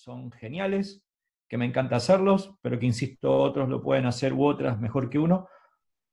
son 0.00 0.32
geniales, 0.32 1.04
que 1.46 1.58
me 1.58 1.66
encanta 1.66 1.96
hacerlos, 1.96 2.54
pero 2.62 2.78
que 2.78 2.86
insisto, 2.86 3.36
otros 3.36 3.68
lo 3.68 3.82
pueden 3.82 4.06
hacer 4.06 4.32
u 4.32 4.44
otras 4.46 4.80
mejor 4.80 5.10
que 5.10 5.18
uno. 5.18 5.46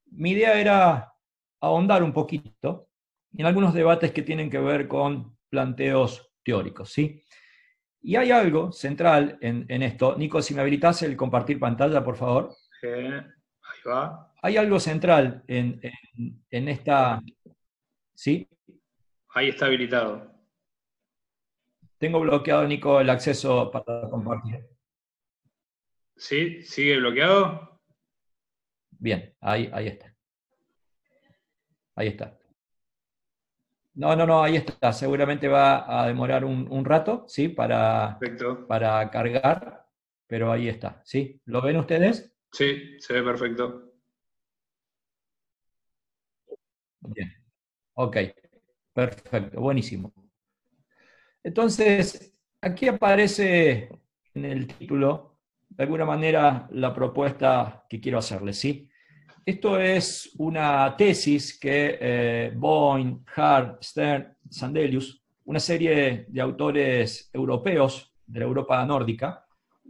Mi 0.08 0.32
idea 0.32 0.60
era 0.60 1.14
ahondar 1.62 2.04
un 2.04 2.12
poquito 2.12 2.90
en 3.38 3.46
algunos 3.46 3.74
debates 3.74 4.12
que 4.12 4.24
tienen 4.24 4.50
que 4.50 4.60
ver 4.60 4.90
con 4.90 5.38
planteos 5.50 6.34
teóricos, 6.44 6.92
¿sí? 6.92 7.24
Y 8.02 8.16
hay 8.18 8.32
algo 8.32 8.72
central 8.74 9.38
en, 9.42 9.82
esto. 9.82 10.16
Nico, 10.18 10.42
si 10.42 10.54
me 10.54 10.62
habilitas 10.62 11.02
el 11.04 11.16
compartir 11.16 11.60
pantalla, 11.60 12.04
por 12.04 12.18
favor. 12.18 12.54
ahí 12.84 13.82
va. 13.88 14.34
Hay 14.42 14.58
algo 14.58 14.80
central 14.80 15.44
en, 15.48 15.80
en 16.52 16.68
esta... 16.68 17.22
¿Sí? 18.14 18.48
Ahí 19.30 19.50
está 19.50 19.66
habilitado. 19.66 20.37
Tengo 21.98 22.20
bloqueado, 22.20 22.68
Nico, 22.68 23.00
el 23.02 23.10
acceso 23.10 23.72
para 23.72 24.10
compartir. 24.10 24.68
¿Sí? 26.16 26.64
¿Sigue 26.64 26.98
bloqueado? 26.98 27.80
Bien, 28.92 29.36
ahí, 29.42 29.70
ahí 29.74 29.88
está. 29.88 30.16
Ahí 31.96 32.08
está. 32.10 32.38
No, 33.96 34.16
no, 34.16 34.28
no, 34.28 34.44
ahí 34.44 34.58
está. 34.58 34.94
Seguramente 34.94 35.48
va 35.48 36.02
a 36.02 36.08
demorar 36.08 36.46
un, 36.46 36.86
rato, 36.86 37.26
¿sí? 37.28 37.50
Para, 37.50 38.20
para 38.68 39.10
cargar, 39.10 39.88
pero 40.28 40.52
ahí 40.52 40.70
está, 40.70 41.02
¿sí? 41.04 41.42
¿Lo 41.46 41.62
ven 41.64 41.78
ustedes? 41.78 42.32
Sí, 42.52 43.00
se 43.00 43.14
ve 43.14 43.24
perfecto. 43.24 43.92
Bien. 47.00 47.34
Ok, 47.94 48.18
perfecto, 48.94 49.60
buenísimo. 49.60 50.14
Entonces, 51.44 52.34
aquí 52.62 52.88
aparece 52.88 53.90
en 54.34 54.46
el 54.46 54.68
título 54.68 55.38
de 55.70 55.84
alguna 55.84 56.06
manera 56.06 56.68
la 56.72 56.94
propuesta 56.94 57.86
que 57.90 58.00
quiero 58.00 58.18
hacerles, 58.18 58.58
¿sí? 58.58 58.90
Esto 59.46 59.80
es 59.80 60.34
una 60.40 60.96
tesis 60.98 61.58
que 61.58 61.98
eh, 62.02 62.52
Boyne, 62.54 63.20
Hart, 63.36 63.82
Stern, 63.82 64.36
Sandelius, 64.50 65.24
una 65.46 65.60
serie 65.60 66.26
de 66.28 66.42
autores 66.42 67.30
europeos 67.32 68.14
de 68.26 68.40
la 68.40 68.46
Europa 68.46 68.86
nórdica, 68.86 69.46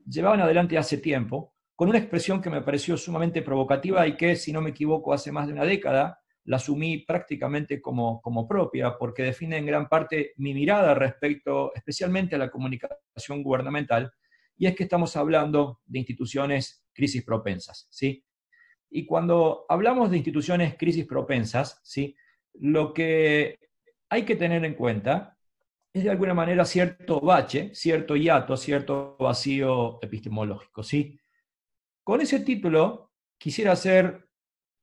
llevaban 0.07 0.41
adelante 0.41 0.77
hace 0.77 0.99
tiempo, 0.99 1.55
con 1.75 1.89
una 1.89 1.97
expresión 1.97 2.41
que 2.41 2.51
me 2.51 2.61
pareció 2.61 2.97
sumamente 2.97 3.41
provocativa 3.41 4.05
y 4.07 4.15
que, 4.15 4.35
si 4.35 4.53
no 4.53 4.61
me 4.61 4.69
equivoco, 4.69 5.13
hace 5.13 5.31
más 5.31 5.47
de 5.47 5.53
una 5.53 5.65
década, 5.65 6.19
la 6.47 6.57
asumí 6.57 6.99
prácticamente 6.99 7.81
como, 7.81 8.21
como 8.21 8.47
propia, 8.47 8.97
porque 8.97 9.23
define 9.23 9.57
en 9.57 9.65
gran 9.65 9.89
parte 9.89 10.33
mi 10.37 10.53
mirada 10.53 10.93
respecto 10.93 11.73
especialmente 11.75 12.35
a 12.35 12.39
la 12.39 12.49
comunicación 12.49 13.43
gubernamental 13.43 14.11
y 14.57 14.65
es 14.65 14.75
que 14.75 14.83
estamos 14.83 15.15
hablando 15.17 15.81
de 15.85 15.99
instituciones 15.99 16.85
crisis 16.93 17.23
propensas, 17.23 17.87
¿sí? 17.91 18.23
Y 18.89 19.05
cuando 19.05 19.65
hablamos 19.67 20.09
de 20.09 20.17
instituciones 20.17 20.75
crisis 20.77 21.05
propensas, 21.05 21.81
¿sí? 21.83 22.15
Lo 22.53 22.93
que 22.93 23.59
hay 24.09 24.23
que 24.23 24.37
tener 24.37 24.63
en 24.63 24.75
cuenta 24.75 25.37
es 25.93 26.05
de 26.05 26.09
alguna 26.09 26.33
manera 26.33 26.63
cierto 26.63 27.19
bache, 27.19 27.75
cierto 27.75 28.15
hiato, 28.15 28.55
cierto 28.55 29.17
vacío 29.19 29.99
epistemológico, 30.01 30.81
¿sí? 30.81 31.19
Con 32.05 32.21
ese 32.21 32.39
título 32.39 33.11
quisiera 33.37 33.73
hacer 33.73 34.26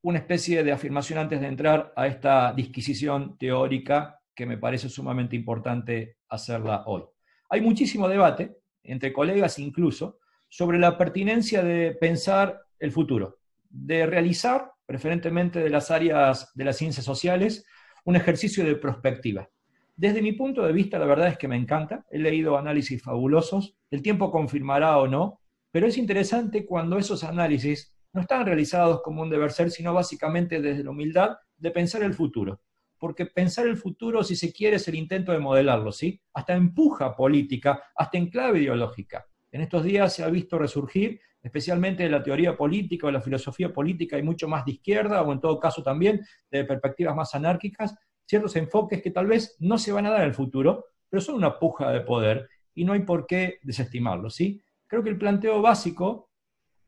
una 0.04 0.18
especie 0.18 0.62
de 0.62 0.70
afirmación 0.70 1.18
antes 1.18 1.40
de 1.40 1.46
entrar 1.46 1.92
a 1.96 2.06
esta 2.06 2.52
disquisición 2.52 3.38
teórica 3.38 4.20
que 4.34 4.44
me 4.44 4.58
parece 4.58 4.90
sumamente 4.90 5.34
importante 5.34 6.18
hacerla 6.28 6.84
hoy. 6.86 7.04
Hay 7.48 7.62
muchísimo 7.62 8.06
debate, 8.06 8.58
entre 8.82 9.14
colegas 9.14 9.58
incluso, 9.58 10.18
sobre 10.46 10.78
la 10.78 10.98
pertinencia 10.98 11.64
de 11.64 11.96
pensar 11.98 12.60
el 12.78 12.92
futuro, 12.92 13.38
de 13.70 14.04
realizar, 14.04 14.72
preferentemente 14.84 15.60
de 15.60 15.70
las 15.70 15.90
áreas 15.90 16.52
de 16.54 16.64
las 16.64 16.76
ciencias 16.76 17.06
sociales, 17.06 17.64
un 18.04 18.16
ejercicio 18.16 18.62
de 18.62 18.76
prospectiva. 18.76 19.48
Desde 19.96 20.20
mi 20.20 20.32
punto 20.32 20.66
de 20.66 20.74
vista, 20.74 20.98
la 20.98 21.06
verdad 21.06 21.28
es 21.28 21.38
que 21.38 21.48
me 21.48 21.56
encanta, 21.56 22.04
he 22.10 22.18
leído 22.18 22.58
análisis 22.58 23.02
fabulosos, 23.02 23.78
el 23.90 24.02
tiempo 24.02 24.30
confirmará 24.30 24.98
o 24.98 25.08
no, 25.08 25.40
pero 25.70 25.86
es 25.86 25.96
interesante 25.96 26.66
cuando 26.66 26.98
esos 26.98 27.24
análisis 27.24 27.93
no 28.14 28.22
están 28.22 28.46
realizados 28.46 29.02
como 29.02 29.20
un 29.20 29.28
deber 29.28 29.52
ser, 29.52 29.70
sino 29.70 29.92
básicamente 29.92 30.62
desde 30.62 30.82
la 30.82 30.90
humildad 30.90 31.36
de 31.58 31.70
pensar 31.70 32.02
el 32.02 32.14
futuro 32.14 32.60
porque 33.04 33.26
pensar 33.26 33.66
el 33.66 33.76
futuro, 33.76 34.24
si 34.24 34.34
se 34.34 34.50
quiere, 34.50 34.76
es 34.76 34.88
el 34.88 34.94
intento 34.94 35.30
de 35.30 35.38
modelarlo, 35.38 35.92
¿sí? 35.92 36.18
Hasta 36.32 36.54
empuja 36.54 37.14
política, 37.14 37.82
hasta 37.94 38.16
en 38.16 38.30
clave 38.30 38.60
ideológica. 38.60 39.26
En 39.52 39.60
estos 39.60 39.84
días 39.84 40.10
se 40.14 40.24
ha 40.24 40.28
visto 40.28 40.58
resurgir, 40.58 41.20
especialmente 41.42 42.04
de 42.04 42.08
la 42.08 42.22
teoría 42.22 42.56
política 42.56 43.06
o 43.06 43.10
la 43.10 43.20
filosofía 43.20 43.70
política, 43.70 44.16
y 44.18 44.22
mucho 44.22 44.48
más 44.48 44.64
de 44.64 44.72
izquierda, 44.72 45.20
o 45.20 45.30
en 45.34 45.38
todo 45.38 45.60
caso 45.60 45.82
también 45.82 46.24
de 46.50 46.64
perspectivas 46.64 47.14
más 47.14 47.34
anárquicas, 47.34 47.94
ciertos 48.24 48.56
enfoques 48.56 49.02
que 49.02 49.10
tal 49.10 49.26
vez 49.26 49.54
no 49.60 49.76
se 49.76 49.92
van 49.92 50.06
a 50.06 50.10
dar 50.10 50.22
en 50.22 50.28
el 50.28 50.34
futuro, 50.34 50.86
pero 51.10 51.20
son 51.20 51.34
una 51.34 51.58
puja 51.58 51.90
de 51.90 52.00
poder 52.00 52.48
y 52.74 52.86
no 52.86 52.94
hay 52.94 53.00
por 53.00 53.26
qué 53.26 53.58
desestimarlo, 53.62 54.30
¿sí? 54.30 54.62
Creo 54.86 55.02
que 55.02 55.10
el 55.10 55.18
planteo 55.18 55.60
básico 55.60 56.30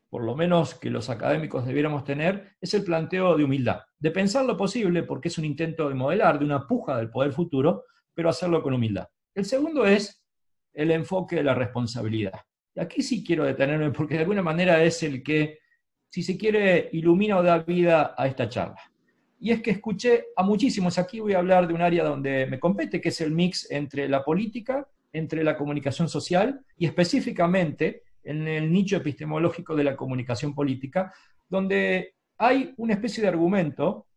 por 0.09 0.23
lo 0.23 0.35
menos 0.35 0.75
que 0.75 0.89
los 0.89 1.09
académicos 1.09 1.65
debiéramos 1.65 2.03
tener, 2.03 2.55
es 2.61 2.73
el 2.73 2.83
planteo 2.83 3.35
de 3.35 3.43
humildad, 3.43 3.81
de 3.99 4.11
pensar 4.11 4.45
lo 4.45 4.55
posible, 4.55 5.03
porque 5.03 5.27
es 5.27 5.37
un 5.37 5.45
intento 5.45 5.89
de 5.89 5.95
modelar, 5.95 6.39
de 6.39 6.45
una 6.45 6.65
puja 6.65 6.97
del 6.97 7.09
poder 7.09 7.33
futuro, 7.33 7.83
pero 8.13 8.29
hacerlo 8.29 8.63
con 8.63 8.73
humildad. 8.73 9.07
El 9.35 9.45
segundo 9.45 9.85
es 9.85 10.23
el 10.73 10.91
enfoque 10.91 11.37
de 11.37 11.43
la 11.43 11.53
responsabilidad. 11.53 12.41
Y 12.73 12.79
aquí 12.79 13.01
sí 13.01 13.23
quiero 13.23 13.43
detenerme, 13.43 13.91
porque 13.91 14.15
de 14.15 14.21
alguna 14.21 14.41
manera 14.41 14.83
es 14.83 15.03
el 15.03 15.23
que, 15.23 15.59
si 16.09 16.23
se 16.23 16.37
quiere, 16.37 16.89
ilumina 16.93 17.37
o 17.37 17.43
da 17.43 17.59
vida 17.59 18.15
a 18.17 18.27
esta 18.27 18.47
charla. 18.47 18.79
Y 19.39 19.51
es 19.51 19.61
que 19.61 19.71
escuché 19.71 20.25
a 20.35 20.43
muchísimos, 20.43 20.97
aquí 20.97 21.19
voy 21.19 21.33
a 21.33 21.39
hablar 21.39 21.67
de 21.67 21.73
un 21.73 21.81
área 21.81 22.03
donde 22.03 22.47
me 22.47 22.59
compete, 22.59 23.01
que 23.01 23.09
es 23.09 23.21
el 23.21 23.31
mix 23.31 23.69
entre 23.69 24.07
la 24.07 24.23
política, 24.23 24.87
entre 25.13 25.43
la 25.43 25.57
comunicación 25.57 26.09
social 26.09 26.65
y 26.77 26.85
específicamente 26.85 28.03
en 28.27 28.47
el 28.47 28.71
nicho 28.71 28.97
epistemológico 28.97 29.75
de 29.75 29.83
la 29.83 29.95
comunicación 29.95 30.53
política, 30.53 31.13
donde 31.47 32.15
hay 32.37 32.73
una 32.77 32.93
especie 32.93 33.21
de 33.21 33.29
argumento 33.29 34.07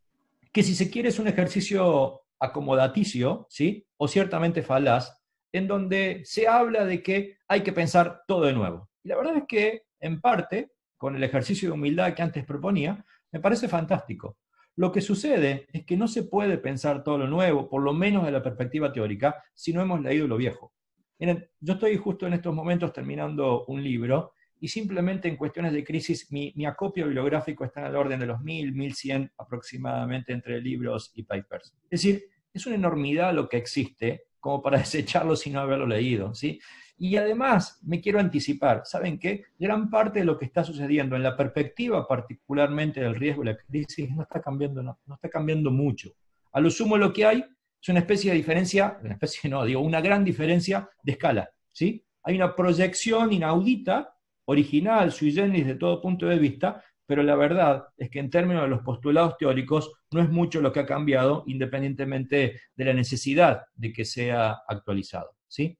que 0.53 0.63
si 0.63 0.75
se 0.75 0.91
quiere 0.91 1.11
es 1.11 1.19
un 1.19 1.29
ejercicio 1.29 2.23
acomodaticio, 2.39 3.47
¿sí? 3.49 3.87
o 3.97 4.09
ciertamente 4.09 4.63
falaz, 4.63 5.17
en 5.53 5.69
donde 5.69 6.23
se 6.25 6.49
habla 6.49 6.85
de 6.85 7.03
que 7.03 7.39
hay 7.47 7.63
que 7.63 7.73
pensar 7.73 8.23
todo 8.27 8.47
de 8.47 8.53
nuevo. 8.53 8.89
Y 9.03 9.09
la 9.09 9.17
verdad 9.17 9.37
es 9.37 9.45
que, 9.47 9.83
en 10.01 10.21
parte, 10.21 10.73
con 10.97 11.15
el 11.15 11.23
ejercicio 11.23 11.69
de 11.69 11.75
humildad 11.75 12.15
que 12.15 12.23
antes 12.23 12.45
proponía, 12.45 13.05
me 13.31 13.41
parece 13.41 13.69
fantástico. 13.69 14.37
Lo 14.77 14.93
que 14.93 15.01
sucede 15.01 15.67
es 15.73 15.85
que 15.85 15.97
no 15.97 16.09
se 16.09 16.23
puede 16.23 16.59
pensar 16.59 17.05
todo 17.05 17.19
lo 17.19 17.27
nuevo, 17.27 17.69
por 17.69 17.83
lo 17.83 17.93
menos 17.93 18.25
de 18.25 18.33
la 18.33 18.43
perspectiva 18.43 18.93
teórica, 18.93 19.43
si 19.55 19.73
no 19.73 19.83
hemos 19.83 20.01
leído 20.01 20.27
lo 20.27 20.37
viejo. 20.37 20.73
Miren, 21.21 21.47
yo 21.61 21.75
estoy 21.75 21.99
justo 21.99 22.27
en 22.27 22.33
estos 22.33 22.55
momentos 22.55 22.95
terminando 22.95 23.67
un 23.67 23.85
libro 23.85 24.33
y 24.59 24.69
simplemente 24.69 25.29
en 25.29 25.37
cuestiones 25.37 25.75
de 25.75 25.85
crisis 25.85 26.33
mi, 26.33 26.55
acopio 26.65 27.05
bibliográfico 27.05 27.63
está 27.63 27.81
en 27.81 27.89
el 27.89 27.97
orden 27.97 28.19
de 28.19 28.27
los 28.27 28.41
1000, 28.41 28.73
1100 28.73 29.33
aproximadamente 29.37 30.33
entre 30.33 30.63
libros 30.63 31.13
y 31.15 31.25
papers. 31.25 31.75
Es 31.91 32.03
decir, 32.03 32.25
es 32.55 32.65
una 32.65 32.77
enormidad 32.77 33.35
lo 33.35 33.51
que 33.51 33.59
existe 33.59 34.29
como 34.41 34.63
para 34.63 34.79
desecharlo 34.79 35.37
sin 35.37 35.53
no 35.53 35.61
haberlo 35.61 35.87
leído, 35.87 36.35
¿sí? 36.35 36.59
Y 36.97 37.17
además, 37.17 37.79
me 37.83 38.01
quiero 38.01 38.19
anticipar, 38.19 38.83
¿saben 38.87 39.19
qué? 39.19 39.45
Gran 39.59 39.91
parte 39.91 40.21
de 40.21 40.25
lo 40.25 40.39
que 40.39 40.47
está 40.47 40.65
sucediendo 40.65 41.17
en 41.17 41.23
la 41.23 41.37
perspectiva 41.37 42.09
particularmente 42.09 43.01
del 43.01 43.15
riesgo 43.15 43.43
de 43.43 43.53
la 43.53 43.59
crisis 43.59 44.11
no 44.11 44.23
está 44.23 44.41
cambiando, 44.41 44.83
no 44.83 45.15
está 45.15 45.29
cambiando 45.29 45.71
mucho. 45.71 46.15
A 46.53 46.61
lo 46.61 46.71
sumo 46.71 46.97
lo 46.97 47.13
que 47.13 47.27
hay 47.27 47.45
es 47.81 47.89
una 47.89 48.01
especie 48.01 48.31
de 48.31 48.37
diferencia, 48.37 48.99
una 49.03 49.15
especie 49.15 49.49
no, 49.49 49.65
digo, 49.65 49.81
una 49.81 50.01
gran 50.01 50.25
diferencia 50.25 50.89
de 51.03 51.13
escala, 51.13 51.51
¿sí? 51.73 52.05
Hay 52.23 52.37
una 52.37 52.55
proyección 52.55 53.33
inaudita, 53.33 54.15
original, 54.45 55.13
sui 55.13 55.33
generis 55.33 55.67
de 55.67 55.77
todo 55.77 56.01
punto 56.01 56.27
de 56.27 56.39
vista, 56.39 56.83
pero 57.07 57.23
la 57.23 57.35
verdad 57.35 57.87
es 57.97 58.11
que 58.11 58.19
en 58.19 58.31
términos 58.31 58.63
de 58.63 58.69
los 58.69 58.83
postulados 58.83 59.37
teóricos 59.39 59.93
no 60.13 60.21
es 60.21 60.29
mucho 60.29 60.61
lo 60.61 60.73
que 60.73 60.81
ha 60.81 60.87
cambiado, 60.87 61.45
independientemente 61.47 62.61
de 62.75 62.85
la 62.85 62.93
necesidad 62.93 63.63
de 63.75 63.93
que 63.93 64.05
sea 64.05 64.59
actualizado, 64.69 65.37
¿sí? 65.49 65.79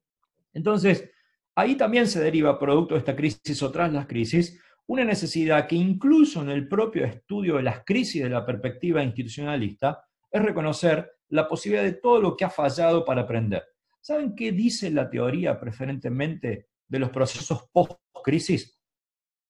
Entonces, 0.53 1.09
ahí 1.55 1.75
también 1.75 2.07
se 2.07 2.21
deriva, 2.21 2.59
producto 2.59 2.95
de 2.95 2.99
esta 2.99 3.15
crisis 3.15 3.61
o 3.61 3.71
tras 3.71 3.93
las 3.93 4.07
crisis, 4.07 4.59
una 4.87 5.05
necesidad 5.05 5.67
que 5.67 5.75
incluso 5.75 6.41
en 6.41 6.49
el 6.49 6.67
propio 6.67 7.05
estudio 7.05 7.57
de 7.57 7.63
las 7.63 7.83
crisis 7.85 8.23
de 8.23 8.29
la 8.29 8.45
perspectiva 8.45 9.03
institucionalista 9.03 10.03
es 10.31 10.41
reconocer 10.41 11.11
la 11.29 11.47
posibilidad 11.47 11.83
de 11.83 11.93
todo 11.93 12.21
lo 12.21 12.35
que 12.35 12.45
ha 12.45 12.49
fallado 12.49 13.05
para 13.05 13.21
aprender. 13.21 13.63
¿Saben 13.99 14.35
qué 14.35 14.51
dice 14.51 14.89
la 14.89 15.09
teoría 15.09 15.59
preferentemente 15.59 16.69
de 16.87 16.99
los 16.99 17.09
procesos 17.09 17.69
post-crisis? 17.71 18.79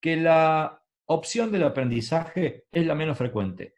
Que 0.01 0.18
la 0.18 0.83
opción 1.06 1.51
del 1.51 1.63
aprendizaje 1.63 2.66
es 2.72 2.86
la 2.86 2.95
menos 2.95 3.18
frecuente. 3.18 3.75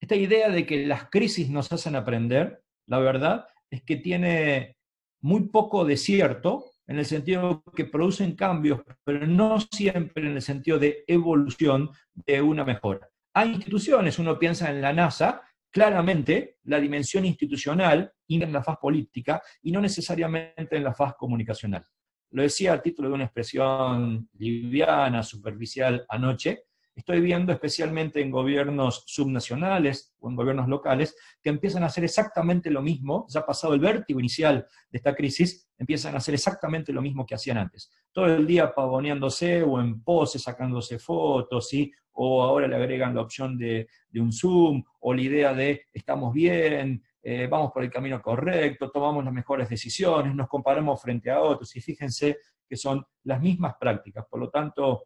Esta 0.00 0.14
idea 0.14 0.48
de 0.50 0.64
que 0.66 0.86
las 0.86 1.08
crisis 1.10 1.50
nos 1.50 1.72
hacen 1.72 1.96
aprender, 1.96 2.62
la 2.86 2.98
verdad 2.98 3.46
es 3.70 3.82
que 3.82 3.96
tiene 3.96 4.76
muy 5.20 5.48
poco 5.48 5.84
de 5.84 5.96
cierto 5.96 6.66
en 6.86 6.98
el 6.98 7.04
sentido 7.04 7.62
que 7.74 7.84
producen 7.84 8.34
cambios, 8.34 8.80
pero 9.04 9.26
no 9.26 9.58
siempre 9.60 10.26
en 10.26 10.36
el 10.36 10.42
sentido 10.42 10.78
de 10.78 11.04
evolución 11.06 11.90
de 12.14 12.40
una 12.40 12.64
mejora. 12.64 13.10
Hay 13.34 13.50
instituciones, 13.50 14.18
uno 14.18 14.38
piensa 14.38 14.70
en 14.70 14.80
la 14.80 14.92
NASA, 14.92 15.42
claramente 15.70 16.56
la 16.64 16.80
dimensión 16.80 17.24
institucional 17.24 18.12
en 18.28 18.52
la 18.52 18.62
faz 18.62 18.76
política 18.78 19.42
y 19.62 19.72
no 19.72 19.80
necesariamente 19.80 20.76
en 20.76 20.84
la 20.84 20.94
faz 20.94 21.14
comunicacional. 21.14 21.84
Lo 22.30 22.42
decía 22.42 22.74
a 22.74 22.82
título 22.82 23.08
de 23.08 23.14
una 23.14 23.24
expresión 23.24 24.28
liviana, 24.34 25.22
superficial 25.22 26.04
anoche, 26.08 26.64
estoy 26.98 27.20
viendo 27.20 27.52
especialmente 27.52 28.20
en 28.20 28.32
gobiernos 28.32 29.04
subnacionales 29.06 30.16
o 30.18 30.28
en 30.28 30.34
gobiernos 30.34 30.68
locales 30.68 31.16
que 31.40 31.48
empiezan 31.48 31.84
a 31.84 31.86
hacer 31.86 32.02
exactamente 32.02 32.72
lo 32.72 32.82
mismo, 32.82 33.24
ya 33.28 33.46
pasado 33.46 33.72
el 33.74 33.80
vértigo 33.80 34.18
inicial 34.18 34.66
de 34.90 34.98
esta 34.98 35.14
crisis, 35.14 35.70
empiezan 35.78 36.14
a 36.14 36.18
hacer 36.18 36.34
exactamente 36.34 36.92
lo 36.92 37.00
mismo 37.00 37.24
que 37.24 37.36
hacían 37.36 37.56
antes. 37.56 37.88
Todo 38.10 38.26
el 38.26 38.44
día 38.44 38.74
pavoneándose 38.74 39.62
o 39.62 39.80
en 39.80 40.02
pose, 40.02 40.40
sacándose 40.40 40.98
fotos, 40.98 41.68
¿sí? 41.68 41.92
o 42.14 42.42
ahora 42.42 42.66
le 42.66 42.74
agregan 42.74 43.14
la 43.14 43.20
opción 43.20 43.56
de, 43.56 43.86
un 44.16 44.32
Zoom, 44.32 44.82
o 44.98 45.14
la 45.14 45.22
idea 45.22 45.54
de 45.54 45.82
estamos 45.92 46.34
bien, 46.34 47.00
eh, 47.22 47.46
vamos 47.48 47.70
por 47.70 47.84
el 47.84 47.90
camino 47.92 48.20
correcto, 48.20 48.90
tomamos 48.90 49.24
las 49.24 49.32
mejores 49.32 49.68
decisiones, 49.68 50.34
nos 50.34 50.48
comparamos 50.48 51.00
frente 51.00 51.30
a 51.30 51.40
otros, 51.40 51.76
y 51.76 51.80
fíjense 51.80 52.38
que 52.68 52.76
son 52.76 53.06
las 53.22 53.40
mismas 53.40 53.76
prácticas. 53.78 54.26
Por 54.28 54.40
lo 54.40 54.50
tanto, 54.50 55.04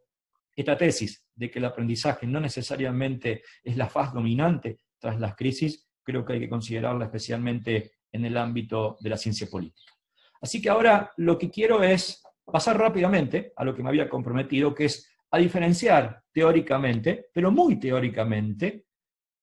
esta 0.55 0.77
tesis 0.77 1.25
de 1.35 1.51
que 1.51 1.59
el 1.59 1.65
aprendizaje 1.65 2.27
no 2.27 2.41
necesariamente 2.41 3.43
es 3.63 3.77
la 3.77 3.89
faz 3.89 4.13
dominante 4.13 4.79
tras 4.99 5.19
las 5.19 5.35
crisis, 5.35 5.89
creo 6.03 6.25
que 6.25 6.35
hay 6.35 6.41
que 6.41 6.49
considerarla 6.49 7.07
especialmente 7.07 7.93
en 8.11 8.25
el 8.25 8.37
ámbito 8.37 8.97
de 9.01 9.11
la 9.11 9.17
ciencia 9.17 9.47
política. 9.47 9.93
Así 10.41 10.61
que 10.61 10.69
ahora 10.69 11.11
lo 11.17 11.39
que 11.39 11.51
quiero 11.51 11.83
es 11.83 12.23
pasar 12.45 12.79
rápidamente 12.79 13.53
a 13.57 13.65
lo 13.65 13.75
que 13.75 13.83
me 13.83 13.89
había 13.89 14.09
comprometido, 14.09 14.75
que 14.75 14.87
es 14.87 15.09
a 15.31 15.39
diferenciar 15.39 16.23
teóricamente, 16.33 17.27
pero 17.33 17.51
muy 17.51 17.79
teóricamente, 17.79 18.87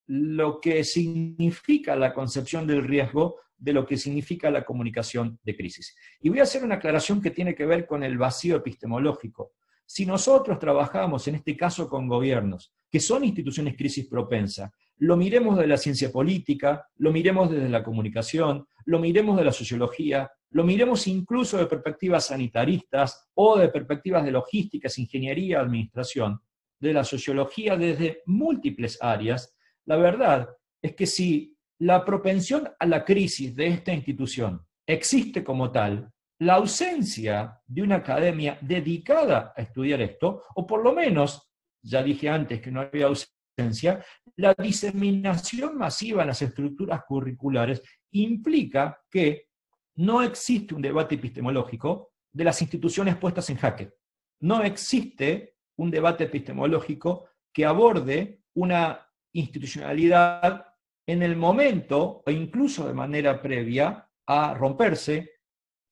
lo 0.08 0.60
que 0.60 0.84
significa 0.84 1.96
la 1.96 2.14
concepción 2.14 2.68
del 2.68 2.84
riesgo 2.84 3.38
de 3.58 3.74
lo 3.74 3.86
que 3.86 3.98
significa 3.98 4.50
la 4.50 4.64
comunicación 4.64 5.40
de 5.44 5.56
crisis. 5.56 5.96
Y 6.22 6.30
voy 6.30 6.40
a 6.40 6.44
hacer 6.44 6.64
una 6.64 6.76
aclaración 6.76 7.22
que 7.22 7.32
tiene 7.32 7.54
que 7.54 7.66
ver 7.66 7.86
con 7.86 8.04
el 8.04 8.18
vacío 8.18 8.56
epistemológico. 8.56 9.54
Si 9.92 10.06
nosotros 10.06 10.60
trabajamos, 10.60 11.28
en 11.28 11.34
este 11.34 11.58
caso 11.58 11.90
con 11.90 12.08
gobiernos, 12.08 12.72
que 12.92 13.00
son 13.00 13.24
instituciones 13.24 13.76
crisis 13.76 14.08
propensa, 14.08 14.72
lo 14.98 15.18
miremos 15.18 15.58
de 15.58 15.66
la 15.66 15.78
ciencia 15.78 16.12
política, 16.12 16.88
lo 16.98 17.12
miremos 17.12 17.50
desde 17.50 17.70
la 17.70 17.84
comunicación, 17.84 18.68
lo 18.86 19.00
miremos 19.00 19.36
de 19.36 19.46
la 19.46 19.52
sociología, 19.52 20.32
lo 20.52 20.64
miremos 20.64 21.08
incluso 21.08 21.58
de 21.58 21.66
perspectivas 21.66 22.28
sanitaristas 22.28 23.30
o 23.34 23.58
de 23.58 23.70
perspectivas 23.70 24.24
de 24.24 24.30
logísticas, 24.30 25.00
ingeniería, 25.00 25.60
administración, 25.60 26.40
de 26.80 26.94
la 26.94 27.04
sociología 27.04 27.76
desde 27.76 28.22
múltiples 28.28 29.00
áreas, 29.02 29.56
la 29.86 29.96
verdad 29.96 30.50
es 30.84 30.94
que 30.94 31.08
si 31.08 31.58
la 31.80 32.06
propensión 32.06 32.70
a 32.78 32.86
la 32.86 33.04
crisis 33.04 33.56
de 33.56 33.66
esta 33.66 33.92
institución 33.92 34.62
existe 34.86 35.44
como 35.44 35.72
tal, 35.72 36.12
la 36.40 36.56
ausencia 36.56 37.60
de 37.68 37.82
una 37.82 37.96
academia 37.96 38.58
dedicada 38.62 39.54
a 39.56 39.62
estudiar 39.62 40.02
esto, 40.02 40.44
o 40.56 40.66
por 40.66 40.84
lo 40.84 40.94
menos, 40.94 41.52
ya 41.82 42.02
dije 42.02 42.30
antes 42.30 42.62
que 42.62 42.72
no 42.72 42.82
había 42.82 43.08
ausencia, 43.08 44.04
la 44.38 44.54
diseminación 44.54 45.78
masiva 45.78 46.22
en 46.22 46.30
las 46.30 46.42
estructuras 46.42 47.04
curriculares 47.06 47.82
implica 48.12 49.02
que 49.10 49.50
no 49.96 50.22
existe 50.22 50.74
un 50.74 50.82
debate 50.82 51.16
epistemológico 51.16 52.14
de 52.32 52.46
las 52.46 52.62
instituciones 52.62 53.18
puestas 53.18 53.50
en 53.50 53.58
jaque. 53.58 53.94
No 54.42 54.64
existe 54.64 55.56
un 55.78 55.92
debate 55.92 56.24
epistemológico 56.24 57.30
que 57.52 57.66
aborde 57.66 58.44
una 58.54 59.06
institucionalidad 59.34 60.66
en 61.06 61.24
el 61.24 61.36
momento 61.36 62.24
o 62.26 62.32
incluso 62.32 62.88
de 62.88 62.94
manera 62.94 63.42
previa 63.42 64.08
a 64.26 64.54
romperse, 64.54 65.39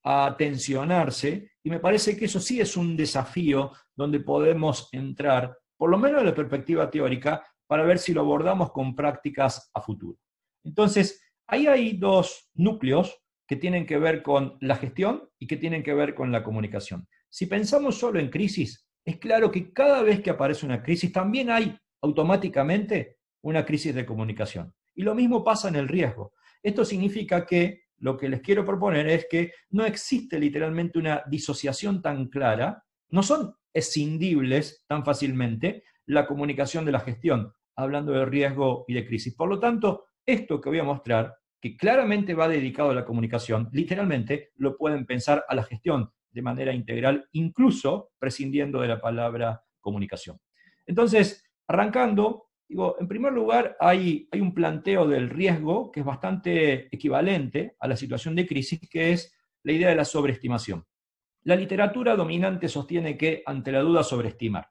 a 0.04 0.34
tensionarse, 0.36 1.52
y 1.62 1.70
me 1.70 1.80
parece 1.80 2.16
que 2.16 2.26
eso 2.26 2.40
sí 2.40 2.60
es 2.60 2.76
un 2.76 2.96
desafío 2.96 3.72
donde 3.94 4.20
podemos 4.20 4.88
entrar, 4.92 5.56
por 5.76 5.90
lo 5.90 5.98
menos 5.98 6.20
de 6.20 6.26
la 6.28 6.34
perspectiva 6.34 6.90
teórica, 6.90 7.44
para 7.66 7.84
ver 7.84 7.98
si 7.98 8.14
lo 8.14 8.22
abordamos 8.22 8.72
con 8.72 8.94
prácticas 8.94 9.70
a 9.74 9.80
futuro. 9.80 10.18
Entonces, 10.64 11.22
ahí 11.46 11.66
hay 11.66 11.96
dos 11.96 12.50
núcleos 12.54 13.20
que 13.46 13.56
tienen 13.56 13.86
que 13.86 13.98
ver 13.98 14.22
con 14.22 14.56
la 14.60 14.76
gestión 14.76 15.28
y 15.38 15.46
que 15.46 15.56
tienen 15.56 15.82
que 15.82 15.94
ver 15.94 16.14
con 16.14 16.30
la 16.30 16.42
comunicación. 16.42 17.08
Si 17.28 17.46
pensamos 17.46 17.98
solo 17.98 18.18
en 18.18 18.30
crisis, 18.30 18.86
es 19.04 19.18
claro 19.18 19.50
que 19.50 19.72
cada 19.72 20.02
vez 20.02 20.20
que 20.20 20.30
aparece 20.30 20.66
una 20.66 20.82
crisis 20.82 21.12
también 21.12 21.50
hay 21.50 21.76
automáticamente 22.02 23.18
una 23.42 23.64
crisis 23.64 23.94
de 23.94 24.04
comunicación. 24.04 24.74
Y 24.94 25.02
lo 25.02 25.14
mismo 25.14 25.44
pasa 25.44 25.68
en 25.68 25.76
el 25.76 25.88
riesgo. 25.88 26.32
Esto 26.62 26.84
significa 26.84 27.46
que 27.46 27.84
lo 27.98 28.16
que 28.16 28.28
les 28.28 28.40
quiero 28.40 28.64
proponer 28.64 29.08
es 29.08 29.26
que 29.28 29.52
no 29.70 29.84
existe 29.84 30.38
literalmente 30.38 30.98
una 30.98 31.22
disociación 31.28 32.02
tan 32.02 32.28
clara, 32.28 32.84
no 33.10 33.22
son 33.22 33.54
escindibles 33.72 34.84
tan 34.86 35.04
fácilmente 35.04 35.84
la 36.06 36.26
comunicación 36.26 36.84
de 36.84 36.92
la 36.92 37.00
gestión, 37.00 37.52
hablando 37.76 38.12
de 38.12 38.24
riesgo 38.24 38.84
y 38.88 38.94
de 38.94 39.06
crisis. 39.06 39.34
Por 39.34 39.48
lo 39.48 39.58
tanto, 39.58 40.06
esto 40.24 40.60
que 40.60 40.68
voy 40.68 40.78
a 40.78 40.84
mostrar, 40.84 41.36
que 41.60 41.76
claramente 41.76 42.34
va 42.34 42.48
dedicado 42.48 42.90
a 42.90 42.94
la 42.94 43.04
comunicación, 43.04 43.68
literalmente 43.72 44.52
lo 44.56 44.76
pueden 44.76 45.06
pensar 45.06 45.44
a 45.48 45.54
la 45.54 45.64
gestión 45.64 46.10
de 46.30 46.42
manera 46.42 46.72
integral, 46.72 47.28
incluso 47.32 48.10
prescindiendo 48.18 48.80
de 48.80 48.88
la 48.88 49.00
palabra 49.00 49.62
comunicación. 49.80 50.38
Entonces, 50.86 51.44
arrancando, 51.66 52.47
Digo, 52.68 52.96
en 53.00 53.08
primer 53.08 53.32
lugar, 53.32 53.78
hay, 53.80 54.28
un 54.32 54.52
planteo 54.52 55.08
del 55.08 55.30
riesgo 55.30 55.90
que 55.90 56.00
es 56.00 56.06
bastante 56.06 56.94
equivalente 56.94 57.76
a 57.80 57.88
la 57.88 57.96
situación 57.96 58.34
de 58.36 58.46
crisis, 58.46 58.78
que 58.90 59.12
es 59.12 59.34
la 59.62 59.72
idea 59.72 59.88
de 59.88 59.96
la 59.96 60.04
sobreestimación. 60.04 60.84
La 61.44 61.56
literatura 61.56 62.14
dominante 62.14 62.68
sostiene 62.68 63.16
que 63.16 63.42
ante 63.46 63.72
la 63.72 63.80
duda 63.80 64.02
sobreestimar. 64.02 64.68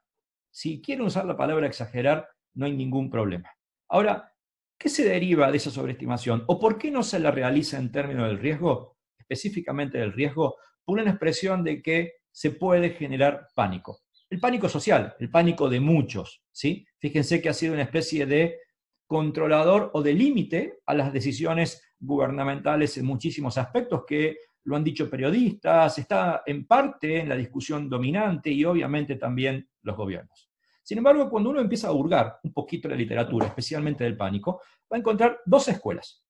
Si 0.48 0.80
quieren 0.80 1.06
usar 1.06 1.26
la 1.26 1.36
palabra 1.36 1.66
exagerar, 1.66 2.28
no 2.54 2.66
hay 2.66 2.72
ningún 2.72 3.10
problema. 3.10 3.50
Ahora, 3.88 4.32
¿qué 4.78 4.88
se 4.88 5.04
deriva 5.04 5.50
de 5.50 5.56
esa 5.56 5.72
sobreestimación? 5.72 6.44
¿O 6.46 6.60
por 6.60 6.78
qué 6.78 6.92
no 6.92 7.02
se 7.02 7.18
la 7.18 7.32
realiza 7.32 7.78
en 7.78 7.90
términos 7.90 8.28
del 8.28 8.38
riesgo, 8.38 8.96
específicamente 9.18 9.98
del 9.98 10.12
riesgo, 10.12 10.56
por 10.84 11.00
una 11.00 11.10
expresión 11.10 11.64
de 11.64 11.82
que 11.82 12.12
se 12.30 12.52
puede 12.52 12.90
generar 12.90 13.48
pánico? 13.56 14.02
El 14.30 14.40
pánico 14.40 14.68
social, 14.68 15.14
el 15.18 15.30
pánico 15.30 15.68
de 15.68 15.80
muchos. 15.80 16.42
¿sí? 16.52 16.86
Fíjense 16.98 17.40
que 17.40 17.48
ha 17.48 17.54
sido 17.54 17.74
una 17.74 17.82
especie 17.82 18.26
de 18.26 18.58
controlador 19.06 19.90
o 19.94 20.02
de 20.02 20.12
límite 20.12 20.80
a 20.86 20.94
las 20.94 21.12
decisiones 21.12 21.82
gubernamentales 21.98 22.96
en 22.98 23.06
muchísimos 23.06 23.56
aspectos 23.56 24.04
que 24.06 24.36
lo 24.64 24.76
han 24.76 24.84
dicho 24.84 25.08
periodistas, 25.08 25.98
está 25.98 26.42
en 26.44 26.66
parte 26.66 27.20
en 27.20 27.28
la 27.30 27.36
discusión 27.36 27.88
dominante 27.88 28.50
y 28.50 28.64
obviamente 28.64 29.16
también 29.16 29.66
los 29.82 29.96
gobiernos. 29.96 30.50
Sin 30.82 30.98
embargo, 30.98 31.28
cuando 31.30 31.50
uno 31.50 31.60
empieza 31.60 31.88
a 31.88 31.92
hurgar 31.92 32.38
un 32.42 32.52
poquito 32.52 32.88
la 32.88 32.94
literatura, 32.94 33.46
especialmente 33.46 34.04
del 34.04 34.16
pánico, 34.16 34.60
va 34.90 34.96
a 34.96 34.98
encontrar 34.98 35.40
dos 35.46 35.68
escuelas. 35.68 36.22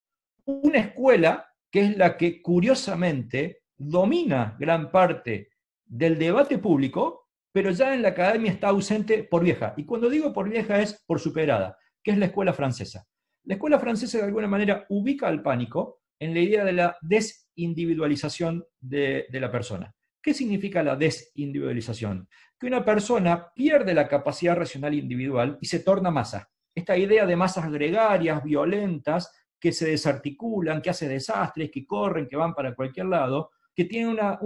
Una 0.45 0.79
escuela 0.79 1.49
que 1.71 1.81
es 1.81 1.97
la 1.97 2.17
que 2.17 2.41
curiosamente 2.41 3.63
domina 3.77 4.57
gran 4.59 4.91
parte 4.91 5.51
del 5.85 6.19
debate 6.19 6.59
público 6.59 7.28
pero 7.53 7.71
ya 7.71 7.95
en 7.95 8.03
la 8.03 8.09
academia 8.09 8.53
está 8.53 8.69
ausente 8.69 9.25
por 9.25 9.43
vieja. 9.43 9.75
Y 9.77 9.85
cuando 9.85 10.09
digo 10.09 10.33
por 10.33 10.49
vieja 10.49 10.81
es 10.81 11.03
por 11.07 11.21
superada, 11.21 11.77
que 12.03 12.13
es 12.13 12.19
la 12.19 12.27
escuela 12.27 12.53
francesa. 12.53 13.07
La 13.45 13.55
escuela 13.55 13.79
francesa 13.79 14.19
de 14.19 14.25
alguna 14.25 14.47
manera 14.47 14.85
ubica 14.91 15.27
al 15.27 15.43
pánico 15.43 16.03
en 16.21 16.35
la 16.35 16.41
idea 16.41 16.65
de 16.65 16.73
la 16.73 16.97
desindividualización 17.01 18.65
de, 18.81 19.27
la 19.31 19.51
persona. 19.51 19.95
¿Qué 20.23 20.35
significa 20.35 20.83
la 20.83 20.97
desindividualización? 20.97 22.29
Que 22.59 22.67
una 22.67 22.85
persona 22.85 23.51
pierde 23.55 23.95
la 23.95 24.09
capacidad 24.09 24.57
racional 24.57 24.95
individual 24.95 25.59
y 25.61 25.67
se 25.67 25.81
torna 25.81 26.11
masa. 26.11 26.51
Esta 26.75 26.97
idea 26.97 27.25
de 27.25 27.37
masas 27.37 27.71
gregarias, 27.71 28.43
violentas, 28.43 29.33
que 29.61 29.73
se 29.73 29.89
desarticulan, 29.89 30.83
que 30.83 30.91
hacen 30.91 31.09
desastres, 31.09 31.71
que 31.71 31.87
corren, 31.87 32.29
que 32.29 32.37
van 32.37 32.55
para 32.55 32.75
cualquier 32.75 33.07
lado, 33.07 33.51
que 33.79 33.85
tiene 33.85 34.09
una, 34.09 34.41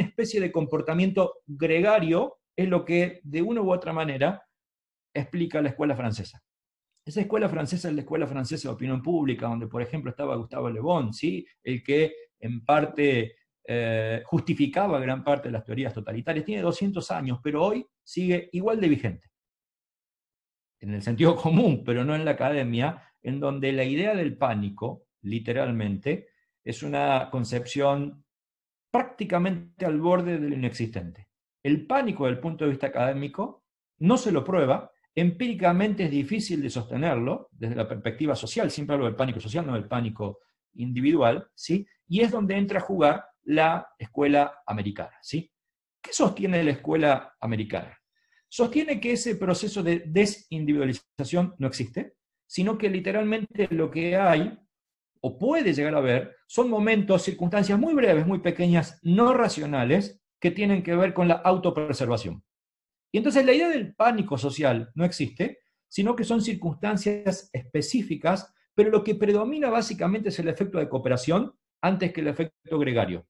especie 0.00 0.38
de 0.38 0.52
comportamiento 0.52 1.36
gregario, 1.46 2.40
es 2.54 2.68
lo 2.68 2.84
que 2.84 3.22
de 3.24 3.40
una 3.40 3.62
u 3.62 3.72
otra 3.72 3.94
manera 3.94 4.46
explica 5.14 5.62
la 5.62 5.70
escuela 5.70 5.96
francesa. 5.96 6.42
Esa 7.02 7.22
escuela 7.22 7.48
francesa 7.48 7.88
es 7.88 7.94
la 7.94 8.02
escuela 8.02 8.26
francesa 8.26 8.68
de 8.68 8.74
opinión 8.74 9.00
pública, 9.00 9.48
donde 9.48 9.66
por 9.66 9.80
ejemplo 9.80 10.10
estaba 10.10 10.36
Gustavo 10.36 10.68
Le 10.68 10.80
Bon, 10.80 11.10
¿sí? 11.14 11.46
el 11.64 11.82
que 11.82 12.12
en 12.38 12.62
parte 12.62 13.36
eh, 13.66 14.22
justificaba 14.26 15.00
gran 15.00 15.24
parte 15.24 15.48
de 15.48 15.52
las 15.52 15.64
teorías 15.64 15.94
totalitarias. 15.94 16.44
Tiene 16.44 16.60
200 16.60 17.10
años, 17.12 17.40
pero 17.42 17.64
hoy 17.64 17.86
sigue 18.04 18.50
igual 18.52 18.78
de 18.78 18.88
vigente. 18.90 19.30
En 20.80 20.92
el 20.92 21.00
sentido 21.00 21.34
común, 21.34 21.82
pero 21.82 22.04
no 22.04 22.14
en 22.14 22.26
la 22.26 22.32
academia, 22.32 23.10
en 23.22 23.40
donde 23.40 23.72
la 23.72 23.84
idea 23.84 24.14
del 24.14 24.36
pánico, 24.36 25.06
literalmente, 25.22 26.28
es 26.62 26.82
una 26.82 27.30
concepción 27.30 28.22
prácticamente 28.90 29.86
al 29.86 30.00
borde 30.00 30.38
del 30.38 30.52
inexistente. 30.52 31.28
El 31.62 31.86
pánico, 31.86 32.24
desde 32.24 32.36
el 32.36 32.42
punto 32.42 32.64
de 32.64 32.70
vista 32.70 32.88
académico, 32.88 33.64
no 33.98 34.16
se 34.16 34.32
lo 34.32 34.44
prueba, 34.44 34.90
empíricamente 35.14 36.04
es 36.04 36.10
difícil 36.10 36.62
de 36.62 36.70
sostenerlo 36.70 37.48
desde 37.52 37.76
la 37.76 37.88
perspectiva 37.88 38.34
social, 38.34 38.70
siempre 38.70 38.94
hablo 38.94 39.06
del 39.06 39.16
pánico 39.16 39.40
social, 39.40 39.66
no 39.66 39.74
del 39.74 39.88
pánico 39.88 40.40
individual, 40.74 41.48
¿sí? 41.54 41.86
Y 42.08 42.20
es 42.20 42.30
donde 42.30 42.56
entra 42.56 42.78
a 42.78 42.82
jugar 42.82 43.24
la 43.44 43.88
escuela 43.98 44.62
americana, 44.66 45.16
¿sí? 45.22 45.50
¿Qué 46.00 46.12
sostiene 46.12 46.64
la 46.64 46.70
escuela 46.70 47.34
americana? 47.40 47.96
Sostiene 48.48 49.00
que 49.00 49.12
ese 49.12 49.36
proceso 49.36 49.82
de 49.82 50.04
desindividualización 50.06 51.54
no 51.58 51.66
existe, 51.66 52.14
sino 52.46 52.78
que 52.78 52.88
literalmente 52.88 53.68
lo 53.70 53.90
que 53.90 54.16
hay, 54.16 54.58
o 55.20 55.38
puede 55.38 55.74
llegar 55.74 55.94
a 55.94 55.98
haber, 55.98 56.36
son 56.46 56.70
momentos, 56.70 57.22
circunstancias 57.22 57.78
muy 57.78 57.94
breves, 57.94 58.26
muy 58.26 58.40
pequeñas, 58.40 58.98
no 59.02 59.34
racionales, 59.34 60.20
que 60.40 60.50
tienen 60.50 60.82
que 60.82 60.96
ver 60.96 61.12
con 61.12 61.28
la 61.28 61.34
autopreservación. 61.34 62.42
Y 63.12 63.18
entonces 63.18 63.44
la 63.44 63.52
idea 63.52 63.68
del 63.68 63.94
pánico 63.94 64.38
social 64.38 64.90
no 64.94 65.04
existe, 65.04 65.58
sino 65.88 66.16
que 66.16 66.24
son 66.24 66.40
circunstancias 66.40 67.50
específicas, 67.52 68.54
pero 68.74 68.90
lo 68.90 69.04
que 69.04 69.16
predomina 69.16 69.68
básicamente 69.68 70.30
es 70.30 70.38
el 70.38 70.48
efecto 70.48 70.78
de 70.78 70.88
cooperación 70.88 71.54
antes 71.82 72.12
que 72.12 72.20
el 72.20 72.28
efecto 72.28 72.78
gregario. 72.78 73.26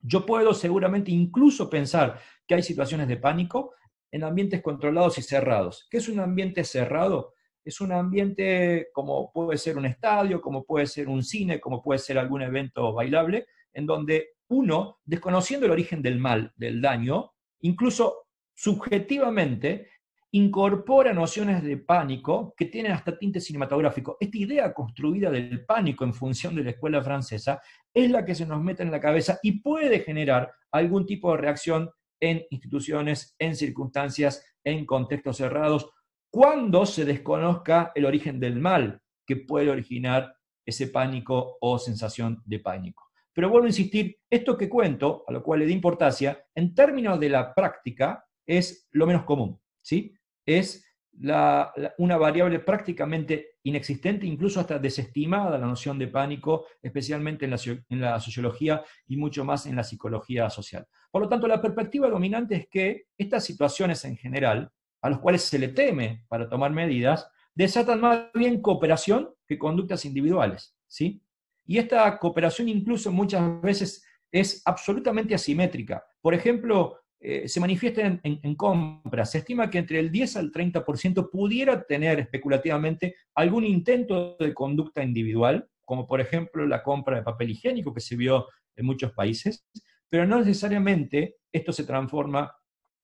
Yo 0.00 0.26
puedo 0.26 0.52
seguramente 0.52 1.12
incluso 1.12 1.70
pensar 1.70 2.20
que 2.46 2.56
hay 2.56 2.62
situaciones 2.62 3.08
de 3.08 3.16
pánico 3.16 3.72
en 4.10 4.24
ambientes 4.24 4.60
controlados 4.60 5.16
y 5.18 5.22
cerrados. 5.22 5.86
¿Qué 5.88 5.98
es 5.98 6.08
un 6.08 6.18
ambiente 6.20 6.64
cerrado? 6.64 7.34
Es 7.64 7.80
un 7.80 7.92
ambiente 7.92 8.88
como 8.92 9.30
puede 9.32 9.58
ser 9.58 9.78
un 9.78 9.86
estadio, 9.86 10.40
como 10.40 10.64
puede 10.64 10.86
ser 10.86 11.08
un 11.08 11.22
cine, 11.22 11.60
como 11.60 11.82
puede 11.82 11.98
ser 11.98 12.18
algún 12.18 12.42
evento 12.42 12.92
bailable, 12.92 13.46
en 13.72 13.86
donde 13.86 14.30
uno, 14.48 14.98
desconociendo 15.04 15.66
el 15.66 15.72
origen 15.72 16.02
del 16.02 16.18
mal, 16.18 16.52
del 16.56 16.80
daño, 16.80 17.32
incluso 17.60 18.26
subjetivamente 18.54 19.88
incorpora 20.34 21.12
nociones 21.12 21.62
de 21.62 21.76
pánico 21.76 22.54
que 22.56 22.64
tienen 22.66 22.92
hasta 22.92 23.18
tinte 23.18 23.38
cinematográfico. 23.38 24.16
Esta 24.18 24.38
idea 24.38 24.72
construida 24.72 25.30
del 25.30 25.64
pánico 25.66 26.04
en 26.04 26.14
función 26.14 26.54
de 26.54 26.64
la 26.64 26.70
escuela 26.70 27.02
francesa 27.02 27.60
es 27.92 28.10
la 28.10 28.24
que 28.24 28.34
se 28.34 28.46
nos 28.46 28.62
mete 28.62 28.82
en 28.82 28.90
la 28.90 29.00
cabeza 29.00 29.38
y 29.42 29.60
puede 29.60 30.00
generar 30.00 30.52
algún 30.70 31.04
tipo 31.04 31.32
de 31.32 31.38
reacción 31.38 31.90
en 32.18 32.44
instituciones, 32.50 33.34
en 33.38 33.56
circunstancias, 33.56 34.44
en 34.64 34.86
contextos 34.86 35.36
cerrados, 35.36 35.90
cuando 36.32 36.86
se 36.86 37.04
desconozca 37.04 37.92
el 37.94 38.06
origen 38.06 38.40
del 38.40 38.58
mal 38.58 39.02
que 39.26 39.36
puede 39.36 39.68
originar 39.68 40.34
ese 40.64 40.86
pánico 40.86 41.58
o 41.60 41.78
sensación 41.78 42.42
de 42.46 42.58
pánico. 42.58 43.10
Pero 43.34 43.50
vuelvo 43.50 43.66
a 43.66 43.68
insistir, 43.68 44.16
esto 44.30 44.56
que 44.56 44.68
cuento, 44.68 45.24
a 45.28 45.32
lo 45.32 45.42
cual 45.42 45.60
le 45.60 45.66
di 45.66 45.74
importancia, 45.74 46.42
en 46.54 46.74
términos 46.74 47.20
de 47.20 47.28
la 47.28 47.54
práctica, 47.54 48.24
es 48.46 48.88
lo 48.92 49.06
menos 49.06 49.24
común, 49.24 49.60
¿sí? 49.82 50.14
Es 50.46 50.86
una 51.12 52.16
variable 52.16 52.60
prácticamente 52.60 53.58
inexistente, 53.64 54.24
incluso 54.24 54.58
hasta 54.58 54.78
desestimada 54.78 55.58
la 55.58 55.66
noción 55.66 55.98
de 55.98 56.08
pánico, 56.08 56.64
especialmente 56.80 57.44
en 57.44 57.50
la, 57.50 57.60
en 57.90 58.00
la 58.00 58.18
sociología 58.20 58.82
y 59.06 59.18
mucho 59.18 59.44
más 59.44 59.66
en 59.66 59.76
la 59.76 59.84
psicología 59.84 60.48
social. 60.48 60.86
Por 61.10 61.20
lo 61.20 61.28
tanto, 61.28 61.46
la 61.46 61.60
perspectiva 61.60 62.08
dominante 62.08 62.54
es 62.54 62.68
que 62.68 63.04
estas 63.18 63.44
situaciones 63.44 64.02
en 64.06 64.16
general, 64.16 64.72
a 65.02 65.10
las 65.10 65.18
cuales 65.18 65.42
se 65.42 65.58
le 65.58 65.68
teme 65.68 66.24
para 66.28 66.48
tomar 66.48 66.72
medidas, 66.72 67.28
desatan 67.54 68.00
más 68.00 68.32
bien 68.32 68.62
cooperación 68.62 69.34
que 69.46 69.58
conductas 69.58 70.04
individuales, 70.04 70.74
¿sí? 70.86 71.22
Y 71.66 71.78
esta 71.78 72.18
cooperación 72.18 72.68
incluso 72.68 73.12
muchas 73.12 73.60
veces 73.60 74.04
es 74.30 74.62
absolutamente 74.64 75.34
asimétrica. 75.34 76.04
Por 76.20 76.34
ejemplo, 76.34 76.98
eh, 77.20 77.46
se 77.46 77.60
manifiesta 77.60 78.00
en, 78.00 78.20
en, 78.22 78.54
compras. 78.56 79.30
Se 79.30 79.38
estima 79.38 79.70
que 79.70 79.78
entre 79.78 80.00
el 80.00 80.10
10 80.10 80.36
al 80.38 80.50
30% 80.50 81.30
pudiera 81.30 81.84
tener 81.84 82.18
especulativamente 82.18 83.14
algún 83.34 83.64
intento 83.64 84.36
de 84.40 84.54
conducta 84.54 85.04
individual, 85.04 85.68
como 85.84 86.06
por 86.06 86.20
ejemplo 86.20 86.66
la 86.66 86.82
compra 86.82 87.16
de 87.16 87.22
papel 87.22 87.50
higiénico 87.50 87.92
que 87.92 88.00
se 88.00 88.16
vio 88.16 88.48
en 88.74 88.86
muchos 88.86 89.12
países, 89.12 89.64
pero 90.08 90.26
no 90.26 90.38
necesariamente 90.38 91.36
esto 91.52 91.72
se 91.72 91.84
transforma 91.84 92.52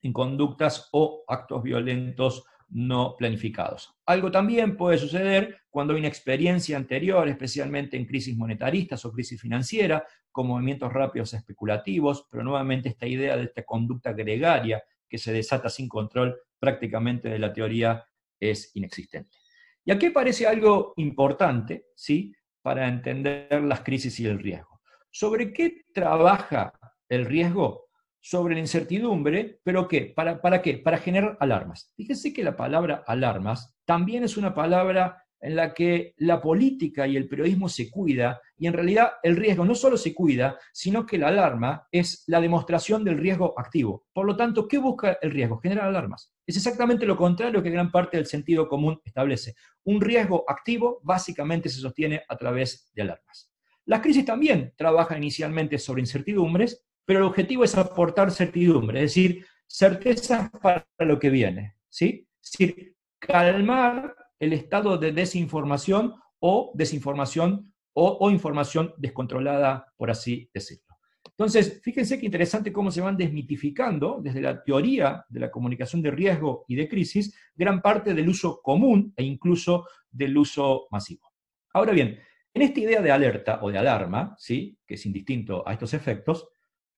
en 0.02 0.12
conductas 0.12 0.88
o 0.92 1.24
actos 1.26 1.62
violentos 1.62 2.44
no 2.70 3.16
planificados. 3.16 3.94
Algo 4.06 4.30
también 4.30 4.76
puede 4.76 4.98
suceder 4.98 5.62
cuando 5.70 5.94
hay 5.94 6.00
una 6.00 6.08
experiencia 6.08 6.76
anterior, 6.76 7.26
especialmente 7.28 7.96
en 7.96 8.04
crisis 8.04 8.36
monetaristas 8.36 9.04
o 9.04 9.12
crisis 9.12 9.40
financiera, 9.40 10.04
con 10.30 10.46
movimientos 10.46 10.92
rápidos 10.92 11.34
especulativos, 11.34 12.26
pero 12.30 12.44
nuevamente 12.44 12.90
esta 12.90 13.06
idea 13.06 13.36
de 13.36 13.44
esta 13.44 13.64
conducta 13.64 14.12
gregaria 14.12 14.82
que 15.08 15.18
se 15.18 15.32
desata 15.32 15.70
sin 15.70 15.88
control 15.88 16.36
prácticamente 16.58 17.28
de 17.28 17.38
la 17.38 17.52
teoría 17.52 18.06
es 18.38 18.70
inexistente. 18.74 19.38
Y 19.84 19.90
aquí 19.90 20.10
parece 20.10 20.46
algo 20.46 20.92
importante, 20.96 21.86
¿sí? 21.94 22.34
Para 22.60 22.88
entender 22.88 23.62
las 23.62 23.80
crisis 23.80 24.20
y 24.20 24.26
el 24.26 24.38
riesgo. 24.38 24.80
¿Sobre 25.10 25.52
qué 25.52 25.86
trabaja 25.94 26.72
el 27.08 27.24
riesgo? 27.24 27.88
Sobre 28.20 28.54
la 28.54 28.60
incertidumbre, 28.60 29.60
pero 29.62 29.88
¿qué? 29.88 30.12
¿Para, 30.14 30.40
¿Para 30.40 30.62
qué? 30.62 30.78
Para 30.78 30.98
generar 30.98 31.37
alarmas. 31.40 31.92
Fíjense 31.96 32.32
que 32.32 32.42
la 32.42 32.56
palabra 32.56 33.04
alarmas 33.06 33.76
también 33.84 34.25
es 34.25 34.37
una 34.37 34.54
palabra 34.54 35.22
en 35.40 35.56
la 35.56 35.72
que 35.72 36.14
la 36.18 36.40
política 36.40 37.06
y 37.06 37.16
el 37.16 37.28
periodismo 37.28 37.68
se 37.68 37.90
cuida, 37.90 38.40
y 38.56 38.66
en 38.66 38.72
realidad 38.72 39.12
el 39.22 39.37
riesgo 39.37 39.64
no 39.64 39.75
solo 39.75 39.96
se 39.96 40.14
cuida, 40.14 40.58
sino 40.72 41.06
que 41.06 41.18
la 41.18 41.28
alarma 41.28 41.87
es 41.92 42.25
la 42.26 42.40
demostración 42.40 43.04
del 43.04 43.18
riesgo 43.18 43.54
activo. 43.58 44.06
Por 44.12 44.26
lo 44.26 44.37
tanto, 44.37 44.66
¿qué 44.66 44.78
busca 44.78 45.18
el 45.22 45.30
riesgo? 45.30 45.60
Generar 45.60 45.87
alarmas. 45.87 46.32
Es 46.46 46.56
exactamente 46.56 47.06
lo 47.06 47.16
contrario 47.16 47.62
que 47.62 47.70
gran 47.70 47.90
parte 47.90 48.16
del 48.16 48.26
sentido 48.26 48.68
común 48.68 49.00
establece. 49.04 49.54
Un 49.84 50.00
riesgo 50.00 50.44
activo 50.48 51.00
básicamente 51.02 51.68
se 51.68 51.80
sostiene 51.80 52.22
a 52.28 52.37
través 52.37 52.90
de 52.92 53.02
alarmas. 53.02 53.52
Las 53.84 54.00
crisis 54.00 54.25
también 54.25 54.75
trabajan 54.76 55.18
inicialmente 55.18 55.78
sobre 55.78 56.02
incertidumbres, 56.02 56.84
pero 57.08 57.20
el 57.20 57.24
objetivo 57.24 57.64
es 57.64 57.74
aportar 57.74 58.30
certidumbre, 58.30 59.02
es 59.02 59.14
decir, 59.14 59.46
certeza 59.66 60.50
para 60.62 60.84
lo 60.98 61.18
que 61.18 61.30
viene, 61.30 61.76
¿sí? 61.88 62.28
Es 62.42 62.52
decir, 62.52 62.96
calmar 63.18 64.14
el 64.38 64.52
estado 64.52 64.98
de 64.98 65.12
desinformación 65.12 66.12
o 66.38 66.70
desinformación 66.74 67.72
o, 67.94 68.30
información 68.30 68.92
descontrolada, 68.98 69.86
por 69.96 70.10
así 70.10 70.50
decirlo. 70.52 70.98
Entonces, 71.24 71.80
fíjense 71.82 72.18
qué 72.20 72.26
interesante 72.26 72.74
cómo 72.74 72.90
se 72.90 73.00
van 73.00 73.16
desmitificando 73.16 74.20
desde 74.22 74.42
la 74.42 74.62
teoría 74.62 75.24
de 75.30 75.40
la 75.40 75.50
comunicación 75.50 76.02
de 76.02 76.10
riesgo 76.10 76.66
y 76.68 76.76
de 76.76 76.90
crisis 76.90 77.34
gran 77.54 77.80
parte 77.80 78.12
del 78.12 78.28
uso 78.28 78.60
común 78.60 79.14
e 79.16 79.24
incluso 79.24 79.86
del 80.10 80.36
uso 80.36 80.88
masivo. 80.90 81.32
Ahora 81.72 81.92
bien, 81.92 82.18
en 82.52 82.62
esta 82.62 82.80
idea 82.80 83.00
de 83.00 83.12
alerta 83.12 83.60
o 83.62 83.70
de 83.70 83.78
alarma, 83.78 84.34
¿sí? 84.36 84.76
que 84.86 84.96
es 84.96 85.06
indistinto 85.06 85.66
a 85.66 85.72
estos 85.72 85.94
efectos, 85.94 86.48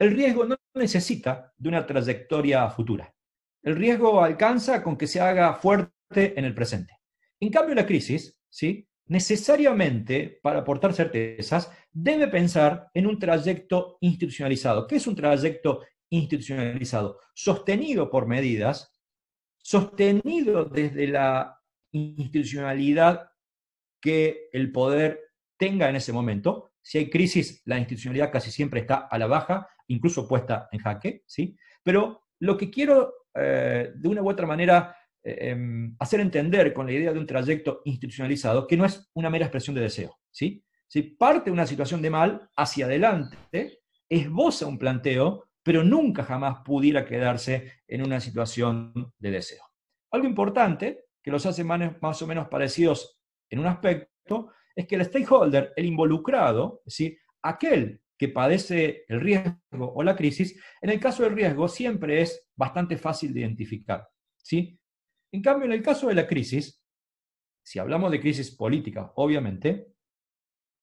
el 0.00 0.12
riesgo 0.12 0.47
no 0.47 0.57
necesita 0.75 1.52
de 1.59 1.69
una 1.69 1.87
trayectoria 1.87 2.69
futura. 2.71 3.14
El 3.62 3.76
riesgo 3.76 4.25
alcanza 4.25 4.83
con 4.83 4.97
que 4.97 5.07
se 5.07 5.21
haga 5.21 5.54
fuerte 5.54 6.38
en 6.38 6.47
el 6.47 6.54
presente. 6.54 6.99
En 7.38 7.50
cambio, 7.50 7.75
la 7.75 7.87
crisis, 7.87 8.38
¿sí? 8.49 8.88
necesariamente, 9.07 10.40
para 10.42 10.61
aportar 10.61 10.95
certezas, 10.95 11.71
debe 11.92 12.28
pensar 12.28 12.88
en 12.95 13.07
un 13.07 13.19
trayecto 13.19 13.99
institucionalizado. 14.00 14.87
¿Qué 14.87 14.97
es 14.97 15.07
un 15.07 15.16
trayecto 15.16 15.83
institucionalizado? 16.09 17.19
Sostenido 17.35 18.11
por 18.11 18.26
medidas, 18.26 18.90
sostenido 19.59 20.64
desde 20.64 21.09
la 21.09 21.61
institucionalidad 21.92 23.33
que 24.00 24.49
el 24.52 24.73
poder 24.73 25.21
tenga 25.59 25.90
en 25.90 25.97
ese 25.97 26.14
momento. 26.14 26.71
Si 26.80 26.97
hay 26.97 27.11
crisis, 27.11 27.61
la 27.66 27.78
institucionalidad 27.78 28.33
casi 28.33 28.50
siempre 28.50 28.80
está 28.80 28.97
a 28.97 29.19
la 29.19 29.26
baja 29.26 29.69
incluso 29.91 30.27
puesta 30.27 30.69
en 30.73 30.81
jaque, 30.81 31.23
¿sí? 31.27 31.57
Pero 31.83 32.23
lo 32.41 32.57
que 32.57 32.71
quiero, 32.71 33.13
eh, 33.35 33.93
de 33.95 34.09
una 34.09 34.23
u 34.23 34.31
otra 34.31 34.47
manera, 34.47 34.97
eh, 35.23 35.51
em, 35.51 35.95
hacer 35.99 36.21
entender 36.21 36.73
con 36.73 36.87
la 36.87 36.93
idea 36.93 37.13
de 37.13 37.19
un 37.19 37.27
trayecto 37.27 37.83
institucionalizado, 37.85 38.67
que 38.67 38.77
no 38.77 38.85
es 38.85 39.11
una 39.15 39.31
mera 39.31 39.47
expresión 39.47 39.75
de 39.75 39.83
deseo, 39.83 40.19
¿sí? 40.31 40.65
Si 40.87 41.03
parte 41.03 41.51
una 41.51 41.67
situación 41.67 42.03
de 42.03 42.11
mal 42.11 42.49
hacia 42.57 42.87
adelante, 42.87 43.81
esboza 44.09 44.67
un 44.67 44.79
planteo, 44.79 45.51
pero 45.63 45.85
nunca 45.85 46.25
jamás 46.25 46.63
pudiera 46.65 47.05
quedarse 47.05 47.83
en 47.87 48.05
una 48.05 48.21
situación 48.21 48.93
de 49.19 49.31
deseo. 49.31 49.63
Algo 50.11 50.27
importante, 50.27 51.05
que 51.23 51.31
los 51.31 51.47
hace 51.47 51.63
más 51.65 52.23
o 52.23 52.27
menos 52.27 52.49
parecidos 52.49 53.21
en 53.51 53.61
un 53.61 53.67
aspecto, 53.67 54.53
es 54.75 54.87
que 54.87 54.97
el 54.97 55.05
stakeholder, 55.05 55.73
el 55.77 55.87
involucrado, 55.87 56.83
decir, 56.85 57.19
aquel 57.43 58.01
que 58.21 58.29
padece 58.29 59.07
el 59.09 59.19
riesgo 59.19 59.57
o 59.79 60.03
la 60.03 60.15
crisis, 60.15 60.55
en 60.83 60.91
el 60.91 61.00
caso 61.00 61.23
del 61.23 61.33
riesgo 61.33 61.69
siempre 61.69 62.21
es 62.21 62.50
bastante 62.55 62.99
fácil 62.99 63.33
de 63.33 63.41
identificar. 63.41 64.07
¿sí? 64.37 64.79
En 65.33 65.41
cambio, 65.41 65.65
en 65.65 65.73
el 65.73 65.83
caso 65.83 66.09
de 66.09 66.15
la 66.15 66.27
crisis, 66.27 66.85
si 67.65 67.79
hablamos 67.79 68.11
de 68.11 68.21
crisis 68.21 68.50
política, 68.50 69.11
obviamente, 69.15 69.95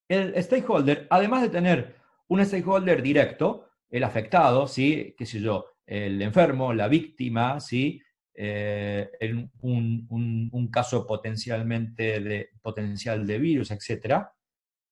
el 0.09 0.33
stakeholder, 0.41 1.05
además 1.11 1.43
de 1.43 1.49
tener 1.49 1.97
un 2.27 2.43
stakeholder 2.43 3.03
directo, 3.03 3.69
el 3.91 4.03
afectado, 4.03 4.67
¿sí? 4.67 5.13
qué 5.15 5.27
sé 5.27 5.39
yo, 5.39 5.63
el 5.85 6.19
enfermo, 6.23 6.73
la 6.73 6.87
víctima, 6.87 7.59
¿sí? 7.59 8.01
Eh, 8.33 9.11
en 9.19 9.51
un, 9.61 10.69
caso 10.71 11.05
potencialmente 11.05 12.19
de, 12.19 12.49
potencial 12.63 13.27
de 13.27 13.37
virus, 13.37 13.69
etc., 13.69 14.23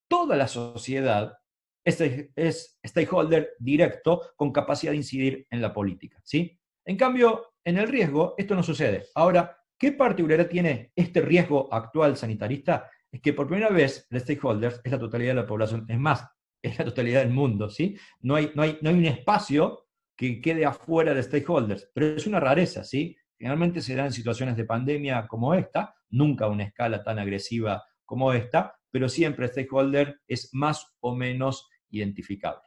toda 0.08 0.36
la 0.36 0.48
sociedad 0.48 1.40
es, 1.86 2.02
es, 2.36 2.80
stakeholder 2.84 3.52
directo 3.60 4.22
con 4.36 4.52
capacidad 4.52 4.92
de 4.92 4.98
incidir 4.98 5.48
en 5.50 5.62
la 5.62 5.74
política. 5.74 6.20
¿sí? 6.24 6.60
En 6.84 6.98
cambio, 6.98 7.54
en 7.64 7.78
el 7.78 7.88
riesgo, 7.88 8.34
esto 8.38 8.56
no 8.56 8.64
sucede. 8.64 9.06
Ahora, 9.16 9.58
¿qué 9.78 9.92
particularidad 9.92 10.50
tiene 10.50 10.92
este 10.96 11.22
riesgo 11.22 11.72
actual 11.72 12.18
sanitarista? 12.18 12.90
Es 13.12 13.22
que 13.22 13.34
por 13.34 13.48
primera 13.48 13.70
vez 13.70 14.08
el 14.10 14.20
stakeholder 14.20 14.82
es 14.84 14.92
la 14.92 15.00
totalidad 15.00 15.32
de 15.32 15.42
la 15.42 15.48
población. 15.48 15.86
Es 15.88 16.00
más, 16.00 16.28
es 16.62 16.78
la 16.78 16.86
totalidad 16.86 17.22
del 17.22 17.32
mundo. 17.32 17.70
¿sí? 17.70 17.96
No, 18.22 18.36
hay, 18.36 18.52
no, 18.56 18.64
hay, 18.64 18.78
no 18.82 18.90
hay 18.90 18.96
un 18.96 19.06
espacio 19.06 19.86
que 20.18 20.42
quede 20.42 20.66
afuera 20.66 21.14
de 21.14 21.24
stakeholders, 21.24 21.92
pero 21.94 22.08
es 22.08 22.26
una 22.26 22.40
rareza, 22.40 22.84
¿sí? 22.84 23.18
Generalmente 23.38 23.82
se 23.82 23.96
da 23.96 24.06
en 24.06 24.14
situaciones 24.14 24.56
de 24.56 24.64
pandemia 24.64 25.28
como 25.28 25.54
esta, 25.54 25.94
nunca 26.10 26.48
una 26.48 26.64
escala 26.64 27.04
tan 27.04 27.20
agresiva 27.20 27.84
como 28.06 28.32
esta, 28.32 28.76
pero 28.92 29.10
siempre 29.10 29.50
stakeholder 29.50 30.22
es 30.26 30.54
más 30.54 30.96
o 31.02 31.16
menos 31.16 31.68
identificable. 31.98 32.62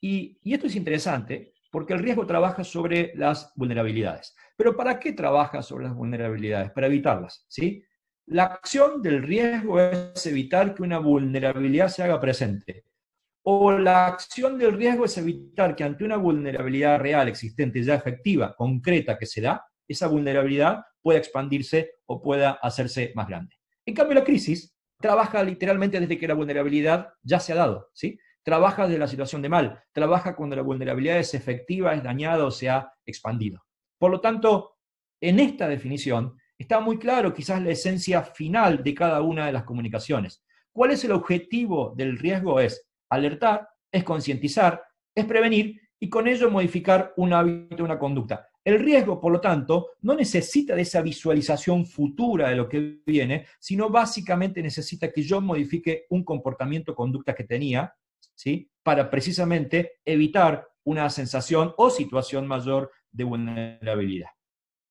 Y, 0.00 0.38
esto 0.44 0.66
es 0.66 0.76
interesante 0.76 1.54
porque 1.70 1.92
el 1.92 2.00
riesgo 2.00 2.26
trabaja 2.26 2.64
sobre 2.64 3.12
las 3.16 3.52
vulnerabilidades. 3.56 4.34
Pero 4.56 4.76
¿para 4.76 4.98
qué 4.98 5.12
trabaja 5.12 5.62
sobre 5.62 5.84
las 5.84 5.94
vulnerabilidades? 5.94 6.70
Para 6.70 6.86
evitarlas, 6.86 7.44
¿sí? 7.48 7.82
La 8.26 8.44
acción 8.44 9.02
del 9.02 9.22
riesgo 9.22 9.80
es 9.80 10.26
evitar 10.26 10.74
que 10.74 10.82
una 10.82 10.98
vulnerabilidad 10.98 11.88
se 11.88 12.02
haga 12.02 12.20
presente. 12.20 12.84
O 13.42 13.70
la 13.72 14.06
acción 14.06 14.58
del 14.58 14.72
riesgo 14.72 15.04
es 15.04 15.16
evitar 15.18 15.76
que 15.76 15.84
ante 15.84 16.04
una 16.04 16.16
vulnerabilidad 16.16 16.98
real, 16.98 17.28
existente, 17.28 17.82
ya 17.82 17.94
efectiva, 17.94 18.54
concreta 18.56 19.16
que 19.18 19.26
se 19.26 19.40
da, 19.40 19.64
esa 19.86 20.08
vulnerabilidad 20.08 20.82
pueda 21.00 21.18
expandirse 21.18 21.92
o 22.06 22.20
pueda 22.20 22.52
hacerse 22.62 23.12
más 23.14 23.28
grande. 23.28 23.54
En 23.84 23.94
cambio, 23.94 24.14
la 24.14 24.24
crisis 24.24 24.76
trabaja 25.00 25.42
literalmente 25.44 26.00
desde 26.00 26.18
que 26.18 26.26
la 26.26 26.34
vulnerabilidad 26.34 27.08
ya 27.22 27.38
se 27.38 27.52
ha 27.52 27.56
dado, 27.56 27.90
¿sí? 27.92 28.18
Trabaja 28.46 28.86
desde 28.86 29.00
la 29.00 29.08
situación 29.08 29.42
de 29.42 29.48
mal, 29.48 29.82
trabaja 29.90 30.36
cuando 30.36 30.54
la 30.54 30.62
vulnerabilidad 30.62 31.18
es 31.18 31.34
efectiva, 31.34 31.94
es 31.94 32.04
dañada 32.04 32.44
o 32.44 32.52
se 32.52 32.70
ha 32.70 32.92
expandido. 33.04 33.64
Por 33.98 34.12
lo 34.12 34.20
tanto, 34.20 34.76
en 35.20 35.40
esta 35.40 35.66
definición 35.66 36.38
está 36.56 36.78
muy 36.78 36.96
claro 36.96 37.34
quizás 37.34 37.60
la 37.60 37.70
esencia 37.70 38.22
final 38.22 38.84
de 38.84 38.94
cada 38.94 39.20
una 39.20 39.46
de 39.46 39.52
las 39.52 39.64
comunicaciones. 39.64 40.44
¿Cuál 40.70 40.92
es 40.92 41.02
el 41.02 41.10
objetivo 41.10 41.92
del 41.96 42.16
riesgo? 42.16 42.60
Es 42.60 42.88
alertar, 43.10 43.68
es 43.90 44.04
concientizar, 44.04 44.80
es 45.12 45.24
prevenir 45.24 45.80
y 45.98 46.08
con 46.08 46.28
ello 46.28 46.48
modificar 46.48 47.14
un 47.16 47.32
hábito, 47.32 47.82
una 47.82 47.98
conducta. 47.98 48.46
El 48.62 48.78
riesgo, 48.78 49.20
por 49.20 49.32
lo 49.32 49.40
tanto, 49.40 49.88
no 50.02 50.14
necesita 50.14 50.76
de 50.76 50.82
esa 50.82 51.02
visualización 51.02 51.84
futura 51.84 52.50
de 52.50 52.54
lo 52.54 52.68
que 52.68 53.00
viene, 53.04 53.46
sino 53.58 53.90
básicamente 53.90 54.62
necesita 54.62 55.10
que 55.10 55.22
yo 55.22 55.40
modifique 55.40 56.06
un 56.10 56.22
comportamiento, 56.22 56.94
conducta 56.94 57.34
que 57.34 57.42
tenía, 57.42 57.92
¿sí? 58.36 58.70
Para 58.84 59.10
precisamente 59.10 59.94
evitar 60.04 60.68
una 60.84 61.10
sensación 61.10 61.74
o 61.76 61.90
situación 61.90 62.46
mayor 62.46 62.92
de 63.10 63.24
vulnerabilidad. 63.24 64.28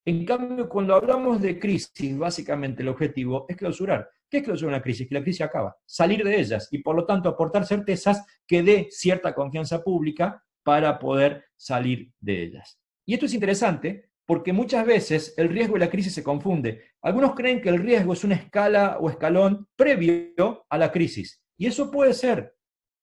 En 0.07 0.25
cambio, 0.25 0.67
cuando 0.67 0.93
hablamos 0.93 1.41
de 1.41 1.57
crisis, 1.57 2.17
básicamente 2.17 2.83
el 2.83 2.89
objetivo 2.89 3.45
es 3.47 3.55
clausurar. 3.55 4.09
¿Qué 4.29 4.37
es 4.37 4.43
clausurar 4.43 4.75
una 4.75 4.83
crisis? 4.83 5.07
Que 5.07 5.15
la 5.15 5.23
crisis 5.23 5.41
acaba, 5.41 5.75
salir 5.85 6.23
de 6.23 6.39
ellas 6.39 6.67
y 6.71 6.79
por 6.79 6.95
lo 6.95 7.05
tanto 7.05 7.29
aportar 7.29 7.65
certezas 7.65 8.23
que 8.45 8.61
dé 8.61 8.87
cierta 8.91 9.33
confianza 9.33 9.83
pública 9.83 10.43
para 10.63 10.99
poder 10.99 11.45
salir 11.55 12.11
de 12.19 12.43
ellas. 12.43 12.79
Y 13.05 13.13
esto 13.13 13.27
es 13.27 13.33
interesante 13.33 14.09
porque 14.25 14.53
muchas 14.53 14.85
veces 14.85 15.33
el 15.37 15.49
riesgo 15.49 15.77
y 15.77 15.79
la 15.79 15.89
crisis 15.89 16.13
se 16.13 16.23
confunde. 16.23 16.83
Algunos 17.01 17.35
creen 17.35 17.61
que 17.61 17.70
el 17.70 17.79
riesgo 17.79 18.13
es 18.13 18.24
una 18.24 18.35
escala 18.35 18.98
o 19.00 19.09
escalón 19.09 19.67
previo 19.75 20.65
a 20.70 20.77
la 20.77 20.91
crisis. 20.91 21.41
Y 21.57 21.67
eso 21.67 21.91
puede 21.91 22.13
ser, 22.13 22.54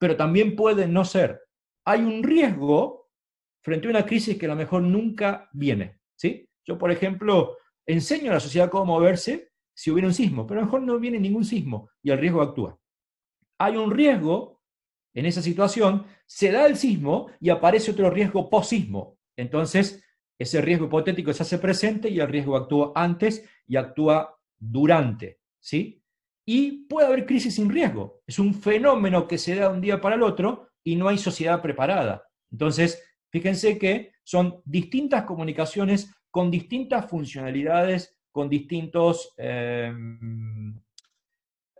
pero 0.03 0.17
también 0.17 0.57
puede 0.57 0.89
no 0.89 1.05
ser. 1.05 1.43
Hay 1.85 2.01
un 2.01 2.25
riesgo 2.25 3.09
frente 3.63 3.87
a 3.87 3.91
una 3.91 4.05
crisis 4.05 4.37
que 4.37 4.47
a 4.47 4.49
lo 4.49 4.57
mejor 4.57 4.83
nunca 4.83 5.49
viene. 5.53 6.01
¿sí? 6.17 6.51
Yo, 6.65 6.77
por 6.77 6.91
ejemplo, 6.91 7.57
enseño 7.87 8.33
a 8.33 8.35
la 8.35 8.41
sociedad 8.41 8.69
cómo 8.69 8.87
moverse 8.87 9.53
si 9.73 9.93
hubiera 9.93 10.09
un 10.09 10.13
sismo, 10.13 10.45
pero 10.45 10.59
a 10.59 10.63
lo 10.63 10.67
mejor 10.67 10.83
no 10.83 10.99
viene 10.99 11.21
ningún 11.21 11.45
sismo 11.45 11.89
y 12.03 12.11
el 12.11 12.19
riesgo 12.19 12.43
actúa. 12.43 12.77
Hay 13.59 13.77
un 13.77 13.93
riesgo 13.93 14.61
en 15.15 15.27
esa 15.27 15.41
situación, 15.41 16.05
se 16.27 16.51
da 16.51 16.67
el 16.67 16.77
sismo 16.77 17.31
y 17.39 17.51
aparece 17.51 17.93
otro 17.93 18.11
riesgo 18.11 18.51
post-sismo. 18.51 19.19
Entonces, 19.37 20.05
ese 20.37 20.61
riesgo 20.63 20.87
hipotético 20.87 21.33
se 21.33 21.45
hace 21.45 21.59
presente 21.59 22.09
y 22.09 22.19
el 22.19 22.27
riesgo 22.27 22.57
actúa 22.57 22.91
antes 22.97 23.49
y 23.69 23.77
actúa 23.77 24.37
durante, 24.59 25.39
¿sí? 25.61 26.02
Y 26.55 26.85
puede 26.87 27.07
haber 27.07 27.25
crisis 27.25 27.55
sin 27.55 27.71
riesgo. 27.71 28.21
Es 28.27 28.39
un 28.39 28.53
fenómeno 28.53 29.27
que 29.27 29.39
se 29.39 29.55
da 29.55 29.71
un 29.71 29.81
día 29.81 30.03
para 30.03 30.17
el 30.17 30.23
otro 30.23 30.69
y 30.85 30.97
no 30.97 31.09
hay 31.09 31.17
sociedad 31.17 31.63
preparada. 31.63 32.29
Entonces, 32.51 33.03
fíjense 33.31 33.79
que 33.79 34.13
son 34.23 34.61
distintas 34.67 35.25
comunicaciones 35.25 36.15
con 36.31 36.51
distintas 36.51 37.09
funcionalidades, 37.09 38.19
con 38.31 38.51
distintos 38.51 39.33
em, 39.39 40.79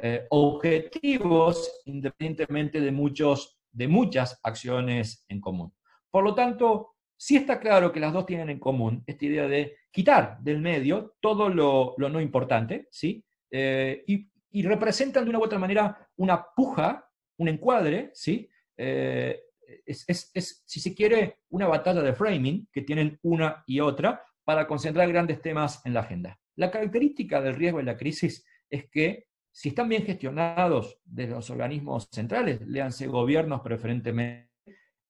eh, 0.01 0.27
objetivos, 0.31 1.83
independiientemente 1.85 2.81
de, 2.81 2.93
muchos, 2.93 3.61
de 3.71 3.89
muchas 3.89 4.41
acciones 4.43 5.27
en 5.29 5.43
común. 5.43 5.71
Por 6.11 6.25
lo 6.25 6.35
tanto, 6.35 6.93
Sí 7.25 7.37
está 7.37 7.61
claro 7.61 7.93
que 7.93 8.01
las 8.01 8.13
dos 8.13 8.27
tienen 8.27 8.51
en 8.51 8.59
común 8.59 9.05
esta 9.07 9.25
idea 9.25 9.47
de 9.47 9.77
quitar 9.93 10.41
del 10.41 10.61
medio 10.61 11.15
todo 11.21 11.49
lo, 11.49 11.95
no 11.97 12.21
importante, 12.21 12.89
¿sí? 12.91 13.25
Eh, 13.49 14.03
y, 14.09 14.29
representan 14.61 15.25
de 15.25 15.31
una 15.31 15.39
u 15.39 15.45
otra 15.45 15.59
manera 15.59 16.11
una 16.17 16.45
puja, 16.55 17.09
un 17.39 17.49
encuadre, 17.49 18.11
¿sí? 18.13 18.51
Eh, 18.77 19.41
es, 19.87 20.63
si 20.67 20.81
se 20.81 20.95
quiere, 20.95 21.39
una 21.49 21.67
batalla 21.67 22.03
de 22.03 22.13
framing 22.13 22.69
que 22.71 22.83
tienen 22.83 23.19
una 23.23 23.65
y 23.67 23.81
otra 23.81 24.23
para 24.45 24.67
concentrar 24.67 25.09
grandes 25.09 25.41
temas 25.41 25.81
en 25.87 25.95
la 25.95 26.01
agenda. 26.01 26.39
La 26.57 26.71
característica 26.71 27.41
del 27.41 27.55
riesgo 27.55 27.81
y 27.81 27.85
la 27.85 27.97
crisis 27.97 28.45
es 28.69 28.91
que 28.91 29.27
si 29.51 29.71
están 29.71 29.89
bien 29.89 30.05
gestionados 30.05 30.99
desde 31.05 31.35
los 31.35 31.51
organismos 31.51 32.09
centrales, 32.11 32.61
léanse 32.67 33.07
gobiernos 33.07 33.61
preferentemente, 33.61 34.51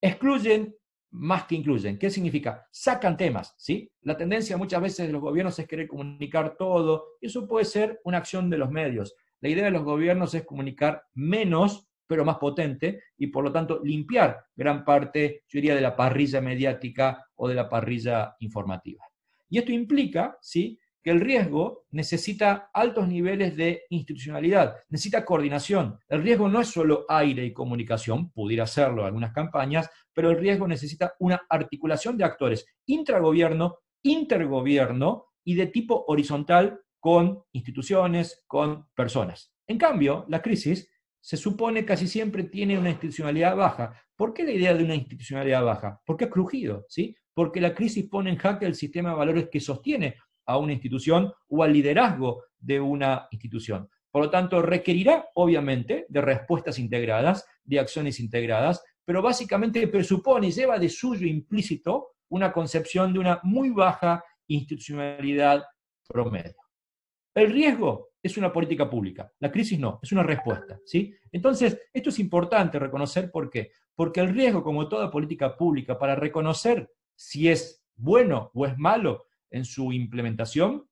excluyen 0.01 0.75
más 1.13 1.45
que 1.45 1.55
incluyen. 1.55 1.99
¿Qué 1.99 2.11
significa? 2.11 2.67
Sacan 2.71 3.17
temas, 3.17 3.55
¿sí? 3.59 3.91
La 4.01 4.17
tendencia 4.17 4.57
muchas 4.57 4.81
veces 4.81 5.07
de 5.07 5.13
los 5.13 5.21
gobiernos 5.21 5.59
es 5.59 5.69
querer 5.69 5.87
comunicar 5.87 6.57
todo, 6.57 7.17
eso 7.21 7.47
puede 7.47 7.65
ser 7.65 8.01
una 8.05 8.19
acción 8.19 8.51
de 8.51 8.59
los 8.59 8.71
medios. 8.71 9.15
La 9.43 9.49
idea 9.49 9.65
de 9.65 9.73
los 9.73 9.83
gobiernos 9.83 10.35
es 10.35 10.47
comunicar 10.47 11.03
menos, 11.15 11.89
pero 12.07 12.25
más 12.25 12.39
potente, 12.39 13.03
y 13.19 13.27
por 13.27 13.43
lo 13.43 13.53
tanto 13.53 13.81
limpiar 13.83 14.45
gran 14.55 14.85
parte, 14.85 15.43
yo 15.49 15.59
diría, 15.59 15.75
de 15.75 15.81
la 15.81 15.97
parrilla 15.97 16.41
mediática 16.41 17.27
o 17.35 17.49
de 17.49 17.57
la 17.57 17.69
parrilla 17.69 18.37
informativa. 18.39 19.05
Y 19.49 19.59
esto 19.59 19.73
implica, 19.73 20.39
¿sí? 20.41 20.79
que 21.03 21.11
el 21.11 21.21
riesgo 21.21 21.87
necesita 21.91 22.71
altos 22.73 23.09
niveles 23.09 23.57
de 23.57 23.83
institucionalidad, 23.91 24.77
necesita 24.89 25.25
coordinación. 25.25 25.99
El 26.09 26.23
riesgo 26.23 26.49
no 26.49 26.61
es 26.61 26.69
solo 26.69 27.05
aire 27.09 27.45
y 27.45 27.53
comunicación, 27.53 28.31
pudiera 28.31 28.67
serlo 28.67 29.05
algunas 29.05 29.33
campañas, 29.33 29.91
pero 30.13 30.31
el 30.31 30.39
riesgo 30.39 30.69
necesita 30.69 31.15
una 31.19 31.43
articulación 31.51 32.17
de 32.17 32.25
actores 32.25 32.67
intragobierno, 32.87 33.79
intergobierno 34.03 35.27
y 35.45 35.57
de 35.57 35.67
tipo 35.67 36.05
horizontal 36.07 36.81
con 37.03 37.43
instituciones, 37.51 38.45
con 38.47 38.87
personas. 38.95 39.53
En 39.67 39.77
cambio, 39.77 40.25
la 40.29 40.41
crisis 40.41 40.89
se 41.21 41.37
supone 41.37 41.85
casi 41.85 42.07
siempre 42.07 42.45
tiene 42.45 42.79
una 42.79 42.91
institucionalidad 42.91 43.57
baja. 43.57 44.01
¿Por 44.15 44.33
qué 44.33 44.45
la 44.45 44.53
idea 44.53 44.73
de 44.73 44.85
una 44.85 44.95
institucionalidad 44.95 45.65
baja? 45.65 46.01
Porque 46.07 46.27
ha 46.27 46.31
crujido, 46.31 46.87
¿sí? 46.89 47.17
Porque 47.35 47.61
la 47.61 47.75
crisis 47.75 48.09
pone 48.09 48.31
en 48.31 48.37
jaque 48.37 48.67
el 48.67 48.77
sistema 48.77 49.11
de 49.11 49.17
valores 49.17 49.49
que 49.51 49.59
sostiene 49.59 50.15
a 50.47 50.59
una 50.59 50.75
institución 50.75 51.33
o 51.49 51.65
al 51.65 51.73
liderazgo 51.73 52.45
de 52.57 52.79
una 52.79 53.27
institución. 53.33 53.91
Por 54.13 54.23
lo 54.23 54.31
tanto, 54.31 54.63
requerirá, 54.63 55.27
obviamente, 55.35 56.07
de 56.09 56.21
respuestas 56.21 56.79
integradas, 56.79 57.45
de 57.65 57.81
acciones 57.81 58.21
integradas, 58.21 58.81
pero 59.05 59.23
básicamente 59.23 59.89
presupone 59.89 60.47
y 60.47 60.53
lleva 60.53 60.79
de 60.79 60.89
suyo 60.89 61.27
implícito 61.27 62.11
una 62.29 62.53
concepción 62.53 63.13
de 63.13 63.19
una 63.19 63.41
muy 63.43 63.71
baja 63.71 64.25
institucionalidad 64.47 65.65
promedio. 66.07 66.62
El 67.35 67.51
riesgo 67.51 68.11
es 68.23 68.37
una 68.37 68.53
política 68.53 68.89
pública, 68.89 69.33
la 69.41 69.51
crisis 69.51 69.79
no, 69.79 69.99
es 70.03 70.13
una 70.13 70.23
respuesta. 70.23 70.79
¿sí? 70.85 71.15
Entonces, 71.31 71.81
esto 71.93 72.11
es 72.11 72.19
importante 72.19 72.79
reconocer 72.79 73.31
por 73.31 73.51
qué. 73.51 73.73
Porque 73.95 74.21
el 74.21 74.35
riesgo, 74.35 74.63
como 74.63 74.89
toda 74.89 75.11
política 75.11 75.57
pública, 75.57 75.99
para 75.99 76.15
reconocer 76.15 76.91
si 77.15 77.49
es 77.49 77.85
bueno 77.97 78.51
o 78.55 78.67
es 78.67 78.77
malo, 78.79 79.27
en 79.51 79.65
su 79.67 79.93
implementación, 79.93 80.89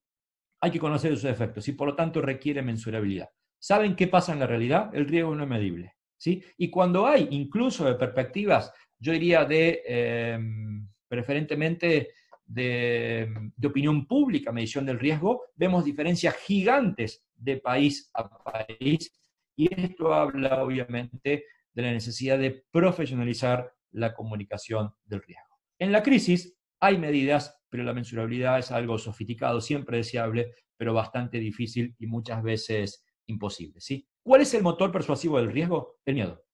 hay 0.61 0.70
que 0.70 0.79
conocer 0.79 1.12
sus 1.12 1.24
efectos 1.24 1.66
y 1.68 1.72
por 1.72 1.88
lo 1.88 1.96
tanto 1.96 2.20
requiere 2.20 2.61
mensurabilidad. 2.61 3.31
¿Saben 3.59 3.96
qué 3.96 4.07
pasa 4.07 4.35
en 4.35 4.38
la 4.40 4.46
realidad? 4.46 4.94
El 4.94 5.09
riesgo 5.09 5.35
no 5.35 5.44
es 5.44 5.48
medible. 5.48 5.94
¿sí? 6.18 6.44
Y 6.59 6.68
cuando 6.68 7.07
hay 7.07 7.26
incluso 7.31 7.87
de 7.87 7.94
perspectivas 7.94 8.70
yo 9.00 9.12
diría 9.12 9.44
de, 9.46 9.83
em, 9.87 10.87
preferentemente, 11.09 12.12
de, 12.50 13.52
opinión 13.64 14.06
pública, 14.06 14.50
medición 14.50 14.84
del 14.84 14.98
riesgo, 14.98 15.44
vemos 15.54 15.84
diferencias 15.84 16.34
gigantes 16.36 17.24
de 17.36 17.58
país 17.58 18.10
a 18.14 18.28
país 18.28 19.12
y 19.56 19.72
esto 19.72 20.12
habla 20.12 20.62
obviamente 20.62 21.44
de 21.72 21.82
la 21.82 21.92
necesidad 21.92 22.38
de 22.38 22.64
profesionalizar 22.70 23.72
la 23.92 24.12
comunicación 24.14 24.92
del 25.04 25.22
riesgo. 25.22 25.58
En 25.78 25.92
la 25.92 26.02
crisis 26.02 26.56
hay 26.80 26.98
medidas, 26.98 27.56
pero 27.68 27.84
la 27.84 27.94
mensurabilidad 27.94 28.58
es 28.58 28.72
algo 28.72 28.98
sofisticado, 28.98 29.60
siempre 29.60 29.98
deseable, 29.98 30.52
pero 30.76 30.92
bastante 30.92 31.38
difícil 31.38 31.94
y 31.98 32.06
muchas 32.06 32.42
veces 32.42 33.06
imposible. 33.26 33.80
¿sí? 33.80 34.08
¿Cuál 34.22 34.40
es 34.40 34.52
el 34.54 34.62
motor 34.62 34.90
persuasivo 34.90 35.38
del 35.38 35.52
riesgo? 35.52 35.98
El 36.04 36.14
miedo. 36.14 36.44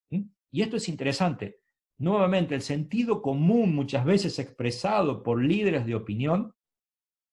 Y 0.50 0.62
esto 0.62 0.76
es 0.76 0.88
interesante. 0.88 1.61
Nuevamente, 1.98 2.54
el 2.54 2.62
sentido 2.62 3.22
común, 3.22 3.74
muchas 3.74 4.04
veces 4.04 4.38
expresado 4.38 5.22
por 5.22 5.42
líderes 5.42 5.87
de 5.87 5.94
opinión, 5.94 6.54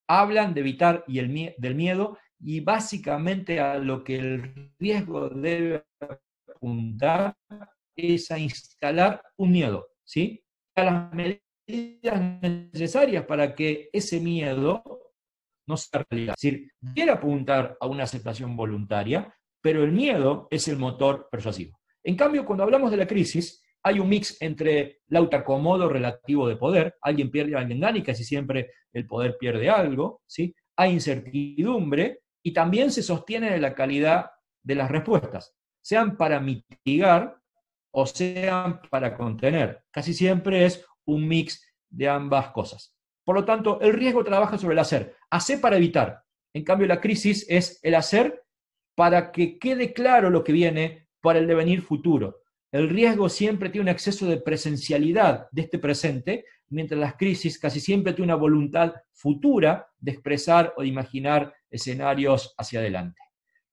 hablan 0.08 0.54
de 0.54 0.60
evitar 0.60 1.04
y 1.06 1.18
el, 1.18 1.54
del 1.58 1.74
miedo 1.74 2.18
y 2.40 2.60
básicamente 2.60 3.60
a 3.60 3.78
lo 3.78 4.04
que 4.04 4.16
el 4.16 4.72
riesgo 4.78 5.28
debe 5.28 5.84
apuntar 6.48 7.36
es 7.96 8.30
a 8.30 8.38
instalar 8.38 9.22
un 9.36 9.52
miedo, 9.52 9.88
¿sí? 10.04 10.44
A 10.74 10.84
las 10.84 11.12
medidas 11.12 12.40
necesarias 12.42 13.24
para 13.24 13.54
que 13.54 13.88
ese 13.92 14.20
miedo 14.20 14.82
no 15.66 15.76
sea 15.76 16.04
realidad. 16.10 16.34
Quiere 16.94 17.10
apuntar 17.10 17.76
a 17.80 17.86
una 17.86 18.04
aceptación 18.04 18.56
voluntaria, 18.56 19.34
pero 19.62 19.82
el 19.82 19.92
miedo 19.92 20.48
es 20.50 20.68
el 20.68 20.76
motor 20.76 21.28
persuasivo. 21.30 21.78
En 22.02 22.16
cambio, 22.16 22.44
cuando 22.44 22.64
hablamos 22.64 22.90
de 22.90 22.98
la 22.98 23.06
crisis, 23.06 23.63
hay 23.84 24.00
un 24.00 24.08
mix 24.08 24.40
entre 24.40 25.02
el 25.08 25.16
autoacomodo 25.16 25.88
relativo 25.90 26.48
de 26.48 26.56
poder, 26.56 26.96
alguien 27.02 27.30
pierde, 27.30 27.54
alguien 27.54 27.80
gana 27.80 27.98
y 27.98 28.02
casi 28.02 28.24
siempre 28.24 28.70
el 28.92 29.06
poder 29.06 29.36
pierde 29.38 29.68
algo, 29.68 30.22
¿sí? 30.26 30.54
Hay 30.76 30.92
incertidumbre 30.92 32.20
y 32.42 32.52
también 32.52 32.90
se 32.90 33.02
sostiene 33.02 33.50
de 33.50 33.60
la 33.60 33.74
calidad 33.74 34.30
de 34.62 34.74
las 34.74 34.90
respuestas, 34.90 35.54
sean 35.82 36.16
para 36.16 36.40
mitigar 36.40 37.36
o 37.92 38.06
sean 38.06 38.80
para 38.90 39.14
contener. 39.14 39.84
Casi 39.90 40.14
siempre 40.14 40.64
es 40.64 40.84
un 41.04 41.28
mix 41.28 41.62
de 41.90 42.08
ambas 42.08 42.50
cosas. 42.50 42.96
Por 43.22 43.36
lo 43.36 43.44
tanto, 43.44 43.80
el 43.82 43.92
riesgo 43.92 44.24
trabaja 44.24 44.56
sobre 44.56 44.72
el 44.72 44.78
hacer. 44.78 45.14
Hacer 45.30 45.60
para 45.60 45.76
evitar. 45.76 46.22
En 46.54 46.64
cambio, 46.64 46.86
la 46.86 47.00
crisis 47.00 47.46
es 47.48 47.78
el 47.82 47.94
hacer 47.94 48.42
para 48.96 49.30
que 49.30 49.58
quede 49.58 49.92
claro 49.92 50.30
lo 50.30 50.42
que 50.42 50.52
viene 50.52 51.08
para 51.20 51.38
el 51.38 51.46
devenir 51.46 51.82
futuro. 51.82 52.43
El 52.74 52.88
riesgo 52.88 53.28
siempre 53.28 53.70
tiene 53.70 53.82
un 53.82 53.88
exceso 53.88 54.26
de 54.26 54.38
presencialidad 54.38 55.46
de 55.52 55.62
este 55.62 55.78
presente, 55.78 56.44
mientras 56.70 56.98
las 56.98 57.14
crisis 57.14 57.56
casi 57.56 57.78
siempre 57.78 58.14
tiene 58.14 58.32
una 58.32 58.40
voluntad 58.40 58.94
futura 59.12 59.86
de 60.00 60.10
expresar 60.10 60.74
o 60.76 60.82
de 60.82 60.88
imaginar 60.88 61.54
escenarios 61.70 62.52
hacia 62.58 62.80
adelante. 62.80 63.20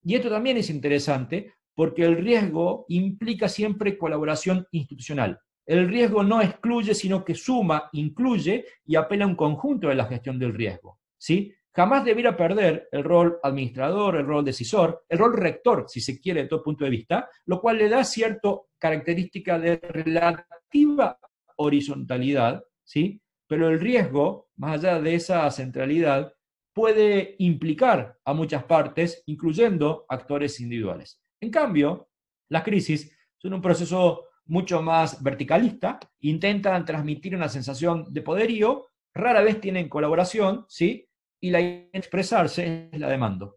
Y 0.03 0.13
esto 0.13 0.29
también 0.29 0.57
es 0.57 0.69
interesante 0.69 1.51
porque 1.73 2.03
el 2.03 2.17
riesgo 2.17 2.85
implica 2.89 3.49
siempre 3.49 3.97
colaboración 3.97 4.67
institucional. 4.69 5.39
El 5.65 5.87
riesgo 5.87 6.23
no 6.23 6.39
excluye, 6.39 6.93
sino 6.93 7.25
que 7.25 7.33
suma, 7.33 7.89
incluye 7.93 8.65
y 8.85 8.97
apela 8.97 9.25
a 9.25 9.29
un 9.29 9.35
conjunto 9.35 9.87
de 9.87 9.95
la 9.95 10.05
gestión 10.05 10.37
del 10.37 10.53
riesgo. 10.53 10.99
¿sí? 11.17 11.51
Jamás 11.73 12.03
debiera 12.03 12.35
perder 12.35 12.89
el 12.91 13.03
rol 13.03 13.39
administrador, 13.41 14.17
el 14.17 14.25
rol 14.25 14.43
decisor, 14.43 15.05
el 15.07 15.17
rol 15.17 15.37
rector, 15.37 15.85
si 15.87 16.01
se 16.01 16.19
quiere, 16.19 16.43
de 16.43 16.49
todo 16.49 16.63
punto 16.63 16.83
de 16.83 16.89
vista, 16.89 17.29
lo 17.45 17.61
cual 17.61 17.77
le 17.77 17.87
da 17.87 18.03
cierta 18.03 18.55
característica 18.77 19.57
de 19.57 19.77
relativa 19.77 21.17
horizontalidad, 21.55 22.63
¿sí? 22.83 23.21
pero 23.47 23.69
el 23.69 23.79
riesgo, 23.79 24.49
más 24.57 24.79
allá 24.79 24.99
de 24.99 25.15
esa 25.15 25.49
centralidad, 25.51 26.33
puede 26.73 27.35
implicar 27.39 28.17
a 28.23 28.33
muchas 28.33 28.63
partes, 28.63 29.23
incluyendo 29.25 30.05
actores 30.09 30.59
individuales. 30.59 31.21
En 31.39 31.51
cambio, 31.51 32.09
las 32.49 32.63
crisis 32.63 33.15
son 33.37 33.53
un 33.53 33.61
proceso 33.61 34.25
mucho 34.45 34.81
más 34.81 35.21
verticalista, 35.21 35.99
intentan 36.19 36.85
transmitir 36.85 37.35
una 37.35 37.49
sensación 37.49 38.05
de 38.09 38.21
poderío, 38.21 38.87
rara 39.13 39.41
vez 39.41 39.59
tienen 39.59 39.89
colaboración, 39.89 40.65
¿sí? 40.67 41.07
Y 41.41 41.49
la 41.49 41.59
expresarse 41.59 42.89
es 42.91 42.99
la 42.99 43.09
demanda. 43.09 43.51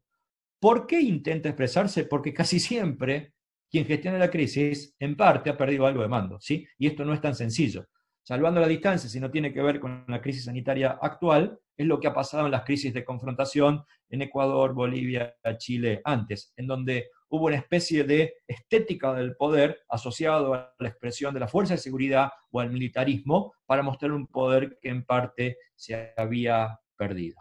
¿Por 0.59 0.87
qué 0.87 1.01
intenta 1.01 1.51
expresarse? 1.51 2.05
Porque 2.05 2.35
casi 2.35 2.59
siempre 2.59 3.35
quien 3.71 3.87
gestiona 3.87 4.19
la 4.19 4.31
crisis, 4.31 4.95
en 4.99 5.17
parte, 5.17 5.51
ha 5.51 5.57
perdido 5.57 5.87
algo 5.87 6.03
de 6.03 6.09
mando, 6.09 6.41
¿sí? 6.41 6.67
Y 6.79 6.87
esto 6.87 7.05
no 7.05 7.13
es 7.13 7.21
tan 7.21 7.35
sencillo 7.35 7.87
salvando 8.25 8.59
la 8.59 8.67
distancia, 8.67 9.09
si 9.09 9.21
no 9.21 9.31
tiene 9.31 9.53
que 9.53 9.63
ver 9.63 9.79
con 9.79 10.05
la 10.09 10.21
crisis 10.21 10.45
sanitaria 10.45 10.99
actual, 11.01 11.61
es 11.77 11.87
lo 11.87 12.01
que 12.01 12.09
ha 12.09 12.15
pasado 12.15 12.47
en 12.47 12.53
las 12.53 12.65
crisis 12.65 12.95
de 12.95 13.05
confrontación 13.05 13.85
en 14.09 14.23
Ecuador, 14.23 14.73
Bolivia, 14.73 15.37
Chile 15.59 16.01
antes, 16.05 16.53
en 16.57 16.67
donde 16.67 17.11
hubo 17.29 17.47
una 17.47 17.57
especie 17.57 18.05
de 18.05 18.35
estética 18.47 19.13
del 19.13 19.37
poder 19.37 19.81
asociado 19.89 20.55
a 20.55 20.75
la 20.79 20.89
expresión 20.89 21.35
de 21.35 21.41
la 21.41 21.49
fuerza 21.49 21.75
de 21.75 21.79
seguridad 21.79 22.31
o 22.51 22.61
al 22.61 22.71
militarismo 22.71 23.53
para 23.67 23.83
mostrar 23.83 24.13
un 24.13 24.27
poder 24.27 24.79
que 24.81 24.89
en 24.89 25.05
parte 25.05 25.59
se 25.75 26.15
había 26.17 26.79
perdido. 26.97 27.37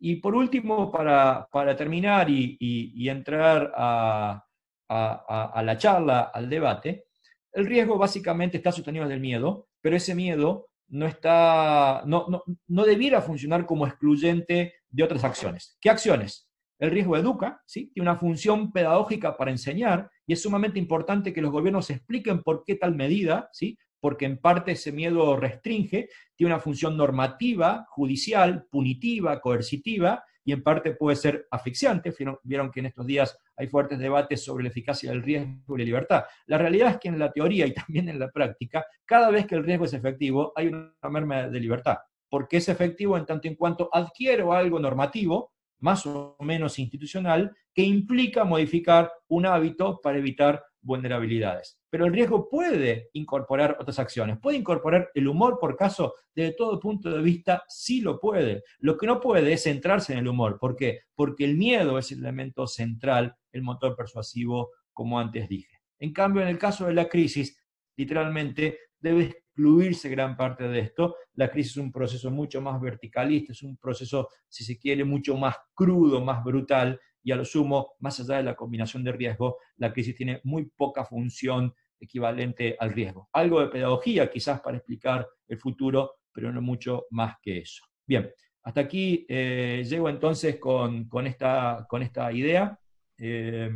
Y 0.00 0.16
por 0.16 0.34
último, 0.34 0.90
para, 0.90 1.48
terminar 1.76 2.28
y, 2.30 3.08
entrar 3.08 3.72
a, 3.76 4.44
a 4.88 5.62
la 5.64 5.76
charla, 5.76 6.30
al 6.32 6.48
debate, 6.48 7.06
el 7.52 7.66
riesgo 7.66 7.98
básicamente 7.98 8.58
está 8.58 8.72
sostenido 8.72 9.08
del 9.08 9.20
miedo, 9.20 9.68
pero 9.80 9.96
ese 9.96 10.14
miedo 10.14 10.68
no, 10.88 11.06
está, 11.06 12.02
no, 12.06 12.26
no, 12.66 12.84
debiera 12.84 13.20
funcionar 13.20 13.66
como 13.66 13.86
excluyente 13.86 14.74
de 14.88 15.02
otras 15.02 15.24
acciones. 15.24 15.76
¿Qué 15.80 15.90
acciones? 15.90 16.48
El 16.78 16.90
riesgo 16.90 17.16
educa, 17.16 17.60
¿sí? 17.66 17.90
tiene 17.92 18.08
una 18.08 18.18
función 18.18 18.72
pedagógica 18.72 19.36
para 19.36 19.50
enseñar 19.50 20.10
y 20.26 20.32
es 20.32 20.42
sumamente 20.42 20.78
importante 20.78 21.32
que 21.32 21.42
los 21.42 21.50
gobiernos 21.50 21.90
expliquen 21.90 22.42
por 22.42 22.64
qué 22.64 22.76
tal 22.76 22.94
medida, 22.94 23.48
¿sí? 23.52 23.76
Porque 24.00 24.26
en 24.26 24.38
parte 24.38 24.72
ese 24.72 24.92
miedo 24.92 25.36
restringe, 25.36 26.08
tiene 26.34 26.54
una 26.54 26.60
función 26.60 26.96
normativa, 26.96 27.86
judicial, 27.90 28.66
punitiva, 28.70 29.40
coercitiva, 29.40 30.24
y 30.48 30.52
en 30.52 30.62
parte 30.62 30.94
puede 30.94 31.14
ser 31.14 31.46
asfixiante. 31.50 32.10
Vieron 32.42 32.70
que 32.70 32.80
en 32.80 32.86
estos 32.86 33.04
días 33.04 33.38
hay 33.54 33.66
fuertes 33.66 33.98
debates 33.98 34.42
sobre 34.42 34.64
la 34.64 34.70
eficacia 34.70 35.10
del 35.10 35.22
riesgo 35.22 35.76
y 35.76 35.78
la 35.80 35.84
libertad. 35.84 36.24
La 36.46 36.56
realidad 36.56 36.92
es 36.92 36.96
que 36.98 37.08
en 37.08 37.18
la 37.18 37.30
teoría 37.30 37.66
y 37.66 37.74
también 37.74 38.08
en 38.08 38.18
la 38.18 38.30
práctica, 38.30 38.86
cada 39.04 39.30
vez 39.30 39.46
que 39.46 39.56
el 39.56 39.64
riesgo 39.64 39.84
es 39.84 39.92
efectivo, 39.92 40.54
hay 40.56 40.68
una 40.68 40.90
merma 41.10 41.48
de 41.48 41.60
libertad, 41.60 41.98
porque 42.30 42.56
es 42.56 42.68
efectivo 42.70 43.18
en 43.18 43.26
tanto 43.26 43.46
en 43.46 43.56
cuanto 43.56 43.90
adquiero 43.92 44.54
algo 44.54 44.80
normativo, 44.80 45.52
más 45.80 46.06
o 46.06 46.34
menos 46.40 46.78
institucional, 46.78 47.54
que 47.74 47.82
implica 47.82 48.42
modificar 48.44 49.12
un 49.28 49.44
hábito 49.44 50.00
para 50.00 50.16
evitar 50.16 50.64
vulnerabilidades. 50.88 51.78
Pero 51.90 52.06
el 52.06 52.12
riesgo 52.12 52.48
puede 52.48 53.10
incorporar 53.12 53.76
otras 53.78 53.98
acciones, 53.98 54.38
puede 54.40 54.56
incorporar 54.56 55.10
el 55.14 55.28
humor, 55.28 55.58
por 55.60 55.76
caso, 55.76 56.14
desde 56.34 56.56
todo 56.56 56.80
punto 56.80 57.10
de 57.10 57.22
vista, 57.22 57.62
sí 57.68 58.00
lo 58.00 58.18
puede. 58.18 58.64
Lo 58.78 58.96
que 58.96 59.06
no 59.06 59.20
puede 59.20 59.52
es 59.52 59.64
centrarse 59.64 60.14
en 60.14 60.20
el 60.20 60.28
humor. 60.28 60.58
¿Por 60.58 60.74
qué? 60.74 61.02
Porque 61.14 61.44
el 61.44 61.56
miedo 61.56 61.98
es 61.98 62.10
el 62.10 62.20
elemento 62.20 62.66
central, 62.66 63.36
el 63.52 63.62
motor 63.62 63.94
persuasivo, 63.94 64.70
como 64.92 65.20
antes 65.20 65.46
dije. 65.48 65.76
En 65.98 66.12
cambio, 66.12 66.42
en 66.42 66.48
el 66.48 66.58
caso 66.58 66.86
de 66.86 66.94
la 66.94 67.06
crisis, 67.08 67.62
literalmente 67.96 68.78
debe 68.98 69.24
excluirse 69.24 70.08
gran 70.08 70.36
parte 70.36 70.68
de 70.68 70.80
esto. 70.80 71.16
La 71.34 71.50
crisis 71.50 71.72
es 71.72 71.76
un 71.78 71.92
proceso 71.92 72.30
mucho 72.30 72.62
más 72.62 72.80
verticalista, 72.80 73.52
es 73.52 73.62
un 73.62 73.76
proceso, 73.76 74.28
si 74.48 74.64
se 74.64 74.78
quiere, 74.78 75.04
mucho 75.04 75.36
más 75.36 75.54
crudo, 75.74 76.24
más 76.24 76.42
brutal, 76.42 76.98
y 77.28 77.30
a 77.30 77.36
lo 77.36 77.44
sumo, 77.44 77.92
más 77.98 78.18
allá 78.20 78.38
de 78.38 78.42
la 78.42 78.56
combinación 78.56 79.04
de 79.04 79.12
riesgo, 79.12 79.58
la 79.76 79.92
crisis 79.92 80.16
tiene 80.16 80.40
muy 80.44 80.64
poca 80.64 81.04
función 81.04 81.74
equivalente 82.00 82.74
al 82.80 82.90
riesgo. 82.90 83.28
Algo 83.34 83.60
de 83.60 83.66
pedagogía 83.66 84.30
quizás 84.30 84.62
para 84.62 84.78
explicar 84.78 85.28
el 85.46 85.58
futuro, 85.58 86.20
pero 86.32 86.50
no 86.50 86.62
mucho 86.62 87.04
más 87.10 87.36
que 87.42 87.58
eso. 87.58 87.84
Bien, 88.06 88.30
hasta 88.62 88.80
aquí 88.80 89.26
eh, 89.28 89.84
llego 89.86 90.08
entonces 90.08 90.56
con, 90.56 91.06
esta, 91.26 91.84
con 91.86 92.02
esta 92.02 92.32
idea. 92.32 92.78
Eh, 93.18 93.70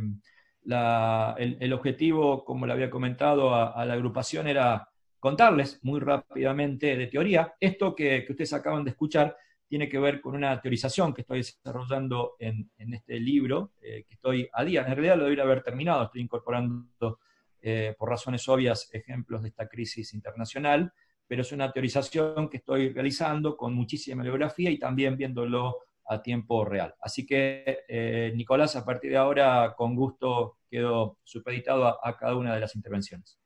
el, 0.65 1.73
objetivo, 1.73 2.43
como 2.43 2.65
le 2.65 2.73
había 2.73 2.89
comentado 2.89 3.53
a, 3.53 3.85
la 3.85 3.93
agrupación, 3.93 4.47
era 4.47 4.89
contarles 5.19 5.79
muy 5.83 5.99
rápidamente 5.99 6.97
de 6.97 7.05
teoría. 7.05 7.53
Esto 7.59 7.93
que, 7.93 8.25
que 8.25 8.31
ustedes 8.31 8.53
acaban 8.53 8.83
de 8.83 8.89
escuchar 8.89 9.37
tiene 9.73 9.89
que 9.89 9.97
ver 9.97 10.21
con 10.21 10.35
una 10.35 10.61
teorización 10.61 11.15
que 11.15 11.21
estoy 11.21 11.39
desarrollando 11.39 12.35
en, 12.37 12.69
este 12.77 13.19
libro, 13.19 13.71
eh, 13.81 14.05
que 14.07 14.13
estoy 14.13 14.47
a 14.53 14.63
día. 14.63 14.81
En 14.81 14.93
realidad 14.93 15.17
lo 15.17 15.23
debería 15.23 15.45
haber 15.45 15.63
terminado, 15.63 16.03
estoy 16.03 16.21
incorporando 16.21 17.17
eh, 17.59 17.95
por 17.97 18.07
razones 18.07 18.47
obvias 18.47 18.87
ejemplos 18.93 19.41
de 19.41 19.47
esta 19.49 19.67
crisis 19.67 20.13
internacional, 20.13 20.93
pero 21.25 21.41
es 21.41 21.51
una 21.51 21.71
teorización 21.71 22.51
que 22.51 22.57
estoy 22.57 22.93
realizando 22.93 23.57
con 23.57 23.73
muchísima 23.73 24.21
bibliografía 24.21 24.69
y 24.69 24.77
también 24.77 25.17
viéndolo 25.17 25.79
a 26.05 26.21
tiempo 26.21 26.63
real. 26.65 26.93
Así 27.01 27.25
que, 27.25 27.79
eh, 27.87 28.31
Nicolás, 28.35 28.75
a 28.75 28.85
partir 28.85 29.09
de 29.09 29.17
ahora, 29.17 29.73
con 29.75 29.95
gusto 29.95 30.59
quedo 30.69 31.17
supeditado 31.23 31.97
a 32.05 32.15
cada 32.15 32.35
una 32.35 32.53
de 32.53 32.59
las 32.59 32.75
intervenciones. 32.75 33.39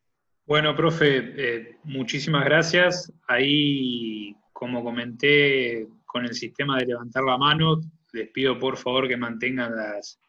Bueno, 0.45 0.75
profe, 0.75 1.77
muchísimas 1.85 2.43
gracias. 2.43 3.13
Ahí, 3.29 4.35
como 4.51 4.83
comenté 4.83 5.87
con 6.17 6.25
el 6.25 6.33
sistema 6.33 6.79
de 6.79 6.87
levantar 6.87 7.23
la 7.23 7.37
mano, 7.37 7.79
les 8.11 8.31
pido 8.31 8.57
por 8.57 8.75
favor 8.75 9.07
que 9.07 9.15
mantengan 9.15 9.75
las, 9.75 10.19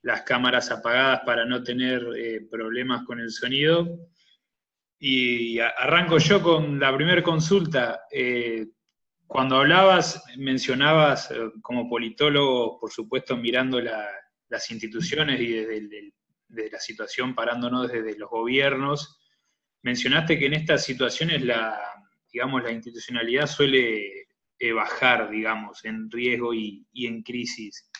las 0.00 0.22
cámaras 0.22 0.70
apagadas 0.70 1.20
para 1.26 1.44
no 1.44 1.62
tener 1.62 2.02
eh, 2.16 2.40
problemas 2.50 3.04
con 3.04 3.20
el 3.20 3.30
sonido. 3.30 4.08
Y 4.98 5.58
arranco 5.58 6.16
yo 6.16 6.42
con 6.42 6.80
la 6.80 6.96
primera 6.96 7.22
consulta. 7.22 8.00
Eh, 8.10 8.68
cuando 9.26 9.56
hablabas, 9.56 10.24
mencionabas 10.38 11.30
como 11.60 11.90
politólogo, 11.90 12.80
por 12.80 12.90
supuesto, 12.90 13.36
mirando 13.36 13.82
las 13.82 14.70
instituciones 14.70 15.38
y 15.42 15.52
desde, 15.52 16.14
desde 16.48 16.70
la 16.70 16.80
situación 16.80 17.34
parándonos 17.34 17.92
desde 17.92 18.16
los 18.16 18.30
gobiernos, 18.30 19.20
mencionaste 19.82 20.38
que 20.38 20.46
en 20.46 20.54
estas 20.54 20.86
situaciones 20.86 21.44
la, 21.44 21.78
digamos, 22.32 22.62
la 22.62 22.72
institucionalidad 22.72 23.46
suele 23.46 24.27
bajar, 24.74 25.30
digamos, 25.30 25.84
en 25.84 26.10
riesgo 26.10 26.52
y, 26.54 26.86
en 26.94 27.22
crisis. 27.22 27.90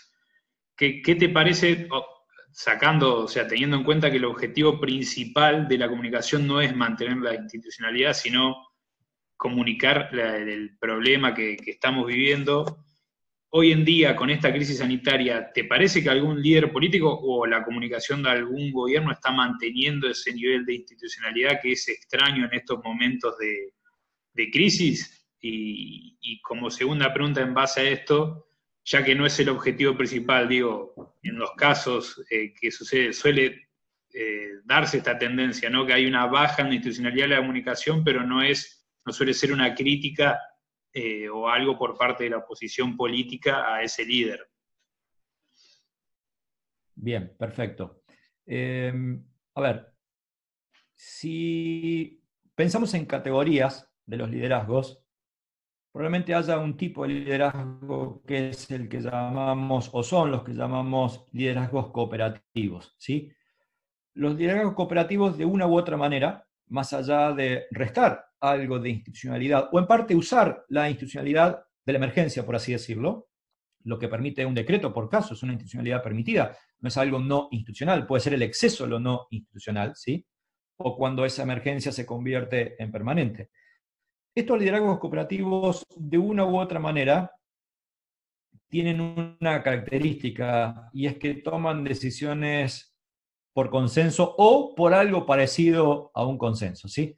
¿Qué, 0.76 1.02
te 1.02 1.28
parece, 1.28 1.88
sacando, 2.52 3.24
o 3.24 3.28
sea, 3.28 3.46
teniendo 3.46 3.76
en 3.76 3.84
cuenta 3.84 4.10
que 4.10 4.18
el 4.18 4.24
objetivo 4.24 4.80
principal 4.80 5.66
de 5.68 5.78
la 5.78 5.88
comunicación 5.88 6.46
no 6.46 6.60
es 6.60 6.74
mantener 6.74 7.18
la 7.18 7.34
institucionalidad, 7.34 8.12
sino 8.12 8.56
comunicar 9.36 10.10
el 10.14 10.76
problema 10.78 11.34
que, 11.34 11.56
que 11.56 11.72
estamos 11.72 12.06
viviendo? 12.06 12.84
hoy 13.50 13.72
en 13.72 13.84
día 13.84 14.14
con 14.14 14.30
esta 14.30 14.52
crisis 14.52 14.78
sanitaria, 14.78 15.52
¿te 15.52 15.64
parece 15.64 16.02
que 16.02 16.10
algún 16.10 16.42
líder 16.42 16.70
político 16.70 17.18
o 17.22 17.46
la 17.46 17.64
comunicación 17.64 18.22
de 18.22 18.30
algún 18.30 18.72
gobierno 18.72 19.12
está 19.12 19.30
manteniendo 19.30 20.08
ese 20.08 20.32
nivel 20.34 20.66
de 20.66 20.74
institucionalidad 20.74 21.60
que 21.60 21.72
es 21.72 21.88
extraño 21.88 22.44
en 22.44 22.54
estos 22.54 22.82
momentos 22.84 23.36
de, 23.38 23.72
crisis? 24.52 25.17
Y, 25.40 26.40
como 26.42 26.70
segunda 26.70 27.12
pregunta 27.12 27.40
en 27.40 27.54
base 27.54 27.80
a 27.80 27.90
esto, 27.90 28.48
ya 28.84 29.04
que 29.04 29.14
no 29.14 29.26
es 29.26 29.38
el 29.38 29.50
objetivo 29.50 29.96
principal, 29.96 30.48
digo, 30.48 31.16
en 31.22 31.38
los 31.38 31.52
casos 31.52 32.24
eh, 32.30 32.54
que 32.54 32.70
sucede, 32.70 33.12
suele 33.12 33.68
eh, 34.12 34.50
darse 34.64 34.98
esta 34.98 35.18
tendencia, 35.18 35.68
¿no? 35.70 35.86
Que 35.86 35.92
hay 35.92 36.06
una 36.06 36.26
baja 36.26 36.62
en 36.62 36.68
la 36.68 36.74
institucionalidad 36.74 37.26
de 37.26 37.34
la 37.34 37.40
comunicación, 37.40 38.02
pero 38.02 38.24
no 38.24 38.42
es, 38.42 38.88
no 39.04 39.12
suele 39.12 39.34
ser 39.34 39.52
una 39.52 39.74
crítica 39.74 40.40
eh, 40.92 41.28
o 41.28 41.48
algo 41.48 41.78
por 41.78 41.96
parte 41.96 42.24
de 42.24 42.30
la 42.30 42.38
oposición 42.38 42.96
política 42.96 43.74
a 43.74 43.82
ese 43.82 44.04
líder. 44.04 44.48
Bien, 46.94 47.36
perfecto. 47.38 48.02
Em, 48.44 49.22
a 49.54 49.60
ver, 49.60 49.92
si 50.94 52.24
pensamos 52.54 52.94
en 52.94 53.04
categorías 53.04 53.88
de 54.06 54.16
los 54.16 54.30
liderazgos, 54.30 55.04
probablemente 55.98 56.32
haya 56.32 56.60
un 56.60 56.76
tipo 56.76 57.02
de 57.02 57.08
liderazgo 57.08 58.22
que 58.24 58.50
es 58.50 58.70
el 58.70 58.88
que 58.88 59.00
llamamos, 59.00 59.90
o 59.92 60.04
son 60.04 60.30
los 60.30 60.44
que 60.44 60.52
llamamos 60.52 61.26
liderazgos 61.32 61.90
cooperativos. 61.90 62.94
¿sí? 62.96 63.32
Los 64.14 64.36
liderazgos 64.36 64.74
cooperativos, 64.74 65.36
de 65.36 65.44
una 65.44 65.66
u 65.66 65.76
otra 65.76 65.96
manera, 65.96 66.46
más 66.68 66.92
allá 66.92 67.32
de 67.32 67.66
restar 67.72 68.26
algo 68.38 68.78
de 68.78 68.90
institucionalidad, 68.90 69.70
o 69.72 69.80
en 69.80 69.88
parte 69.88 70.14
usar 70.14 70.64
la 70.68 70.88
institucionalidad 70.88 71.64
de 71.84 71.92
la 71.92 71.98
emergencia, 71.98 72.46
por 72.46 72.54
así 72.54 72.70
decirlo, 72.70 73.30
lo 73.82 73.98
que 73.98 74.06
permite 74.06 74.46
un 74.46 74.54
decreto 74.54 74.94
por 74.94 75.08
caso, 75.08 75.34
es 75.34 75.42
una 75.42 75.54
institucionalidad 75.54 76.00
permitida, 76.00 76.56
no 76.78 76.90
es 76.90 76.96
algo 76.96 77.18
no 77.18 77.48
institucional, 77.50 78.06
puede 78.06 78.20
ser 78.20 78.34
el 78.34 78.42
exceso 78.42 78.84
de 78.84 78.90
lo 78.90 79.00
no 79.00 79.26
institucional, 79.30 79.96
¿sí? 79.96 80.24
O 80.76 80.96
cuando 80.96 81.24
esa 81.24 81.42
emergencia 81.42 81.90
se 81.90 82.06
convierte 82.06 82.80
en 82.80 82.92
permanente. 82.92 83.50
Estos 84.38 84.56
liderazgos 84.56 85.00
cooperativos, 85.00 85.84
de 85.96 86.16
una 86.16 86.44
u 86.44 86.60
otra 86.60 86.78
manera, 86.78 87.34
tienen 88.68 89.00
una 89.00 89.64
característica 89.64 90.88
y 90.92 91.06
es 91.06 91.18
que 91.18 91.34
toman 91.34 91.82
decisiones 91.82 92.96
por 93.52 93.68
consenso 93.68 94.36
o 94.38 94.76
por 94.76 94.94
algo 94.94 95.26
parecido 95.26 96.12
a 96.14 96.24
un 96.24 96.38
consenso, 96.38 96.86
¿sí? 96.86 97.16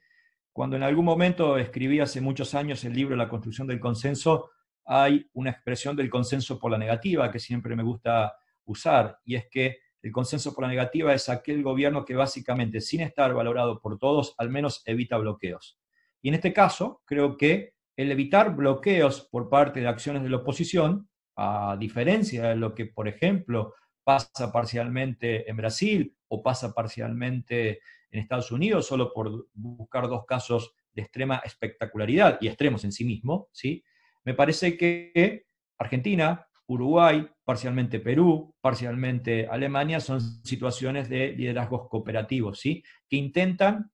Cuando 0.51 0.77
en 0.77 0.81
algún 0.81 1.05
momento 1.05 1.59
escribí 1.59 1.99
hace 1.99 2.21
muchos 2.21 2.55
años 2.55 2.83
el 2.85 2.93
libro 2.93 3.15
La 3.15 3.29
construcción 3.29 3.67
del 3.67 3.79
consenso, 3.79 4.49
hay 4.83 5.29
una 5.33 5.51
expresión 5.51 5.95
del 5.95 6.09
consenso 6.09 6.57
por 6.57 6.71
la 6.71 6.79
negativa 6.79 7.29
que 7.29 7.37
siempre 7.37 7.75
me 7.75 7.83
gusta 7.83 8.35
usar, 8.65 9.19
y 9.25 9.35
es 9.35 9.45
que 9.47 9.77
el 10.01 10.11
consenso 10.11 10.55
por 10.55 10.63
la 10.63 10.69
negativa 10.69 11.13
es 11.13 11.29
aquel 11.29 11.61
gobierno 11.61 12.03
que 12.03 12.15
básicamente, 12.15 12.81
sin 12.81 13.01
estar 13.01 13.31
valorado 13.31 13.79
por 13.79 13.99
todos, 13.99 14.33
al 14.39 14.49
menos 14.49 14.81
evita 14.87 15.19
bloqueos. 15.19 15.80
Y 16.21 16.29
en 16.29 16.35
este 16.35 16.53
caso, 16.53 17.01
creo 17.05 17.37
que 17.37 17.73
el 17.97 18.11
evitar 18.11 18.55
bloqueos 18.55 19.27
por 19.31 19.49
parte 19.49 19.79
de 19.79 19.87
acciones 19.87 20.23
de 20.23 20.29
la 20.29 20.37
oposición, 20.37 21.09
a 21.35 21.75
diferencia 21.79 22.49
de 22.49 22.55
lo 22.55 22.73
que, 22.73 22.85
por 22.85 23.07
ejemplo, 23.07 23.73
pasa 24.03 24.51
parcialmente 24.51 25.49
en 25.49 25.57
Brasil 25.57 26.15
o 26.27 26.41
pasa 26.41 26.73
parcialmente 26.73 27.81
en 28.09 28.19
Estados 28.19 28.51
Unidos, 28.51 28.87
solo 28.87 29.13
por 29.13 29.47
buscar 29.53 30.07
dos 30.07 30.25
casos 30.25 30.73
de 30.93 31.03
extrema 31.03 31.41
espectacularidad 31.45 32.37
y 32.41 32.47
extremos 32.47 32.83
en 32.83 32.91
sí 32.91 33.05
mismo, 33.05 33.47
¿sí? 33.51 33.83
me 34.23 34.33
parece 34.33 34.77
que 34.77 35.45
Argentina, 35.77 36.47
Uruguay, 36.67 37.27
parcialmente 37.43 37.99
Perú, 37.99 38.53
parcialmente 38.61 39.47
Alemania, 39.47 39.99
son 39.99 40.21
situaciones 40.21 41.09
de 41.09 41.31
liderazgos 41.33 41.87
cooperativos, 41.89 42.59
¿sí? 42.59 42.83
que 43.09 43.17
intentan 43.17 43.91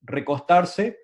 recostarse 0.00 0.98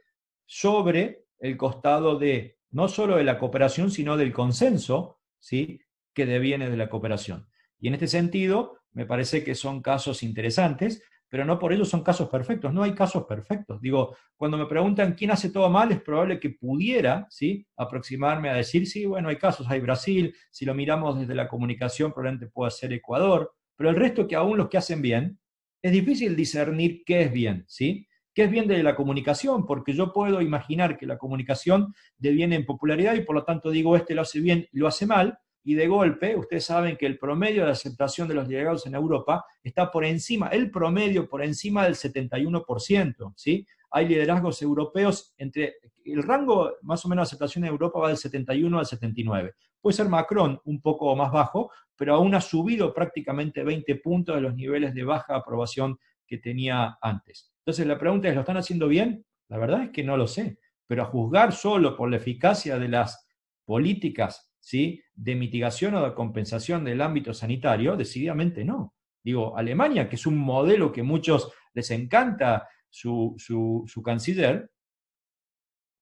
sobre 0.55 1.25
el 1.39 1.57
costado 1.57 2.19
de 2.19 2.59
no 2.73 2.87
solo 2.87 3.17
de 3.17 3.25
la 3.25 3.39
cooperación, 3.39 3.91
sino 3.91 4.19
del 4.19 4.35
consenso 4.35 5.19
¿sí? 5.39 5.81
que 6.13 6.27
deviene 6.27 6.69
de 6.69 6.77
la 6.77 6.91
cooperación. 6.91 7.49
Y 7.81 7.89
en 7.89 7.95
este 7.95 8.07
sentido, 8.07 8.77
me 8.93 9.07
parece 9.07 9.45
que 9.45 9.55
son 9.55 9.81
casos 9.81 10.23
interesantes, 10.23 11.03
pero 11.31 11.47
no 11.47 11.59
por 11.59 11.73
ello 11.73 11.87
son 11.87 12.03
casos 12.03 12.29
perfectos. 12.29 12.75
No 12.75 12.83
hay 12.83 12.95
casos 12.95 13.25
perfectos. 13.25 13.81
Digo, 13.81 14.15
cuando 14.37 14.59
me 14.59 14.67
preguntan 14.67 15.15
quién 15.15 15.31
hace 15.31 15.49
todo 15.49 15.71
mal, 15.71 15.91
es 15.91 16.03
probable 16.03 16.39
que 16.39 16.51
pudiera 16.51 17.27
¿sí? 17.31 17.67
aproximarme 17.79 18.51
a 18.51 18.55
decir, 18.55 18.87
sí, 18.87 19.07
bueno, 19.07 19.31
hay 19.31 19.37
casos, 19.37 19.67
hay 19.71 19.81
Brasil, 19.81 20.35
si 20.51 20.67
lo 20.67 20.75
miramos 20.75 21.19
desde 21.19 21.35
la 21.35 21.49
comunicación, 21.49 22.13
probablemente 22.13 22.53
pueda 22.53 22.71
ser 22.71 22.93
Ecuador, 22.93 23.55
pero 23.75 23.89
el 23.89 23.97
resto 23.97 24.29
que 24.29 24.37
aún 24.37 24.59
los 24.59 24.69
que 24.69 24.77
hacen 24.77 25.01
bien, 25.01 25.41
es 25.81 25.93
difícil 25.93 26.37
discernir 26.37 27.05
qué 27.07 27.23
es 27.23 27.33
bien, 27.33 27.65
¿sí? 27.69 28.07
¿Qué 28.35 28.45
es 28.45 28.51
bien 28.51 28.67
de 28.67 28.83
la 28.83 28.95
comunicación? 28.95 29.67
Porque 29.67 29.93
yo 29.93 30.13
puedo 30.13 30.41
imaginar 30.41 30.97
que 30.97 31.07
la 31.07 31.19
comunicación 31.19 31.95
deviene 32.19 32.57
en 32.57 32.65
popularidad 32.65 33.15
y 33.15 33.21
por 33.23 33.35
lo 33.35 33.45
tanto 33.45 33.71
digo, 33.71 33.97
este 33.97 34.15
lo 34.15 34.23
hace 34.23 34.41
bien 34.41 34.67
lo 34.73 34.89
hace 34.89 35.07
mal, 35.07 35.39
y 35.65 35.75
de 35.75 35.87
golpe, 35.87 36.37
ustedes 36.37 36.65
saben 36.65 36.97
que 36.97 37.07
el 37.07 37.19
promedio 37.19 37.65
de 37.65 37.71
aceptación 37.71 38.27
de 38.27 38.35
los 38.35 38.49
delegados 38.49 38.87
en 38.87 38.95
Europa 38.95 39.45
está 39.63 39.91
por 39.91 40.05
encima, 40.05 40.49
el 40.49 40.71
promedio 40.71 41.29
por 41.29 41.43
encima 41.43 41.85
del 41.85 41.95
71%, 41.95 43.33
¿sí? 43.37 43.67
Hay 43.91 44.09
liderazgos 44.09 44.61
europeos 44.63 45.35
entre, 45.37 45.77
el 46.05 46.23
rango 46.23 46.73
más 46.83 47.05
o 47.05 47.09
menos 47.09 47.29
de 47.29 47.29
aceptación 47.29 47.65
en 47.65 47.71
Europa 47.71 48.01
va 48.01 48.09
del 48.09 48.17
71 48.17 48.79
al 48.79 48.87
79. 48.87 49.55
Puede 49.81 49.97
ser 49.97 50.09
Macron 50.09 50.61
un 50.65 50.81
poco 50.81 51.15
más 51.15 51.31
bajo, 51.31 51.71
pero 51.95 52.15
aún 52.15 52.35
ha 52.35 52.41
subido 52.41 52.93
prácticamente 52.93 53.63
20 53.63 53.95
puntos 53.97 54.35
de 54.35 54.41
los 54.41 54.55
niveles 54.55 54.95
de 54.95 55.05
baja 55.05 55.37
aprobación 55.37 55.99
que 56.27 56.39
tenía 56.39 56.99
antes. 57.01 57.52
Entonces 57.65 57.87
la 57.87 57.99
pregunta 57.99 58.29
es, 58.29 58.35
¿lo 58.35 58.41
están 58.41 58.57
haciendo 58.57 58.89
bien? 58.89 59.25
La 59.49 59.59
verdad 59.59 59.85
es 59.85 59.91
que 59.91 60.03
no 60.03 60.17
lo 60.17 60.27
sé, 60.27 60.59
pero 60.87 61.03
a 61.03 61.07
juzgar 61.07 61.53
solo 61.53 61.97
por 61.97 62.11
la 62.11 62.17
eficacia 62.17 62.79
de 62.79 62.89
las 62.89 63.29
políticas 63.65 64.53
¿sí? 64.59 65.03
de 65.15 65.35
mitigación 65.35 65.95
o 65.95 66.05
de 66.05 66.15
compensación 66.15 66.85
del 66.85 67.01
ámbito 67.01 67.33
sanitario, 67.33 67.97
decididamente 67.97 68.65
no. 68.65 68.95
Digo, 69.23 69.57
Alemania, 69.57 70.09
que 70.09 70.17
es 70.17 70.27
un 70.27 70.37
modelo 70.37 70.91
que 70.91 71.03
a 71.03 71.05
muchos 71.05 71.53
les 71.75 71.91
encanta 71.91 72.69
su, 72.91 73.35
su, 73.39 74.03
canciller, 74.03 74.71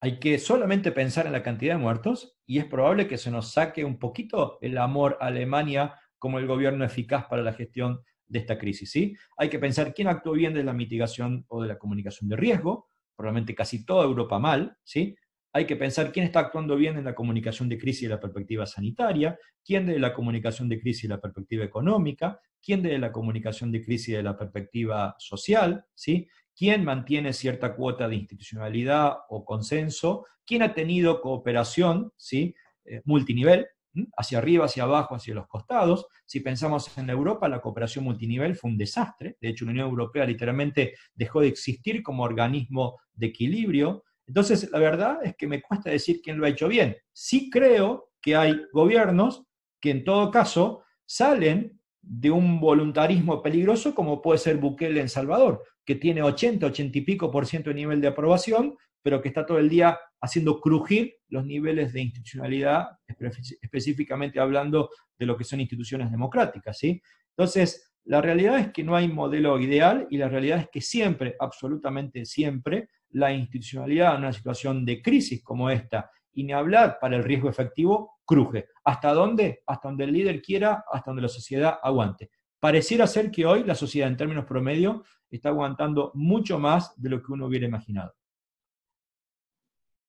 hay 0.01 0.19
que 0.19 0.39
solamente 0.39 0.91
pensar 0.91 1.27
en 1.27 1.33
la 1.33 1.43
cantidad 1.43 1.75
de 1.75 1.81
muertos 1.81 2.37
y 2.45 2.57
es 2.57 2.65
probable 2.65 3.07
que 3.07 3.17
se 3.17 3.29
nos 3.29 3.51
saque 3.51 3.85
un 3.85 3.99
poquito 3.99 4.57
el 4.61 4.77
amor 4.79 5.17
a 5.21 5.27
Alemania 5.27 5.95
como 6.17 6.39
el 6.39 6.47
gobierno 6.47 6.83
eficaz 6.83 7.25
para 7.25 7.43
la 7.43 7.53
gestión 7.53 8.01
de 8.31 8.39
esta 8.39 8.57
crisis. 8.57 8.89
¿sí? 8.91 9.15
Hay 9.37 9.49
que 9.49 9.59
pensar 9.59 9.93
quién 9.93 10.07
actuó 10.07 10.33
bien 10.33 10.53
de 10.53 10.63
la 10.63 10.73
mitigación 10.73 11.45
o 11.49 11.61
de 11.61 11.67
la 11.67 11.77
comunicación 11.77 12.29
de 12.29 12.37
riesgo, 12.37 12.89
probablemente 13.15 13.53
casi 13.53 13.85
toda 13.85 14.05
Europa 14.05 14.39
mal, 14.39 14.77
¿sí? 14.83 15.15
hay 15.53 15.65
que 15.65 15.75
pensar 15.75 16.13
quién 16.13 16.25
está 16.25 16.39
actuando 16.39 16.77
bien 16.77 16.97
en 16.97 17.03
la 17.03 17.13
comunicación 17.13 17.67
de 17.67 17.77
crisis 17.77 18.03
y 18.03 18.07
la 18.07 18.21
perspectiva 18.21 18.65
sanitaria, 18.65 19.37
quién 19.65 19.85
de 19.85 19.99
la 19.99 20.13
comunicación 20.13 20.69
de 20.69 20.79
crisis 20.79 21.03
y 21.03 21.07
la 21.09 21.19
perspectiva 21.19 21.65
económica, 21.65 22.39
quién 22.63 22.81
de 22.81 22.97
la 22.97 23.11
comunicación 23.11 23.69
de 23.71 23.83
crisis 23.83 24.17
y 24.17 24.21
la 24.21 24.37
perspectiva 24.37 25.15
social, 25.19 25.83
¿sí? 25.93 26.29
quién 26.55 26.85
mantiene 26.85 27.33
cierta 27.33 27.75
cuota 27.75 28.07
de 28.07 28.15
institucionalidad 28.15 29.17
o 29.29 29.43
consenso, 29.43 30.25
quién 30.45 30.63
ha 30.63 30.73
tenido 30.73 31.19
cooperación 31.21 32.13
¿sí? 32.15 32.55
Eh, 32.85 33.01
multinivel, 33.03 33.67
hacia 34.17 34.37
arriba, 34.37 34.65
hacia 34.65 34.83
abajo, 34.83 35.15
hacia 35.15 35.35
los 35.35 35.47
costados. 35.47 36.07
Si 36.25 36.39
pensamos 36.39 36.97
en 36.97 37.09
Europa, 37.09 37.49
la 37.49 37.61
cooperación 37.61 38.05
multinivel 38.05 38.55
fue 38.55 38.71
un 38.71 38.77
desastre. 38.77 39.37
De 39.41 39.49
hecho, 39.49 39.65
la 39.65 39.71
Unión 39.71 39.89
Europea 39.89 40.25
literalmente 40.25 40.95
dejó 41.13 41.41
de 41.41 41.47
existir 41.47 42.03
como 42.03 42.23
organismo 42.23 42.99
de 43.13 43.27
equilibrio. 43.27 44.03
Entonces, 44.27 44.69
la 44.71 44.79
verdad 44.79 45.19
es 45.23 45.35
que 45.35 45.47
me 45.47 45.61
cuesta 45.61 45.89
decir 45.89 46.21
quién 46.21 46.37
lo 46.37 46.45
ha 46.45 46.49
hecho 46.49 46.67
bien. 46.67 46.95
Sí 47.11 47.49
creo 47.49 48.11
que 48.21 48.35
hay 48.35 48.61
gobiernos 48.71 49.43
que 49.79 49.91
en 49.91 50.03
todo 50.03 50.31
caso 50.31 50.83
salen 51.05 51.81
de 52.01 52.31
un 52.31 52.59
voluntarismo 52.59 53.41
peligroso 53.41 53.93
como 53.93 54.21
puede 54.21 54.39
ser 54.39 54.57
Bukele 54.57 55.01
en 55.01 55.09
Salvador, 55.09 55.63
que 55.91 55.95
tiene 55.95 56.21
80, 56.21 56.67
80 56.67 56.99
y 56.99 57.01
pico 57.01 57.29
por 57.29 57.45
ciento 57.45 57.69
de 57.69 57.73
nivel 57.73 57.99
de 57.99 58.07
aprobación, 58.07 58.77
pero 59.03 59.21
que 59.21 59.27
está 59.27 59.45
todo 59.45 59.57
el 59.57 59.67
día 59.67 59.99
haciendo 60.21 60.61
crujir 60.61 61.15
los 61.27 61.45
niveles 61.45 61.91
de 61.91 61.99
institucionalidad, 61.99 62.91
específicamente 63.61 64.39
hablando 64.39 64.89
de 65.19 65.25
lo 65.25 65.35
que 65.35 65.43
son 65.43 65.59
instituciones 65.59 66.09
democráticas. 66.09 66.77
¿sí? 66.77 67.01
Entonces, 67.35 67.91
la 68.05 68.21
realidad 68.21 68.57
es 68.57 68.71
que 68.71 68.85
no 68.85 68.95
hay 68.95 69.09
modelo 69.09 69.59
ideal 69.59 70.07
y 70.09 70.17
la 70.17 70.29
realidad 70.29 70.59
es 70.59 70.69
que 70.69 70.79
siempre, 70.79 71.35
absolutamente 71.37 72.23
siempre, 72.23 72.87
la 73.09 73.33
institucionalidad 73.33 74.15
en 74.15 74.21
una 74.21 74.31
situación 74.31 74.85
de 74.85 75.01
crisis 75.01 75.43
como 75.43 75.69
esta, 75.69 76.09
y 76.31 76.45
ni 76.45 76.53
hablar 76.53 76.99
para 77.01 77.17
el 77.17 77.23
riesgo 77.25 77.49
efectivo, 77.49 78.13
cruje. 78.23 78.67
¿Hasta 78.85 79.11
dónde? 79.11 79.61
Hasta 79.67 79.89
donde 79.89 80.05
el 80.05 80.13
líder 80.13 80.41
quiera, 80.41 80.85
hasta 80.89 81.11
donde 81.11 81.23
la 81.23 81.27
sociedad 81.27 81.79
aguante. 81.83 82.29
Pareciera 82.61 83.07
ser 83.07 83.31
que 83.31 83.43
hoy 83.43 83.63
la 83.63 83.73
sociedad 83.73 84.07
en 84.07 84.15
términos 84.15 84.45
promedio 84.45 85.03
está 85.31 85.49
aguantando 85.49 86.11
mucho 86.13 86.59
más 86.59 86.93
de 87.01 87.09
lo 87.09 87.19
que 87.19 87.31
uno 87.31 87.47
hubiera 87.47 87.65
imaginado. 87.65 88.13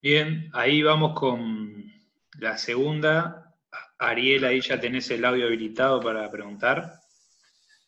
Bien, 0.02 0.50
ahí 0.52 0.82
vamos 0.82 1.18
con 1.18 1.90
la 2.38 2.58
segunda. 2.58 3.56
Ariel, 3.98 4.44
ahí 4.44 4.60
ya 4.60 4.78
tenés 4.78 5.10
el 5.10 5.24
audio 5.24 5.46
habilitado 5.46 5.98
para 6.02 6.30
preguntar. 6.30 6.92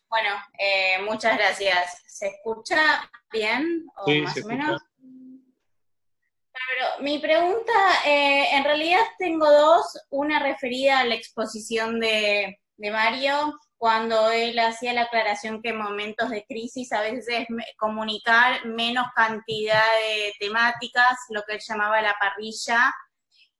Bueno, 0.08 0.30
eh, 0.58 1.02
muchas 1.02 1.36
gracias. 1.36 2.02
¿Se 2.06 2.28
escucha 2.28 3.10
bien? 3.30 3.84
¿O 3.96 4.10
más 4.22 4.42
o 4.42 4.46
menos? 4.46 4.80
Pero 4.96 7.02
mi 7.02 7.18
pregunta, 7.18 7.72
eh, 8.06 8.56
en 8.56 8.64
realidad 8.64 9.02
tengo 9.18 9.44
dos. 9.44 10.06
Una 10.08 10.38
referida 10.38 11.00
a 11.00 11.04
la 11.04 11.16
exposición 11.16 12.00
de, 12.00 12.60
de 12.78 12.90
Mario, 12.90 13.60
cuando 13.84 14.30
él 14.30 14.58
hacía 14.60 14.94
la 14.94 15.02
aclaración 15.02 15.60
que 15.60 15.68
en 15.68 15.76
momentos 15.76 16.30
de 16.30 16.46
crisis 16.46 16.90
a 16.90 17.02
veces 17.02 17.46
comunicar 17.76 18.64
menos 18.64 19.08
cantidad 19.14 19.84
de 20.00 20.32
temáticas, 20.40 21.18
lo 21.28 21.42
que 21.42 21.56
él 21.56 21.60
llamaba 21.60 22.00
la 22.00 22.16
parrilla, 22.18 22.94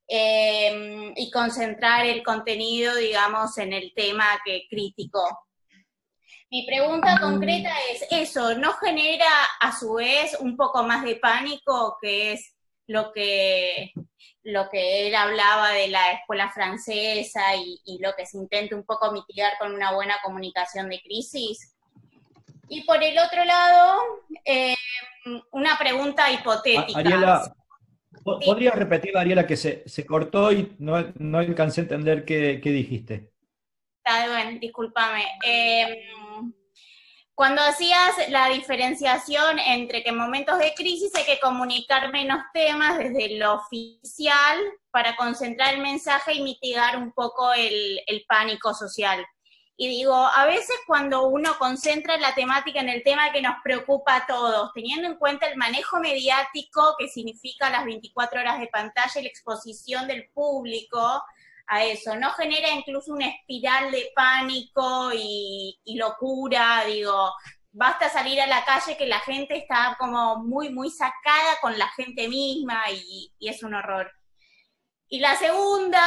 em, 0.08 1.12
y 1.14 1.30
concentrar 1.30 2.06
el 2.06 2.22
contenido, 2.22 2.94
digamos, 2.96 3.58
en 3.58 3.74
el 3.74 3.92
tema 3.94 4.24
que 4.46 4.62
crítico. 4.70 5.46
Mi 6.50 6.64
pregunta 6.66 7.20
concreta 7.20 7.74
es, 7.92 8.06
¿eso 8.10 8.54
no 8.54 8.72
genera 8.78 9.28
a 9.60 9.78
su 9.78 9.92
vez 9.92 10.38
un 10.40 10.56
poco 10.56 10.84
más 10.84 11.04
de 11.04 11.16
pánico, 11.16 11.98
que 12.00 12.32
es 12.32 12.56
lo 12.87 13.12
que 13.12 13.92
lo 14.44 14.68
que 14.68 15.09
él 15.09 15.14
hablaba 15.14 15.70
de 15.70 15.88
la 15.88 16.12
escuela 16.12 16.51
francesa 16.51 17.40
y, 17.57 17.99
lo 18.01 18.12
que 18.14 18.27
se 18.27 18.37
intenta 18.37 18.77
un 18.77 18.85
poco 18.85 19.11
mitigar 19.11 19.55
con 19.59 19.73
una 19.73 19.92
buena 19.92 20.16
comunicación 20.23 20.90
de 20.90 21.01
crisis. 21.01 21.75
Y 22.68 22.83
por 22.85 23.03
el 23.03 23.18
otro 23.18 23.42
lado, 23.44 24.03
eh, 24.44 24.75
una 25.53 25.79
pregunta 25.79 26.31
hipotética. 26.31 26.99
Ariela, 26.99 27.55
¿podría 28.23 28.73
repetir, 28.73 29.16
Ariela, 29.16 29.47
que 29.47 29.57
se, 29.57 30.07
cortó 30.07 30.53
y 30.53 30.75
no, 30.79 31.12
no, 31.18 31.38
alcancé 31.38 31.81
a 31.81 31.85
entender 31.85 32.27
qué, 32.27 32.61
qué 32.62 32.70
dijiste? 32.70 33.33
Está 34.05 34.27
bien, 34.27 34.61
discúlpame. 34.61 35.25
Eh, 35.47 36.07
cuando 37.35 37.62
hacías 37.62 38.29
la 38.29 38.49
diferenciación 38.49 39.59
entre 39.59 40.05
que 40.05 40.11
en 40.11 40.16
momentos 40.16 40.59
de 40.59 40.73
crisis 40.75 41.12
hay 41.16 41.25
que 41.25 41.40
comunicar 41.40 42.12
menos 42.12 42.38
temas 42.53 42.97
desde 42.97 43.38
lo 43.38 43.55
oficial 43.55 44.59
para 44.92 45.16
concentrar 45.16 45.75
el 45.75 45.81
mensaje 45.81 46.35
y 46.35 46.42
mitigar 46.42 46.97
un 46.97 47.11
poco 47.12 47.53
el, 47.53 48.01
pánico 48.29 48.73
social. 48.73 49.27
Y 49.77 49.88
digo, 49.88 50.14
a 50.14 50.47
veces 50.47 50.77
cuando 50.87 51.27
uno 51.27 51.57
concentra 51.59 52.16
la 52.18 52.33
temática 52.37 52.79
en 52.79 52.88
el 52.88 53.03
tema 53.03 53.33
que 53.33 53.42
nos 53.42 53.57
preocupa 53.64 54.14
a 54.14 54.27
todos, 54.27 54.70
teniendo 54.73 55.09
en 55.09 55.16
cuenta 55.16 55.47
el 55.47 55.57
manejo 55.57 55.99
mediático 55.99 56.94
que 56.97 57.09
significa 57.09 57.68
las 57.70 57.85
24 57.85 58.40
horas 58.40 58.61
de 58.61 58.68
pantalla 58.68 59.20
y 59.20 59.25
la 59.25 59.29
exposición 59.29 60.07
del 60.07 60.31
público, 60.33 61.20
a 61.66 61.85
eso, 61.85 62.14
no 62.16 62.31
genera 62.33 62.70
incluso 62.70 63.12
una 63.12 63.29
espiral 63.29 63.90
de 63.90 64.12
pánico 64.14 65.11
y, 65.14 65.79
locura, 65.96 66.85
digo, 66.87 67.33
basta 67.72 68.09
salir 68.11 68.40
a 68.40 68.46
la 68.46 68.64
calle 68.64 68.96
que 68.96 69.07
la 69.07 69.20
gente 69.20 69.57
está 69.57 69.96
como 69.98 70.37
muy, 70.37 70.70
muy 70.70 70.90
sacada 70.90 71.59
con 71.61 71.79
la 71.79 71.88
gente 71.88 72.29
misma 72.29 72.83
y, 72.90 73.33
y, 73.38 73.48
es 73.48 73.62
un 73.62 73.74
horror. 73.74 74.12
Y 75.09 75.20
la 75.20 75.37
segunda, 75.37 76.03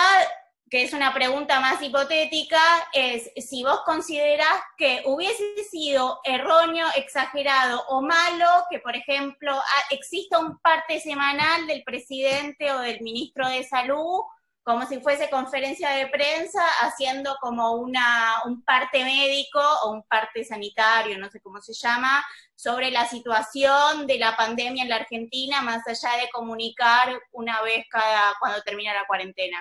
que 0.69 0.83
es 0.83 0.93
una 0.93 1.13
pregunta 1.13 1.59
más 1.59 1.81
hipotética, 1.81 2.61
es 2.93 3.31
si 3.37 3.63
vos 3.63 3.81
considerás 3.85 4.61
que 4.77 5.01
hubiese 5.05 5.63
sido 5.71 6.19
erróneo, 6.23 6.87
exagerado 6.95 7.83
o 7.87 8.01
malo 8.01 8.47
que, 8.69 8.79
por 8.79 8.95
ejemplo, 8.95 9.59
exista 9.89 10.39
un 10.39 10.59
parte 10.59 10.99
semanal 10.99 11.65
del 11.65 11.83
presidente 11.83 12.71
o 12.71 12.79
del 12.79 13.01
ministro 13.01 13.47
de 13.47 13.63
Salud 13.63 14.21
como 14.67 14.85
si 14.85 14.99
fuese 14.99 15.29
conferencia 15.29 15.91
de 15.91 16.07
prensa, 16.07 16.61
haciendo 16.81 17.37
como 17.39 17.75
una, 17.75 18.41
un 18.45 18.61
parte 18.63 19.01
médico 19.05 19.61
o 19.85 19.93
un 19.93 20.03
parte 20.03 20.43
sanitario, 20.43 21.17
no 21.17 21.29
sé 21.29 21.39
cómo 21.39 21.61
se 21.61 21.71
llama, 21.71 22.21
sobre 22.53 22.91
la 22.91 23.05
situación 23.07 24.05
de 24.05 24.19
la 24.19 24.35
pandemia 24.35 24.83
en 24.83 24.89
la 24.89 24.97
Argentina, 24.97 25.61
más 25.61 25.87
allá 25.87 26.21
de 26.21 26.27
comunicar 26.33 27.17
una 27.31 27.61
vez 27.61 27.85
cada, 27.89 28.33
cuando 28.41 28.61
termina 28.63 28.93
la 28.93 29.07
cuarentena. 29.07 29.57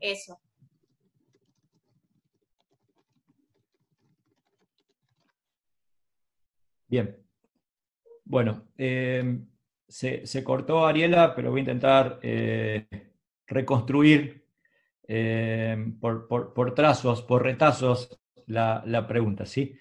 Eso. 0.00 0.40
Bien. 6.88 7.14
Bueno, 8.24 8.68
eh, 8.78 9.38
se, 9.86 10.42
cortó 10.42 10.86
Ariela, 10.86 11.34
pero 11.34 11.50
voy 11.50 11.58
a 11.58 11.60
intentar 11.60 12.20
eh, 12.22 12.86
reconstruir 13.46 14.45
eh, 15.08 15.92
por, 16.00 16.74
trazos, 16.74 17.22
por 17.22 17.42
retazos, 17.42 18.18
la, 18.46 19.06
pregunta. 19.06 19.46
¿sí? 19.46 19.76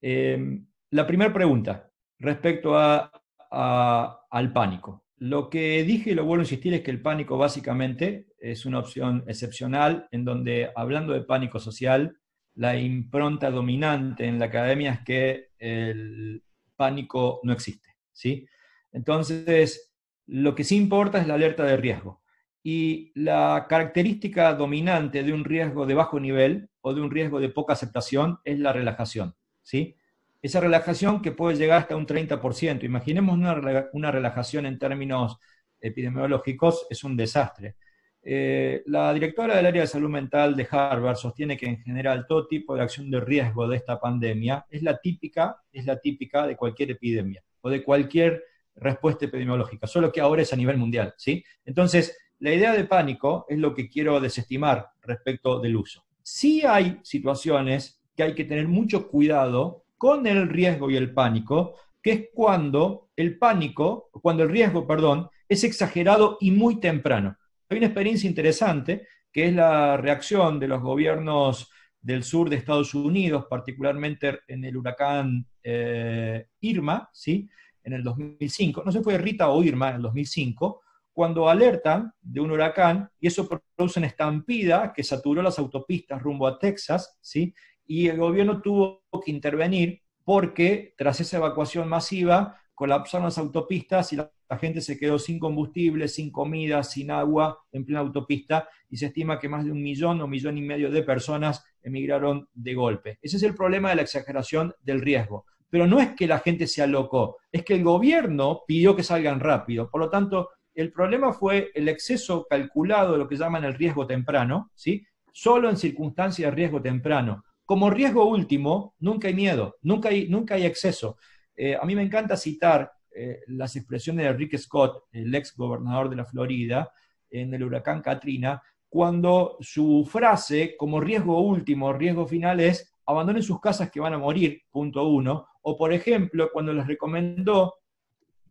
Eh, 0.00 0.60
la 0.90 1.06
primera 1.06 1.32
pregunta, 1.32 1.90
respecto 2.18 2.76
a, 2.76 3.10
al 3.50 4.52
pánico. 4.52 5.04
Lo 5.18 5.50
que 5.50 5.84
dije 5.84 6.10
y 6.10 6.14
lo 6.14 6.24
vuelvo 6.24 6.40
a 6.40 6.44
insistir 6.44 6.74
es 6.74 6.80
que 6.80 6.90
el 6.90 7.00
pánico 7.00 7.38
básicamente 7.38 8.26
es 8.38 8.66
una 8.66 8.80
opción 8.80 9.24
excepcional 9.28 10.08
en 10.10 10.24
donde, 10.24 10.70
hablando 10.74 11.12
de 11.12 11.20
pánico 11.20 11.60
social, 11.60 12.18
la 12.54 12.76
impronta 12.76 13.50
dominante 13.50 14.26
en 14.26 14.38
la 14.38 14.46
academia 14.46 14.92
es 14.92 15.00
que 15.00 15.48
el 15.58 16.42
pánico 16.76 17.40
no 17.44 17.52
existe. 17.52 17.90
¿sí? 18.12 18.46
Entonces, 18.90 19.92
lo 20.26 20.54
que 20.54 20.64
sí 20.64 20.76
importa 20.76 21.20
es 21.20 21.26
la 21.26 21.34
alerta 21.34 21.64
de 21.64 21.76
riesgo. 21.76 22.21
Y 22.62 23.10
la 23.14 23.66
característica 23.68 24.54
dominante 24.54 25.22
de 25.22 25.32
un 25.32 25.44
riesgo 25.44 25.84
de 25.86 25.94
bajo 25.94 26.20
nivel 26.20 26.68
o 26.80 26.94
de 26.94 27.00
un 27.00 27.10
riesgo 27.10 27.40
de 27.40 27.48
poca 27.48 27.72
aceptación 27.72 28.38
es 28.44 28.58
la 28.58 28.72
relajación. 28.72 29.34
¿sí? 29.62 29.96
Esa 30.40 30.60
relajación 30.60 31.22
que 31.22 31.32
puede 31.32 31.56
llegar 31.56 31.78
hasta 31.78 31.96
un 31.96 32.06
30%. 32.06 32.84
Imaginemos 32.84 33.36
una, 33.36 34.10
relajación 34.10 34.66
en 34.66 34.78
términos 34.78 35.38
epidemiológicos, 35.80 36.86
es 36.90 37.04
un 37.04 37.16
desastre. 37.16 37.76
Eh, 38.24 38.82
la 38.86 39.12
directora 39.12 39.56
del 39.56 39.66
área 39.66 39.82
de 39.82 39.88
salud 39.88 40.08
mental 40.10 40.54
de 40.54 40.66
Harvard 40.70 41.16
sostiene 41.16 41.56
que 41.56 41.66
en 41.66 41.82
general 41.82 42.24
todo 42.28 42.46
tipo 42.46 42.76
de 42.76 42.82
acción 42.82 43.10
de 43.10 43.20
riesgo 43.20 43.66
de 43.66 43.76
esta 43.76 43.98
pandemia 43.98 44.64
es 44.70 44.82
la 44.82 44.98
típica, 44.98 45.56
es 45.72 45.86
la 45.86 45.98
típica 45.98 46.46
de 46.46 46.56
cualquier 46.56 46.92
epidemia 46.92 47.42
o 47.60 47.70
de 47.70 47.82
cualquier 47.82 48.44
respuesta 48.76 49.26
epidemiológica, 49.26 49.86
solo 49.86 50.12
que 50.12 50.20
ahora 50.20 50.42
es 50.42 50.52
a 50.52 50.56
nivel 50.56 50.76
mundial, 50.76 51.14
¿sí? 51.16 51.44
Entonces, 51.64 52.16
la 52.42 52.52
idea 52.52 52.72
de 52.72 52.84
pánico 52.84 53.46
es 53.48 53.56
lo 53.56 53.72
que 53.72 53.88
quiero 53.88 54.20
desestimar 54.20 54.90
respecto 55.00 55.60
del 55.60 55.76
uso. 55.76 56.04
Sí 56.22 56.62
hay 56.66 56.98
situaciones 57.04 58.02
que 58.16 58.24
hay 58.24 58.34
que 58.34 58.44
tener 58.44 58.66
mucho 58.66 59.08
cuidado 59.08 59.84
con 59.96 60.26
el 60.26 60.48
riesgo 60.48 60.90
y 60.90 60.96
el 60.96 61.14
pánico, 61.14 61.76
que 62.02 62.12
es 62.12 62.22
cuando 62.34 63.10
el 63.14 63.38
pánico, 63.38 64.10
cuando 64.10 64.42
el 64.42 64.48
riesgo, 64.48 64.88
perdón, 64.88 65.28
es 65.48 65.62
exagerado 65.62 66.36
y 66.40 66.50
muy 66.50 66.80
temprano. 66.80 67.36
Hay 67.68 67.78
una 67.78 67.86
experiencia 67.86 68.28
interesante 68.28 69.06
que 69.32 69.46
es 69.46 69.54
la 69.54 69.96
reacción 69.96 70.58
de 70.58 70.66
los 70.66 70.82
gobiernos 70.82 71.70
del 72.00 72.24
sur 72.24 72.50
de 72.50 72.56
Estados 72.56 72.92
Unidos, 72.92 73.46
particularmente 73.48 74.40
en 74.48 74.64
el 74.64 74.76
huracán 74.76 75.46
eh, 75.62 76.48
Irma, 76.60 77.08
¿sí? 77.12 77.48
en 77.84 77.92
el 77.92 78.02
2005, 78.02 78.82
no 78.84 78.90
sé 78.90 78.98
si 78.98 79.04
fue 79.04 79.16
Rita 79.16 79.48
o 79.48 79.62
Irma 79.62 79.90
en 79.90 79.96
el 79.96 80.02
2005, 80.02 80.82
cuando 81.12 81.48
alertan 81.48 82.12
de 82.20 82.40
un 82.40 82.50
huracán 82.50 83.10
y 83.20 83.26
eso 83.26 83.48
produce 83.48 84.00
una 84.00 84.08
estampida 84.08 84.92
que 84.94 85.02
saturó 85.02 85.42
las 85.42 85.58
autopistas 85.58 86.22
rumbo 86.22 86.46
a 86.46 86.58
Texas, 86.58 87.18
¿sí? 87.20 87.54
Y 87.86 88.08
el 88.08 88.18
gobierno 88.18 88.62
tuvo 88.62 89.02
que 89.24 89.30
intervenir 89.30 90.00
porque 90.24 90.94
tras 90.96 91.20
esa 91.20 91.36
evacuación 91.36 91.88
masiva 91.88 92.58
colapsaron 92.74 93.26
las 93.26 93.38
autopistas 93.38 94.12
y 94.12 94.16
la, 94.16 94.30
gente 94.60 94.82
se 94.82 94.98
quedó 94.98 95.18
sin 95.18 95.38
combustible, 95.38 96.08
sin 96.08 96.30
comida, 96.30 96.82
sin 96.82 97.10
agua 97.10 97.58
en 97.72 97.86
plena 97.86 98.00
autopista 98.00 98.68
y 98.90 98.98
se 98.98 99.06
estima 99.06 99.38
que 99.38 99.48
más 99.48 99.64
de 99.64 99.72
un 99.72 99.82
millón 99.82 100.20
o 100.20 100.26
millón 100.26 100.58
y 100.58 100.60
medio 100.60 100.90
de 100.90 101.02
personas 101.02 101.64
emigraron 101.82 102.46
de 102.52 102.74
golpe. 102.74 103.18
Ese 103.22 103.38
es 103.38 103.42
el 103.44 103.54
problema 103.54 103.88
de 103.88 103.96
la 103.96 104.02
exageración 104.02 104.74
del 104.82 105.00
riesgo. 105.00 105.46
Pero 105.70 105.86
no 105.86 106.00
es 106.00 106.10
que 106.14 106.26
la 106.26 106.38
gente 106.38 106.66
se 106.66 106.82
alocó, 106.82 107.38
es 107.50 107.64
que 107.64 107.72
el 107.72 107.82
gobierno 107.82 108.60
pidió 108.66 108.94
que 108.94 109.02
salgan 109.02 109.40
rápido. 109.40 109.88
Por 109.88 110.02
lo 110.02 110.10
tanto, 110.10 110.50
el 110.74 110.92
problema 110.92 111.32
fue 111.32 111.70
el 111.74 111.88
exceso 111.88 112.46
calculado 112.48 113.12
de 113.12 113.18
lo 113.18 113.28
que 113.28 113.36
llaman 113.36 113.64
el 113.64 113.74
riesgo 113.74 114.06
temprano, 114.06 114.70
¿sí? 114.74 115.04
Solo 115.32 115.70
en 115.70 115.76
circunstancias 115.76 116.50
de 116.50 116.56
riesgo 116.56 116.80
temprano. 116.80 117.44
Como 117.64 117.90
riesgo 117.90 118.28
último, 118.28 118.94
nunca 119.00 119.28
hay 119.28 119.34
miedo, 119.34 119.76
nunca 119.82 120.08
hay, 120.08 120.28
nunca 120.28 120.54
hay 120.54 120.66
exceso. 120.66 121.16
Eh, 121.54 121.76
a 121.80 121.84
mí 121.84 121.94
me 121.94 122.02
encanta 122.02 122.36
citar 122.36 122.90
eh, 123.14 123.40
las 123.48 123.76
expresiones 123.76 124.26
de 124.26 124.32
Rick 124.32 124.56
Scott, 124.58 125.04
el 125.12 125.34
ex 125.34 125.54
gobernador 125.56 126.08
de 126.08 126.16
la 126.16 126.24
Florida, 126.24 126.90
en 127.30 127.52
el 127.54 127.64
huracán 127.64 128.02
Katrina, 128.02 128.62
cuando 128.88 129.56
su 129.60 130.06
frase 130.10 130.76
como 130.76 131.00
riesgo 131.00 131.40
último, 131.40 131.92
riesgo 131.92 132.26
final 132.26 132.60
es 132.60 132.92
abandonen 133.06 133.42
sus 133.42 133.60
casas 133.60 133.90
que 133.90 134.00
van 134.00 134.14
a 134.14 134.18
morir, 134.18 134.62
punto 134.70 135.08
uno, 135.08 135.48
o 135.62 135.76
por 135.76 135.92
ejemplo, 135.92 136.50
cuando 136.52 136.72
les 136.72 136.86
recomendó 136.86 137.74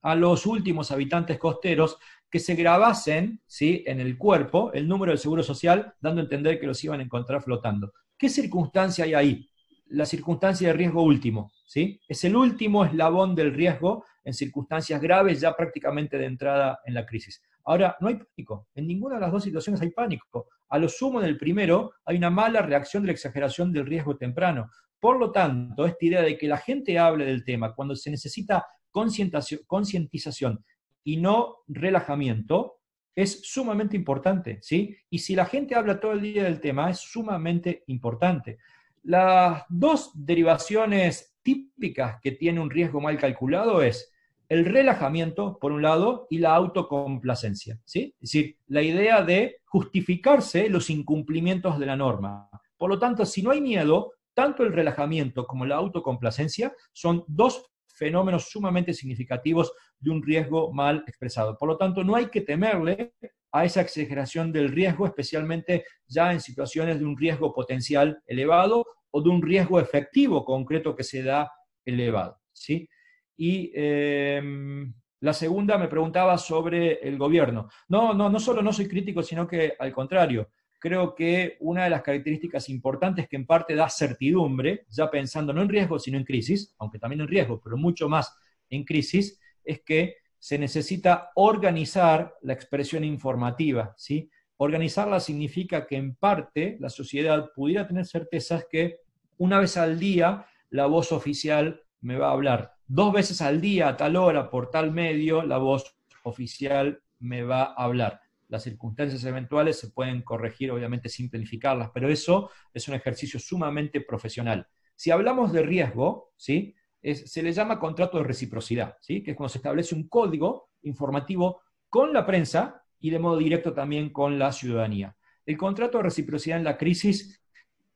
a 0.01 0.15
los 0.15 0.45
últimos 0.45 0.91
habitantes 0.91 1.37
costeros 1.37 1.97
que 2.29 2.39
se 2.39 2.55
grabasen 2.55 3.41
¿sí? 3.45 3.83
en 3.85 3.99
el 3.99 4.17
cuerpo 4.17 4.71
el 4.73 4.87
número 4.87 5.11
del 5.11 5.19
seguro 5.19 5.43
social, 5.43 5.93
dando 5.99 6.21
a 6.21 6.23
entender 6.23 6.59
que 6.59 6.67
los 6.67 6.83
iban 6.83 7.01
a 7.01 7.03
encontrar 7.03 7.43
flotando. 7.43 7.93
¿Qué 8.17 8.29
circunstancia 8.29 9.03
hay 9.05 9.13
ahí? 9.13 9.49
La 9.87 10.05
circunstancia 10.05 10.69
de 10.69 10.73
riesgo 10.73 11.03
último. 11.03 11.51
¿sí? 11.65 11.99
Es 12.07 12.23
el 12.23 12.35
último 12.35 12.85
eslabón 12.85 13.35
del 13.35 13.53
riesgo 13.53 14.05
en 14.23 14.33
circunstancias 14.33 15.01
graves 15.01 15.41
ya 15.41 15.55
prácticamente 15.55 16.17
de 16.17 16.25
entrada 16.25 16.79
en 16.85 16.93
la 16.93 17.05
crisis. 17.05 17.41
Ahora, 17.65 17.97
no 17.99 18.07
hay 18.07 18.15
pánico. 18.15 18.67
En 18.73 18.87
ninguna 18.87 19.15
de 19.15 19.21
las 19.21 19.31
dos 19.31 19.43
situaciones 19.43 19.81
hay 19.81 19.91
pánico. 19.91 20.47
A 20.69 20.79
lo 20.79 20.87
sumo 20.87 21.19
en 21.19 21.27
el 21.27 21.37
primero 21.37 21.93
hay 22.05 22.17
una 22.17 22.29
mala 22.29 22.61
reacción 22.61 23.03
de 23.03 23.07
la 23.07 23.13
exageración 23.13 23.71
del 23.71 23.85
riesgo 23.85 24.15
temprano. 24.15 24.69
Por 24.99 25.19
lo 25.19 25.31
tanto, 25.31 25.85
esta 25.85 26.05
idea 26.05 26.21
de 26.21 26.37
que 26.37 26.47
la 26.47 26.57
gente 26.57 26.97
hable 26.97 27.25
del 27.25 27.43
tema 27.43 27.73
cuando 27.73 27.95
se 27.95 28.09
necesita 28.09 28.65
concientización 28.91 30.63
y 31.03 31.17
no 31.17 31.57
relajamiento 31.67 32.77
es 33.15 33.41
sumamente 33.43 33.95
importante, 33.97 34.59
¿sí? 34.61 34.95
Y 35.09 35.19
si 35.19 35.35
la 35.35 35.45
gente 35.45 35.75
habla 35.75 35.99
todo 35.99 36.13
el 36.13 36.21
día 36.21 36.43
del 36.43 36.61
tema, 36.61 36.89
es 36.89 36.99
sumamente 36.99 37.83
importante. 37.87 38.57
Las 39.03 39.63
dos 39.69 40.11
derivaciones 40.13 41.35
típicas 41.41 42.19
que 42.21 42.31
tiene 42.31 42.59
un 42.59 42.69
riesgo 42.69 43.01
mal 43.01 43.17
calculado 43.17 43.81
es 43.81 44.13
el 44.47 44.65
relajamiento, 44.65 45.57
por 45.59 45.71
un 45.71 45.81
lado, 45.81 46.27
y 46.29 46.37
la 46.39 46.53
autocomplacencia, 46.55 47.79
¿sí? 47.85 48.13
Es 48.19 48.31
decir, 48.31 48.57
la 48.67 48.81
idea 48.81 49.23
de 49.23 49.61
justificarse 49.65 50.69
los 50.69 50.89
incumplimientos 50.89 51.79
de 51.79 51.85
la 51.85 51.95
norma. 51.95 52.49
Por 52.77 52.89
lo 52.89 52.99
tanto, 52.99 53.25
si 53.25 53.41
no 53.41 53.51
hay 53.51 53.61
miedo, 53.61 54.13
tanto 54.33 54.63
el 54.63 54.73
relajamiento 54.73 55.47
como 55.47 55.65
la 55.65 55.75
autocomplacencia 55.75 56.73
son 56.91 57.23
dos 57.27 57.71
fenómenos 58.01 58.49
sumamente 58.49 58.95
significativos 58.95 59.71
de 59.99 60.09
un 60.09 60.23
riesgo 60.23 60.73
mal 60.73 61.03
expresado. 61.05 61.55
Por 61.55 61.69
lo 61.69 61.77
tanto, 61.77 62.03
no 62.03 62.15
hay 62.15 62.29
que 62.29 62.41
temerle 62.41 63.13
a 63.51 63.63
esa 63.63 63.81
exageración 63.81 64.51
del 64.51 64.69
riesgo, 64.69 65.05
especialmente 65.05 65.85
ya 66.07 66.33
en 66.33 66.39
situaciones 66.39 66.97
de 66.97 67.05
un 67.05 67.15
riesgo 67.15 67.53
potencial 67.53 68.19
elevado 68.25 68.83
o 69.11 69.21
de 69.21 69.29
un 69.29 69.39
riesgo 69.39 69.79
efectivo 69.79 70.43
concreto 70.43 70.95
que 70.95 71.03
se 71.03 71.21
da 71.21 71.51
elevado. 71.85 72.39
¿sí? 72.51 72.89
Y 73.37 73.71
em, 73.75 74.91
la 75.19 75.33
segunda 75.33 75.77
me 75.77 75.87
preguntaba 75.87 76.39
sobre 76.39 77.07
el 77.07 77.19
gobierno. 77.19 77.69
No, 77.87 78.15
no, 78.15 78.31
no 78.31 78.39
solo 78.39 78.63
no 78.63 78.73
soy 78.73 78.87
crítico, 78.87 79.21
sino 79.21 79.45
que 79.47 79.75
al 79.77 79.93
contrario, 79.93 80.49
creo 80.81 81.13
que 81.13 81.57
una 81.59 81.83
de 81.83 81.91
las 81.91 82.01
características 82.01 82.67
importantes 82.67 83.29
que 83.29 83.35
en 83.35 83.45
parte 83.45 83.75
da 83.75 83.87
certidumbre, 83.87 84.87
ya 84.89 85.11
pensando 85.11 85.53
no 85.53 85.61
en 85.61 85.69
riesgo, 85.69 85.99
sino 85.99 86.17
en 86.17 86.25
crisis, 86.25 86.73
aunque 86.79 86.97
también 86.97 87.21
en 87.21 87.27
riesgo, 87.27 87.61
pero 87.63 87.77
mucho 87.77 88.09
más 88.09 88.35
en 88.67 88.83
crisis, 88.83 89.39
es 89.63 89.81
que 89.81 90.15
se 90.39 90.57
necesita 90.57 91.29
organizar 91.35 92.35
la 92.41 92.53
expresión 92.53 93.03
informativa, 93.03 93.93
¿sí? 93.95 94.31
Organizarla 94.57 95.19
significa 95.19 95.85
que 95.85 95.97
en 95.97 96.15
parte 96.15 96.77
la 96.79 96.89
sociedad 96.89 97.51
pudiera 97.55 97.87
tener 97.87 98.07
certezas 98.07 98.65
que 98.69 98.97
una 99.37 99.59
vez 99.59 99.77
al 99.77 99.99
día 99.99 100.47
la 100.71 100.87
voz 100.87 101.11
oficial 101.11 101.83
me 102.01 102.17
va 102.17 102.29
a 102.29 102.33
hablar, 102.33 102.73
dos 102.87 103.13
veces 103.13 103.39
al 103.41 103.61
día 103.61 103.87
a 103.87 103.97
tal 103.97 104.15
hora 104.15 104.49
por 104.49 104.71
tal 104.71 104.91
medio 104.91 105.43
la 105.43 105.59
voz 105.59 105.95
oficial 106.23 107.03
me 107.19 107.43
va 107.43 107.65
a 107.65 107.83
hablar 107.83 108.19
las 108.51 108.63
circunstancias 108.63 109.23
eventuales 109.23 109.79
se 109.79 109.91
pueden 109.91 110.21
corregir, 110.23 110.71
obviamente, 110.71 111.07
sin 111.07 111.29
planificarlas, 111.29 111.89
pero 111.93 112.09
eso 112.09 112.51
es 112.73 112.85
un 112.89 112.95
ejercicio 112.95 113.39
sumamente 113.39 114.01
profesional. 114.01 114.67
Si 114.93 115.09
hablamos 115.09 115.53
de 115.53 115.61
riesgo, 115.61 116.33
¿sí? 116.35 116.75
se 117.01 117.41
le 117.41 117.53
llama 117.53 117.79
contrato 117.79 118.17
de 118.17 118.25
reciprocidad, 118.25 118.97
¿sí? 118.99 119.23
que 119.23 119.31
es 119.31 119.37
cuando 119.37 119.49
se 119.49 119.59
establece 119.59 119.95
un 119.95 120.09
código 120.09 120.69
informativo 120.81 121.61
con 121.87 122.11
la 122.11 122.25
prensa 122.25 122.83
y 122.99 123.09
de 123.09 123.19
modo 123.19 123.37
directo 123.37 123.73
también 123.73 124.09
con 124.09 124.37
la 124.37 124.51
ciudadanía. 124.51 125.15
El 125.45 125.57
contrato 125.57 125.99
de 125.99 126.03
reciprocidad 126.03 126.57
en 126.57 126.65
la 126.65 126.77
crisis 126.77 127.41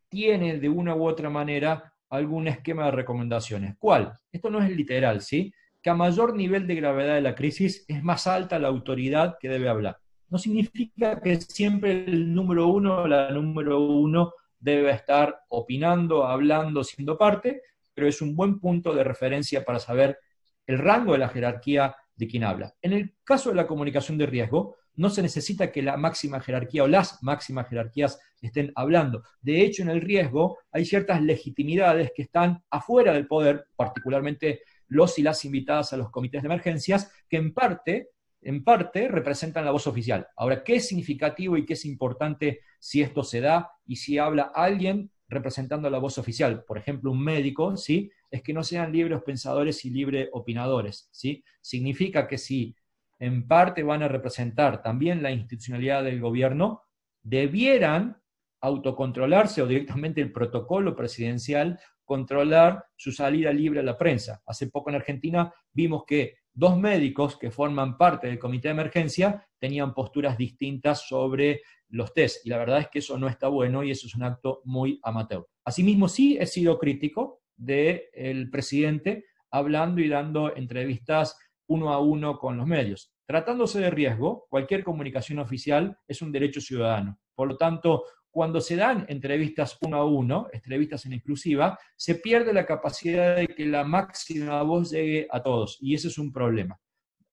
tiene 0.07 0.57
de 0.57 0.69
una 0.69 0.95
u 0.95 1.05
otra 1.05 1.29
manera 1.29 1.93
algún 2.09 2.47
esquema 2.47 2.85
de 2.85 2.91
recomendaciones. 2.91 3.75
¿Cuál? 3.77 4.13
Esto 4.31 4.49
no 4.49 4.63
es 4.63 4.71
literal, 4.71 5.21
¿sí? 5.21 5.53
Que 5.81 5.89
a 5.89 5.95
mayor 5.95 6.33
nivel 6.33 6.65
de 6.65 6.75
gravedad 6.75 7.15
de 7.15 7.21
la 7.21 7.35
crisis 7.35 7.83
es 7.89 8.01
más 8.01 8.25
alta 8.25 8.57
la 8.57 8.69
autoridad 8.69 9.35
que 9.37 9.49
debe 9.49 9.67
hablar 9.67 9.99
no 10.29 10.37
significa 10.37 11.21
que 11.21 11.39
siempre 11.41 12.05
el 12.05 12.33
número 12.33 12.67
uno 12.67 13.03
o 13.03 13.07
la 13.07 13.29
número 13.31 13.79
uno 13.79 14.33
debe 14.59 14.91
estar 14.91 15.43
opinando, 15.49 16.25
hablando, 16.25 16.83
siendo 16.83 17.17
parte, 17.17 17.61
pero 17.93 18.07
es 18.07 18.21
un 18.21 18.35
buen 18.35 18.59
punto 18.59 18.93
de 18.93 19.03
referencia 19.03 19.63
para 19.63 19.79
saber 19.79 20.17
el 20.65 20.79
rango 20.79 21.13
de 21.13 21.19
la 21.19 21.29
jerarquía 21.29 21.95
de 22.15 22.27
quien 22.27 22.43
habla. 22.43 22.73
En 22.81 22.93
el 22.93 23.15
caso 23.23 23.49
de 23.49 23.55
la 23.55 23.67
comunicación 23.67 24.17
de 24.17 24.25
riesgo, 24.25 24.75
no 24.95 25.09
se 25.09 25.21
necesita 25.21 25.71
que 25.71 25.81
la 25.81 25.97
máxima 25.97 26.39
jerarquía 26.39 26.83
o 26.83 26.87
las 26.87 27.21
máximas 27.21 27.67
jerarquías 27.67 28.19
estén 28.41 28.71
hablando. 28.75 29.23
De 29.41 29.61
hecho, 29.61 29.83
en 29.83 29.89
el 29.89 30.01
riesgo 30.01 30.57
hay 30.71 30.85
ciertas 30.85 31.21
legitimidades 31.21 32.11
que 32.15 32.23
están 32.23 32.63
afuera 32.69 33.13
del 33.13 33.27
poder, 33.27 33.67
particularmente 33.75 34.61
los 34.87 35.17
y 35.19 35.23
las 35.23 35.43
invitadas 35.45 35.93
a 35.93 35.97
los 35.97 36.09
comités 36.11 36.41
de 36.41 36.47
emergencias, 36.47 37.11
que 37.27 37.37
en 37.37 37.53
parte 37.53 38.09
en 38.45 38.63
parte 38.63 39.07
representan 39.07 39.65
la 39.65 39.71
voz 39.71 39.87
oficial. 39.87 40.27
Ahora, 40.37 40.63
¿qué 40.63 40.75
es 40.75 40.87
significativo 40.87 41.57
y 41.57 41.65
qué 41.65 41.73
es 41.73 41.83
importante 41.83 42.61
si 42.79 43.01
esto 43.01 43.23
se 43.23 43.41
da 43.41 43.71
y 43.87 43.95
si 43.95 44.19
habla 44.19 44.51
alguien 44.53 45.11
representando 45.27 45.89
la 45.89 45.97
voz 45.97 46.19
oficial? 46.19 46.63
Por 46.63 46.77
ejemplo, 46.77 47.11
un 47.11 47.23
médico, 47.23 47.75
¿sí? 47.75 48.11
Es 48.29 48.43
que 48.43 48.53
no 48.53 48.63
sean 48.63 48.91
libres 48.91 49.23
pensadores 49.23 49.83
y 49.83 49.89
libre 49.89 50.29
opinadores, 50.31 51.09
¿sí? 51.11 51.43
Significa 51.59 52.27
que 52.27 52.37
si 52.37 52.75
en 53.17 53.47
parte 53.47 53.81
van 53.81 54.03
a 54.03 54.07
representar 54.07 54.83
también 54.83 55.23
la 55.23 55.31
institucionalidad 55.31 56.03
del 56.03 56.21
gobierno, 56.21 56.83
debieran 57.23 58.21
autocontrolarse 58.61 59.63
o 59.63 59.67
directamente 59.67 60.21
el 60.21 60.31
protocolo 60.31 60.95
presidencial 60.95 61.79
controlar 62.03 62.85
su 62.95 63.11
salida 63.11 63.51
libre 63.51 63.79
a 63.79 63.83
la 63.83 63.97
prensa. 63.97 64.43
Hace 64.45 64.67
poco 64.67 64.91
en 64.91 64.97
Argentina 64.97 65.51
vimos 65.73 66.03
que 66.05 66.35
dos 66.55 66.77
médicos 66.77 67.37
que 67.37 67.51
forman 67.51 67.97
parte 67.97 68.27
del 68.27 68.39
comité 68.39 68.69
de 68.69 68.73
emergencia 68.73 69.47
tenían 69.59 69.93
posturas 69.93 70.37
distintas 70.37 71.07
sobre 71.07 71.61
los 71.89 72.13
test. 72.13 72.45
Y 72.45 72.49
la 72.49 72.57
verdad 72.57 72.79
es 72.79 72.87
que 72.87 72.99
eso 72.99 73.17
no 73.17 73.27
está 73.27 73.49
bueno 73.49 73.83
y 73.83 73.91
eso 73.91 74.07
es 74.07 74.15
un 74.15 74.23
acto 74.23 74.61
muy 74.63 74.99
amateur. 75.03 75.45
Asimismo, 75.65 76.07
sí 76.07 76.37
he 76.39 76.45
sido 76.47 76.79
crítico 76.79 77.41
del 77.55 78.49
presidente 78.49 79.25
hablando 79.51 80.01
y 80.01 80.07
dando 80.07 80.55
entrevistas 80.55 81.37
uno 81.67 81.91
a 81.91 81.99
uno 81.99 82.37
con 82.37 82.57
los 82.57 82.67
medios. 82.67 83.11
Tratándose 83.25 83.79
de 83.79 83.89
riesgo, 83.89 84.45
cualquier 84.49 84.83
comunicación 84.83 85.39
oficial 85.39 85.97
es 86.07 86.21
un 86.21 86.31
derecho 86.31 86.61
ciudadano. 86.61 87.19
Por 87.33 87.47
lo 87.47 87.57
tanto, 87.57 88.03
cuando 88.35 88.59
se 88.59 88.75
dan 88.75 89.05
entrevistas 89.07 89.77
uno 89.79 89.95
a 89.95 90.03
uno, 90.03 90.49
entrevistas 90.51 91.05
en 91.05 91.13
exclusiva, 91.13 91.79
se 91.95 92.15
pierde 92.15 92.51
la 92.51 92.65
capacidad 92.65 93.37
de 93.37 93.47
que 93.47 93.65
la 93.65 93.85
máxima 93.85 94.61
voz 94.61 94.91
llegue 94.91 95.25
a 95.31 95.41
todos, 95.41 95.77
y 95.79 95.95
ese 95.95 96.09
es 96.09 96.17
un 96.17 96.33
problema. 96.33 96.77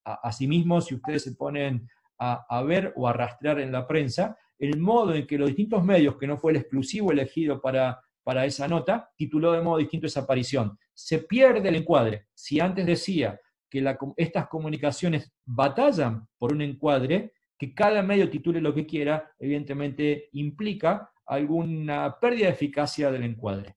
Asimismo, 0.05 0.79
si 0.79 0.95
ustedes 0.95 1.23
se 1.23 1.33
ponen 1.33 1.89
a, 2.17 2.63
ver 2.63 2.93
o 2.95 3.05
a 3.05 3.11
rastrear 3.11 3.59
en 3.59 3.73
la 3.73 3.85
prensa, 3.85 4.37
el 4.57 4.79
modo 4.79 5.13
en 5.13 5.27
que 5.27 5.37
los 5.37 5.49
distintos 5.49 5.83
medios, 5.83 6.15
que 6.17 6.25
no 6.25 6.37
fue 6.37 6.51
el 6.51 6.59
exclusivo 6.59 7.11
elegido 7.11 7.59
para, 7.59 7.99
para 8.23 8.45
esa 8.45 8.69
nota, 8.69 9.11
tituló 9.17 9.51
de 9.51 9.61
modo 9.61 9.79
distinto 9.79 10.07
esa 10.07 10.21
aparición. 10.21 10.79
Se 10.93 11.19
pierde 11.19 11.67
el 11.67 11.75
encuadre. 11.75 12.27
Si 12.33 12.61
antes 12.61 12.85
decía 12.85 13.37
que 13.69 13.83
estas 14.15 14.47
comunicaciones 14.47 15.33
batallan 15.43 16.29
por 16.37 16.53
un 16.53 16.61
encuadre, 16.61 17.33
que 17.57 17.73
cada 17.73 18.01
medio 18.01 18.29
titule 18.29 18.61
lo 18.61 18.73
que 18.73 18.85
quiera, 18.85 19.31
evidentemente 19.39 20.29
implica 20.33 21.11
alguna 21.25 22.19
pérdida 22.19 22.47
de 22.47 22.53
eficacia 22.53 23.11
del 23.11 23.23
encuadre. 23.23 23.75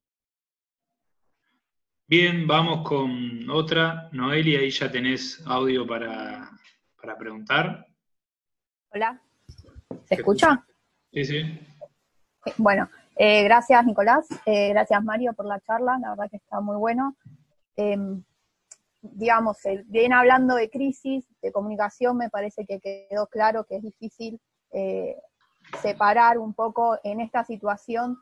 Bien, 2.09 2.47
vamos 2.47 2.89
con 2.89 3.51
otra. 3.51 4.09
Noelia, 4.13 4.61
ahí 4.61 4.71
ya 4.71 4.91
tenés 4.91 5.43
audio 5.47 5.87
para, 5.87 6.51
preguntar. 7.19 7.87
Hola, 8.91 9.21
¿se 10.05 10.15
escucha? 10.15 10.65
Sí, 11.13 11.25
sí. 11.25 11.61
Bueno, 12.59 12.89
eh, 13.17 13.43
gracias 13.43 13.85
Nicolás, 13.85 14.29
eh, 14.45 14.69
gracias 14.69 15.03
Mario 15.03 15.33
por 15.33 15.47
la 15.47 15.59
charla, 15.61 15.99
la 15.99 16.11
verdad 16.11 16.31
que 16.31 16.37
está 16.37 16.61
muy 16.61 16.77
bueno. 16.77 17.17
Em, 17.75 18.23
digamos, 19.13 19.59
bien 19.87 20.13
hablando 20.13 20.57
de 20.57 20.71
crisis, 20.71 21.27
de 21.43 21.53
comunicación, 21.53 22.17
me 22.17 22.31
parece 22.31 22.65
que 22.67 22.81
quedó 22.81 23.27
claro 23.27 23.65
que 23.65 23.77
es 23.77 23.83
difícil 23.83 24.41
eh, 24.73 25.17
separar 25.83 26.39
un 26.39 26.55
poco 26.55 26.99
en 27.03 27.21
esta 27.21 27.45
situación 27.45 28.19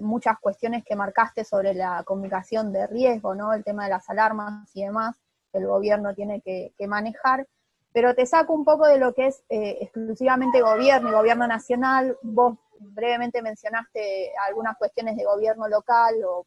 muchas 0.00 0.38
cuestiones 0.38 0.84
que 0.84 0.94
marcaste 0.94 1.44
sobre 1.44 1.74
la 1.74 2.04
comunicación 2.04 2.72
de 2.72 2.86
riesgo, 2.86 3.34
¿no? 3.34 3.52
El 3.52 3.64
tema 3.64 3.84
de 3.84 3.90
las 3.90 4.08
alarmas 4.08 4.70
y 4.72 4.84
demás 4.84 5.16
que 5.50 5.58
el 5.58 5.66
gobierno 5.66 6.14
tiene 6.14 6.40
que, 6.42 6.72
que 6.78 6.86
manejar, 6.86 7.44
pero 7.92 8.14
te 8.14 8.24
saco 8.24 8.52
un 8.52 8.64
poco 8.64 8.86
de 8.86 8.98
lo 8.98 9.14
que 9.14 9.26
es 9.26 9.42
exclusivamente 9.48 10.60
gobierno 10.60 11.08
y 11.08 11.12
gobierno 11.12 11.48
nacional. 11.48 12.16
Vos 12.22 12.56
brevemente 12.78 13.42
mencionaste 13.42 14.32
algunas 14.46 14.76
cuestiones 14.76 15.16
de 15.16 15.24
gobierno 15.24 15.66
local 15.66 16.14
o 16.24 16.46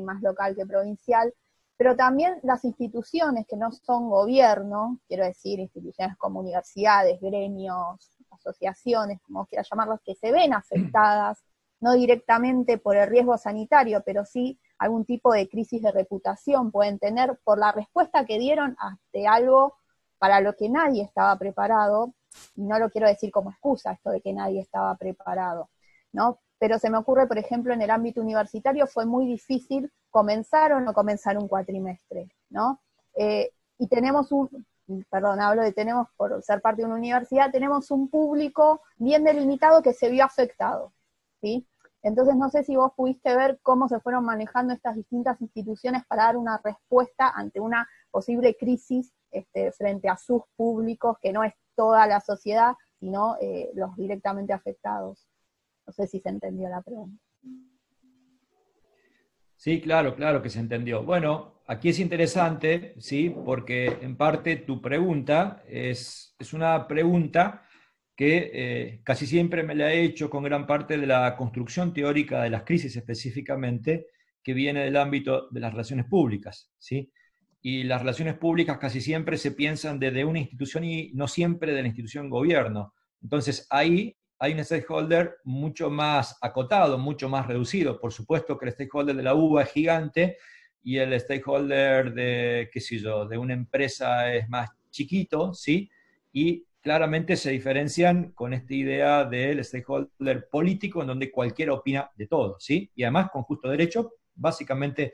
más 0.00 0.22
local 0.22 0.54
que 0.56 0.64
provincial, 0.64 1.34
pero 1.82 1.96
también 1.96 2.38
las 2.44 2.64
instituciones 2.64 3.44
que 3.44 3.56
no 3.56 3.72
son 3.72 4.08
gobierno, 4.08 5.00
quiero 5.08 5.24
decir, 5.24 5.58
instituciones 5.58 6.16
como 6.16 6.38
universidades, 6.38 7.20
gremios, 7.20 8.08
asociaciones, 8.30 9.20
como 9.22 9.46
quiera 9.46 9.64
llamarlas, 9.68 10.00
que 10.04 10.14
se 10.14 10.30
ven 10.30 10.54
afectadas, 10.54 11.42
no 11.80 11.94
directamente 11.94 12.78
por 12.78 12.96
el 12.96 13.08
riesgo 13.08 13.36
sanitario, 13.36 14.00
pero 14.06 14.24
sí 14.24 14.60
algún 14.78 15.04
tipo 15.04 15.32
de 15.32 15.48
crisis 15.48 15.82
de 15.82 15.90
reputación 15.90 16.70
pueden 16.70 17.00
tener 17.00 17.40
por 17.42 17.58
la 17.58 17.72
respuesta 17.72 18.24
que 18.26 18.38
dieron 18.38 18.76
ante 18.78 19.26
algo 19.26 19.74
para 20.18 20.40
lo 20.40 20.54
que 20.54 20.68
nadie 20.68 21.02
estaba 21.02 21.36
preparado, 21.36 22.14
y 22.54 22.62
no 22.62 22.78
lo 22.78 22.90
quiero 22.90 23.08
decir 23.08 23.32
como 23.32 23.50
excusa 23.50 23.90
esto 23.90 24.10
de 24.10 24.20
que 24.20 24.32
nadie 24.32 24.60
estaba 24.60 24.94
preparado, 24.94 25.68
¿no? 26.12 26.38
Pero 26.62 26.78
se 26.78 26.90
me 26.90 26.96
ocurre, 26.96 27.26
por 27.26 27.38
ejemplo, 27.38 27.74
en 27.74 27.82
el 27.82 27.90
ámbito 27.90 28.20
universitario 28.20 28.86
fue 28.86 29.04
muy 29.04 29.26
difícil 29.26 29.90
comenzar 30.10 30.72
o 30.72 30.80
no 30.80 30.94
comenzar 30.94 31.36
un 31.36 31.48
cuatrimestre, 31.48 32.28
¿no? 32.50 32.80
Eh, 33.16 33.50
y 33.78 33.88
tenemos 33.88 34.30
un, 34.30 34.64
perdón, 35.10 35.40
hablo 35.40 35.62
de 35.62 35.72
tenemos 35.72 36.06
por 36.16 36.40
ser 36.44 36.60
parte 36.60 36.82
de 36.82 36.86
una 36.86 36.94
universidad, 36.94 37.50
tenemos 37.50 37.90
un 37.90 38.08
público 38.08 38.80
bien 38.96 39.24
delimitado 39.24 39.82
que 39.82 39.92
se 39.92 40.08
vio 40.08 40.24
afectado, 40.24 40.92
¿sí? 41.40 41.66
Entonces 42.00 42.36
no 42.36 42.48
sé 42.48 42.62
si 42.62 42.76
vos 42.76 42.92
pudiste 42.94 43.34
ver 43.34 43.58
cómo 43.64 43.88
se 43.88 43.98
fueron 43.98 44.24
manejando 44.24 44.72
estas 44.72 44.94
distintas 44.94 45.40
instituciones 45.40 46.04
para 46.06 46.26
dar 46.26 46.36
una 46.36 46.60
respuesta 46.62 47.28
ante 47.34 47.58
una 47.58 47.88
posible 48.12 48.56
crisis 48.56 49.12
este, 49.32 49.72
frente 49.72 50.08
a 50.08 50.16
sus 50.16 50.42
públicos, 50.54 51.16
que 51.20 51.32
no 51.32 51.42
es 51.42 51.54
toda 51.74 52.06
la 52.06 52.20
sociedad, 52.20 52.74
sino 53.00 53.34
eh, 53.40 53.72
los 53.74 53.96
directamente 53.96 54.52
afectados. 54.52 55.26
No 55.86 55.92
sé 55.92 56.06
si 56.06 56.20
se 56.20 56.28
entendió 56.28 56.68
la 56.68 56.82
pregunta. 56.82 57.22
Sí, 59.56 59.80
claro, 59.80 60.14
claro 60.16 60.42
que 60.42 60.50
se 60.50 60.58
entendió. 60.58 61.04
Bueno, 61.04 61.62
aquí 61.66 61.88
es 61.88 62.00
interesante, 62.00 62.94
¿sí? 62.98 63.34
Porque 63.44 63.86
en 64.00 64.16
parte 64.16 64.56
tu 64.56 64.80
pregunta 64.80 65.62
es, 65.68 66.34
es 66.38 66.52
una 66.52 66.88
pregunta 66.88 67.62
que 68.16 68.50
eh, 68.52 69.00
casi 69.04 69.26
siempre 69.26 69.62
me 69.62 69.74
la 69.74 69.92
he 69.92 70.02
hecho 70.02 70.28
con 70.28 70.42
gran 70.42 70.66
parte 70.66 70.98
de 70.98 71.06
la 71.06 71.36
construcción 71.36 71.92
teórica 71.94 72.42
de 72.42 72.50
las 72.50 72.64
crisis 72.64 72.96
específicamente, 72.96 74.08
que 74.42 74.52
viene 74.52 74.84
del 74.84 74.96
ámbito 74.96 75.48
de 75.50 75.60
las 75.60 75.72
relaciones 75.72 76.06
públicas, 76.06 76.72
¿sí? 76.78 77.12
y 77.62 77.84
las 77.84 78.00
relaciones 78.00 78.34
públicas 78.34 78.78
casi 78.78 79.00
siempre 79.00 79.38
se 79.38 79.52
piensan 79.52 80.00
desde 80.00 80.24
una 80.24 80.40
institución 80.40 80.82
y 80.84 81.12
no 81.14 81.28
siempre 81.28 81.72
de 81.72 81.80
la 81.80 81.86
institución 81.86 82.28
gobierno. 82.28 82.92
Entonces 83.22 83.68
ahí 83.70 84.16
hay 84.42 84.54
un 84.54 84.64
stakeholder 84.64 85.36
mucho 85.44 85.88
más 85.88 86.36
acotado, 86.40 86.98
mucho 86.98 87.28
más 87.28 87.46
reducido. 87.46 88.00
Por 88.00 88.12
supuesto 88.12 88.58
que 88.58 88.66
el 88.66 88.72
stakeholder 88.72 89.14
de 89.14 89.22
la 89.22 89.36
UBA 89.36 89.62
es 89.62 89.70
gigante 89.70 90.36
y 90.82 90.96
el 90.96 91.18
stakeholder 91.20 92.12
de, 92.12 92.68
qué 92.72 92.80
sé 92.80 92.98
yo, 92.98 93.24
de 93.24 93.38
una 93.38 93.54
empresa 93.54 94.34
es 94.34 94.48
más 94.48 94.68
chiquito, 94.90 95.54
¿sí? 95.54 95.88
Y 96.32 96.66
claramente 96.80 97.36
se 97.36 97.52
diferencian 97.52 98.32
con 98.32 98.52
esta 98.52 98.74
idea 98.74 99.24
del 99.24 99.64
stakeholder 99.64 100.48
político 100.50 101.02
en 101.02 101.06
donde 101.06 101.30
cualquiera 101.30 101.74
opina 101.74 102.10
de 102.16 102.26
todo, 102.26 102.56
¿sí? 102.58 102.90
Y 102.96 103.04
además 103.04 103.30
con 103.30 103.44
justo 103.44 103.68
derecho, 103.68 104.14
básicamente 104.34 105.12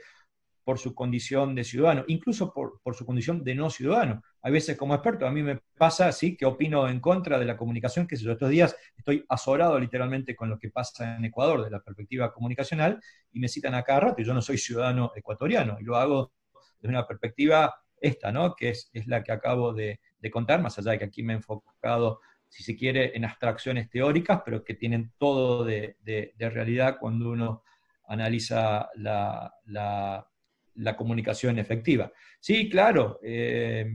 por 0.69 0.79
su 0.79 0.95
condición 0.95 1.55
de 1.55 1.65
ciudadano, 1.65 2.05
incluso 2.09 2.53
por, 2.53 2.79
su 2.95 3.07
condición 3.07 3.43
de 3.43 3.55
no 3.55 3.71
ciudadano. 3.71 4.23
Hay 4.43 4.53
veces 4.53 4.77
como 4.77 4.93
experto, 4.93 5.27
a 5.27 5.31
mí 5.31 5.43
me 5.43 5.61
pasa 5.79 6.09
así 6.09 6.37
que 6.37 6.45
opino 6.45 6.87
en 6.91 7.01
contra 7.01 7.39
de 7.39 7.47
la 7.47 7.57
comunicación, 7.57 8.07
que 8.07 8.17
yo 8.17 8.33
estos 8.33 8.51
días 8.51 8.77
estoy 8.95 9.25
azorado 9.31 9.81
literalmente 9.81 10.37
con 10.37 10.51
lo 10.51 10.59
que 10.59 10.69
pasa 10.69 11.17
en 11.17 11.25
Ecuador 11.25 11.65
de 11.65 11.71
la 11.71 11.81
perspectiva 11.81 12.35
comunicacional 12.35 13.01
y 13.33 13.41
me 13.41 13.49
citan 13.49 13.75
a 13.77 13.83
cada 13.83 14.01
rato 14.01 14.21
y 14.21 14.27
yo 14.27 14.35
no 14.35 14.43
soy 14.43 14.59
ciudadano 14.59 15.11
ecuatoriano 15.17 15.79
y 15.81 15.85
lo 15.85 15.97
hago 15.97 16.33
desde 16.79 16.95
una 16.95 17.07
perspectiva 17.07 17.75
esta, 17.99 18.31
¿no? 18.31 18.55
Que 18.55 18.69
es, 18.69 18.91
la 19.07 19.25
que 19.25 19.33
acabo 19.33 19.73
de, 19.73 19.99
contar, 20.31 20.61
más 20.61 20.79
allá 20.79 20.91
de 20.91 20.99
que 20.99 21.07
aquí 21.07 21.23
me 21.23 21.33
he 21.33 21.37
enfocado 21.37 22.21
si 22.47 22.63
se 22.63 22.77
quiere, 22.77 23.17
en 23.17 23.25
abstracciones 23.25 23.89
teóricas, 23.89 24.43
pero 24.45 24.63
que 24.63 24.75
tienen 24.75 25.15
todo 25.17 25.65
de, 25.65 25.97
realidad 26.39 26.99
cuando 27.01 27.31
uno 27.31 27.63
analiza 28.07 28.91
la, 28.97 29.51
la 29.65 30.29
comunicación 30.97 31.59
efectiva. 31.59 32.13
Sí, 32.41 32.69
claro, 32.69 33.19
eh, 33.23 33.87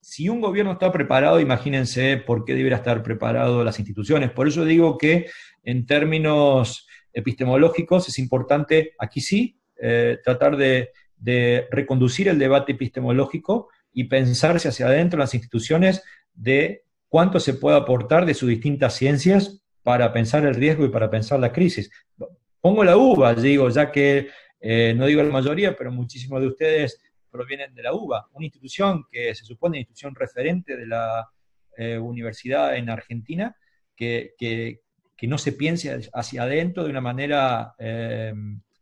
si 0.00 0.28
un 0.28 0.40
gobierno 0.40 0.72
está 0.72 0.90
preparado, 0.90 1.40
imagínense 1.40 2.16
por 2.16 2.44
qué 2.44 2.54
debería 2.54 2.78
estar 2.78 3.02
preparado 3.02 3.62
las 3.62 3.78
instituciones. 3.78 4.32
Por 4.32 4.48
eso 4.48 4.64
digo 4.64 4.98
que 4.98 5.26
en 5.62 5.86
términos 5.86 6.86
epistemológicos 7.12 8.08
es 8.08 8.18
importante, 8.18 8.94
aquí 8.98 9.20
sí, 9.20 9.60
eh, 9.80 10.18
tratar 10.24 10.56
de, 10.56 10.90
reconducir 11.70 12.26
el 12.26 12.38
debate 12.38 12.72
epistemológico 12.72 13.68
y 13.92 14.04
pensarse 14.04 14.68
hacia 14.68 14.86
adentro 14.86 15.20
las 15.20 15.34
instituciones 15.34 16.02
de 16.34 16.82
cuánto 17.08 17.38
se 17.38 17.54
puede 17.54 17.76
aportar 17.76 18.26
de 18.26 18.34
sus 18.34 18.48
distintas 18.48 18.96
ciencias 18.96 19.62
para 19.84 20.12
pensar 20.12 20.44
el 20.44 20.56
riesgo 20.56 20.84
y 20.84 20.88
para 20.88 21.10
pensar 21.10 21.38
la 21.38 21.52
crisis. 21.52 21.92
Pongo 22.60 22.82
la 22.82 22.96
uva, 22.96 23.34
digo, 23.34 23.68
ya 23.68 23.92
que 23.92 24.30
eh, 24.64 24.94
no 24.96 25.06
digo 25.06 25.22
la 25.24 25.30
mayoría, 25.30 25.76
pero 25.76 25.90
muchísimos 25.90 26.40
de 26.40 26.46
ustedes 26.46 27.00
provienen 27.28 27.74
de 27.74 27.82
la 27.82 27.92
UBA, 27.92 28.28
una 28.32 28.46
institución 28.46 29.04
que 29.10 29.34
se 29.34 29.44
supone 29.44 29.78
institución 29.78 30.14
referente 30.14 30.76
de 30.76 30.86
la 30.86 31.28
eh, 31.76 31.98
universidad 31.98 32.76
en 32.76 32.88
Argentina, 32.88 33.56
que, 33.96 34.34
no 35.22 35.38
se 35.38 35.52
piense 35.52 36.10
hacia 36.12 36.42
adentro 36.42 36.82
de 36.82 36.90
una 36.90 37.00
manera 37.00 37.74
eh, 37.78 38.34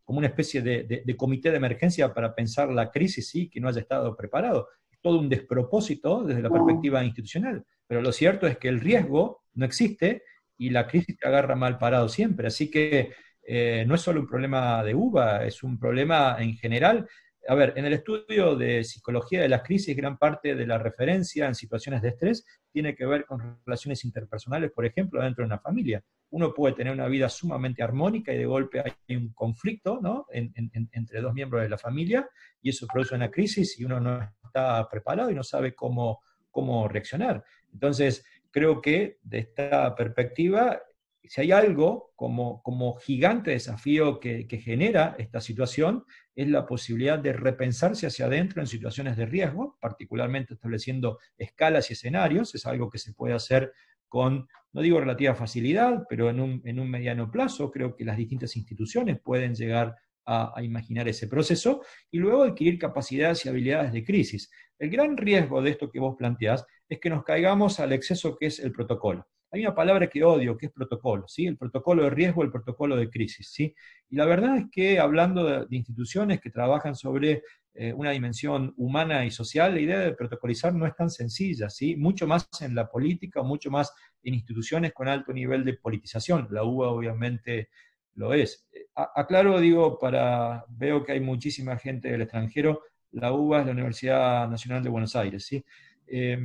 como 0.05 0.19
una 0.19 0.29
especie 0.29 0.63
de, 0.63 1.17
comité 1.17 1.51
de 1.51 1.59
emergencia 1.59 2.15
para 2.15 2.35
pensar 2.35 2.71
la 2.71 2.91
crisis, 2.91 3.29
sí, 3.29 3.51
que 3.51 3.61
no 3.61 3.69
haya 3.69 3.81
estado 3.81 4.17
preparado. 4.17 4.69
Es 4.91 4.99
todo 5.01 5.19
un 5.19 5.29
despropósito 5.29 6.25
desde 6.25 6.41
la 6.43 6.49
perspectiva 6.49 7.05
institucional, 7.05 7.65
pero 7.87 8.01
lo 8.01 8.11
cierto 8.11 8.47
es 8.47 8.57
que 8.57 8.69
el 8.69 8.81
riesgo 8.81 9.45
no 9.55 9.67
existe 9.67 10.23
y 10.57 10.71
la 10.71 10.87
crisis 10.87 11.19
te 11.19 11.29
agarra 11.29 11.57
mal 11.57 11.77
parado 11.77 12.09
siempre. 12.09 12.47
Así 12.47 12.71
que 12.71 13.13
eh, 13.43 13.85
no 13.87 13.95
es 13.95 14.01
solo 14.01 14.21
un 14.21 14.27
problema 14.27 14.83
de 14.85 14.95
UBA, 14.95 15.45
es 15.45 15.63
un 15.63 15.79
problema 15.79 16.37
en 16.39 16.57
general. 16.57 17.09
A 17.49 17.55
ver, 17.55 17.73
en 17.77 17.87
el 17.87 17.95
estudio 17.95 18.55
de 18.55 18.85
psicología 18.85 19.41
de 19.41 19.49
las 19.49 19.63
crisis, 19.63 19.97
gran 19.97 20.19
parte 20.19 20.55
de 20.55 20.67
la 20.67 20.79
referencia 20.79 21.47
en 21.47 21.55
situaciones 21.55 22.03
de 22.03 22.11
estrés 22.11 22.45
tiene 22.71 22.95
que 22.95 23.07
ver 23.07 23.25
con 23.25 23.59
relaciones 23.65 24.05
interpersonales, 24.05 24.71
por 24.73 24.85
ejemplo, 24.85 25.23
dentro 25.23 25.43
de 25.43 25.47
una 25.47 25.59
familia. 25.59 26.03
Uno 26.31 26.53
puede 26.55 26.75
tener 26.75 26.93
una 26.93 27.09
vida 27.09 27.29
sumamente 27.29 27.83
armónica 27.83 28.33
y 28.33 28.39
de 28.39 28.47
golpe 28.47 28.81
hay 28.81 29.17
un 29.17 29.33
conflicto 29.33 29.99
¿no? 30.01 30.27
entre 30.31 31.21
dos 31.21 31.35
miembros 31.35 31.63
de 31.63 31.71
la 31.71 31.79
familia 31.79 32.29
y 32.63 32.71
eso 32.71 32.87
produce 32.87 33.15
una 33.15 33.31
crisis 33.31 33.81
y 33.81 33.85
uno 33.85 33.99
no 33.99 34.21
está 34.45 34.89
preparado 34.89 35.31
y 35.31 35.35
no 35.35 35.43
sabe 35.43 35.75
cómo, 35.75 36.21
cómo 36.51 36.87
reaccionar. 36.89 37.43
Entonces, 37.73 38.25
creo 38.51 38.81
que 38.81 39.19
de 39.23 39.39
esta 39.39 39.95
perspectiva 39.95 40.81
si 41.25 41.41
hay 41.41 41.53
algo 41.53 42.13
como, 42.17 42.63
como 42.63 42.97
gigante 42.97 43.51
desafío 43.51 44.21
que, 44.21 44.47
genera 44.63 45.15
esta 45.19 45.41
situación, 45.41 46.05
es 46.35 46.49
la 46.49 46.67
posibilidad 46.67 47.19
de 47.19 47.33
repensarse 47.33 48.07
hacia 48.07 48.27
adentro 48.27 48.61
en 48.61 48.67
situaciones 48.67 49.17
de 49.17 49.27
riesgo, 49.27 49.77
particularmente 49.81 50.55
estableciendo 50.55 51.19
escalas 51.37 51.91
y 51.91 51.93
escenarios. 51.93 52.55
Es 52.55 52.67
algo 52.67 52.91
que 52.91 52.99
se 52.99 53.13
puede 53.13 53.35
hacer 53.35 53.73
con, 54.09 54.49
no 54.73 54.81
digo 54.81 55.01
relativa 55.01 55.35
facilidad, 55.35 56.05
pero 56.09 56.31
en 56.31 56.41
un, 56.41 56.91
mediano 56.91 57.31
plazo 57.31 57.71
creo 57.71 57.95
que 57.95 58.05
las 58.05 58.17
distintas 58.17 58.57
instituciones 58.57 59.21
pueden 59.21 59.55
llegar 59.55 59.97
a, 60.25 60.53
a, 60.57 60.63
imaginar 60.63 61.09
ese 61.09 61.29
proceso 61.29 61.83
y 62.11 62.19
luego 62.19 62.43
adquirir 62.43 62.79
capacidades 62.79 63.45
y 63.45 63.49
habilidades 63.49 63.93
de 63.93 64.05
crisis. 64.05 64.51
El 64.79 64.91
gran 64.91 65.17
riesgo 65.17 65.61
de 65.63 65.71
esto 65.71 65.91
que 65.91 66.01
vos 66.01 66.17
planteás 66.17 66.65
es 66.89 66.99
que 66.99 67.11
nos 67.11 67.25
caigamos 67.25 67.79
al 67.79 67.93
exceso 67.93 68.37
que 68.37 68.47
es 68.47 68.59
el 68.59 68.73
protocolo. 68.73 69.27
Hay 69.53 69.63
una 69.63 69.75
palabra 69.75 70.09
que 70.09 70.23
odio, 70.23 70.57
que 70.57 70.67
es 70.67 70.73
protocolo, 70.73 71.27
¿sí? 71.27 71.47
El 71.47 71.57
protocolo 71.57 72.05
de 72.05 72.11
riesgo, 72.11 72.45
el 72.45 72.53
protocolo 72.53 72.97
de 72.97 73.11
crisis, 73.11 73.51
¿sí? 73.51 73.75
Y 74.09 74.17
la 74.17 74.25
verdad 74.25 74.59
es 74.59 74.65
que 74.71 75.01
hablando 75.01 75.45
de, 75.45 75.67
instituciones 75.77 76.41
que 76.41 76.51
trabajan 76.51 76.95
sobre 76.95 77.43
eh, 77.75 77.93
una 77.93 78.13
dimensión 78.13 78.73
humana 78.77 79.25
y 79.25 79.31
social, 79.33 79.75
la 79.75 79.81
idea 79.81 79.99
de 79.99 80.15
protocolizar 80.15 80.73
no 80.73 80.87
es 80.87 80.95
tan 80.95 81.11
sencilla, 81.11 81.69
¿sí? 81.69 81.97
Mucho 81.97 82.29
más 82.29 82.49
en 82.61 82.77
la 82.77 82.89
política, 82.89 83.43
mucho 83.43 83.71
más 83.71 83.93
en 84.23 84.35
instituciones 84.35 84.93
con 84.93 85.09
alto 85.09 85.33
nivel 85.33 85.65
de 85.65 85.75
politización. 85.75 86.47
La 86.51 86.63
UBA 86.63 86.89
obviamente 86.89 87.71
lo 88.15 88.33
es. 88.35 88.69
aclaro, 88.95 89.59
digo, 89.59 89.99
para, 89.99 90.65
veo 90.69 91.05
que 91.05 91.13
hay 91.13 91.21
muchísima 91.21 91.77
gente 91.77 92.09
del 92.09 92.23
extranjero, 92.23 92.83
la 93.13 93.33
UBA 93.33 93.61
es 93.61 93.67
la 93.67 93.73
Universidad 93.73 94.49
Nacional 94.49 94.85
de 94.85 94.91
Buenos 94.91 95.17
Aires, 95.17 95.45
¿sí? 95.45 95.65
Eh, 96.07 96.39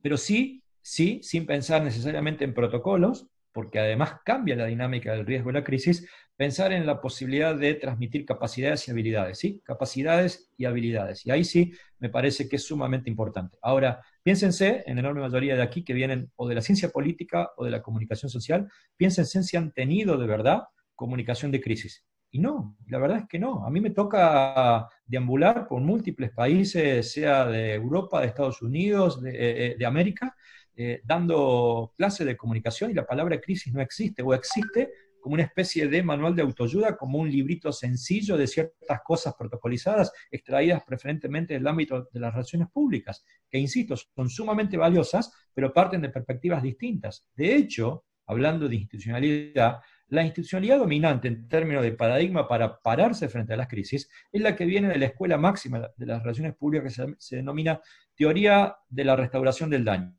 pero 0.00 0.16
sí 0.16 0.61
sí, 0.82 1.20
sin 1.22 1.46
pensar 1.46 1.82
necesariamente 1.82 2.44
en 2.44 2.54
protocolos, 2.54 3.28
porque 3.52 3.78
además 3.78 4.16
cambia 4.24 4.56
la 4.56 4.66
dinámica 4.66 5.12
del 5.12 5.26
riesgo 5.26 5.50
y 5.50 5.52
la 5.52 5.64
crisis, 5.64 6.08
pensar 6.36 6.72
en 6.72 6.86
la 6.86 7.00
posibilidad 7.00 7.54
de 7.54 7.74
transmitir 7.74 8.24
capacidades 8.24 8.88
y 8.88 8.90
habilidades, 8.90 9.38
¿sí? 9.38 9.60
Capacidades 9.64 10.50
y 10.56 10.64
habilidades. 10.64 11.24
Y 11.26 11.30
ahí 11.30 11.44
sí 11.44 11.72
me 11.98 12.08
parece 12.08 12.48
que 12.48 12.56
es 12.56 12.64
sumamente 12.64 13.10
importante. 13.10 13.58
Ahora, 13.62 14.00
piénsense, 14.22 14.82
en 14.86 14.96
la 14.96 15.00
enorme 15.00 15.20
mayoría 15.20 15.54
de 15.54 15.62
aquí 15.62 15.84
que 15.84 15.92
vienen 15.92 16.30
o 16.36 16.48
de 16.48 16.54
la 16.54 16.62
ciencia 16.62 16.88
política 16.88 17.50
o 17.56 17.64
de 17.64 17.70
la 17.70 17.82
comunicación 17.82 18.30
social, 18.30 18.68
piénsense 18.96 19.42
si 19.42 19.56
han 19.56 19.72
tenido 19.72 20.16
de 20.16 20.26
verdad 20.26 20.62
comunicación 20.94 21.52
de 21.52 21.60
crisis. 21.60 22.04
Y 22.30 22.38
no, 22.38 22.76
la 22.88 22.98
verdad 22.98 23.18
es 23.18 23.28
que 23.28 23.38
no. 23.38 23.66
A 23.66 23.70
mí 23.70 23.80
me 23.80 23.90
toca 23.90 24.88
deambular 25.04 25.68
por 25.68 25.82
múltiples 25.82 26.30
países, 26.30 27.12
sea 27.12 27.44
de 27.44 27.74
Europa, 27.74 28.20
de 28.20 28.28
Estados 28.28 28.62
Unidos, 28.62 29.20
de, 29.20 29.32
eh, 29.72 29.76
de 29.78 29.86
América, 29.86 30.34
eh, 30.74 31.00
dando 31.04 31.92
clases 31.96 32.26
de 32.26 32.36
comunicación 32.36 32.90
y 32.90 32.94
la 32.94 33.06
palabra 33.06 33.40
crisis 33.40 33.72
no 33.72 33.80
existe, 33.80 34.22
o 34.22 34.32
existe 34.32 34.90
como 35.22 35.34
una 35.34 35.44
especie 35.44 35.86
de 35.86 36.02
manual 36.02 36.34
de 36.34 36.42
autoayuda, 36.42 36.96
como 36.96 37.18
un 37.18 37.30
librito 37.30 37.72
sencillo 37.72 38.36
de 38.36 38.48
ciertas 38.48 39.00
cosas 39.04 39.34
protocolizadas, 39.38 40.12
extraídas 40.30 40.82
preferentemente 40.84 41.54
del 41.54 41.66
ámbito 41.66 42.08
de 42.12 42.20
las 42.20 42.32
relaciones 42.32 42.68
públicas, 42.70 43.24
que, 43.48 43.58
insisto, 43.58 43.94
son 43.96 44.28
sumamente 44.28 44.76
valiosas, 44.76 45.32
pero 45.54 45.72
parten 45.72 46.02
de 46.02 46.08
perspectivas 46.08 46.62
distintas. 46.62 47.24
De 47.36 47.54
hecho, 47.54 48.04
hablando 48.26 48.68
de 48.68 48.74
institucionalidad, 48.74 49.78
la 50.08 50.24
institucionalidad 50.24 50.78
dominante 50.78 51.28
en 51.28 51.48
términos 51.48 51.84
de 51.84 51.92
paradigma 51.92 52.48
para 52.48 52.80
pararse 52.80 53.28
frente 53.28 53.54
a 53.54 53.56
las 53.56 53.68
crisis 53.68 54.10
es 54.30 54.42
la 54.42 54.56
que 54.56 54.64
viene 54.64 54.88
de 54.88 54.98
la 54.98 55.06
escuela 55.06 55.38
máxima 55.38 55.88
de 55.96 56.06
las 56.06 56.20
relaciones 56.20 56.56
públicas 56.56 56.88
que 56.96 57.02
se, 57.02 57.14
se 57.18 57.36
denomina 57.36 57.80
teoría 58.14 58.76
de 58.88 59.04
la 59.04 59.16
restauración 59.16 59.70
del 59.70 59.84
daño 59.84 60.14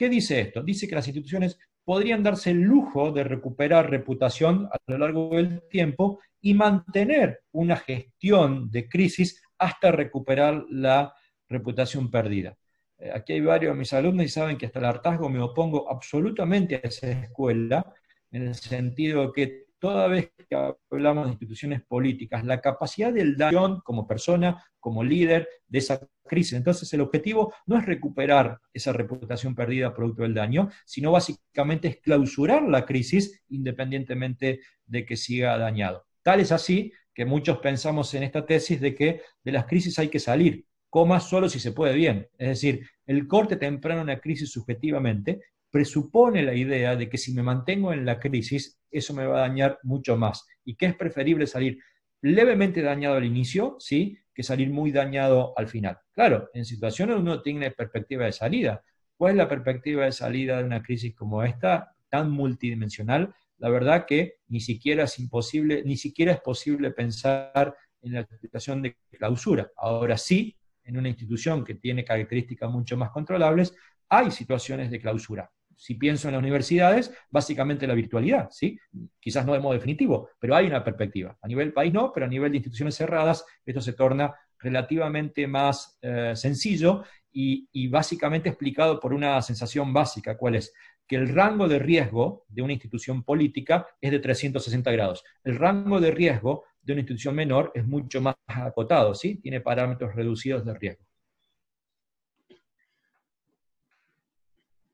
¿Qué 0.00 0.08
dice 0.08 0.40
esto? 0.40 0.62
Dice 0.62 0.88
que 0.88 0.94
las 0.94 1.06
instituciones 1.08 1.58
podrían 1.84 2.22
darse 2.22 2.52
el 2.52 2.62
lujo 2.62 3.12
de 3.12 3.22
recuperar 3.22 3.90
reputación 3.90 4.66
a 4.72 4.78
lo 4.86 4.96
largo 4.96 5.28
del 5.36 5.68
tiempo 5.68 6.20
y 6.40 6.54
mantener 6.54 7.40
una 7.52 7.76
gestión 7.76 8.70
de 8.70 8.88
crisis 8.88 9.42
hasta 9.58 9.92
recuperar 9.92 10.64
la 10.70 11.12
reputación 11.50 12.10
perdida. 12.10 12.56
Eh, 12.96 13.10
aquí 13.12 13.34
hay 13.34 13.42
varios 13.42 13.74
de 13.74 13.78
mis 13.78 13.92
alumnos 13.92 14.24
y 14.24 14.30
saben 14.30 14.56
que 14.56 14.64
hasta 14.64 14.78
el 14.78 14.86
hartazgo 14.86 15.28
me 15.28 15.38
opongo 15.38 15.90
absolutamente 15.90 16.76
a 16.76 16.88
esa 16.88 17.10
escuela, 17.10 17.92
en 18.30 18.48
el 18.48 18.54
sentido 18.54 19.30
que 19.30 19.66
toda 19.80 20.06
vez 20.06 20.30
que 20.48 20.74
hablamos 20.90 21.24
de 21.24 21.30
instituciones 21.30 21.82
políticas, 21.82 22.44
la 22.44 22.60
capacidad 22.60 23.12
del 23.12 23.36
daño 23.36 23.82
como 23.82 24.06
persona, 24.06 24.62
como 24.78 25.02
líder 25.02 25.48
de 25.66 25.78
esa 25.78 26.00
crisis. 26.24 26.52
Entonces 26.52 26.92
el 26.92 27.00
objetivo 27.00 27.52
no 27.66 27.78
es 27.78 27.86
recuperar 27.86 28.60
esa 28.72 28.92
reputación 28.92 29.54
perdida 29.54 29.94
producto 29.94 30.22
del 30.22 30.34
daño, 30.34 30.68
sino 30.84 31.12
básicamente 31.12 31.88
es 31.88 31.96
clausurar 32.00 32.62
la 32.62 32.84
crisis 32.84 33.42
independientemente 33.48 34.60
de 34.86 35.06
que 35.06 35.16
siga 35.16 35.58
dañado. 35.58 36.06
Tal 36.22 36.40
es 36.40 36.52
así 36.52 36.92
que 37.14 37.24
muchos 37.24 37.58
pensamos 37.58 38.12
en 38.14 38.22
esta 38.22 38.46
tesis 38.46 38.80
de 38.80 38.94
que 38.94 39.22
de 39.42 39.52
las 39.52 39.64
crisis 39.64 39.98
hay 39.98 40.08
que 40.08 40.20
salir, 40.20 40.66
coma 40.90 41.20
solo 41.20 41.48
si 41.48 41.58
se 41.58 41.72
puede 41.72 41.94
bien. 41.94 42.28
Es 42.36 42.48
decir, 42.48 42.86
el 43.06 43.26
corte 43.26 43.56
temprano 43.56 44.00
de 44.00 44.04
una 44.04 44.20
crisis 44.20 44.50
subjetivamente 44.50 45.40
presupone 45.70 46.42
la 46.42 46.54
idea 46.54 46.96
de 46.96 47.08
que 47.08 47.18
si 47.18 47.32
me 47.32 47.42
mantengo 47.42 47.92
en 47.92 48.04
la 48.04 48.18
crisis, 48.18 48.80
eso 48.90 49.14
me 49.14 49.26
va 49.26 49.38
a 49.38 49.48
dañar 49.48 49.78
mucho 49.82 50.16
más 50.16 50.46
y 50.64 50.74
que 50.74 50.86
es 50.86 50.94
preferible 50.96 51.46
salir 51.46 51.78
levemente 52.22 52.82
dañado 52.82 53.16
al 53.16 53.24
inicio, 53.24 53.76
¿sí? 53.78 54.18
que 54.34 54.42
salir 54.42 54.70
muy 54.70 54.90
dañado 54.90 55.54
al 55.56 55.68
final. 55.68 55.98
Claro, 56.12 56.50
en 56.54 56.64
situaciones 56.64 57.16
uno 57.16 57.40
tiene 57.40 57.70
perspectiva 57.70 58.26
de 58.26 58.32
salida. 58.32 58.82
¿Cuál 59.16 59.32
es 59.32 59.36
la 59.38 59.48
perspectiva 59.48 60.04
de 60.04 60.12
salida 60.12 60.58
de 60.58 60.64
una 60.64 60.82
crisis 60.82 61.14
como 61.14 61.42
esta, 61.42 61.94
tan 62.08 62.30
multidimensional? 62.30 63.34
La 63.58 63.68
verdad 63.68 64.06
que 64.06 64.38
ni 64.48 64.60
siquiera 64.60 65.04
es 65.04 65.18
imposible, 65.18 65.82
ni 65.84 65.96
siquiera 65.96 66.32
es 66.32 66.40
posible 66.40 66.90
pensar 66.90 67.74
en 68.02 68.14
la 68.14 68.26
situación 68.40 68.82
de 68.82 68.96
clausura. 69.10 69.70
Ahora 69.76 70.16
sí, 70.16 70.56
en 70.84 70.96
una 70.96 71.08
institución 71.08 71.64
que 71.64 71.74
tiene 71.74 72.04
características 72.04 72.70
mucho 72.70 72.96
más 72.96 73.10
controlables, 73.10 73.74
hay 74.08 74.30
situaciones 74.30 74.90
de 74.90 75.00
clausura 75.00 75.50
si 75.80 75.94
pienso 75.94 76.28
en 76.28 76.34
las 76.34 76.42
universidades, 76.42 77.10
básicamente 77.30 77.86
la 77.86 77.94
virtualidad, 77.94 78.50
¿sí? 78.50 78.78
Quizás 79.18 79.46
no 79.46 79.54
de 79.54 79.60
modo 79.60 79.72
definitivo, 79.72 80.28
pero 80.38 80.54
hay 80.54 80.66
una 80.66 80.84
perspectiva. 80.84 81.38
A 81.40 81.48
nivel 81.48 81.72
país 81.72 81.90
no, 81.90 82.12
pero 82.12 82.26
a 82.26 82.28
nivel 82.28 82.50
de 82.50 82.58
instituciones 82.58 82.94
cerradas 82.96 83.46
esto 83.64 83.80
se 83.80 83.94
torna 83.94 84.34
relativamente 84.58 85.46
más 85.46 85.98
eh, 86.02 86.32
sencillo 86.36 87.02
y, 87.32 87.66
y, 87.72 87.88
básicamente 87.88 88.50
explicado 88.50 89.00
por 89.00 89.14
una 89.14 89.40
sensación 89.40 89.94
básica, 89.94 90.36
¿cuál 90.36 90.56
es? 90.56 90.74
Que 91.08 91.16
el 91.16 91.34
rango 91.34 91.66
de 91.66 91.78
riesgo 91.78 92.44
de 92.48 92.60
una 92.60 92.74
institución 92.74 93.22
política 93.22 93.86
es 94.02 94.10
de 94.10 94.18
360 94.18 94.90
grados. 94.90 95.24
El 95.44 95.56
rango 95.56 95.98
de 95.98 96.10
riesgo 96.10 96.64
de 96.82 96.92
una 96.92 97.00
institución 97.00 97.34
menor 97.34 97.72
es 97.74 97.86
mucho 97.86 98.20
más 98.20 98.34
acotado, 98.48 99.14
¿sí? 99.14 99.36
Tiene 99.36 99.62
parámetros 99.62 100.14
reducidos 100.14 100.62
de 100.66 100.74
riesgo. 100.74 101.09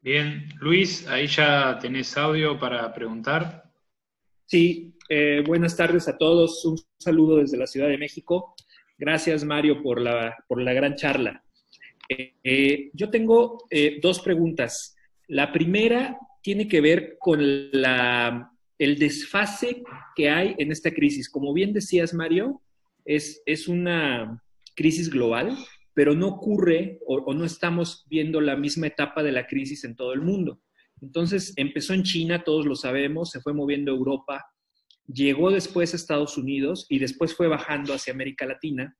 Bien, 0.06 0.48
Luis, 0.60 1.04
ahí 1.08 1.26
ya 1.26 1.80
tenés 1.80 2.16
audio 2.16 2.60
para 2.60 2.94
preguntar. 2.94 3.64
Sí, 4.44 4.94
eh, 5.08 5.42
buenas 5.44 5.76
tardes 5.76 6.06
a 6.06 6.16
todos. 6.16 6.64
Un 6.64 6.78
saludo 6.96 7.38
desde 7.38 7.56
la 7.56 7.66
Ciudad 7.66 7.88
de 7.88 7.98
México. 7.98 8.54
Gracias, 8.96 9.42
Mario, 9.42 9.82
por 9.82 10.00
la, 10.00 10.36
por 10.46 10.62
la 10.62 10.72
gran 10.74 10.94
charla. 10.94 11.42
Eh, 12.08 12.34
eh, 12.44 12.90
yo 12.92 13.10
tengo 13.10 13.64
dos 14.00 14.20
preguntas. 14.20 14.94
La 15.26 15.50
primera 15.50 16.16
tiene 16.40 16.68
que 16.68 16.80
ver 16.80 17.16
con 17.18 17.40
la, 17.72 18.52
el 18.78 19.00
desfase 19.00 19.82
que 20.14 20.30
hay 20.30 20.54
en 20.58 20.70
esta 20.70 20.92
crisis. 20.92 21.28
Como 21.28 21.52
bien 21.52 21.72
decías, 21.72 22.14
Mario, 22.14 22.62
es, 23.04 23.42
es 23.44 23.66
una 23.66 24.40
crisis 24.76 25.10
global 25.10 25.58
pero 25.96 26.14
no 26.14 26.28
ocurre 26.28 27.00
o, 27.06 27.32
no 27.32 27.46
estamos 27.46 28.04
viendo 28.10 28.42
la 28.42 28.54
misma 28.54 28.88
etapa 28.88 29.22
de 29.22 29.32
la 29.32 29.46
crisis 29.46 29.82
en 29.82 29.96
todo 29.96 30.12
el 30.12 30.20
mundo. 30.20 30.60
Entonces 31.00 31.54
empezó 31.56 31.94
en 31.94 32.02
China, 32.02 32.44
todos 32.44 32.66
lo 32.66 32.76
sabemos, 32.76 33.30
se 33.30 33.40
fue 33.40 33.54
moviendo 33.54 33.92
a 33.92 33.96
Europa, 33.96 34.44
llegó 35.06 35.50
después 35.50 35.94
a 35.94 35.96
Estados 35.96 36.36
Unidos 36.36 36.84
y 36.90 36.98
después 36.98 37.34
fue 37.34 37.48
bajando 37.48 37.94
hacia 37.94 38.12
América 38.12 38.44
Latina. 38.44 38.94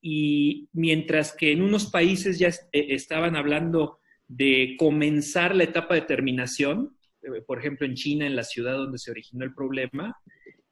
Y 0.00 0.68
mientras 0.72 1.34
que 1.34 1.50
en 1.50 1.62
unos 1.62 1.90
países 1.90 2.38
ya 2.38 2.46
eh, 2.46 2.60
estaban 2.70 3.34
hablando 3.34 3.98
de 4.28 4.76
comenzar 4.78 5.56
la 5.56 5.64
etapa 5.64 5.96
de 5.96 6.02
terminación, 6.02 6.96
eh, 7.22 7.42
por 7.44 7.58
ejemplo 7.58 7.84
en 7.84 7.94
China, 7.94 8.24
en 8.24 8.36
la 8.36 8.44
ciudad 8.44 8.74
donde 8.76 8.98
se 8.98 9.10
originó 9.10 9.44
el 9.44 9.52
problema, 9.52 10.16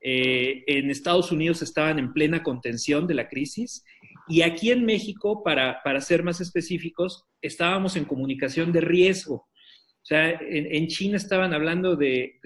eh, 0.01 0.63
en 0.69 0.89
Estados 0.89 1.33
Unidos 1.33 1.63
estaban 1.63 1.99
en 1.99 2.13
plena 2.13 2.45
contención 2.45 3.09
de 3.09 3.15
la 3.15 3.29
crisis 3.29 3.83
y 4.29 4.43
aquí 4.43 4.71
en 4.71 4.85
México, 4.85 5.43
para, 5.45 5.81
ser 6.01 6.23
más 6.23 6.41
específicos, 6.41 7.25
estábamos 7.41 7.97
en 7.97 8.05
comunicación 8.05 8.73
de 8.73 8.81
riesgo. 8.81 9.35
O 9.37 10.09
sea, 10.09 10.31
en, 10.31 10.87
China 10.89 11.17
estaban 11.17 11.53
hablando 11.53 11.97
de, 11.97 12.39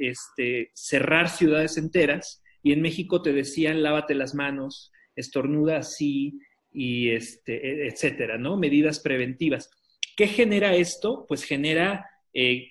este, 0.00 0.70
cerrar 0.74 1.28
ciudades 1.28 1.76
enteras 1.76 2.42
y 2.62 2.72
en 2.72 2.82
México 2.82 3.22
te 3.22 3.32
decían 3.32 3.82
lávate 3.82 4.14
las 4.14 4.34
manos, 4.34 4.90
estornuda 5.16 5.78
así 5.78 6.38
y 6.72 7.10
este, 7.10 7.54
e, 7.54 7.88
etcétera, 7.88 8.38
¿no? 8.38 8.56
Medidas 8.56 9.00
preventivas. 9.00 9.70
¿Qué 10.16 10.26
genera 10.26 10.74
esto? 10.74 11.24
Pues 11.28 11.44
genera 11.44 12.06
eh, 12.34 12.70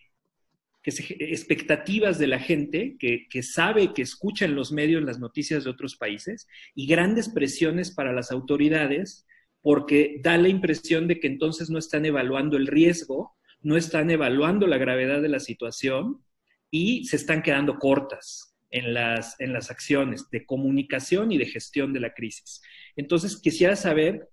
expectativas 0.88 2.18
de 2.18 2.28
la 2.28 2.40
gente 2.40 2.96
que, 2.98 3.44
sabe, 3.44 3.94
que 3.94 4.02
escucha 4.02 4.46
en 4.46 4.56
los 4.56 4.72
medios 4.72 5.04
las 5.04 5.20
noticias 5.20 5.64
de 5.64 5.70
otros 5.70 5.98
países 5.98 6.48
y 6.76 6.88
grandes 6.88 7.30
presiones 7.30 7.92
para 7.92 8.14
las 8.14 8.32
autoridades 8.32 9.26
porque 9.62 10.20
da 10.24 10.38
la 10.38 10.48
impresión 10.48 11.08
de 11.08 11.20
que 11.20 11.28
entonces 11.28 11.70
no 11.70 11.78
están 11.78 12.06
evaluando 12.06 12.56
el 12.56 12.68
riesgo, 12.68 13.36
no 13.62 13.76
están 13.76 14.10
evaluando 14.12 14.66
la 14.66 14.78
gravedad 14.78 15.22
de 15.22 15.30
la 15.30 15.40
situación 15.40 16.24
y 16.72 17.06
se 17.06 17.18
están 17.18 17.42
quedando 17.42 17.78
cortas. 17.78 18.54
en 18.70 18.94
las, 18.94 19.40
en 19.40 19.54
las 19.54 19.72
acciones 19.72 20.30
de 20.30 20.46
comunicación 20.46 21.32
y 21.32 21.38
de 21.38 21.46
gestión 21.46 21.94
de 21.94 22.02
la 22.02 22.14
crisis. 22.14 22.62
Entonces, 22.98 23.38
quisiera 23.38 23.78
saber 23.78 24.28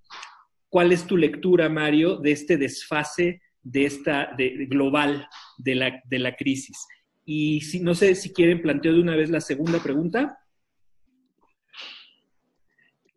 cuál 0.69 0.91
es 0.91 1.07
tu 1.07 1.17
lectura, 1.17 1.69
Mario, 1.69 2.17
de 2.17 2.33
este 2.33 2.57
desfase 2.57 3.44
de 3.65 3.87
esta, 3.87 4.37
global 4.69 5.27
de 5.59 5.75
la, 5.75 6.03
de 6.05 6.19
la 6.19 6.37
crisis. 6.37 6.87
Y 7.25 7.63
si, 7.63 7.81
no 7.81 7.95
sé 7.95 8.15
si 8.15 8.33
quieren 8.33 8.63
planteo 8.63 8.93
de 8.93 9.01
una 9.01 9.17
vez 9.17 9.31
la 9.31 9.41
segunda 9.41 9.83
pregunta, 9.83 10.39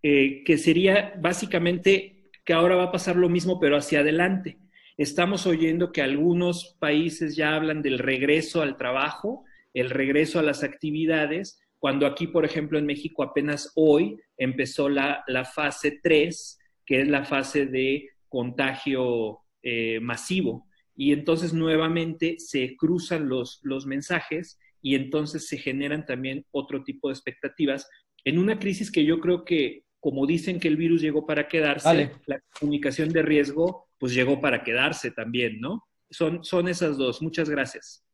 eh, 0.01 0.43
que 0.45 0.57
sería 0.57 1.13
básicamente 1.19 2.29
que 2.45 2.53
ahora 2.53 2.77
va 2.77 2.83
a 2.85 2.91
pasar 2.91 3.17
lo 3.17 3.27
mismo, 3.27 3.59
pero 3.59 3.75
hacia 3.75 3.99
adelante. 3.99 4.57
Estamos 4.95 5.45
oyendo 5.45 5.91
que 5.91 6.01
algunos 6.01 6.77
países 6.79 7.35
ya 7.35 7.55
hablan 7.55 7.81
del 7.81 7.99
regreso 7.99 8.61
al 8.61 8.77
trabajo, 8.77 9.43
el 9.73 9.89
regreso 9.89 10.39
a 10.39 10.43
las 10.43 10.63
actividades, 10.63 11.59
cuando 11.77 12.07
aquí, 12.07 12.27
por 12.27 12.45
ejemplo, 12.45 12.79
en 12.79 12.85
México 12.85 13.21
apenas 13.21 13.73
hoy 13.75 14.19
empezó 14.37 14.87
la, 14.87 15.23
la 15.27 15.45
fase 15.45 15.99
3, 16.01 16.59
que 16.85 17.01
es 17.01 17.07
la 17.07 17.25
fase 17.25 17.65
de 17.65 18.09
contagio 18.29 19.41
eh, 19.63 19.99
masivo 19.99 20.67
y 20.95 21.13
entonces 21.13 21.53
nuevamente 21.53 22.35
se 22.39 22.75
cruzan 22.75 23.29
los, 23.29 23.59
los 23.63 23.85
mensajes 23.85 24.59
y 24.81 24.95
entonces 24.95 25.47
se 25.47 25.57
generan 25.57 26.05
también 26.05 26.45
otro 26.51 26.83
tipo 26.83 27.07
de 27.09 27.13
expectativas 27.13 27.87
en 28.25 28.39
una 28.39 28.59
crisis 28.59 28.91
que 28.91 29.05
yo 29.05 29.19
creo 29.19 29.45
que, 29.45 29.83
como 29.99 30.25
dicen 30.25 30.59
que 30.59 30.67
el 30.67 30.77
virus 30.77 31.01
llegó 31.01 31.25
para 31.25 31.47
quedarse, 31.47 32.11
la 32.25 32.41
comunicación 32.59 33.09
de 33.09 33.21
riesgo 33.21 33.87
pues 33.97 34.13
llegó 34.13 34.41
para 34.41 34.63
quedarse 34.63 35.11
también, 35.11 35.59
¿no? 35.59 35.83
Son, 36.09 36.43
son 36.43 36.67
esas 36.67 36.97
dos. 36.97 37.21
Muchas 37.21 37.49
gracias. 37.49 38.06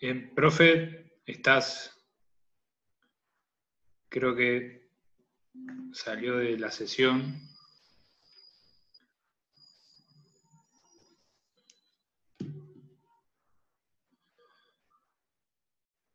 Bien, 0.00 0.34
profe, 0.34 1.20
estás, 1.26 1.94
creo 4.08 4.34
que 4.34 4.88
salió 5.92 6.38
de 6.38 6.58
la 6.58 6.70
sesión. 6.70 7.38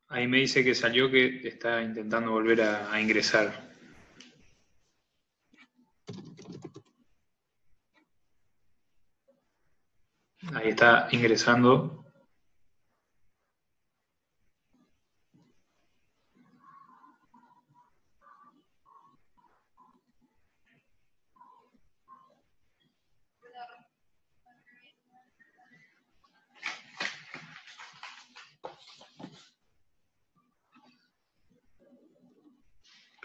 Ahí 0.07 0.27
me 0.27 0.37
dice 0.39 0.63
que 0.63 0.73
salió 0.73 1.11
que 1.11 1.47
está 1.47 1.83
intentando 1.83 2.31
volver 2.31 2.63
a, 2.63 2.91
a 2.91 2.99
ingresar. 2.99 3.69
Ahí 10.55 10.69
está 10.69 11.07
ingresando. 11.11 12.04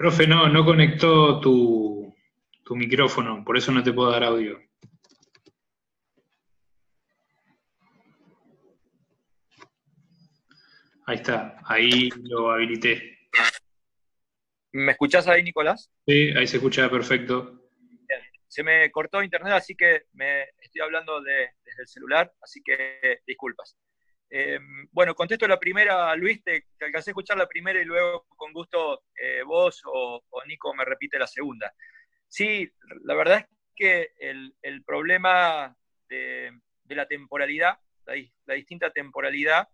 Profe, 0.01 0.27
no, 0.27 0.49
no 0.49 0.65
conectó 0.65 1.41
tu, 1.41 2.17
micrófono, 2.71 3.45
por 3.45 3.59
eso 3.59 3.71
no 3.71 3.83
te 3.83 3.93
puedo 3.93 4.11
dar 4.11 4.25
audio. 4.25 4.59
Ahí 11.05 11.17
está, 11.17 11.59
ahí 11.67 12.09
lo 12.23 12.51
habilité. 12.51 13.19
¿Me 14.73 14.93
escuchás 14.93 15.29
ahí, 15.29 15.43
Nicolás? 15.43 15.91
Sí, 16.07 16.31
ahí 16.35 16.47
se 16.47 16.57
escucha 16.57 16.89
perfecto. 16.89 17.69
Se 18.49 18.63
me 18.63 18.91
cortó 18.91 19.23
internet, 19.23 19.53
así 19.53 19.75
que 19.77 20.05
me 20.15 20.45
estoy 20.63 20.81
hablando 20.81 21.21
desde 21.21 21.53
el 21.79 21.87
celular, 21.87 22.33
así 22.41 22.63
que 22.63 23.21
disculpas. 23.27 23.77
Em, 24.33 24.87
bueno, 24.93 25.13
contesto 25.17 25.49
la 25.49 25.59
primera, 25.59 26.15
Luis, 26.15 26.43
te, 26.45 26.67
alcancé 26.81 27.11
a 27.11 27.13
escuchar 27.13 27.37
la 27.37 27.49
primera 27.49 27.81
y 27.81 27.85
luego 27.85 28.27
con 28.37 28.53
gusto 28.53 29.03
eh, 29.21 29.43
vos 29.45 29.83
o, 29.85 30.23
Nico 30.47 30.73
me 30.73 30.85
repite 30.85 31.19
la 31.19 31.27
segunda. 31.27 31.75
Sí, 32.29 32.71
la 33.03 33.15
verdad 33.15 33.39
es 33.39 33.47
que 33.75 34.13
el, 34.19 34.85
problema 34.85 35.77
de, 36.09 36.53
la 36.87 37.07
temporalidad, 37.07 37.81
la, 38.07 38.55
distinta 38.55 38.91
temporalidad, 38.91 39.69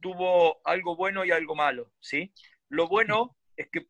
tuvo 0.00 0.60
algo 0.66 0.96
bueno 0.96 1.24
y 1.24 1.30
algo 1.30 1.54
malo, 1.54 1.92
¿sí? 2.00 2.34
Lo 2.68 2.88
bueno 2.88 3.36
es 3.56 3.68
que 3.70 3.86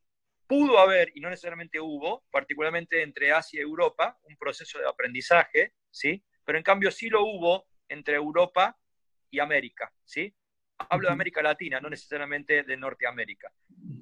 pudo 0.47 0.79
haber, 0.79 1.13
y 1.15 1.21
no 1.21 1.31
necesariamente 1.31 1.81
hubo, 1.81 2.25
particularmente 2.31 3.03
entre 3.03 3.33
Asia 3.33 3.61
y 3.61 3.63
Europa, 3.63 4.19
un 4.25 4.37
proceso 4.37 4.79
de 4.79 4.87
aprendizaje, 4.87 5.73
¿sí? 5.91 6.23
Pero 6.45 6.59
en 6.59 6.65
cambio 6.65 6.91
sí 6.91 7.09
lo 7.09 7.25
hubo 7.25 7.67
entre 7.89 8.17
Europa 8.17 8.77
y 9.31 9.41
América, 9.41 9.93
¿sí? 10.05 10.35
Hablo 10.91 11.09
de 11.09 11.13
América 11.13 11.43
Latina, 11.43 11.81
no 11.81 11.89
necesariamente 11.89 12.63
de 12.63 12.77
Norteamérica. 12.77 13.53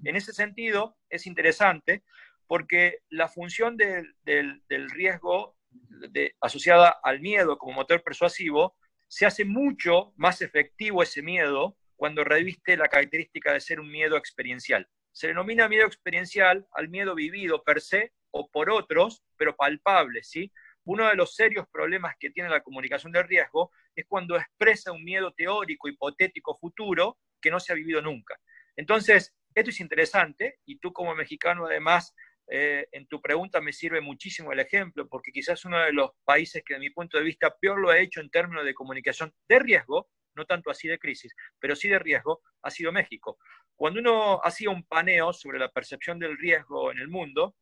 En 0.05 0.17
ese 0.17 0.33
sentido, 0.33 0.97
es 1.09 1.27
interesante 1.27 2.03
porque 2.47 2.99
la 3.09 3.29
función 3.29 3.77
del, 3.77 4.15
riesgo 4.91 5.57
asociada 6.41 6.99
al 7.03 7.21
miedo 7.21 7.57
como 7.57 7.73
motor 7.73 8.03
persuasivo 8.03 8.77
se 9.09 9.27
hace 9.27 9.45
mucho 9.45 10.13
más 10.17 10.43
efectivo 10.43 11.03
ese 11.03 11.23
miedo 11.23 11.77
cuando 11.97 12.25
reviste 12.25 12.77
la 12.77 12.89
característica 12.89 13.53
de 13.53 13.61
ser 13.61 13.79
un 13.79 13.91
miedo 13.91 14.17
experiencial. 14.17 14.89
Se 15.13 15.29
denomina 15.29 15.69
miedo 15.69 15.87
experiencial 15.87 16.67
al 16.73 16.89
miedo 16.89 17.15
vivido 17.15 17.63
per 17.63 17.81
se 17.81 18.13
o 18.31 18.51
por 18.51 18.71
otros, 18.71 19.23
pero 19.37 19.55
palpable, 19.55 20.23
¿sí? 20.23 20.51
Uno 20.85 21.09
de 21.09 21.15
los 21.15 21.35
serios 21.35 21.67
problemas 21.71 22.17
que 22.19 22.31
tiene 22.31 22.49
la 22.49 22.63
comunicación 22.63 23.13
del 23.13 23.29
riesgo 23.29 23.71
es 23.95 24.05
cuando 24.07 24.37
expresa 24.37 24.93
un 24.93 25.05
miedo 25.05 25.33
teórico, 25.33 25.89
hipotético, 25.89 26.59
futuro, 26.59 27.19
que 27.41 27.51
no 27.51 27.61
se 27.61 27.73
ha 27.73 27.77
vivido 27.77 28.03
nunca. 28.03 28.39
Entonces, 28.77 29.35
esto 29.55 29.71
es 29.71 29.81
interesante 29.81 30.59
y 30.65 30.79
tú 30.79 30.93
como 30.93 31.15
mexicano 31.15 31.67
además, 31.67 32.15
eh, 32.49 32.87
en 32.93 33.07
tu 33.07 33.21
pregunta 33.21 33.61
me 33.61 33.73
sirve 33.73 34.01
muchísimo 34.01 34.53
el 34.53 34.61
ejemplo, 34.61 35.09
porque 35.09 35.31
quizás 35.31 35.65
uno 35.65 35.79
de 35.79 35.93
los 35.93 36.11
países 36.25 36.63
que 36.65 36.75
de 36.75 36.81
mi 36.81 36.91
punto 36.91 37.19
de 37.19 37.25
vista 37.25 37.55
peor 37.61 37.81
lo 37.81 37.91
ha 37.91 37.99
hecho 37.99 38.21
en 38.21 38.31
términos 38.31 38.65
de 38.65 38.75
comunicación 38.75 39.33
de 39.49 39.59
riesgo, 39.59 40.09
no 40.35 40.47
tanto 40.47 40.71
así 40.71 40.89
de 40.89 40.99
crisis, 40.99 41.35
pero 41.59 41.77
sí 41.77 41.89
de 41.89 41.99
riesgo, 41.99 42.43
ha 42.63 42.71
sido 42.71 42.93
México. 42.93 43.39
Cuando 43.77 44.01
uno 44.01 44.41
hacía 44.43 44.71
un 44.71 44.85
paneo 44.85 45.33
sobre 45.33 45.59
la 45.59 45.71
percepción 45.71 46.19
del 46.19 46.39
riesgo 46.39 46.91
en 46.91 46.99
el 46.99 47.09
mundo, 47.09 47.57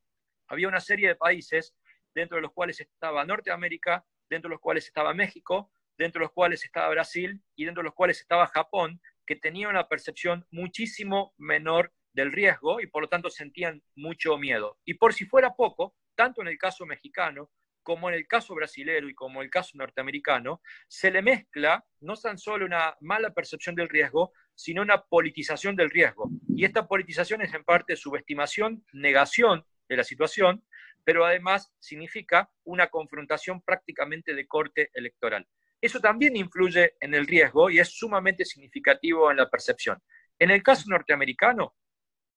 había 0.49 0.69
una 0.69 0.81
serie 0.81 1.09
de 1.09 1.17
países 1.17 1.75
dentro 2.15 2.37
de 2.37 2.43
los 2.43 2.53
cuales 2.53 2.81
estaba 2.81 3.25
Norteamérica, 3.25 4.05
dentro 4.29 4.49
de 4.49 4.55
los 4.55 4.61
cuales 4.61 4.87
estaba 4.87 5.15
México, 5.15 5.71
dentro 5.97 6.21
de 6.21 6.25
los 6.25 6.33
cuales 6.33 6.65
estaba 6.65 6.89
Brasil 6.89 7.43
y 7.57 7.65
dentro 7.65 7.83
de 7.83 7.87
los 7.87 7.95
cuales 7.95 8.21
estaba 8.21 8.47
Japón, 8.47 9.01
que 9.27 9.37
tenían 9.37 9.71
una 9.71 9.89
percepción 9.89 10.47
muchísimo 10.51 11.35
menor 11.37 11.93
del 12.13 12.33
riesgo 12.33 12.81
y 12.81 12.87
por 12.87 13.03
lo 13.03 13.09
tanto 13.09 13.31
sentían 13.31 13.83
mucho 13.95 14.37
miedo. 14.39 14.79
Y 14.85 14.95
por 14.95 15.15
si 15.15 15.25
fuera 15.25 15.55
poco, 15.55 15.95
tanto 16.15 16.43
en 16.43 16.49
el 16.49 16.59
caso 16.59 16.87
mexicano 16.87 17.51
como 17.83 18.09
en 18.09 18.15
el 18.15 18.27
caso 18.27 18.55
brasilero 18.55 19.09
y 19.09 19.15
como 19.15 19.41
en 19.41 19.47
el 19.47 19.51
caso 19.51 19.77
norteamericano, 19.77 20.61
se 20.87 21.11
le 21.11 21.23
mezcla 21.23 21.85
no 22.01 22.15
tan 22.15 22.39
solo 22.39 22.67
una 22.67 22.95
mala 23.01 23.31
percepción 23.33 23.75
del 23.75 23.89
riesgo, 23.89 24.33
sino 24.55 24.83
una 24.83 25.03
politización 25.03 25.77
del 25.77 25.91
riesgo. 25.91 26.31
Y 26.49 26.65
esta 26.65 26.87
politización 26.87 27.43
es 27.43 27.55
en 27.55 27.65
parte 27.65 27.97
subestimación, 27.97 28.85
negación 28.93 29.65
de 29.89 29.97
la 29.97 30.05
situación, 30.05 30.63
pero 31.05 31.25
además 31.25 31.73
significa 31.79 32.51
una 32.65 32.89
confrontación 32.89 33.63
prácticamente 33.63 34.35
de 34.35 34.47
corte 34.47 34.91
electoral. 34.95 35.47
Eso 35.81 36.01
también 36.01 36.37
influye 36.37 36.95
en 37.01 37.15
el 37.15 37.27
riesgo 37.27 37.71
y 37.71 37.79
es 37.79 37.89
sumamente 37.89 38.45
significativo 38.45 39.31
en 39.31 39.39
la 39.39 39.49
percepción. 39.49 40.03
En 40.39 40.51
el 40.51 40.63
caso 40.63 40.85
norteamericano, 40.89 41.75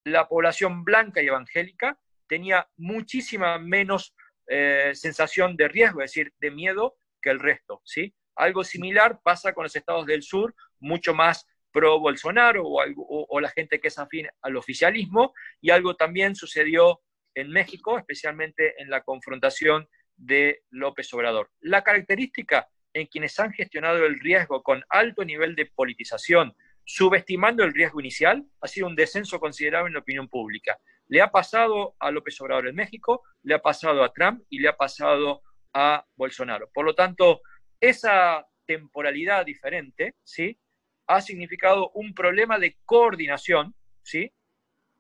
la 0.06 0.28
población 0.28 0.84
blanca 0.84 1.22
y 1.22 1.28
evangélica 1.28 2.00
tenía 2.28 2.68
muchísima 2.78 3.60
menos 3.60 4.16
eh, 4.48 4.92
sensación 4.94 5.56
de 5.56 5.68
riesgo, 5.68 6.02
es 6.02 6.12
decir, 6.12 6.34
de 6.40 6.52
miedo 6.52 6.96
que 7.22 7.30
el 7.30 7.40
resto, 7.40 7.82
¿sí? 7.86 8.14
Algo 8.36 8.64
similar 8.64 9.22
pasa 9.24 9.54
con 9.54 9.64
los 9.64 9.76
estados 9.76 10.06
del 10.06 10.24
sur, 10.24 10.56
mucho 10.80 11.14
más 11.14 11.48
pro 11.72 12.00
Bolsonaro 12.00 12.64
o, 12.66 12.84
o, 13.30 13.40
la 13.40 13.50
gente 13.50 13.80
que 13.80 13.88
es 13.88 13.98
afín 13.98 14.28
al 14.42 14.58
oficialismo, 14.58 15.34
y 15.62 15.70
algo 15.70 15.96
también 15.96 16.36
sucedió 16.36 17.02
en 17.36 17.50
México, 17.50 17.98
especialmente 17.98 18.82
en 18.82 18.90
la 18.90 19.02
confrontación 19.02 19.88
de 20.16 20.62
López 20.70 21.14
Obrador. 21.14 21.50
La 21.60 21.84
característica 21.84 22.68
en 22.94 23.08
quienes 23.08 23.40
han 23.40 23.52
gestionado 23.52 24.06
el 24.06 24.20
riesgo 24.20 24.62
con 24.62 24.84
alto 24.90 25.26
nivel 25.26 25.56
de 25.56 25.66
politización, 25.66 26.56
subestimando 26.86 27.64
el 27.64 27.74
riesgo 27.74 28.00
inicial, 28.00 28.46
ha 28.62 28.68
sido 28.68 28.88
un 28.88 28.96
descenso 28.96 29.40
considerable 29.40 29.88
en 29.88 29.94
la 29.94 30.00
opinión 30.00 30.28
pública. 30.28 30.78
Le 31.08 31.22
ha 31.22 31.32
pasado 31.32 31.96
a 32.00 32.12
López 32.12 32.40
Obrador 32.42 32.68
en 32.68 32.76
México, 32.76 33.24
le 33.42 33.56
ha 33.56 33.62
pasado 33.62 34.04
a 34.04 34.14
Trump 34.14 34.44
y 34.50 34.60
le 34.60 34.70
ha 34.70 34.78
pasado 34.78 35.42
a 35.74 36.06
Bolsonaro. 36.16 36.70
Por 36.74 36.86
lo 36.86 36.94
tanto, 36.94 37.42
esa 37.80 38.46
temporalidad 38.66 39.46
diferente, 39.46 40.16
¿sí? 40.24 40.58
Ha 41.08 41.22
significado 41.22 41.92
un 41.96 42.14
problema 42.14 42.60
de 42.60 42.78
coordinación, 42.86 43.76
¿sí? 44.04 44.32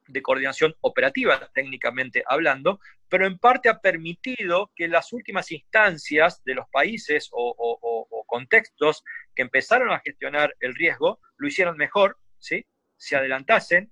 De 0.07 0.21
coordinación 0.21 0.75
operativa, 0.81 1.49
técnicamente 1.53 2.23
hablando, 2.27 2.79
pero 3.09 3.25
en 3.25 3.37
parte 3.37 3.69
ha 3.69 3.79
permitido 3.79 4.71
que 4.75 4.87
las 4.87 5.13
últimas 5.13 5.51
instancias 5.51 6.43
de 6.43 6.55
los 6.55 6.67
países 6.69 7.29
o, 7.31 8.25
contextos 8.27 9.03
que 9.35 9.43
empezaron 9.43 9.91
a 9.91 9.99
gestionar 9.99 10.55
el 10.59 10.73
riesgo 10.73 11.19
lo 11.37 11.47
hicieran 11.47 11.77
mejor, 11.77 12.17
¿sí? 12.39 12.65
Se 12.97 13.15
adelantasen, 13.15 13.91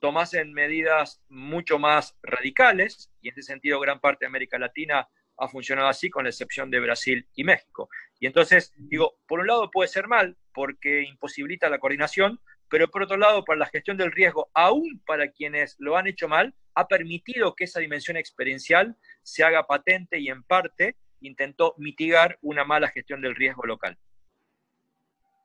tomasen 0.00 0.52
medidas 0.52 1.20
mucho 1.28 1.78
más 1.78 2.16
radicales, 2.22 3.10
y 3.20 3.28
en 3.28 3.34
ese 3.34 3.42
sentido 3.42 3.78
gran 3.80 4.00
parte 4.00 4.24
de 4.24 4.28
América 4.28 4.58
Latina 4.58 5.08
ha 5.36 5.48
funcionado 5.48 5.88
así, 5.88 6.10
con 6.10 6.24
la 6.24 6.30
excepción 6.30 6.70
de 6.70 6.80
Brasil 6.80 7.28
y 7.34 7.44
México. 7.44 7.88
Y 8.18 8.26
entonces, 8.26 8.72
digo, 8.76 9.18
por 9.26 9.40
un 9.40 9.46
lado 9.46 9.70
puede 9.70 9.88
ser 9.88 10.06
mal 10.08 10.36
porque 10.52 11.02
imposibilita 11.02 11.68
la 11.68 11.78
coordinación, 11.78 12.40
pero 12.74 12.90
por 12.90 13.04
otro 13.04 13.16
lado, 13.16 13.44
para 13.44 13.60
la 13.60 13.66
gestión 13.66 13.96
del 13.96 14.10
riesgo, 14.10 14.50
aún 14.52 15.00
para 15.06 15.30
quienes 15.30 15.76
lo 15.78 15.96
han 15.96 16.08
hecho 16.08 16.26
mal, 16.26 16.52
ha 16.74 16.88
permitido 16.88 17.54
que 17.54 17.62
esa 17.62 17.78
dimensión 17.78 18.16
experiencial 18.16 18.96
se 19.22 19.44
haga 19.44 19.68
patente 19.68 20.18
y 20.18 20.26
en 20.26 20.42
parte 20.42 20.96
intentó 21.20 21.76
mitigar 21.78 22.36
una 22.42 22.64
mala 22.64 22.88
gestión 22.88 23.20
del 23.20 23.36
riesgo 23.36 23.64
local. 23.64 23.96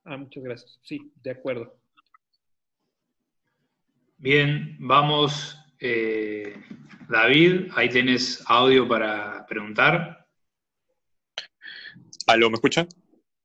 Ah, 0.05 0.17
muchas 0.17 0.43
gracias. 0.43 0.79
Sí, 0.81 1.13
de 1.21 1.29
acuerdo. 1.29 1.79
Bien, 4.17 4.75
vamos 4.79 5.55
eh, 5.79 6.59
David, 7.07 7.69
ahí 7.75 7.89
tienes 7.89 8.43
audio 8.47 8.87
para 8.87 9.45
preguntar. 9.45 10.25
¿Aló, 12.25 12.49
me 12.49 12.55
escuchan? 12.55 12.87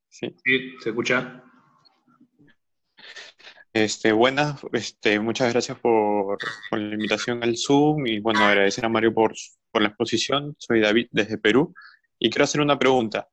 Sí, 0.09 0.33
se 0.79 0.89
escucha. 0.89 1.43
Este, 3.75 4.13
buenas, 4.13 4.61
este, 4.71 5.19
muchas 5.19 5.51
gracias 5.51 5.77
por, 5.77 6.37
la 6.71 6.93
invitación 6.93 7.43
al 7.43 7.57
Zoom 7.57 8.07
y 8.07 8.19
bueno, 8.21 8.39
agradecer 8.39 8.85
a 8.85 8.89
Mario 8.89 9.13
por, 9.13 9.35
por 9.69 9.81
la 9.81 9.89
exposición. 9.89 10.55
Soy 10.57 10.79
David 10.79 11.07
desde 11.11 11.37
Perú 11.37 11.75
y 12.17 12.29
quiero 12.29 12.45
hacer 12.45 12.61
una 12.61 12.79
pregunta. 12.79 13.27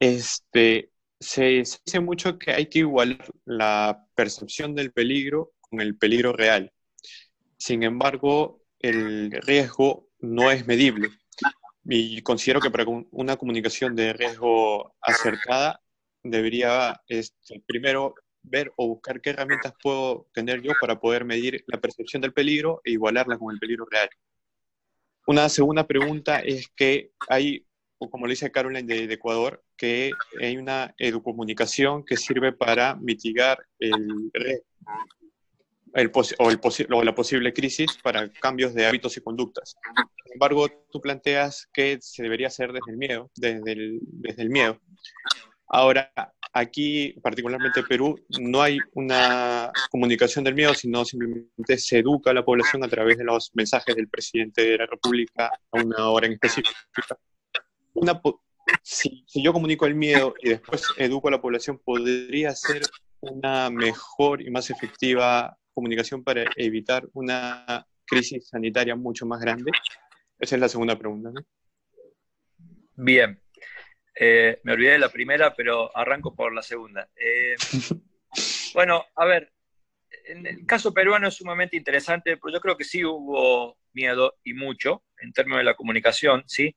Este, 0.00 0.90
se, 1.20 1.62
dice 1.62 2.00
mucho 2.00 2.40
que 2.40 2.50
hay 2.54 2.66
que 2.66 2.80
igualar 2.80 3.24
la 3.44 4.04
percepción 4.16 4.74
del 4.74 4.90
peligro 4.90 5.52
con 5.60 5.80
el 5.80 5.96
peligro 5.96 6.32
real. 6.32 6.72
Sin 7.56 7.84
embargo, 7.84 8.64
el 8.80 9.30
riesgo 9.30 10.08
no 10.18 10.50
es 10.50 10.66
medible. 10.66 11.10
Y 11.84 12.20
considero 12.22 12.60
que 12.60 12.72
para 12.72 12.84
una 13.12 13.36
comunicación 13.36 13.94
de 13.94 14.12
riesgo 14.12 14.96
acertada 15.00 15.80
debería 16.24 17.00
este, 17.06 17.62
primero 17.64 18.16
ver 18.46 18.72
o 18.76 18.88
buscar 18.88 19.20
qué 19.20 19.30
herramientas 19.30 19.74
puedo 19.82 20.26
tener 20.32 20.62
yo 20.62 20.72
para 20.80 20.98
poder 20.98 21.24
medir 21.24 21.64
la 21.66 21.80
percepción 21.80 22.22
del 22.22 22.32
peligro 22.32 22.80
e 22.84 22.92
igualarla 22.92 23.38
con 23.38 23.52
el 23.52 23.58
peligro 23.58 23.86
real. 23.90 24.08
Una 25.26 25.48
segunda 25.48 25.86
pregunta 25.86 26.38
es 26.40 26.68
que 26.76 27.10
hay, 27.28 27.66
como 27.98 28.26
le 28.26 28.32
dice 28.32 28.52
Caroline 28.52 28.82
de, 28.82 29.12
Ecuador, 29.12 29.62
que 29.76 30.12
hay 30.40 30.56
una 30.56 30.94
educomunicación 30.98 32.04
que 32.04 32.16
sirve 32.16 32.52
para 32.52 32.94
mitigar 32.96 33.66
el 33.78 34.30
el 35.96 36.12
o, 36.38 36.50
el 36.50 36.60
o 36.92 37.04
la 37.04 37.14
posible 37.14 37.52
crisis 37.52 37.96
para 38.02 38.30
cambios 38.30 38.74
de 38.74 38.86
hábitos 38.86 39.16
y 39.16 39.22
conductas. 39.22 39.76
Sin 40.24 40.34
embargo, 40.34 40.68
tú 40.90 41.00
planteas 41.00 41.68
que 41.72 41.98
se 42.00 42.22
debería 42.22 42.48
hacer 42.48 42.72
desde 42.72 42.90
el 42.90 42.98
miedo, 42.98 43.30
desde 43.34 43.72
el, 43.72 43.98
desde 44.02 44.42
el 44.42 44.50
miedo. 44.50 44.78
Ahora, 45.66 46.12
aquí, 46.56 47.12
particularmente 47.22 47.80
en 47.80 47.86
Perú, 47.86 48.18
no 48.40 48.62
hay 48.62 48.78
una 48.94 49.70
comunicación 49.90 50.44
del 50.44 50.54
miedo, 50.54 50.74
sino 50.74 51.04
simplemente 51.04 51.76
se 51.76 51.98
educa 51.98 52.30
a 52.30 52.34
la 52.34 52.44
población 52.44 52.82
a 52.82 52.88
través 52.88 53.18
de 53.18 53.24
los 53.24 53.50
mensajes 53.54 53.94
del 53.94 54.08
presidente 54.08 54.62
de 54.62 54.78
la 54.78 54.86
República 54.86 55.50
a 55.70 55.82
una 55.82 56.08
hora 56.08 56.26
en 56.26 56.32
específica. 56.32 56.74
Una, 57.92 58.20
si, 58.82 59.24
si, 59.26 59.42
yo 59.42 59.52
comunico 59.52 59.86
el 59.86 59.94
miedo 59.94 60.34
y 60.42 60.50
después 60.50 60.84
educo 60.96 61.28
a 61.28 61.32
la 61.32 61.40
población, 61.40 61.78
podría 61.84 62.54
ser 62.54 62.82
una 63.20 63.68
mejor 63.70 64.40
y 64.40 64.50
más 64.50 64.70
efectiva 64.70 65.58
comunicación 65.74 66.24
para 66.24 66.44
evitar 66.56 67.06
una 67.12 67.86
crisis 68.06 68.48
sanitaria 68.48 68.96
mucho 68.96 69.26
más 69.26 69.40
grande? 69.40 69.70
Esa 70.38 70.54
es 70.54 70.60
la 70.60 70.68
segunda 70.68 70.98
pregunta. 70.98 71.30
Bien. 72.94 73.40
Eh, 74.18 74.60
me 74.62 74.72
olvidé 74.72 74.92
de 74.92 74.98
la 74.98 75.10
primera, 75.10 75.54
pero 75.54 75.94
arranco 75.96 76.34
por 76.34 76.54
la 76.54 76.62
segunda. 76.62 77.08
Eh, 77.14 77.54
bueno, 78.74 79.04
a 79.14 79.24
ver, 79.26 79.52
en 80.24 80.46
el 80.46 80.66
caso 80.66 80.92
peruano 80.94 81.28
es 81.28 81.34
sumamente 81.34 81.76
interesante, 81.76 82.36
pero 82.36 82.54
yo 82.54 82.60
creo 82.60 82.76
que 82.76 82.84
sí 82.84 83.04
hubo 83.04 83.78
miedo 83.92 84.36
y 84.42 84.54
mucho 84.54 85.04
en 85.18 85.32
términos 85.32 85.58
de 85.58 85.64
la 85.64 85.76
comunicación, 85.76 86.44
¿sí? 86.46 86.74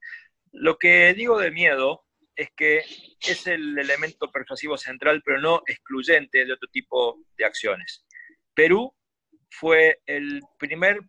Lo 0.51 0.77
que 0.77 1.13
digo 1.13 1.39
de 1.39 1.51
miedo 1.51 2.05
es 2.35 2.49
que 2.55 2.79
es 3.21 3.47
el 3.47 3.77
elemento 3.77 4.31
persuasivo 4.31 4.77
central, 4.77 5.21
pero 5.23 5.41
no 5.41 5.61
excluyente 5.67 6.45
de 6.45 6.53
otro 6.53 6.69
tipo 6.71 7.19
de 7.37 7.45
acciones. 7.45 8.05
Perú 8.53 8.95
fue 9.49 9.99
el 10.05 10.41
primer 10.57 10.99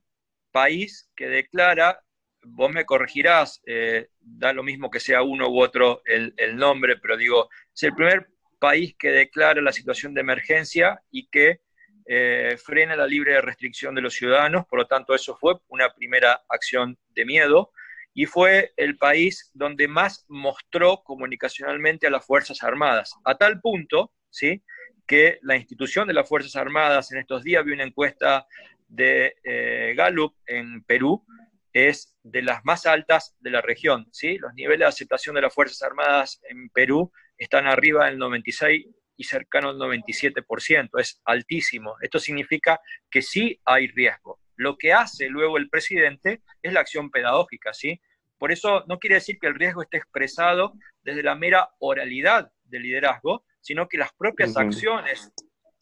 país 0.51 1.09
que 1.15 1.29
declara, 1.29 2.01
vos 2.43 2.71
me 2.73 2.85
corregirás, 2.85 3.63
eh, 3.67 4.09
da 4.21 4.53
lo 4.53 4.63
mismo 4.63 4.91
que 4.91 5.01
sea 5.01 5.23
uno 5.23 5.49
u 5.49 5.61
otro 5.61 6.03
el, 6.05 6.57
nombre, 6.57 6.97
pero 6.97 7.17
digo, 7.17 7.49
es 7.75 7.83
el 7.83 7.95
primer 7.95 8.29
país 8.59 8.95
que 8.99 9.11
declara 9.11 9.61
la 9.61 9.73
situación 9.73 10.15
de 10.15 10.21
emergencia 10.21 11.03
y 11.11 11.29
que 11.29 11.61
eh, 12.07 12.57
frena 12.63 12.97
la 12.97 13.07
libre 13.07 13.41
restricción 13.41 13.95
de 13.95 14.03
los 14.03 14.15
ciudadanos, 14.15 14.67
por 14.67 14.81
lo 14.81 14.87
tanto 14.87 15.15
eso 15.15 15.37
fue 15.37 15.55
una 15.69 15.93
primera 15.95 16.43
acción 16.49 16.99
de 17.15 17.25
miedo 17.25 17.73
y 18.13 18.27
fue 18.27 18.73
el 18.77 18.99
país 18.99 19.51
donde 19.55 19.87
más 19.87 20.25
mostró 20.29 21.03
comunicacionalmente 21.05 22.07
a 22.07 22.11
las 22.11 22.27
Fuerzas 22.27 22.63
Armadas, 22.63 23.15
a 23.25 23.37
tal 23.37 23.61
punto, 23.61 24.13
¿sí?, 24.31 24.63
que 25.07 25.41
la 25.43 25.57
institución 25.57 26.07
de 26.07 26.15
las 26.15 26.29
Fuerzas 26.29 26.55
Armadas 26.55 27.11
en 27.11 27.19
estos 27.19 27.43
días 27.43 27.65
vi 27.65 27.73
una 27.73 27.83
encuesta 27.83 28.47
de 28.87 29.35
eh, 29.43 29.93
Gallup 29.97 30.37
en 30.47 30.85
Perú, 30.85 31.25
es 31.73 32.17
de 32.23 32.43
las 32.43 32.65
más 32.65 32.87
altas 32.87 33.35
de 33.41 33.51
la 33.51 33.61
región. 33.61 34.07
¿sí? 34.13 34.39
Los 34.39 34.55
niveles 34.55 34.81
de 34.81 34.87
aceptación 34.87 35.35
de 35.35 35.43
las 35.43 35.55
Fuerzas 35.55 35.83
Armadas 35.83 36.41
en 36.49 36.69
Perú 36.71 37.13
están 37.37 37.67
arriba 37.67 38.07
del 38.07 38.19
96 38.19 38.87
y 39.17 39.25
cercano 39.25 39.69
al 39.69 39.77
97%, 39.77 40.99
es 40.99 41.21
altísimo. 41.25 41.95
Esto 42.01 42.19
significa 42.19 42.81
que 43.11 43.21
sí 43.21 43.61
hay 43.65 43.89
riesgo. 43.89 44.41
Lo 44.57 44.77
que 44.77 44.93
hace 44.93 45.29
luego 45.29 45.59
el 45.59 45.69
presidente 45.69 46.43
es 46.63 46.73
la 46.73 46.81
acción 46.81 47.11
pedagógica, 47.11 47.75
¿sí? 47.75 48.01
Por 48.39 48.53
eso 48.53 48.85
no 48.89 48.99
quiere 48.99 49.17
decir 49.17 49.39
que 49.39 49.47
el 49.47 49.55
riesgo 49.55 49.83
esté 49.83 49.99
expresado 49.99 50.73
desde 51.03 51.23
la 51.23 51.35
mera 51.35 51.69
oralidad 51.79 52.51
del 52.65 52.83
liderazgo, 52.83 53.45
sino 53.61 53.89
que 53.89 53.99
las 53.99 54.13
propias 54.15 54.57
acciones 54.57 55.31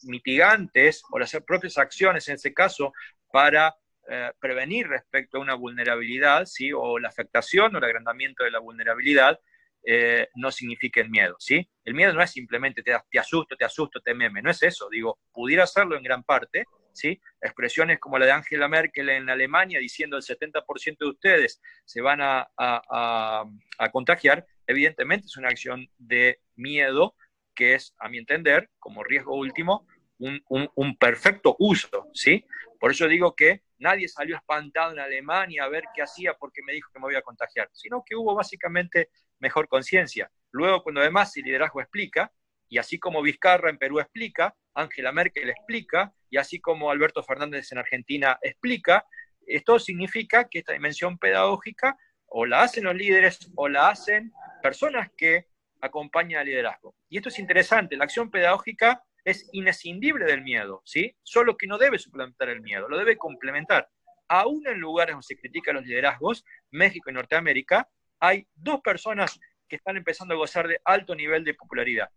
mitigantes 0.02 1.02
o 1.10 1.18
las 1.18 1.36
propias 1.46 1.78
acciones, 1.78 2.28
en 2.28 2.34
ese 2.34 2.52
caso, 2.52 2.92
para 3.32 3.76
eh, 4.10 4.32
prevenir 4.40 4.88
respecto 4.88 5.38
a 5.38 5.40
una 5.40 5.54
vulnerabilidad, 5.54 6.46
¿sí? 6.46 6.72
o 6.72 6.98
la 6.98 7.08
afectación 7.08 7.74
o 7.74 7.78
el 7.78 7.84
agrandamiento 7.84 8.44
de 8.44 8.50
la 8.50 8.58
vulnerabilidad, 8.58 9.38
eh, 9.84 10.28
no 10.34 10.50
signifiquen 10.50 11.10
miedo. 11.10 11.36
¿sí? 11.38 11.68
El 11.84 11.94
miedo 11.94 12.12
no 12.12 12.22
es 12.22 12.30
simplemente 12.30 12.82
te, 12.82 13.18
asusto, 13.18 13.56
te 13.56 13.64
asusto, 13.64 14.00
te 14.00 14.14
meme, 14.14 14.42
no 14.42 14.50
es 14.50 14.62
eso. 14.62 14.88
Digo, 14.90 15.18
pudiera 15.32 15.64
hacerlo 15.64 15.96
en 15.96 16.02
gran 16.02 16.22
parte, 16.22 16.64
¿sí? 16.92 17.20
expresiones 17.40 17.98
como 17.98 18.18
la 18.18 18.26
de 18.26 18.32
Angela 18.32 18.68
Merkel 18.68 19.08
en 19.10 19.30
Alemania 19.30 19.78
diciendo 19.78 20.16
el 20.16 20.22
70% 20.22 20.96
de 20.98 21.06
ustedes 21.06 21.60
se 21.84 22.00
van 22.00 22.20
a, 22.20 22.48
a, 22.56 23.44
a 23.78 23.90
contagiar, 23.90 24.46
evidentemente 24.66 25.26
es 25.26 25.36
una 25.36 25.48
acción 25.48 25.88
de 25.98 26.40
miedo 26.56 27.14
que 27.58 27.74
es, 27.74 27.92
a 27.98 28.08
mi 28.08 28.18
entender, 28.18 28.70
como 28.78 29.02
riesgo 29.02 29.34
último, 29.34 29.84
un, 30.18 30.96
perfecto 30.96 31.56
uso, 31.58 32.06
¿sí? 32.14 32.44
Por 32.78 32.92
eso 32.92 33.08
digo 33.08 33.34
que 33.34 33.62
nadie 33.78 34.08
salió 34.08 34.36
espantado 34.36 34.92
en 34.92 35.00
Alemania 35.00 35.64
a 35.64 35.68
ver 35.68 35.84
qué 35.94 36.02
hacía 36.02 36.34
porque 36.34 36.62
me 36.62 36.72
dijo 36.72 36.90
que 36.92 36.98
me 36.98 37.06
voy 37.06 37.16
a 37.16 37.22
contagiar, 37.22 37.68
sino 37.72 38.02
que 38.04 38.16
hubo 38.16 38.34
básicamente 38.34 39.10
mejor 39.38 39.68
conciencia. 39.68 40.30
Luego, 40.50 40.82
cuando 40.82 41.00
además 41.00 41.36
el 41.36 41.44
liderazgo 41.44 41.80
explica, 41.80 42.32
y 42.68 42.78
así 42.78 42.98
como 42.98 43.22
Vizcarra 43.22 43.70
en 43.70 43.78
Perú 43.78 44.00
explica, 44.00 44.54
Angela 44.74 45.12
Merkel 45.12 45.48
explica, 45.48 46.12
y 46.30 46.36
así 46.36 46.60
como 46.60 46.90
Alberto 46.90 47.22
Fernández 47.22 47.72
en 47.72 47.78
Argentina 47.78 48.38
explica, 48.42 49.06
esto 49.46 49.78
significa 49.78 50.48
que 50.48 50.58
esta 50.58 50.74
dimensión 50.74 51.18
pedagógica 51.18 51.96
o 52.26 52.44
la 52.44 52.62
hacen 52.62 52.84
los 52.84 52.94
líderes 52.94 53.50
o 53.56 53.68
la 53.68 53.88
hacen 53.88 54.32
personas 54.62 55.10
que 55.16 55.46
acompaña 55.80 56.40
al 56.40 56.46
liderazgo. 56.46 56.94
Y 57.08 57.16
esto 57.16 57.30
es 57.30 57.38
interesante, 57.38 57.96
la 57.96 58.04
acción 58.04 58.30
pedagógica 58.30 59.02
es 59.28 59.46
inescindible 59.52 60.24
del 60.24 60.42
miedo, 60.42 60.80
¿sí? 60.86 61.14
Solo 61.22 61.56
que 61.58 61.66
no 61.66 61.76
debe 61.76 61.98
suplantar 61.98 62.48
el 62.48 62.62
miedo, 62.62 62.88
lo 62.88 62.96
debe 62.96 63.18
complementar. 63.18 63.88
aún 64.30 64.66
en 64.66 64.78
lugares 64.78 65.14
donde 65.14 65.24
se 65.26 65.38
critican 65.38 65.76
los 65.76 65.86
liderazgos, 65.86 66.44
México 66.70 67.08
y 67.08 67.14
Norteamérica, 67.14 67.88
hay 68.20 68.46
dos 68.54 68.80
personas 68.82 69.40
que 69.66 69.76
están 69.76 69.96
empezando 69.96 70.34
a 70.34 70.36
gozar 70.36 70.68
de 70.68 70.78
alto 70.84 71.14
nivel 71.14 71.44
de 71.44 71.54
popularidad. 71.54 72.10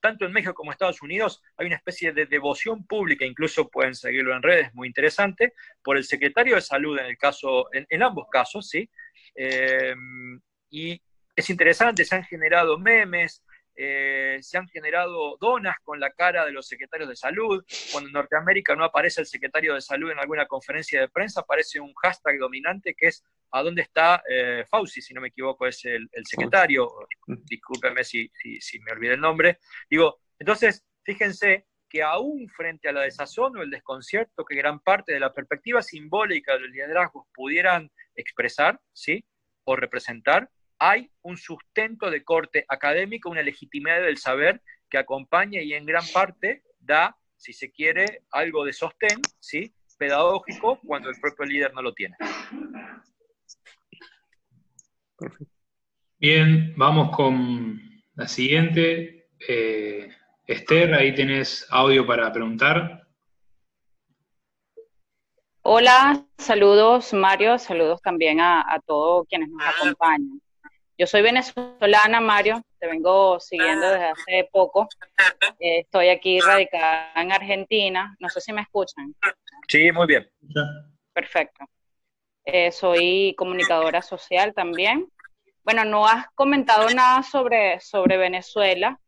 Tanto 0.00 0.26
en 0.26 0.32
México 0.32 0.52
como 0.52 0.70
en 0.70 0.74
Estados 0.74 1.00
Unidos 1.00 1.42
hay 1.56 1.66
una 1.66 1.76
especie 1.76 2.12
de 2.12 2.26
devoción 2.26 2.86
pública, 2.86 3.24
incluso 3.24 3.68
pueden 3.68 3.94
seguirlo 3.94 4.34
en 4.34 4.42
redes, 4.42 4.74
muy 4.74 4.88
interesante, 4.88 5.54
por 5.82 5.96
el 5.96 6.04
secretario 6.04 6.54
de 6.54 6.60
salud 6.60 6.98
en 6.98 7.06
el 7.06 7.16
caso, 7.16 7.68
en, 7.72 8.02
ambos 8.02 8.26
casos, 8.30 8.68
¿sí? 8.68 8.90
Eh, 9.34 9.94
y 10.70 11.00
es 11.34 11.50
interesante, 11.50 12.04
se 12.04 12.14
han 12.14 12.24
generado 12.24 12.78
memes, 12.78 13.42
eh, 13.80 14.38
se 14.42 14.58
han 14.58 14.66
generado 14.66 15.36
donas 15.40 15.76
con 15.84 16.00
la 16.00 16.10
cara 16.10 16.44
de 16.44 16.50
los 16.50 16.66
secretarios 16.66 17.08
de 17.08 17.14
salud. 17.14 17.64
Cuando 17.92 18.08
en 18.08 18.12
Norteamérica 18.12 18.74
no 18.74 18.82
aparece 18.82 19.20
el 19.20 19.28
secretario 19.28 19.74
de 19.74 19.80
salud 19.80 20.10
en 20.10 20.18
alguna 20.18 20.46
conferencia 20.46 21.00
de 21.00 21.08
prensa, 21.08 21.42
aparece 21.42 21.78
un 21.78 21.94
hashtag 21.94 22.38
dominante 22.38 22.94
que 22.94 23.06
es 23.06 23.22
¿a 23.52 23.62
dónde 23.62 23.82
está 23.82 24.20
eh, 24.28 24.64
Fauci? 24.68 25.00
Si 25.00 25.14
no 25.14 25.20
me 25.20 25.28
equivoco, 25.28 25.64
es 25.64 25.84
el, 25.84 26.08
secretario. 26.24 26.90
Discúlpeme 27.26 28.02
si, 28.02 28.28
si, 28.58 28.80
me 28.80 28.90
olvidé 28.90 29.14
el 29.14 29.20
nombre. 29.20 29.60
Digo, 29.88 30.18
entonces, 30.40 30.84
fíjense 31.04 31.68
que 31.88 32.02
aún 32.02 32.48
frente 32.48 32.88
a 32.88 32.92
la 32.92 33.02
desazón 33.02 33.56
o 33.56 33.62
el 33.62 33.70
desconcierto 33.70 34.44
que 34.44 34.56
gran 34.56 34.80
parte 34.80 35.12
de 35.12 35.20
la 35.20 35.32
perspectiva 35.32 35.82
simbólica 35.82 36.54
de 36.54 36.60
los 36.60 36.70
liderazgos 36.70 37.28
pudieran 37.32 37.92
expresar, 38.16 38.80
¿sí? 38.92 39.24
O 39.62 39.76
representar, 39.76 40.50
hay 40.78 41.10
un 41.22 41.36
sustento 41.36 42.10
de 42.10 42.22
corte 42.24 42.64
académico, 42.68 43.30
una 43.30 43.42
legitimidad 43.42 44.02
del 44.02 44.18
saber 44.18 44.62
que 44.88 44.98
acompaña 44.98 45.60
y 45.60 45.74
en 45.74 45.86
gran 45.86 46.04
parte 46.12 46.62
da, 46.78 47.16
si 47.36 47.52
se 47.52 47.70
quiere, 47.70 48.22
algo 48.30 48.64
de 48.64 48.72
sostén, 48.72 49.20
¿sí? 49.40 49.74
pedagógico, 49.98 50.78
cuando 50.86 51.10
el 51.10 51.20
propio 51.20 51.44
líder 51.44 51.74
no 51.74 51.82
lo 51.82 51.92
tiene. 51.92 52.16
Bien, 56.18 56.72
vamos 56.76 57.14
con 57.14 57.80
la 58.14 58.28
siguiente. 58.28 59.28
Eh, 59.46 60.08
Esther, 60.46 60.94
ahí 60.94 61.14
tenés 61.14 61.66
audio 61.70 62.06
para 62.06 62.32
preguntar. 62.32 63.06
Hola, 65.62 66.24
saludos 66.38 67.12
Mario, 67.12 67.58
saludos 67.58 68.00
también 68.00 68.40
a, 68.40 68.60
a 68.60 68.80
todos 68.80 69.26
quienes 69.28 69.50
nos 69.50 69.62
acompañan. 69.66 70.40
Yo 71.00 71.06
soy 71.06 71.22
venezolana, 71.22 72.20
Mario, 72.20 72.60
te 72.80 72.88
vengo 72.88 73.38
siguiendo 73.38 73.88
desde 73.88 74.06
hace 74.06 74.48
poco. 74.50 74.88
Eh, 75.60 75.80
estoy 75.80 76.08
aquí 76.08 76.40
radicada 76.40 77.12
en 77.14 77.30
Argentina. 77.30 78.16
No 78.18 78.28
sé 78.28 78.40
si 78.40 78.52
me 78.52 78.62
escuchan. 78.62 79.14
Sí, 79.68 79.92
muy 79.92 80.08
bien. 80.08 80.28
Perfecto. 81.12 81.64
Eh, 82.44 82.72
soy 82.72 83.32
comunicadora 83.38 84.02
social 84.02 84.52
también. 84.54 85.08
Bueno, 85.62 85.84
no 85.84 86.04
has 86.04 86.26
comentado 86.34 86.90
nada 86.90 87.22
sobre, 87.22 87.78
sobre 87.78 88.16
Venezuela, 88.16 88.98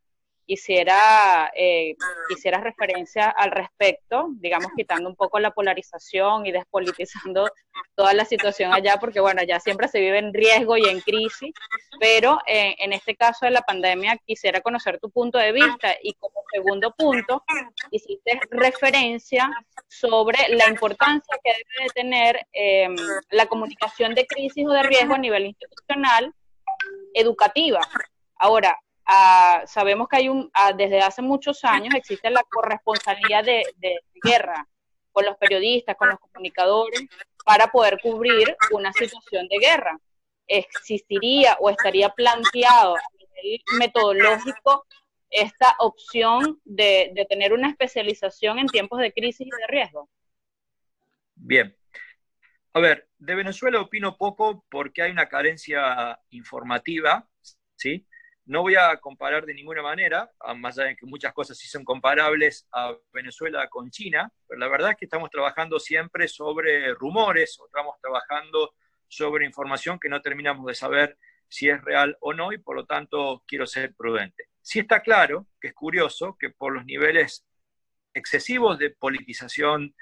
quisiera, 0.50 1.48
eh, 1.54 1.94
quisiera 2.28 2.58
referencia 2.58 3.30
al 3.30 3.52
respecto, 3.52 4.30
digamos, 4.32 4.72
quitando 4.76 5.08
un 5.08 5.14
poco 5.14 5.38
la 5.38 5.52
polarización 5.52 6.44
y 6.44 6.50
despolitizando 6.50 7.48
toda 7.94 8.14
la 8.14 8.24
situación 8.24 8.74
allá, 8.74 8.96
porque 8.98 9.20
bueno, 9.20 9.42
allá 9.42 9.60
siempre 9.60 9.86
se 9.86 10.00
vive 10.00 10.18
en 10.18 10.34
riesgo 10.34 10.76
y 10.76 10.86
en 10.86 11.02
crisis, 11.02 11.54
pero 12.00 12.40
eh, 12.48 12.74
en 12.80 12.92
este 12.92 13.14
caso 13.14 13.46
de 13.46 13.52
la 13.52 13.60
pandemia 13.60 14.18
quisiera 14.26 14.60
conocer 14.60 14.98
tu 14.98 15.08
punto 15.08 15.38
de 15.38 15.52
vista 15.52 15.94
y 16.02 16.14
como 16.14 16.42
segundo 16.52 16.92
punto, 16.98 17.44
hiciste 17.92 18.40
referencia 18.50 19.48
sobre 19.86 20.48
la 20.48 20.68
importancia 20.68 21.38
que 21.44 21.52
debe 21.52 21.84
de 21.84 21.94
tener 21.94 22.46
em, 22.52 22.96
la 23.30 23.46
comunicación 23.46 24.16
de 24.16 24.26
crisis 24.26 24.66
o 24.66 24.72
de 24.72 24.82
riesgo 24.82 25.14
a 25.14 25.18
nivel 25.18 25.46
institucional 25.46 26.34
educativa. 27.14 27.82
Ahora, 28.34 28.76
sabemos 29.66 30.08
que 30.08 30.16
hay 30.16 30.28
un, 30.28 30.50
desde 30.76 31.00
hace 31.00 31.22
muchos 31.22 31.64
años 31.64 31.94
existe 31.94 32.30
la 32.30 32.42
corresponsabilidad 32.44 33.44
de, 33.44 33.64
guerra 34.22 34.66
con 35.12 35.24
los 35.24 35.36
periodistas, 35.38 35.96
con 35.96 36.10
los 36.10 36.20
comunicadores, 36.20 37.00
para 37.44 37.68
poder 37.68 37.98
cubrir 38.00 38.56
una 38.72 38.92
situación 38.92 39.48
de 39.48 39.58
guerra. 39.58 39.98
¿Existiría 40.46 41.56
o 41.60 41.70
estaría 41.70 42.10
planteado 42.10 42.96
a 42.96 43.00
nivel 43.42 43.60
metodológico 43.78 44.86
esta 45.30 45.74
opción 45.78 46.60
de, 46.64 47.12
de, 47.14 47.24
tener 47.24 47.52
una 47.52 47.70
especialización 47.70 48.58
en 48.58 48.66
tiempos 48.66 49.00
de 49.00 49.12
crisis 49.12 49.46
y 49.46 49.50
de 49.50 49.66
riesgo? 49.68 50.08
Bien. 51.34 51.76
A 52.72 52.80
ver, 52.80 53.08
de 53.18 53.34
Venezuela 53.34 53.80
opino 53.80 54.16
poco 54.16 54.64
porque 54.70 55.02
hay 55.02 55.10
una 55.10 55.28
carencia 55.28 56.20
informativa, 56.30 57.28
¿sí? 57.76 58.06
No 58.50 58.62
voy 58.62 58.74
a 58.74 58.96
comparar 58.96 59.46
de 59.46 59.54
ninguna 59.54 59.80
manera, 59.80 60.28
más 60.56 60.76
allá 60.76 60.88
de 60.88 60.96
que 60.96 61.06
muchas 61.06 61.32
cosas 61.32 61.56
sí 61.56 61.68
son 61.68 61.84
comparables 61.84 62.66
a 62.72 62.92
Venezuela 63.12 63.68
con 63.68 63.92
China, 63.92 64.28
pero 64.48 64.58
la 64.58 64.66
verdad 64.66 64.90
es 64.90 64.96
que 64.96 65.04
estamos 65.04 65.30
trabajando 65.30 65.78
siempre 65.78 66.26
sobre 66.26 66.92
rumores 66.94 67.56
o 67.60 67.66
estamos 67.66 67.94
trabajando 68.00 68.74
sobre 69.06 69.46
información 69.46 70.00
que 70.00 70.08
no 70.08 70.20
terminamos 70.20 70.66
de 70.66 70.74
saber 70.74 71.16
si 71.46 71.68
es 71.68 71.80
real 71.84 72.16
o 72.18 72.34
no 72.34 72.52
y 72.52 72.58
por 72.58 72.74
lo 72.74 72.86
tanto 72.86 73.44
quiero 73.46 73.68
ser 73.68 73.94
prudente. 73.94 74.48
Sí 74.60 74.80
está 74.80 75.00
claro 75.00 75.46
que 75.60 75.68
es 75.68 75.74
curioso 75.74 76.36
que 76.36 76.50
por 76.50 76.72
los 76.72 76.84
niveles 76.84 77.46
excesivos 78.14 78.80
de 78.80 78.90
politización 78.90 79.94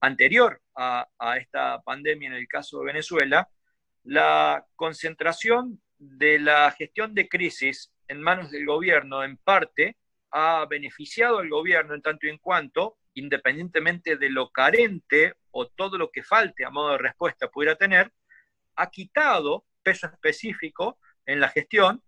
anterior 0.00 0.60
a, 0.74 1.06
a 1.20 1.36
esta 1.36 1.80
pandemia 1.82 2.30
en 2.30 2.34
el 2.34 2.48
caso 2.48 2.80
de 2.80 2.86
Venezuela, 2.86 3.48
la 4.02 4.66
concentración 4.74 5.80
de 5.98 6.40
la 6.40 6.68
gestión 6.72 7.14
de 7.14 7.28
crisis 7.28 7.91
en 8.12 8.22
manos 8.22 8.50
del 8.50 8.66
gobierno, 8.66 9.24
en 9.24 9.36
parte, 9.38 9.96
ha 10.30 10.64
beneficiado 10.66 11.38
al 11.38 11.48
gobierno 11.48 11.94
en 11.94 12.02
tanto 12.02 12.26
y 12.26 12.30
en 12.30 12.38
cuanto, 12.38 12.98
independientemente 13.14 14.16
de 14.16 14.30
lo 14.30 14.50
carente 14.50 15.34
o 15.50 15.66
todo 15.68 15.98
lo 15.98 16.10
que 16.10 16.22
falte 16.22 16.64
a 16.64 16.70
modo 16.70 16.92
de 16.92 16.98
respuesta 16.98 17.50
pudiera 17.50 17.76
tener, 17.76 18.12
ha 18.76 18.90
quitado 18.90 19.64
peso 19.82 20.06
específico 20.06 20.98
en 21.26 21.40
la 21.40 21.48
gestión 21.48 22.02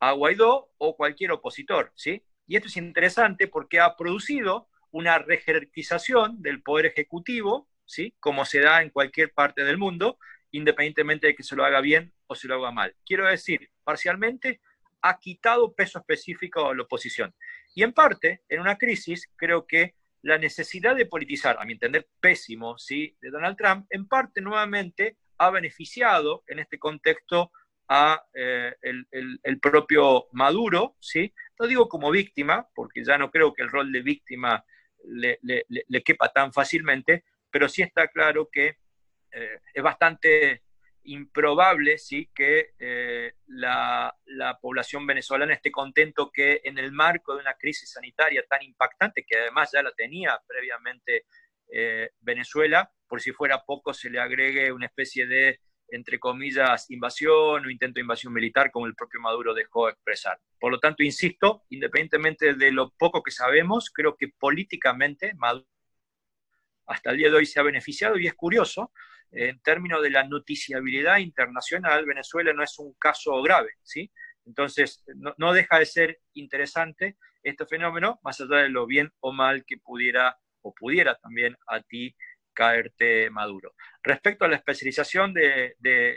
a 0.00 0.12
Guaidó 0.12 0.72
o 0.78 0.96
cualquier 0.96 1.32
opositor, 1.32 1.92
¿sí? 1.94 2.22
Y 2.46 2.56
esto 2.56 2.68
es 2.68 2.76
interesante 2.76 3.48
porque 3.48 3.80
ha 3.80 3.96
producido 3.96 4.68
una 4.90 5.18
rejerarquización 5.18 6.42
del 6.42 6.62
poder 6.62 6.86
ejecutivo, 6.86 7.68
¿sí? 7.86 8.14
Como 8.20 8.44
se 8.44 8.60
da 8.60 8.82
en 8.82 8.90
cualquier 8.90 9.32
parte 9.32 9.64
del 9.64 9.78
mundo, 9.78 10.18
independientemente 10.50 11.28
de 11.28 11.34
que 11.34 11.42
se 11.42 11.56
lo 11.56 11.64
haga 11.64 11.80
bien 11.80 12.12
o 12.26 12.34
se 12.34 12.46
lo 12.48 12.56
haga 12.56 12.70
mal. 12.70 12.94
Quiero 13.04 13.26
decir, 13.26 13.70
parcialmente 13.82 14.60
ha 15.04 15.18
quitado 15.18 15.74
peso 15.74 15.98
específico 15.98 16.66
a 16.66 16.74
la 16.74 16.82
oposición. 16.82 17.34
Y 17.74 17.82
en 17.82 17.92
parte, 17.92 18.42
en 18.48 18.60
una 18.60 18.78
crisis, 18.78 19.30
creo 19.36 19.66
que 19.66 19.94
la 20.22 20.38
necesidad 20.38 20.96
de 20.96 21.04
politizar, 21.04 21.58
a 21.60 21.66
mi 21.66 21.74
entender 21.74 22.08
pésimo, 22.20 22.78
¿sí? 22.78 23.14
de 23.20 23.30
Donald 23.30 23.56
Trump, 23.58 23.86
en 23.90 24.08
parte 24.08 24.40
nuevamente 24.40 25.18
ha 25.36 25.50
beneficiado 25.50 26.42
en 26.46 26.58
este 26.58 26.78
contexto 26.78 27.52
a 27.86 28.24
eh, 28.32 28.74
el, 28.80 29.60
propio 29.60 30.28
Maduro, 30.32 30.96
¿sí? 31.00 31.34
No 31.60 31.66
digo 31.66 31.86
como 31.86 32.10
víctima, 32.10 32.66
porque 32.74 33.04
ya 33.04 33.18
no 33.18 33.30
creo 33.30 33.52
que 33.52 33.62
el 33.62 33.68
rol 33.68 33.92
de 33.92 34.00
víctima 34.00 34.64
le, 35.04 35.38
le 35.42 36.02
quepa 36.02 36.30
tan 36.30 36.50
fácilmente, 36.50 37.24
pero 37.50 37.68
sí 37.68 37.82
está 37.82 38.08
claro 38.08 38.48
que 38.50 38.78
eh, 39.32 39.60
es 39.74 39.82
bastante 39.82 40.62
improbable 41.04 41.98
¿sí? 41.98 42.30
que 42.34 42.74
eh, 42.78 43.34
la, 43.46 44.16
población 44.60 45.06
venezolana 45.06 45.54
esté 45.54 45.70
contento 45.70 46.30
que 46.30 46.60
en 46.64 46.78
el 46.78 46.92
marco 46.92 47.34
de 47.34 47.40
una 47.40 47.54
crisis 47.54 47.92
sanitaria 47.92 48.44
tan 48.48 48.62
impactante, 48.62 49.24
que 49.26 49.38
además 49.38 49.70
ya 49.72 49.82
la 49.82 49.92
tenía 49.92 50.40
previamente 50.46 51.26
eh, 51.70 52.10
Venezuela, 52.20 52.90
por 53.06 53.20
si 53.20 53.32
fuera 53.32 53.64
poco 53.64 53.92
se 53.92 54.10
le 54.10 54.20
agregue 54.20 54.72
una 54.72 54.86
especie 54.86 55.26
de, 55.26 55.60
entre 55.88 56.18
comillas, 56.18 56.90
invasión 56.90 57.66
o 57.66 57.70
intento 57.70 57.94
de 57.94 58.02
invasión 58.02 58.32
militar, 58.32 58.70
como 58.70 58.86
el 58.86 58.94
propio 58.94 59.20
Maduro 59.20 59.54
dejó 59.54 59.88
expresar. 59.88 60.38
Por 60.58 60.72
lo 60.72 60.78
tanto, 60.78 61.02
insisto, 61.02 61.64
independientemente 61.70 62.54
de 62.54 62.72
lo 62.72 62.90
poco 62.90 63.22
que 63.22 63.30
sabemos, 63.30 63.90
creo 63.90 64.16
que 64.16 64.28
políticamente 64.28 65.34
Maduro 65.34 65.66
hasta 66.86 67.10
el 67.10 67.16
día 67.18 67.30
de 67.30 67.36
hoy 67.36 67.46
se 67.46 67.60
ha 67.60 67.62
beneficiado 67.62 68.18
y 68.18 68.26
es 68.26 68.34
curioso 68.34 68.92
en 69.30 69.60
términos 69.60 70.02
de 70.02 70.10
la 70.10 70.24
noticiabilidad 70.24 71.18
internacional, 71.18 72.06
Venezuela 72.06 72.52
no 72.52 72.62
es 72.62 72.78
un 72.78 72.94
caso 72.94 73.42
grave, 73.42 73.70
¿sí? 73.82 74.10
Entonces, 74.46 75.02
no, 75.38 75.52
deja 75.52 75.78
de 75.78 75.86
ser 75.86 76.20
interesante 76.34 77.16
este 77.42 77.66
fenómeno, 77.66 78.20
más 78.22 78.40
allá 78.40 78.58
de 78.58 78.68
lo 78.68 78.86
bien 78.86 79.12
o 79.20 79.32
mal 79.32 79.64
que 79.64 79.78
pudiera 79.78 80.38
o 80.62 80.72
pudiera 80.72 81.14
también 81.16 81.56
a 81.66 81.80
ti 81.80 82.14
caerte 82.54 83.28
maduro. 83.30 83.74
Respecto 84.02 84.44
a 84.44 84.48
la 84.48 84.56
especialización 84.56 85.34
de, 85.34 85.74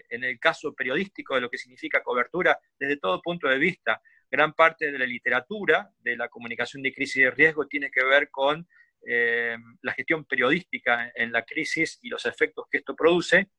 en 0.10 0.24
el 0.24 0.40
caso 0.40 0.74
periodístico 0.74 1.36
de 1.36 1.42
lo 1.42 1.50
que 1.50 1.58
significa 1.58 2.04
cobertura, 2.04 2.60
desde 2.80 2.98
todo 2.98 3.22
punto 3.22 3.48
de 3.48 3.58
vista, 3.58 4.02
gran 4.30 4.54
parte 4.54 4.92
de 4.92 5.00
la 5.00 5.06
literatura 5.06 5.90
de 6.00 6.16
la 6.16 6.30
comunicación 6.30 6.84
de 6.84 6.94
crisis 6.94 7.24
de 7.24 7.32
riesgo 7.32 7.68
tiene 7.68 7.90
que 7.90 8.06
ver 8.06 8.30
con 8.30 8.68
eh, 9.06 9.58
la 9.82 9.94
gestión 9.94 10.26
periodística 10.26 11.12
en 11.14 11.32
la 11.32 11.44
crisis 11.44 12.00
y 12.02 12.10
los 12.10 12.26
efectos 12.26 12.66
que 12.70 12.80
esto 12.80 12.96
produce. 12.96 13.50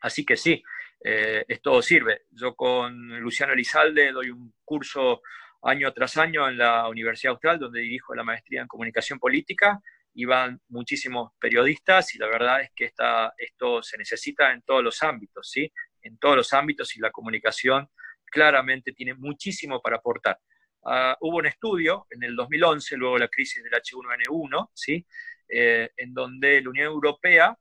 Así 0.00 0.24
que 0.24 0.36
sí, 0.36 0.62
eh, 1.04 1.44
esto 1.46 1.82
sirve. 1.82 2.22
Yo 2.30 2.54
con 2.54 3.20
Luciano 3.20 3.52
Elizalde 3.52 4.12
doy 4.12 4.30
un 4.30 4.54
curso 4.64 5.22
año 5.62 5.92
tras 5.92 6.16
año 6.16 6.48
en 6.48 6.56
la 6.56 6.88
Universidad 6.88 7.32
Austral, 7.32 7.58
donde 7.58 7.80
dirijo 7.80 8.14
la 8.14 8.24
maestría 8.24 8.62
en 8.62 8.68
comunicación 8.68 9.18
política, 9.18 9.80
y 10.14 10.24
van 10.24 10.60
muchísimos 10.68 11.32
periodistas 11.38 12.14
y 12.14 12.18
la 12.18 12.26
verdad 12.26 12.62
es 12.62 12.70
que 12.74 12.86
esta, 12.86 13.32
esto 13.38 13.82
se 13.82 13.96
necesita 13.96 14.52
en 14.52 14.62
todos 14.62 14.82
los 14.82 15.02
ámbitos, 15.02 15.48
¿sí? 15.48 15.72
En 16.02 16.18
todos 16.18 16.36
los 16.36 16.52
ámbitos 16.52 16.96
y 16.96 17.00
la 17.00 17.10
comunicación 17.10 17.88
claramente 18.24 18.92
tiene 18.92 19.14
muchísimo 19.14 19.80
para 19.80 19.96
aportar. 19.96 20.38
Ah, 20.84 21.16
hubo 21.20 21.38
un 21.38 21.46
estudio 21.46 22.06
en 22.10 22.22
el 22.22 22.34
2011, 22.34 22.96
luego 22.96 23.14
de 23.14 23.20
la 23.20 23.28
crisis 23.28 23.62
del 23.62 23.72
H1N1, 23.72 24.70
¿sí? 24.74 25.06
Eh, 25.48 25.90
en 25.96 26.14
donde 26.14 26.62
la 26.62 26.70
Unión 26.70 26.86
Europea 26.86 27.56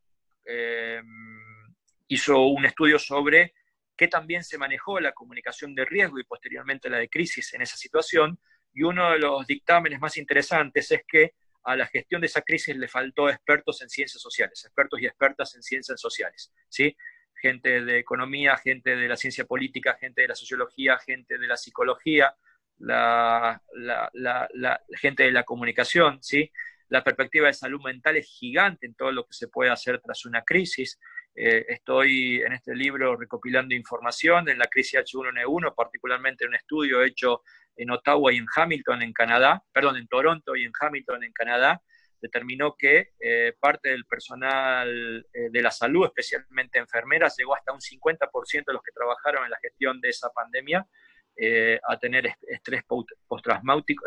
eh, 0.45 1.01
hizo 2.07 2.39
un 2.45 2.65
estudio 2.65 2.97
sobre 2.97 3.53
qué 3.97 4.07
también 4.07 4.43
se 4.43 4.57
manejó 4.57 4.99
la 4.99 5.11
comunicación 5.11 5.75
de 5.75 5.85
riesgo 5.85 6.19
y 6.19 6.23
posteriormente 6.23 6.89
la 6.89 6.97
de 6.97 7.09
crisis 7.09 7.53
en 7.53 7.61
esa 7.61 7.75
situación. 7.75 8.39
Y 8.73 8.83
uno 8.83 9.11
de 9.11 9.19
los 9.19 9.45
dictámenes 9.45 9.99
más 9.99 10.15
interesantes 10.17 10.91
es 10.91 11.01
que 11.05 11.33
a 11.63 11.75
la 11.75 11.87
gestión 11.87 12.21
de 12.21 12.27
esa 12.27 12.41
crisis 12.41 12.75
le 12.77 12.87
faltó 12.87 13.29
expertos 13.29 13.81
en 13.81 13.89
ciencias 13.89 14.21
sociales, 14.21 14.63
expertos 14.63 15.01
y 15.01 15.05
expertas 15.05 15.55
en 15.55 15.63
ciencias 15.63 15.99
sociales, 15.99 16.53
¿sí? 16.69 16.95
Gente 17.41 17.83
de 17.83 17.99
economía, 17.99 18.55
gente 18.57 18.95
de 18.95 19.07
la 19.07 19.17
ciencia 19.17 19.45
política, 19.45 19.97
gente 19.99 20.21
de 20.21 20.29
la 20.29 20.35
sociología, 20.35 20.97
gente 20.99 21.37
de 21.37 21.47
la 21.47 21.57
psicología, 21.57 22.33
la, 22.79 23.61
gente 24.99 25.23
de 25.23 25.31
la 25.31 25.43
comunicación, 25.43 26.21
¿sí? 26.21 26.51
La 26.89 27.03
perspectiva 27.03 27.47
de 27.47 27.53
salud 27.53 27.81
mental 27.83 28.17
es 28.17 28.27
gigante 28.27 28.87
en 28.87 28.95
todo 28.95 29.11
lo 29.11 29.23
que 29.25 29.33
se 29.33 29.47
puede 29.47 29.69
hacer 29.69 30.01
tras 30.01 30.25
una 30.25 30.41
crisis. 30.43 30.99
Eh, 31.35 31.65
estoy 31.69 32.41
en 32.41 32.53
este 32.53 32.75
libro 32.75 33.15
recopilando 33.15 33.75
información 33.75 34.49
en 34.49 34.57
la 34.57 34.65
crisis 34.65 34.99
H1N1, 34.99 35.75
particularmente 35.75 36.47
un 36.47 36.55
estudio 36.55 37.03
hecho 37.03 37.43
en 37.75 37.91
Ottawa 37.91 38.33
y 38.33 38.37
en 38.37 38.47
Hamilton, 38.53 39.03
en 39.03 39.13
Canadá, 39.13 39.63
perdón, 39.71 39.97
en 39.97 40.07
Toronto 40.07 40.55
y 40.55 40.65
en 40.65 40.71
Hamilton, 40.77 41.23
en 41.23 41.31
Canadá, 41.31 41.81
determinó 42.19 42.75
que 42.77 43.11
eh, 43.19 43.53
parte 43.59 43.89
del 43.89 44.05
personal 44.05 45.25
eh, 45.31 45.49
de 45.51 45.61
la 45.61 45.71
salud, 45.71 46.05
especialmente 46.05 46.79
enfermeras, 46.79 47.35
llegó 47.37 47.55
hasta 47.55 47.71
un 47.71 47.79
50% 47.79 48.65
de 48.65 48.73
los 48.73 48.83
que 48.83 48.91
trabajaron 48.91 49.45
en 49.45 49.51
la 49.51 49.59
gestión 49.61 50.01
de 50.01 50.09
esa 50.09 50.29
pandemia 50.31 50.85
a 51.87 51.97
tener 51.97 52.35
estrés 52.47 52.83
postraumático, 53.27 54.05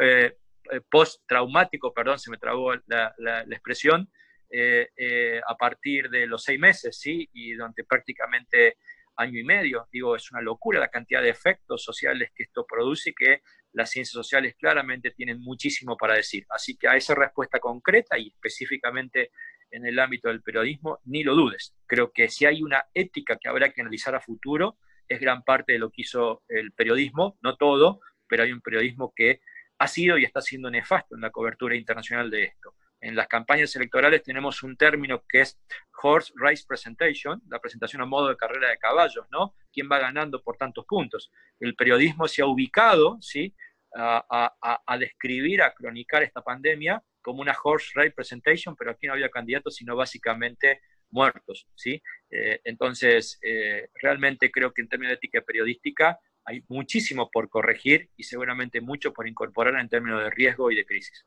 post-traumático, 0.90 1.92
perdón, 1.92 2.18
se 2.18 2.30
me 2.30 2.38
trabó 2.38 2.74
la 2.86 3.44
expresión, 3.50 4.10
eh, 4.54 4.90
eh, 4.98 5.40
a 5.48 5.56
partir 5.56 6.10
de 6.10 6.26
los 6.26 6.44
seis 6.44 6.60
meses, 6.60 6.98
¿sí? 6.98 7.26
Y 7.32 7.54
durante 7.54 7.84
prácticamente 7.84 8.76
año 9.16 9.40
y 9.40 9.44
medio. 9.44 9.88
Digo, 9.90 10.14
es 10.14 10.30
una 10.30 10.42
locura 10.42 10.78
la 10.78 10.88
cantidad 10.88 11.22
de 11.22 11.30
efectos 11.30 11.82
sociales 11.82 12.32
que 12.34 12.42
esto 12.42 12.66
produce 12.66 13.10
y 13.10 13.14
que 13.14 13.40
las 13.72 13.90
ciencias 13.90 14.12
sociales 14.12 14.54
claramente 14.58 15.12
tienen 15.12 15.40
muchísimo 15.40 15.96
para 15.96 16.16
decir. 16.16 16.44
Así 16.50 16.76
que 16.76 16.86
a 16.86 16.96
esa 16.96 17.14
respuesta 17.14 17.60
concreta 17.60 18.18
y 18.18 18.28
específicamente 18.28 19.30
en 19.70 19.86
el 19.86 19.98
ámbito 19.98 20.28
del 20.28 20.42
periodismo, 20.42 21.00
ni 21.06 21.22
lo 21.24 21.34
dudes. 21.34 21.74
Creo 21.86 22.12
que 22.12 22.28
si 22.28 22.44
hay 22.44 22.62
una 22.62 22.84
ética 22.92 23.38
que 23.40 23.48
habrá 23.48 23.72
que 23.72 23.80
analizar 23.80 24.14
a 24.14 24.20
futuro, 24.20 24.76
es 25.08 25.20
gran 25.20 25.42
parte 25.42 25.72
de 25.72 25.78
lo 25.78 25.90
que 25.90 26.02
hizo 26.02 26.42
el 26.48 26.72
periodismo, 26.72 27.38
no 27.42 27.56
todo, 27.56 28.00
pero 28.28 28.42
hay 28.42 28.52
un 28.52 28.60
periodismo 28.60 29.12
que 29.14 29.40
ha 29.78 29.88
sido 29.88 30.18
y 30.18 30.24
está 30.24 30.40
siendo 30.40 30.70
nefasto 30.70 31.14
en 31.14 31.22
la 31.22 31.30
cobertura 31.30 31.76
internacional 31.76 32.30
de 32.30 32.44
esto 32.44 32.74
en 33.02 33.16
las 33.16 33.26
campañas 33.26 33.74
electorales 33.76 34.22
tenemos 34.22 34.62
un 34.62 34.76
término 34.76 35.24
que 35.28 35.40
es 35.42 35.58
horse 36.02 36.32
race 36.36 36.64
presentation, 36.66 37.42
la 37.48 37.58
presentación 37.58 38.00
a 38.00 38.06
modo 38.06 38.28
de 38.28 38.36
carrera 38.36 38.70
de 38.70 38.78
caballos, 38.78 39.26
¿no? 39.30 39.54
¿Quién 39.72 39.88
va 39.90 39.98
ganando 39.98 40.40
por 40.40 40.56
tantos 40.56 40.86
puntos? 40.86 41.30
El 41.58 41.74
periodismo 41.74 42.28
se 42.28 42.42
ha 42.42 42.46
ubicado, 42.46 43.18
¿sí? 43.20 43.54
A, 43.94 44.96
describir, 44.98 45.60
a 45.60 45.74
cronicar 45.74 46.22
esta 46.22 46.42
pandemia 46.42 47.02
como 47.20 47.42
una 47.42 47.54
horse 47.62 47.90
race 47.94 48.12
presentation, 48.12 48.74
pero 48.74 48.92
aquí 48.92 49.06
no 49.06 49.12
había 49.12 49.28
candidatos, 49.28 49.74
sino 49.76 49.94
básicamente 49.96 50.80
muertos, 51.12 51.68
¿sí? 51.74 52.02
Eh, 52.30 52.60
entonces, 52.64 53.38
eh, 53.42 53.88
realmente 53.94 54.50
creo 54.50 54.72
que 54.72 54.82
en 54.82 54.88
términos 54.88 55.10
de 55.10 55.16
ética 55.16 55.42
periodística 55.42 56.18
hay 56.44 56.64
muchísimo 56.68 57.30
por 57.30 57.48
corregir 57.48 58.10
y 58.16 58.24
seguramente 58.24 58.80
mucho 58.80 59.12
por 59.12 59.28
incorporar 59.28 59.78
en 59.78 59.88
términos 59.88 60.24
de 60.24 60.30
riesgo 60.30 60.70
y 60.70 60.76
de 60.76 60.84
crisis. 60.84 61.24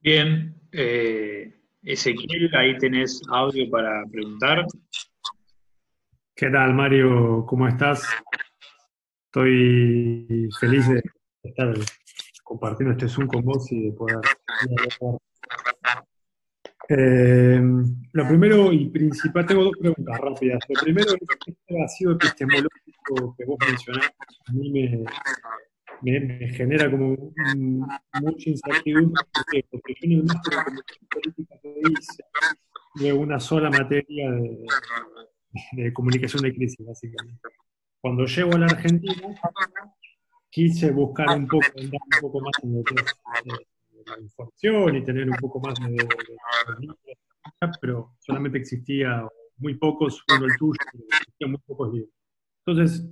Bien, 0.00 0.54
eh, 0.72 1.54
Ezequiel, 1.82 2.54
ahí 2.56 2.76
tenés 2.78 3.22
audio 3.30 3.70
para 3.70 4.04
preguntar. 4.10 4.66
¿Qué 6.34 6.50
tal, 6.50 6.74
Mario? 6.74 7.46
¿Cómo 7.46 7.68
estás? 7.68 8.08
Estoy 9.26 10.48
feliz 10.58 10.88
de 10.88 11.02
estar 11.42 11.74
compartiendo 12.42 12.92
este 12.92 13.08
Zoom 13.08 13.26
con 13.28 13.42
vos 13.42 13.70
y 13.70 13.86
de 13.86 13.92
poder... 13.92 14.18
Eh, 16.88 17.60
lo 18.12 18.28
primero 18.28 18.72
y 18.72 18.88
principal, 18.90 19.46
tengo 19.46 19.64
dos 19.64 19.76
preguntas 19.78 20.18
rápidas. 20.20 20.58
Lo 20.68 20.80
primero 20.82 21.14
es 21.14 21.20
este 21.46 21.80
vacío 21.80 22.12
epistemológico 22.12 23.34
que 23.36 23.44
vos 23.44 23.58
mencionaste, 23.66 24.16
a 24.46 24.52
mí 24.52 24.70
me, 24.70 25.04
me, 26.02 26.48
genera 26.50 26.90
como 26.90 27.16
mucha 28.20 28.50
incertidumbre 28.50 29.22
porque, 29.70 29.94
yo 30.00 30.06
en 30.06 30.12
el 30.12 30.24
máster 30.24 30.58
de 30.58 30.64
comunicación 30.64 31.08
política 31.10 31.54
que 31.62 31.80
hice 31.90 32.24
de 32.94 33.12
una 33.12 33.40
sola 33.40 33.70
materia 33.70 34.30
de, 35.72 35.92
comunicación 35.92 36.42
de 36.42 36.54
crisis, 36.54 36.86
básicamente. 36.86 37.48
Cuando 38.00 38.26
llego 38.26 38.54
a 38.54 38.58
la 38.58 38.66
Argentina, 38.66 39.34
quise 40.50 40.90
buscar 40.90 41.36
un 41.36 41.46
poco, 41.48 41.66
un 41.76 41.90
poco 42.20 42.40
más 42.40 42.52
en 42.62 42.76
lo 42.76 42.84
que 42.84 42.94
es 42.94 43.12
eh, 43.46 43.66
la 44.06 44.20
información 44.20 44.96
y 44.96 45.04
tener 45.04 45.28
un 45.28 45.36
poco 45.36 45.60
más 45.60 45.74
de, 45.78 46.06
pero 47.80 48.14
solamente 48.18 48.58
existía 48.58 49.26
muy 49.58 49.74
pocos, 49.74 50.22
el 50.28 50.56
tuyo, 50.58 50.78
muy 51.46 51.58
pocos 51.66 51.92
libros. 51.92 52.12
Entonces, 52.66 53.04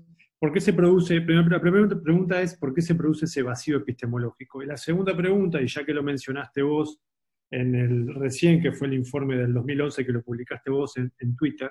¿Por 0.42 0.52
qué 0.52 0.60
se 0.60 0.72
produce? 0.72 1.20
La 1.20 1.60
primera 1.60 1.88
pregunta 2.02 2.42
es, 2.42 2.56
¿por 2.56 2.74
qué 2.74 2.82
se 2.82 2.96
produce 2.96 3.26
ese 3.26 3.44
vacío 3.44 3.76
epistemológico? 3.76 4.60
Y 4.60 4.66
la 4.66 4.76
segunda 4.76 5.16
pregunta, 5.16 5.62
y 5.62 5.68
ya 5.68 5.84
que 5.84 5.94
lo 5.94 6.02
mencionaste 6.02 6.62
vos 6.62 7.00
en 7.48 7.76
el 7.76 8.12
recién, 8.12 8.60
que 8.60 8.72
fue 8.72 8.88
el 8.88 8.94
informe 8.94 9.36
del 9.36 9.54
2011 9.54 10.04
que 10.04 10.10
lo 10.10 10.20
publicaste 10.20 10.68
vos 10.68 10.96
en, 10.96 11.36
Twitter, 11.36 11.70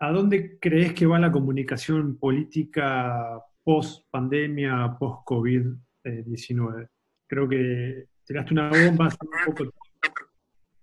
¿a 0.00 0.10
dónde 0.10 0.58
crees 0.58 0.92
que 0.92 1.06
va 1.06 1.20
la 1.20 1.30
comunicación 1.30 2.18
política 2.18 3.40
post-pandemia, 3.62 4.96
post-COVID-19? 4.98 6.88
Creo 7.32 7.48
que 7.48 8.08
tiraste 8.26 8.52
una 8.52 8.68
bomba 8.68 9.06
hace 9.06 9.16
poco 9.46 9.64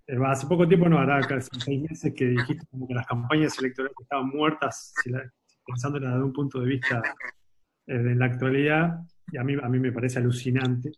eh, 0.07 0.17
Hace 0.25 0.47
poco 0.47 0.67
tiempo, 0.67 0.89
no, 0.89 0.97
hará 0.97 1.21
casi 1.21 1.47
seis 1.59 1.79
meses 1.79 2.11
que 2.17 2.25
dijiste 2.25 2.65
como 2.71 2.87
que 2.87 2.95
las 2.95 3.05
campañas 3.05 3.59
electorales 3.59 3.95
estaban 4.01 4.29
muertas, 4.29 4.91
si 5.03 5.11
la, 5.11 5.31
pensándola 5.63 6.09
desde 6.09 6.23
un 6.23 6.33
punto 6.33 6.59
de 6.61 6.65
vista 6.65 7.03
eh, 7.85 7.99
de 7.99 8.15
la 8.15 8.25
actualidad, 8.25 8.99
y 9.31 9.37
a 9.37 9.43
mí, 9.43 9.57
a 9.61 9.69
mí 9.69 9.79
me 9.79 9.91
parece 9.91 10.17
alucinante. 10.17 10.89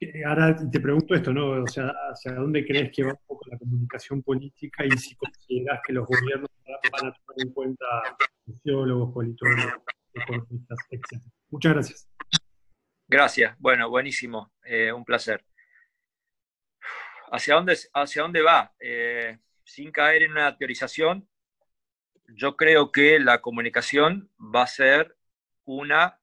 Eh, 0.00 0.24
ahora 0.24 0.56
te 0.56 0.80
pregunto 0.80 1.14
esto, 1.14 1.32
¿no? 1.32 1.62
O 1.62 1.66
sea, 1.68 1.94
¿hacia 2.10 2.34
dónde 2.34 2.66
crees 2.66 2.90
que 2.92 3.04
va 3.04 3.12
un 3.12 3.26
poco 3.28 3.48
la 3.48 3.58
comunicación 3.58 4.24
política 4.24 4.84
y 4.86 4.90
si 4.98 5.14
consideras 5.14 5.82
que 5.86 5.92
los 5.92 6.04
gobiernos 6.08 6.50
van 6.66 7.06
a 7.06 7.12
tomar 7.12 7.14
en 7.36 7.52
cuenta 7.52 7.86
sociólogos, 8.44 9.14
politólogos, 9.14 9.82
economistas, 10.14 10.78
etc. 10.90 11.22
Muchas 11.48 11.74
gracias. 11.74 12.09
Gracias. 13.10 13.56
Bueno, 13.58 13.90
buenísimo. 13.90 14.52
Eh, 14.62 14.92
un 14.92 15.04
placer. 15.04 15.44
¿Hacia 17.32 17.56
dónde, 17.56 17.76
hacia 17.92 18.22
dónde 18.22 18.40
va? 18.40 18.72
sin 19.64 19.90
caer 19.90 20.22
en 20.22 20.32
una 20.32 20.56
teorización, 20.56 21.28
yo 22.28 22.56
creo 22.56 22.92
que 22.92 23.18
la 23.18 23.40
comunicación 23.40 24.30
va 24.38 24.62
a 24.62 24.66
ser 24.68 25.16
una 25.64 26.20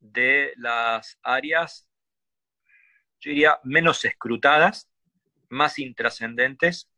de 0.00 0.52
las 0.56 1.20
áreas, 1.22 1.88
yo 3.20 3.30
diría, 3.30 3.60
menos 3.62 4.04
escrutadas, 4.04 4.88
más 5.48 5.78
intrascendentes 5.78 6.88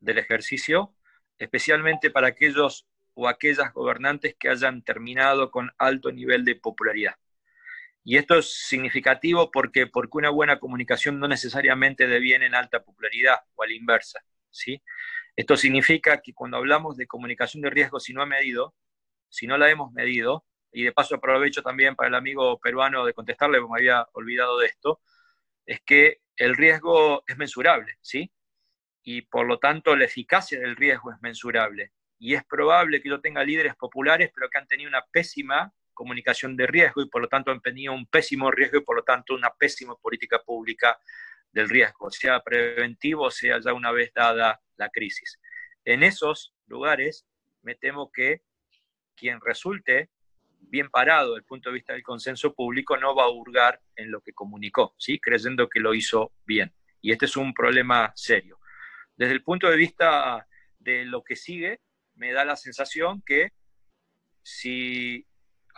del 0.00 0.18
ejercicio, 0.18 0.94
especialmente 1.38 2.10
para 2.10 2.28
aquellos 2.28 2.86
o 3.14 3.28
aquellas 3.28 3.72
gobernantes 3.72 4.34
que 4.36 4.48
hayan 4.48 4.82
terminado 4.82 5.52
con 5.52 5.72
alto 5.78 6.10
nivel 6.10 6.44
de 6.44 6.56
popularidad. 6.56 7.14
Y 8.02 8.16
esto 8.16 8.38
es 8.38 8.52
significativo 8.66 9.50
porque, 9.50 9.86
porque 9.86 10.18
una 10.18 10.30
buena 10.30 10.58
comunicación 10.58 11.18
no 11.18 11.28
necesariamente 11.28 12.06
deviene 12.06 12.46
en 12.46 12.54
alta 12.54 12.82
popularidad 12.82 13.40
o 13.54 13.62
a 13.62 13.66
la 13.66 13.74
inversa. 13.74 14.20
¿sí? 14.50 14.82
Esto 15.36 15.56
significa 15.56 16.20
que 16.20 16.32
cuando 16.32 16.56
hablamos 16.56 16.96
de 16.96 17.06
comunicación 17.06 17.62
de 17.62 17.70
riesgo, 17.70 18.00
si 18.00 18.12
no 18.12 18.22
ha 18.22 18.26
medido, 18.26 18.74
si 19.28 19.46
no 19.46 19.58
la 19.58 19.70
hemos 19.70 19.92
medido, 19.92 20.44
y 20.72 20.84
de 20.84 20.92
paso 20.92 21.16
aprovecho 21.16 21.62
también 21.62 21.96
para 21.96 22.08
el 22.08 22.14
amigo 22.14 22.58
peruano 22.60 23.04
de 23.04 23.14
contestarle, 23.14 23.58
porque 23.58 23.72
me 23.72 23.78
había 23.80 24.08
olvidado 24.12 24.58
de 24.58 24.66
esto, 24.66 25.00
es 25.66 25.80
que 25.80 26.20
el 26.36 26.56
riesgo 26.56 27.22
es 27.26 27.36
mensurable, 27.36 27.96
¿sí? 28.00 28.32
Y 29.02 29.22
por 29.22 29.46
lo 29.46 29.58
tanto 29.58 29.96
la 29.96 30.04
eficacia 30.04 30.60
del 30.60 30.76
riesgo 30.76 31.12
es 31.12 31.20
mensurable. 31.20 31.92
Y 32.18 32.34
es 32.34 32.44
probable 32.44 33.00
que 33.02 33.08
yo 33.08 33.20
tenga 33.20 33.44
líderes 33.44 33.74
populares, 33.76 34.30
pero 34.34 34.48
que 34.50 34.58
han 34.58 34.66
tenido 34.66 34.88
una 34.88 35.04
pésima 35.10 35.72
comunicación 36.00 36.56
de 36.56 36.66
riesgo 36.66 37.02
y 37.02 37.10
por 37.10 37.20
lo 37.20 37.28
tanto 37.28 37.50
han 37.50 37.60
tenido 37.60 37.92
un 37.92 38.06
pésimo 38.06 38.50
riesgo 38.50 38.78
y 38.78 38.82
por 38.82 38.96
lo 38.96 39.02
tanto 39.02 39.34
una 39.34 39.50
pésima 39.50 39.94
política 39.96 40.42
pública 40.42 40.98
del 41.52 41.68
riesgo, 41.68 42.10
sea 42.10 42.40
preventivo, 42.40 43.30
sea 43.30 43.60
ya 43.60 43.74
una 43.74 43.92
vez 43.92 44.10
dada 44.14 44.62
la 44.78 44.88
crisis. 44.88 45.38
En 45.84 46.02
esos 46.02 46.54
lugares 46.68 47.26
me 47.60 47.74
temo 47.74 48.10
que 48.10 48.40
quien 49.14 49.42
resulte 49.42 50.08
bien 50.58 50.88
parado 50.88 51.32
desde 51.32 51.40
el 51.40 51.44
punto 51.44 51.68
de 51.68 51.74
vista 51.74 51.92
del 51.92 52.02
consenso 52.02 52.54
público 52.54 52.96
no 52.96 53.14
va 53.14 53.24
a 53.24 53.30
hurgar 53.30 53.82
en 53.94 54.10
lo 54.10 54.22
que 54.22 54.32
comunicó, 54.32 54.94
¿sí? 54.96 55.20
creyendo 55.20 55.68
que 55.68 55.80
lo 55.80 55.92
hizo 55.92 56.32
bien. 56.46 56.72
Y 57.02 57.12
este 57.12 57.26
es 57.26 57.36
un 57.36 57.52
problema 57.52 58.10
serio. 58.16 58.58
Desde 59.16 59.34
el 59.34 59.42
punto 59.42 59.68
de 59.68 59.76
vista 59.76 60.46
de 60.78 61.04
lo 61.04 61.22
que 61.22 61.36
sigue, 61.36 61.82
me 62.14 62.32
da 62.32 62.46
la 62.46 62.56
sensación 62.56 63.20
que 63.20 63.52
si 64.42 65.26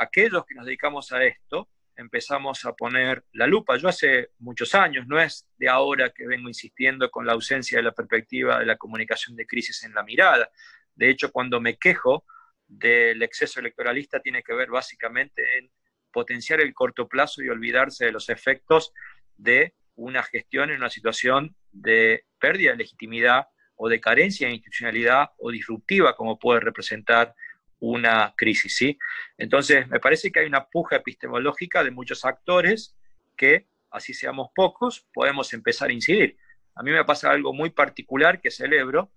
aquellos 0.03 0.45
que 0.45 0.55
nos 0.55 0.66
dedicamos 0.66 1.12
a 1.12 1.24
esto 1.24 1.69
empezamos 1.97 2.65
a 2.65 2.73
poner 2.73 3.24
la 3.33 3.47
lupa. 3.47 3.77
Yo 3.77 3.89
hace 3.89 4.31
muchos 4.39 4.74
años, 4.74 5.07
no 5.07 5.20
es 5.20 5.49
de 5.59 5.69
ahora 5.69 6.11
que 6.11 6.27
vengo 6.27 6.49
insistiendo 6.49 7.11
con 7.11 7.27
la 7.27 7.33
ausencia 7.33 7.79
de 7.79 7.85
la 7.85 7.93
perspectiva 7.93 8.59
de 8.59 8.66
la 8.66 8.77
comunicación 8.77 9.37
de 9.37 9.47
crisis 9.47 9.83
en 9.85 9.95
la 9.95 10.03
mirada. 10.03 10.51
De 10.95 11.11
hecho, 11.11 11.31
cuando 11.31 11.61
me 11.61 11.77
quejo 11.77 12.24
del 12.66 13.23
exceso 13.23 13.61
electoralista 13.61 14.20
tiene 14.20 14.43
que 14.43 14.55
ver 14.55 14.70
básicamente 14.70 15.59
en 15.59 15.70
potenciar 16.11 16.61
el 16.61 16.74
corto 16.74 17.09
plazo 17.09 17.43
y 17.43 17.49
olvidarse 17.49 18.07
de 18.07 18.12
los 18.12 18.29
efectos 18.29 18.93
de 19.37 19.74
una 19.95 20.23
gestión 20.23 20.70
en 20.70 20.77
una 20.77 20.91
situación 20.91 21.55
de 21.70 22.24
pérdida 22.39 22.73
de 22.73 22.79
legitimidad 22.79 23.47
o 23.77 23.89
de 23.89 24.01
carencia 24.01 24.47
de 24.47 24.55
institucionalidad 24.55 25.31
o 25.39 25.51
disruptiva 25.51 26.16
como 26.16 26.39
puede 26.39 26.61
representar 26.61 27.35
una 27.83 28.33
crisis, 28.37 28.77
¿sí? 28.77 28.97
Entonces, 29.37 29.89
me 29.89 29.99
parece 29.99 30.31
que 30.31 30.39
hay 30.39 30.47
una 30.47 30.67
puja 30.67 30.97
epistemológica 30.97 31.83
de 31.83 31.91
muchos 31.91 32.25
actores 32.25 32.97
que, 33.37 33.67
así 33.91 34.15
seamos 34.15 34.51
pocos, 34.55 35.09
podemos 35.13 35.53
empezar 35.53 35.91
a 35.91 35.93
incidir. 35.93 36.37
A 36.77 36.85
mí 36.85 36.93
me 36.93 37.05
pasa 37.05 37.33
algo 37.33 37.53
muy 37.53 37.71
particular 37.71 38.41
que 38.41 38.53
celebro, 38.53 39.11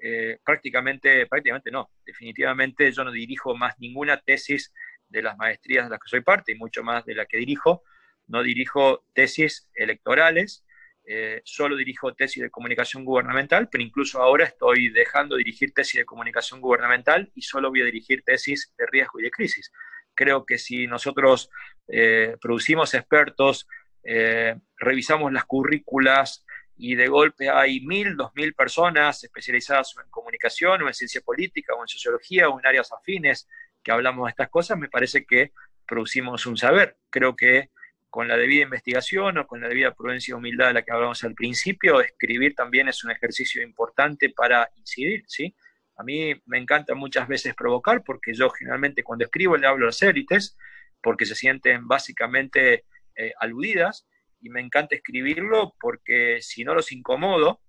eh, 0.00 0.38
prácticamente, 0.44 1.26
prácticamente 1.26 1.70
no, 1.70 1.90
definitivamente 2.04 2.90
yo 2.90 3.04
no 3.04 3.12
dirijo 3.12 3.56
más 3.56 3.78
ninguna 3.78 4.16
tesis 4.16 4.72
de 5.08 5.22
las 5.22 5.36
maestrías 5.36 5.84
de 5.84 5.90
las 5.90 6.00
que 6.00 6.08
soy 6.08 6.20
parte 6.20 6.52
y 6.52 6.56
mucho 6.56 6.82
más 6.82 7.04
de 7.04 7.14
la 7.14 7.24
que 7.24 7.36
dirijo, 7.36 7.84
no 8.26 8.42
dirijo 8.42 9.04
tesis 9.14 9.70
electorales, 9.74 10.64
eh, 11.10 11.40
solo 11.42 11.74
dirijo 11.74 12.12
tesis 12.12 12.42
de 12.42 12.50
comunicación 12.50 13.02
gubernamental, 13.02 13.70
pero 13.70 13.82
incluso 13.82 14.20
ahora 14.20 14.44
estoy 14.44 14.90
dejando 14.90 15.36
de 15.36 15.38
dirigir 15.38 15.72
tesis 15.72 16.00
de 16.00 16.04
comunicación 16.04 16.60
gubernamental 16.60 17.32
y 17.34 17.40
solo 17.40 17.70
voy 17.70 17.80
a 17.80 17.86
dirigir 17.86 18.22
tesis 18.22 18.74
de 18.76 18.84
riesgo 18.84 19.18
y 19.18 19.22
de 19.22 19.30
crisis. 19.30 19.72
Creo 20.14 20.44
que 20.44 20.58
si 20.58 20.86
nosotros 20.86 21.48
eh, 21.86 22.36
producimos 22.42 22.92
expertos, 22.92 23.66
eh, 24.04 24.54
revisamos 24.76 25.32
las 25.32 25.46
currículas 25.46 26.44
y 26.76 26.94
de 26.94 27.08
golpe 27.08 27.48
hay 27.48 27.80
mil, 27.80 28.14
dos 28.14 28.32
mil 28.34 28.52
personas 28.52 29.24
especializadas 29.24 29.94
en 30.04 30.10
comunicación 30.10 30.82
o 30.82 30.88
en 30.88 30.94
ciencia 30.94 31.22
política 31.22 31.72
o 31.74 31.80
en 31.80 31.88
sociología 31.88 32.50
o 32.50 32.60
en 32.60 32.66
áreas 32.66 32.92
afines 32.92 33.48
que 33.82 33.92
hablamos 33.92 34.26
de 34.26 34.30
estas 34.32 34.50
cosas, 34.50 34.76
me 34.76 34.90
parece 34.90 35.24
que 35.24 35.52
producimos 35.86 36.44
un 36.44 36.58
saber. 36.58 36.98
Creo 37.08 37.34
que 37.34 37.70
con 38.10 38.28
la 38.28 38.36
debida 38.36 38.62
investigación 38.62 39.38
o 39.38 39.46
con 39.46 39.60
la 39.60 39.68
debida 39.68 39.94
prudencia 39.94 40.32
y 40.32 40.34
humildad 40.34 40.68
de 40.68 40.74
la 40.74 40.82
que 40.82 40.92
hablamos 40.92 41.22
al 41.24 41.34
principio, 41.34 42.00
escribir 42.00 42.54
también 42.54 42.88
es 42.88 43.04
un 43.04 43.10
ejercicio 43.10 43.62
importante 43.62 44.30
para 44.30 44.70
incidir, 44.76 45.24
¿sí? 45.26 45.54
A 45.96 46.04
mí 46.04 46.32
me 46.46 46.58
encanta 46.58 46.94
muchas 46.94 47.28
veces 47.28 47.54
provocar, 47.54 48.02
porque 48.04 48.32
yo 48.32 48.48
generalmente 48.50 49.02
cuando 49.02 49.24
escribo 49.24 49.56
le 49.56 49.66
hablo 49.66 49.86
a 49.86 49.88
las 49.88 50.00
élites, 50.02 50.56
porque 51.02 51.26
se 51.26 51.34
sienten 51.34 51.86
básicamente 51.86 52.84
eh, 53.16 53.32
aludidas, 53.40 54.06
y 54.40 54.50
me 54.50 54.60
encanta 54.60 54.94
escribirlo 54.94 55.74
porque 55.80 56.38
si 56.40 56.64
no 56.64 56.74
los 56.74 56.92
incomodo, 56.92 57.60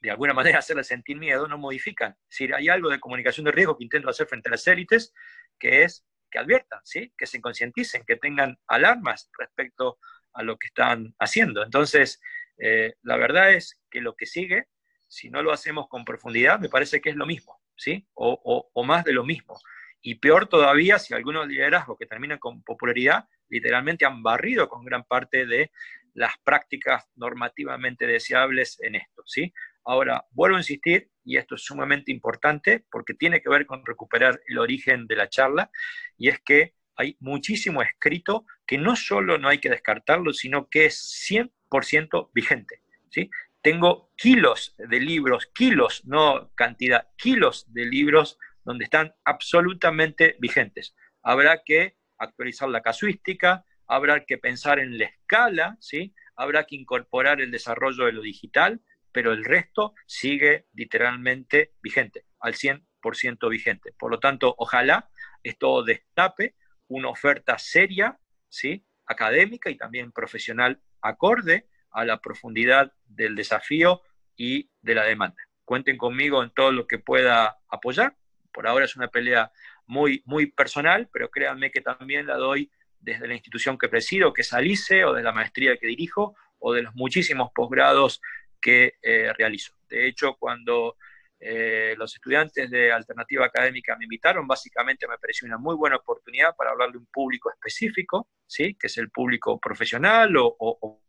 de 0.00 0.10
alguna 0.10 0.34
manera 0.34 0.58
hacerles 0.58 0.86
sentir 0.86 1.16
miedo, 1.16 1.48
no 1.48 1.58
modifican. 1.58 2.12
Es 2.12 2.30
decir, 2.30 2.54
hay 2.54 2.68
algo 2.68 2.90
de 2.90 3.00
comunicación 3.00 3.44
de 3.44 3.52
riesgo 3.52 3.76
que 3.76 3.84
intento 3.84 4.10
hacer 4.10 4.26
frente 4.26 4.48
a 4.48 4.52
las 4.52 4.66
élites, 4.66 5.14
que 5.58 5.84
es 5.84 6.04
que 6.32 6.38
adviertan, 6.38 6.80
¿sí? 6.82 7.12
que 7.16 7.26
se 7.26 7.40
concienticen, 7.40 8.04
que 8.04 8.16
tengan 8.16 8.58
alarmas 8.66 9.30
respecto 9.38 9.98
a 10.32 10.42
lo 10.42 10.56
que 10.56 10.66
están 10.66 11.14
haciendo. 11.18 11.62
Entonces, 11.62 12.20
eh, 12.58 12.94
la 13.02 13.16
verdad 13.16 13.52
es 13.52 13.80
que 13.90 14.00
lo 14.00 14.16
que 14.16 14.26
sigue, 14.26 14.66
si 15.06 15.30
no 15.30 15.42
lo 15.42 15.52
hacemos 15.52 15.88
con 15.88 16.04
profundidad, 16.04 16.58
me 16.58 16.68
parece 16.68 17.00
que 17.00 17.10
es 17.10 17.16
lo 17.16 17.26
mismo, 17.26 17.60
¿sí? 17.76 18.08
O, 18.14 18.70
o 18.72 18.84
más 18.84 19.04
de 19.04 19.12
lo 19.12 19.24
mismo. 19.24 19.58
Y 20.00 20.16
peor 20.16 20.48
todavía 20.48 20.98
si 20.98 21.14
algunos 21.14 21.46
liderazgos 21.46 21.96
que 21.96 22.06
terminan 22.06 22.38
con 22.38 22.62
popularidad 22.64 23.28
literalmente 23.48 24.04
han 24.04 24.22
barrido 24.22 24.68
con 24.68 24.84
gran 24.84 25.04
parte 25.04 25.46
de 25.46 25.70
las 26.14 26.32
prácticas 26.42 27.08
normativamente 27.14 28.06
deseables 28.06 28.80
en 28.80 28.96
esto, 28.96 29.22
¿sí? 29.26 29.52
Ahora, 29.84 30.26
vuelvo 30.30 30.56
a 30.56 30.60
insistir, 30.60 31.10
y 31.24 31.36
esto 31.36 31.54
es 31.54 31.62
sumamente 31.62 32.10
importante 32.12 32.84
porque 32.90 33.14
tiene 33.14 33.40
que 33.40 33.48
ver 33.48 33.66
con 33.66 33.84
recuperar 33.84 34.40
el 34.46 34.58
origen 34.58 35.06
de 35.06 35.16
la 35.16 35.28
charla, 35.28 35.70
y 36.16 36.28
es 36.28 36.40
que 36.40 36.74
hay 36.96 37.16
muchísimo 37.20 37.82
escrito 37.82 38.46
que 38.66 38.78
no 38.78 38.96
solo 38.96 39.38
no 39.38 39.48
hay 39.48 39.58
que 39.58 39.70
descartarlo, 39.70 40.32
sino 40.32 40.68
que 40.68 40.86
es 40.86 41.26
100% 41.30 42.30
vigente. 42.32 42.82
¿sí? 43.10 43.30
Tengo 43.60 44.10
kilos 44.16 44.74
de 44.78 45.00
libros, 45.00 45.46
kilos, 45.54 46.04
no 46.04 46.52
cantidad, 46.54 47.08
kilos 47.16 47.72
de 47.72 47.86
libros 47.86 48.38
donde 48.64 48.84
están 48.84 49.14
absolutamente 49.24 50.36
vigentes. 50.38 50.94
Habrá 51.22 51.62
que 51.64 51.96
actualizar 52.18 52.68
la 52.68 52.82
casuística, 52.82 53.64
habrá 53.86 54.24
que 54.24 54.38
pensar 54.38 54.78
en 54.78 54.98
la 54.98 55.06
escala, 55.06 55.76
¿sí? 55.80 56.14
habrá 56.36 56.64
que 56.64 56.76
incorporar 56.76 57.40
el 57.40 57.50
desarrollo 57.50 58.06
de 58.06 58.12
lo 58.12 58.22
digital, 58.22 58.80
pero 59.12 59.32
el 59.32 59.44
resto 59.44 59.94
sigue 60.06 60.66
literalmente 60.72 61.74
vigente, 61.82 62.24
al 62.40 62.54
100% 62.54 63.48
vigente. 63.50 63.92
Por 63.98 64.10
lo 64.10 64.18
tanto, 64.18 64.54
ojalá 64.58 65.08
esto 65.42 65.82
destape 65.82 66.56
una 66.88 67.08
oferta 67.08 67.58
seria, 67.58 68.18
¿sí? 68.48 68.84
académica 69.06 69.70
y 69.70 69.76
también 69.76 70.12
profesional 70.12 70.80
acorde 71.00 71.68
a 71.90 72.04
la 72.04 72.20
profundidad 72.20 72.92
del 73.04 73.34
desafío 73.36 74.02
y 74.36 74.70
de 74.80 74.94
la 74.94 75.04
demanda. 75.04 75.42
Cuenten 75.64 75.96
conmigo 75.96 76.42
en 76.42 76.50
todo 76.50 76.72
lo 76.72 76.86
que 76.86 76.98
pueda 76.98 77.58
apoyar. 77.68 78.16
Por 78.52 78.66
ahora 78.66 78.84
es 78.84 78.96
una 78.96 79.08
pelea 79.08 79.52
muy, 79.86 80.22
muy 80.24 80.46
personal, 80.46 81.08
pero 81.12 81.30
créanme 81.30 81.70
que 81.70 81.80
también 81.80 82.26
la 82.26 82.36
doy 82.36 82.70
desde 83.00 83.26
la 83.26 83.34
institución 83.34 83.78
que 83.78 83.88
presido, 83.88 84.32
que 84.32 84.42
es 84.42 84.52
Alice, 84.52 85.04
o 85.04 85.12
de 85.12 85.22
la 85.22 85.32
maestría 85.32 85.76
que 85.76 85.86
dirijo, 85.86 86.36
o 86.58 86.72
de 86.72 86.82
los 86.82 86.94
muchísimos 86.94 87.50
posgrados 87.52 88.20
que 88.62 88.94
eh, 89.02 89.32
realizo. 89.36 89.74
De 89.88 90.06
hecho, 90.06 90.36
cuando 90.38 90.96
eh, 91.38 91.94
los 91.98 92.14
estudiantes 92.14 92.70
de 92.70 92.92
Alternativa 92.92 93.44
Académica 93.44 93.96
me 93.96 94.04
invitaron, 94.04 94.46
básicamente 94.46 95.08
me 95.08 95.18
pareció 95.18 95.46
una 95.46 95.58
muy 95.58 95.74
buena 95.74 95.96
oportunidad 95.96 96.54
para 96.56 96.70
hablar 96.70 96.92
de 96.92 96.98
un 96.98 97.06
público 97.06 97.50
específico, 97.50 98.28
¿sí? 98.46 98.76
que 98.76 98.86
es 98.86 98.96
el 98.98 99.10
público 99.10 99.58
profesional 99.58 100.36
o, 100.36 100.56
o 100.58 101.02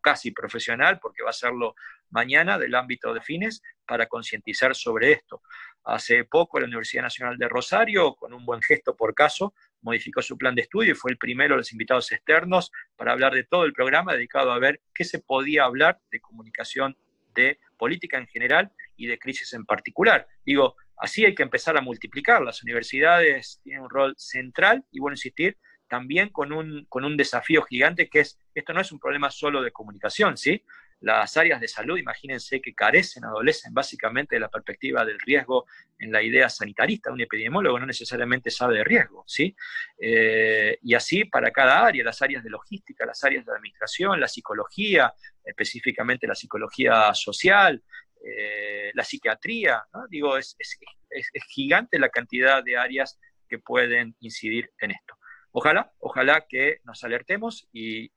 casi 0.00 0.30
profesional, 0.30 0.98
porque 1.00 1.22
va 1.22 1.30
a 1.30 1.34
serlo 1.34 1.74
mañana 2.10 2.58
del 2.58 2.74
ámbito 2.74 3.14
de 3.14 3.20
fines, 3.20 3.62
para 3.86 4.06
concientizar 4.06 4.74
sobre 4.74 5.12
esto. 5.12 5.42
Hace 5.84 6.24
poco 6.24 6.60
la 6.60 6.66
Universidad 6.66 7.02
Nacional 7.02 7.38
de 7.38 7.48
Rosario, 7.48 8.14
con 8.14 8.32
un 8.32 8.44
buen 8.44 8.62
gesto 8.62 8.94
por 8.94 9.14
caso, 9.14 9.54
modificó 9.82 10.22
su 10.22 10.36
plan 10.36 10.54
de 10.54 10.62
estudio 10.62 10.92
y 10.92 10.94
fue 10.94 11.10
el 11.10 11.18
primero 11.18 11.54
de 11.54 11.58
los 11.58 11.72
invitados 11.72 12.12
externos 12.12 12.70
para 12.96 13.12
hablar 13.12 13.34
de 13.34 13.44
todo 13.44 13.64
el 13.64 13.72
programa 13.72 14.12
dedicado 14.12 14.52
a 14.52 14.58
ver 14.58 14.80
qué 14.94 15.04
se 15.04 15.20
podía 15.20 15.64
hablar 15.64 16.00
de 16.10 16.20
comunicación 16.20 16.96
de 17.34 17.58
política 17.78 18.18
en 18.18 18.26
general 18.26 18.70
y 18.96 19.06
de 19.06 19.18
crisis 19.18 19.52
en 19.54 19.64
particular. 19.64 20.26
Digo, 20.44 20.76
así 20.96 21.24
hay 21.24 21.34
que 21.34 21.42
empezar 21.42 21.76
a 21.76 21.80
multiplicar. 21.80 22.42
Las 22.42 22.62
universidades 22.62 23.60
tienen 23.62 23.82
un 23.82 23.90
rol 23.90 24.14
central 24.18 24.84
y, 24.90 25.00
bueno, 25.00 25.14
insistir, 25.14 25.56
también 25.90 26.28
con 26.28 26.52
un, 26.52 26.86
con 26.88 27.04
un 27.04 27.16
desafío 27.16 27.62
gigante 27.62 28.08
que 28.08 28.20
es, 28.20 28.38
esto 28.54 28.72
no 28.72 28.80
es 28.80 28.92
un 28.92 29.00
problema 29.00 29.28
solo 29.28 29.60
de 29.60 29.72
comunicación, 29.72 30.36
¿sí? 30.36 30.62
Las 31.00 31.36
áreas 31.36 31.60
de 31.60 31.66
salud, 31.66 31.98
imagínense 31.98 32.60
que 32.60 32.74
carecen, 32.74 33.24
adolecen 33.24 33.74
básicamente 33.74 34.36
de 34.36 34.40
la 34.40 34.48
perspectiva 34.48 35.04
del 35.04 35.18
riesgo 35.18 35.66
en 35.98 36.12
la 36.12 36.22
idea 36.22 36.48
sanitarista. 36.48 37.10
Un 37.10 37.22
epidemiólogo 37.22 37.78
no 37.78 37.86
necesariamente 37.86 38.50
sabe 38.50 38.76
de 38.76 38.84
riesgo, 38.84 39.24
¿sí? 39.26 39.56
Eh, 39.98 40.78
y 40.82 40.94
así 40.94 41.24
para 41.24 41.50
cada 41.50 41.84
área, 41.84 42.04
las 42.04 42.22
áreas 42.22 42.44
de 42.44 42.50
logística, 42.50 43.04
las 43.04 43.24
áreas 43.24 43.44
de 43.44 43.52
administración, 43.52 44.20
la 44.20 44.28
psicología, 44.28 45.12
específicamente 45.44 46.28
la 46.28 46.36
psicología 46.36 47.12
social, 47.14 47.82
eh, 48.24 48.92
la 48.94 49.02
psiquiatría, 49.02 49.82
¿no? 49.92 50.06
Digo, 50.06 50.36
es, 50.36 50.54
es, 50.58 50.78
es 51.10 51.44
gigante 51.48 51.98
la 51.98 52.10
cantidad 52.10 52.62
de 52.62 52.76
áreas 52.76 53.18
que 53.48 53.58
pueden 53.58 54.14
incidir 54.20 54.70
en 54.78 54.92
esto. 54.92 55.19
Ojalá, 55.52 55.92
ojalá 55.98 56.46
que 56.48 56.78
nos 56.84 57.02
alertemos 57.02 57.68
y, 57.72 58.10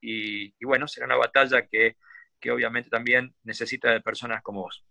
bueno, 0.64 0.88
será 0.88 1.06
una 1.08 1.16
batalla 1.16 1.66
que, 1.66 1.98
que 2.40 2.52
obviamente 2.52 2.90
también 2.90 3.34
necesita 3.44 3.92
de 3.92 4.02
personas 4.02 4.44
como 4.44 4.62
vos. 4.62 4.86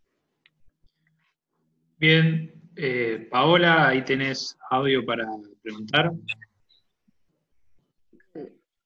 Bien, 1.99 2.53
eh, 2.75 3.29
Paola, 3.31 3.89
ahí 3.89 4.05
tenés 4.05 4.59
audio 4.71 5.05
para 5.07 5.25
preguntar. 5.63 6.11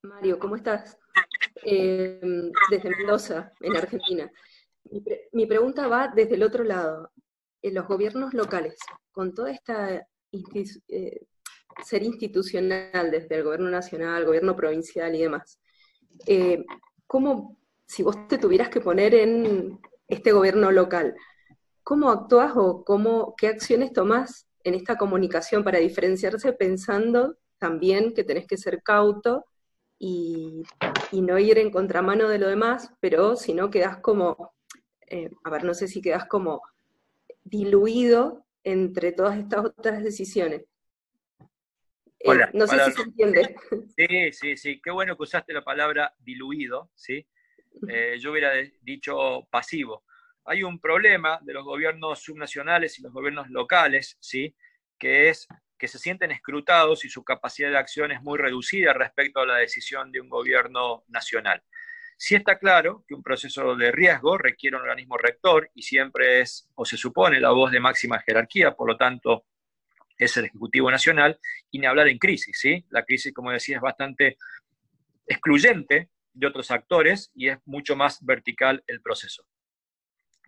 Mario, 0.03 0.39
¿cómo 0.39 0.57
estás? 0.57 0.99
Eh, 1.65 2.21
desde 2.71 2.91
Mendoza, 2.91 3.53
en 3.61 3.77
Argentina. 3.77 4.31
Mi, 5.33 5.47
pregunta 5.47 5.89
va 5.89 6.09
desde 6.09 6.35
el 6.35 6.43
otro 6.43 6.63
lado. 6.63 7.11
En 7.63 7.75
los 7.75 7.89
gobiernos 7.89 8.35
locales, 8.35 8.79
con 9.11 9.35
toda 9.35 9.51
esta 9.51 10.07
eh, 10.33 11.27
ser 11.85 12.03
institucional 12.03 13.11
desde 13.11 13.37
el 13.37 13.45
gobierno 13.45 13.71
nacional, 13.71 14.25
gobierno 14.25 14.57
provincial 14.57 15.15
y 15.15 15.23
demás, 15.23 15.61
¿cómo, 17.07 17.57
si 17.87 18.03
vos 18.03 18.27
te 18.29 18.39
tuvieras 18.39 18.69
que 18.69 18.81
poner 18.81 19.15
en 19.15 19.79
este 20.09 20.33
gobierno 20.33 20.71
local, 20.71 21.15
¿cómo 21.83 22.11
actúas 22.11 22.53
o 22.57 22.85
cómo, 22.85 23.35
qué 23.37 23.49
acciones 23.49 23.93
tomas 23.93 24.47
en 24.65 24.75
esta 24.75 24.97
comunicación 24.97 25.63
para 25.63 25.79
diferenciarse 25.79 26.53
pensando 26.53 27.37
también 27.59 28.13
que 28.15 28.25
tenés 28.25 28.47
que 28.47 28.57
ser 28.57 28.83
cauto 28.83 29.47
y, 29.99 30.63
no 31.13 31.39
ir 31.39 31.59
en 31.59 31.71
contramano 31.71 32.29
de 32.29 32.39
lo 32.39 32.49
demás, 32.49 32.93
pero 33.01 33.37
si 33.37 33.55
no 33.55 33.71
quedas 33.71 33.99
como, 33.99 34.53
eh, 35.09 35.31
a 35.45 35.51
ver, 35.51 35.65
no 35.65 35.73
sé 35.73 35.89
si 35.89 36.03
quedas 36.03 36.27
como 36.27 36.61
diluido 37.45 38.45
entre 38.65 39.13
todas 39.13 39.39
estas 39.39 39.65
otras 39.65 40.03
decisiones. 40.03 40.65
Eh, 42.19 42.31
Hola, 42.31 42.51
no 42.53 42.67
sé 42.67 42.85
si 42.85 42.93
se 42.93 43.03
entiende. 43.03 43.57
Sí, 43.97 44.33
sí, 44.33 44.57
sí. 44.57 44.81
Qué 44.83 44.91
bueno 44.91 45.17
que 45.17 45.23
usaste 45.23 45.53
la 45.53 45.63
palabra 45.63 46.15
diluido, 46.19 46.91
¿sí? 46.95 47.27
Eh, 47.89 48.17
yo 48.19 48.33
hubiera 48.33 48.53
dicho 48.83 49.47
pasivo 49.51 50.05
hay 50.47 50.63
un 50.63 50.79
problema 50.79 51.39
de 51.43 51.53
los 51.53 51.65
gobiernos 51.65 52.21
subnacionales 52.21 52.99
y 52.99 53.03
los 53.03 53.13
gobiernos 53.13 53.51
locales, 53.51 54.17
¿sí? 54.21 54.55
que 54.99 55.29
es 55.29 55.49
que 55.79 55.89
se 55.89 55.99
sienten 55.99 56.31
escrutados 56.31 57.05
y 57.05 57.11
su 57.11 57.23
capacidad 57.23 57.71
de 57.71 57.77
acción 57.77 58.11
es 58.11 58.23
muy 58.23 58.39
reducida 58.39 58.95
respecto 58.95 59.41
a 59.41 59.47
la 59.47 59.57
decisión 59.57 60.11
de 60.11 60.21
un 60.21 60.31
gobierno 60.31 61.05
nacional. 61.09 61.63
Sí 62.17 62.35
está 62.35 62.59
claro 62.59 63.05
que 63.07 63.15
un 63.15 63.23
proceso 63.23 63.77
de 63.77 63.93
riesgo 63.93 64.39
requiere 64.39 64.77
un 64.77 64.83
organismo 64.83 65.19
rector 65.19 65.71
y 65.75 65.83
siempre 65.83 66.41
es, 66.41 66.71
o 66.77 66.87
se 66.87 66.97
supone, 66.97 67.41
la 67.41 67.51
voz 67.51 67.73
de 67.73 67.81
máxima 67.81 68.21
jerarquía, 68.21 68.75
por 68.75 68.89
lo 68.89 68.97
tanto, 68.97 69.45
es 70.19 70.37
el 70.37 70.47
Ejecutivo 70.47 70.91
Nacional, 70.91 71.39
y 71.71 71.79
ni 71.79 71.87
hablar 71.87 72.09
en 72.09 72.19
crisis, 72.19 72.59
¿sí? 72.59 72.85
La 72.91 73.05
crisis, 73.05 73.33
como 73.33 73.51
decía, 73.51 73.77
es 73.77 73.83
bastante 73.83 74.37
excluyente 75.27 76.11
de 76.33 76.47
otros 76.47 76.71
actores 76.71 77.31
y 77.35 77.49
es 77.49 77.59
mucho 77.65 77.97
más 77.97 78.25
vertical 78.25 78.85
el 78.87 79.01
proceso. 79.01 79.47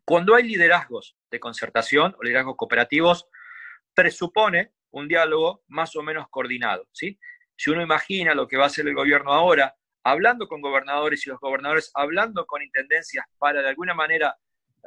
Cuando 0.04 0.34
hay 0.34 0.44
liderazgos 0.44 1.16
de 1.30 1.40
concertación 1.40 2.14
o 2.18 2.22
liderazgos 2.22 2.56
cooperativos, 2.56 3.26
presupone 3.94 4.72
un 4.90 5.08
diálogo 5.08 5.62
más 5.68 5.96
o 5.96 6.02
menos 6.02 6.28
coordinado. 6.30 6.88
¿sí? 6.92 7.18
Si 7.56 7.70
uno 7.70 7.82
imagina 7.82 8.34
lo 8.34 8.46
que 8.48 8.56
va 8.56 8.64
a 8.64 8.66
hacer 8.68 8.86
el 8.86 8.94
gobierno 8.94 9.32
ahora, 9.32 9.74
hablando 10.04 10.48
con 10.48 10.60
gobernadores 10.60 11.26
y 11.26 11.30
los 11.30 11.40
gobernadores 11.40 11.90
hablando 11.94 12.46
con 12.46 12.62
intendencias 12.62 13.26
para 13.38 13.60
de 13.60 13.68
alguna 13.68 13.94
manera 13.94 14.36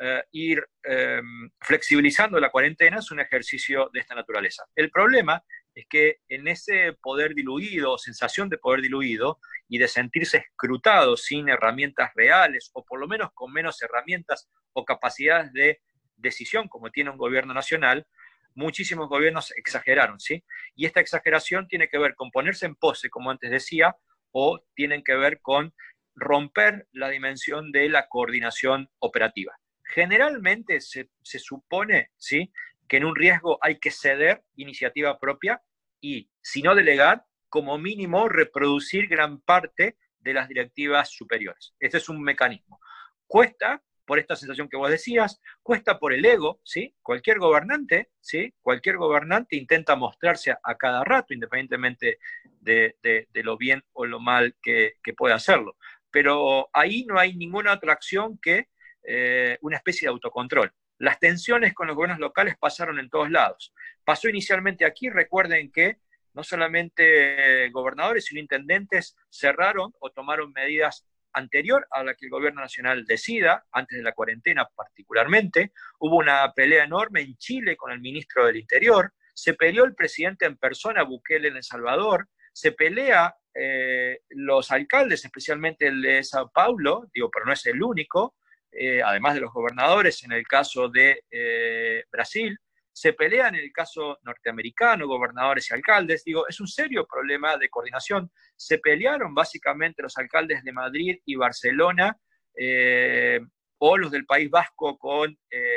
eh, 0.04 0.24
ir 0.32 0.68
em, 0.82 1.52
flexibilizando 1.60 2.40
la 2.40 2.50
cuarentena, 2.50 2.98
es 2.98 3.12
un 3.12 3.20
ejercicio 3.20 3.88
de 3.94 4.00
esta 4.00 4.16
naturaleza. 4.16 4.64
El 4.76 4.90
problema 4.90 5.44
es 5.76 5.86
que 5.88 6.22
en 6.28 6.48
ese 6.48 6.94
poder 6.94 7.36
diluido, 7.36 8.00
sensación 8.00 8.50
de 8.50 8.58
poder 8.58 8.82
diluido 8.82 9.40
y 9.68 9.78
de 9.78 9.88
sentirse 9.88 10.38
escrutado 10.38 11.16
sin 11.18 11.50
herramientas 11.50 12.10
reales 12.16 12.72
o 12.74 12.84
por 12.84 13.00
lo 13.00 13.08
menos 13.08 13.30
con 13.36 13.54
menos 13.54 13.80
herramientas 13.84 14.50
o 14.74 14.86
capacidades 14.86 15.54
de 15.54 15.82
decisión 16.16 16.68
como 16.68 16.90
tiene 16.90 17.12
un 17.12 17.18
gobierno 17.18 17.54
nacional, 17.54 18.08
muchísimos 18.56 19.08
gobiernos 19.08 19.52
exageraron, 19.56 20.20
¿sí? 20.20 20.44
Y 20.76 20.88
esta 20.88 21.00
exageración 21.00 21.68
tiene 21.68 21.90
que 21.90 22.00
ver 22.00 22.16
con 22.16 22.32
ponerse 22.32 22.66
en 22.66 22.74
pose, 22.74 23.12
como 23.12 23.30
antes 23.30 23.52
decía, 23.52 23.96
o 24.32 24.64
tienen 24.74 25.04
que 25.04 25.16
ver 25.16 25.42
con 25.42 25.76
romper 26.16 26.88
la 26.92 27.10
dimensión 27.10 27.72
de 27.72 27.88
la 27.88 28.08
coordinación 28.08 28.90
operativa. 29.00 29.54
Generalmente 29.94 30.82
se, 30.82 31.10
se 31.22 31.40
supone, 31.40 32.12
¿sí? 32.18 32.52
que 32.88 32.98
en 32.98 33.06
un 33.06 33.16
riesgo 33.16 33.58
hay 33.62 33.80
que 33.80 33.92
ceder 33.92 34.44
iniciativa 34.56 35.18
propia 35.18 35.62
y, 36.02 36.30
si 36.42 36.62
no 36.62 36.76
delegar, 36.76 37.26
como 37.48 37.78
mínimo 37.78 38.28
reproducir 38.28 39.08
gran 39.08 39.40
parte 39.42 39.98
de 40.20 40.34
las 40.34 40.48
directivas 40.48 41.10
superiores. 41.10 41.74
Este 41.80 41.98
es 41.98 42.10
un 42.10 42.22
mecanismo. 42.22 42.80
Cuesta 43.28 43.82
por 44.06 44.20
esta 44.20 44.36
sensación 44.36 44.68
que 44.68 44.78
vos 44.78 44.90
decías, 44.90 45.40
cuesta 45.64 45.98
por 46.00 46.12
el 46.12 46.26
ego, 46.26 46.60
¿sí? 46.66 46.94
Cualquier 47.02 47.40
gobernante, 47.40 48.10
¿sí? 48.20 48.54
Cualquier 48.62 48.98
gobernante 48.98 49.56
intenta 49.56 49.96
mostrarse 49.96 50.52
a, 50.52 50.76
cada 50.76 51.04
rato, 51.06 51.34
independientemente 51.34 52.20
de, 52.60 53.28
lo 53.36 53.58
bien 53.58 53.84
o 53.94 54.06
lo 54.06 54.20
mal 54.20 54.58
que, 54.62 54.96
pueda 55.16 55.36
hacerlo. 55.36 55.78
Pero 56.12 56.70
ahí 56.74 57.06
no 57.06 57.18
hay 57.18 57.36
ninguna 57.36 57.72
otra 57.72 57.94
acción 57.94 58.38
que 58.38 58.68
eh, 59.04 59.58
una 59.62 59.78
especie 59.78 60.06
de 60.06 60.12
autocontrol. 60.12 60.72
Las 60.98 61.20
tensiones 61.20 61.74
con 61.74 61.88
los 61.88 61.96
gobiernos 61.96 62.20
locales 62.20 62.56
pasaron 62.60 63.00
en 63.00 63.10
todos 63.10 63.32
lados. 63.32 63.74
Pasó 64.04 64.30
inicialmente 64.30 64.86
aquí, 64.86 65.10
recuerden 65.10 65.72
que 65.72 65.98
no 66.34 66.44
solamente 66.44 67.70
gobernadores, 67.72 68.26
sino 68.26 68.40
intendentes 68.40 69.16
cerraron 69.30 69.92
o 70.00 70.12
tomaron 70.12 70.54
medidas 70.54 71.06
anterior 71.34 71.88
a 71.92 72.04
la 72.04 72.14
que 72.14 72.26
el 72.26 72.32
gobierno 72.32 72.62
nacional 72.62 73.06
decida, 73.06 73.66
antes 73.72 73.98
de 73.98 74.04
la 74.04 74.14
cuarentena 74.14 74.68
particularmente. 74.76 75.72
Hubo 76.00 76.18
una 76.18 76.52
pelea 76.54 76.84
enorme 76.84 77.22
en 77.22 77.36
Chile 77.38 77.76
con 77.76 77.92
el 77.92 78.00
ministro 78.00 78.46
del 78.46 78.58
Interior, 78.58 79.14
se 79.34 79.54
peleó 79.54 79.86
el 79.86 79.96
presidente 79.96 80.46
en 80.46 80.58
persona, 80.58 81.04
Bukele, 81.04 81.48
en 81.48 81.58
El 81.58 81.64
Salvador, 81.64 82.28
se 82.54 82.74
pelea 82.74 83.34
eh, 83.54 84.20
los 84.30 84.72
alcaldes, 84.72 85.26
especialmente 85.26 85.88
el 85.88 86.02
de 86.02 86.24
Sao 86.24 86.52
Paulo, 86.52 87.10
digo, 87.14 87.30
pero 87.32 87.46
no 87.46 87.54
es 87.54 87.66
el 87.66 87.82
único, 87.82 88.36
eh, 88.72 89.02
además 89.04 89.36
de 89.36 89.42
los 89.42 89.54
gobernadores, 89.54 90.24
en 90.24 90.32
el 90.32 90.48
caso 90.48 90.90
de 90.90 91.24
eh, 91.30 92.04
Brasil, 92.12 92.58
se 92.94 93.14
pelean 93.14 93.56
en 93.56 93.62
el 93.62 93.72
caso 93.72 94.20
norteamericano, 94.24 95.08
gobernadores 95.08 95.70
y 95.70 95.74
alcaldes. 95.74 96.24
Digo, 96.24 96.48
es 96.48 96.60
un 96.60 96.68
serio 96.68 97.06
problema 97.08 97.58
de 97.58 97.70
coordinación. 97.70 98.32
Se 98.56 98.80
pelearon 98.80 99.34
básicamente 99.34 100.02
los 100.02 100.18
alcaldes 100.18 100.64
de 100.64 100.74
Madrid 100.74 101.18
y 101.26 101.36
Barcelona, 101.36 102.18
eh, 102.58 103.40
o 103.84 103.98
los 103.98 104.12
del 104.12 104.26
País 104.26 104.50
Vasco 104.50 104.96
con 105.00 105.36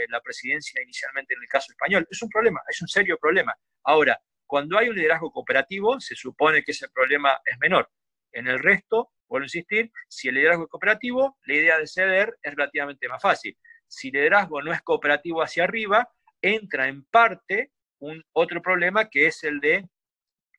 la 0.08 0.20
presidencia 0.20 0.82
inicialmente 0.82 1.32
en 1.32 1.40
el 1.40 1.48
caso 1.48 1.72
español. 1.72 2.06
Es 2.10 2.20
un 2.20 2.28
problema, 2.28 2.60
es 2.68 2.82
un 2.82 2.88
serio 2.88 3.16
problema. 3.18 3.54
Ahora, 3.84 4.20
cuando 4.46 4.78
hay 4.78 4.88
un 4.88 4.96
liderazgo 4.96 5.32
cooperativo, 5.32 5.98
se 6.00 6.14
supone 6.14 6.62
que 6.62 6.72
ese 6.72 6.88
problema 6.90 7.40
es 7.44 7.58
menor. 7.58 7.90
En 8.30 8.46
el 8.46 8.58
resto, 8.58 9.13
vuelvo 9.34 9.44
a 9.44 9.46
insistir, 9.46 9.90
si 10.08 10.28
el 10.28 10.36
liderazgo 10.36 10.64
es 10.64 10.70
cooperativo, 10.70 11.38
la 11.46 11.54
idea 11.54 11.78
de 11.78 11.86
ceder 11.88 12.36
es 12.40 12.54
relativamente 12.54 13.08
más 13.08 13.20
fácil. 13.20 13.56
Si 13.88 14.08
el 14.08 14.14
liderazgo 14.14 14.62
no 14.62 14.72
es 14.72 14.80
cooperativo 14.82 15.42
hacia 15.42 15.64
arriba, 15.64 16.08
entra 16.40 16.86
en 16.86 17.04
parte 17.04 17.72
un 17.98 18.22
otro 18.32 18.62
problema 18.62 19.08
que 19.08 19.26
es 19.26 19.42
el 19.42 19.58
de, 19.60 19.88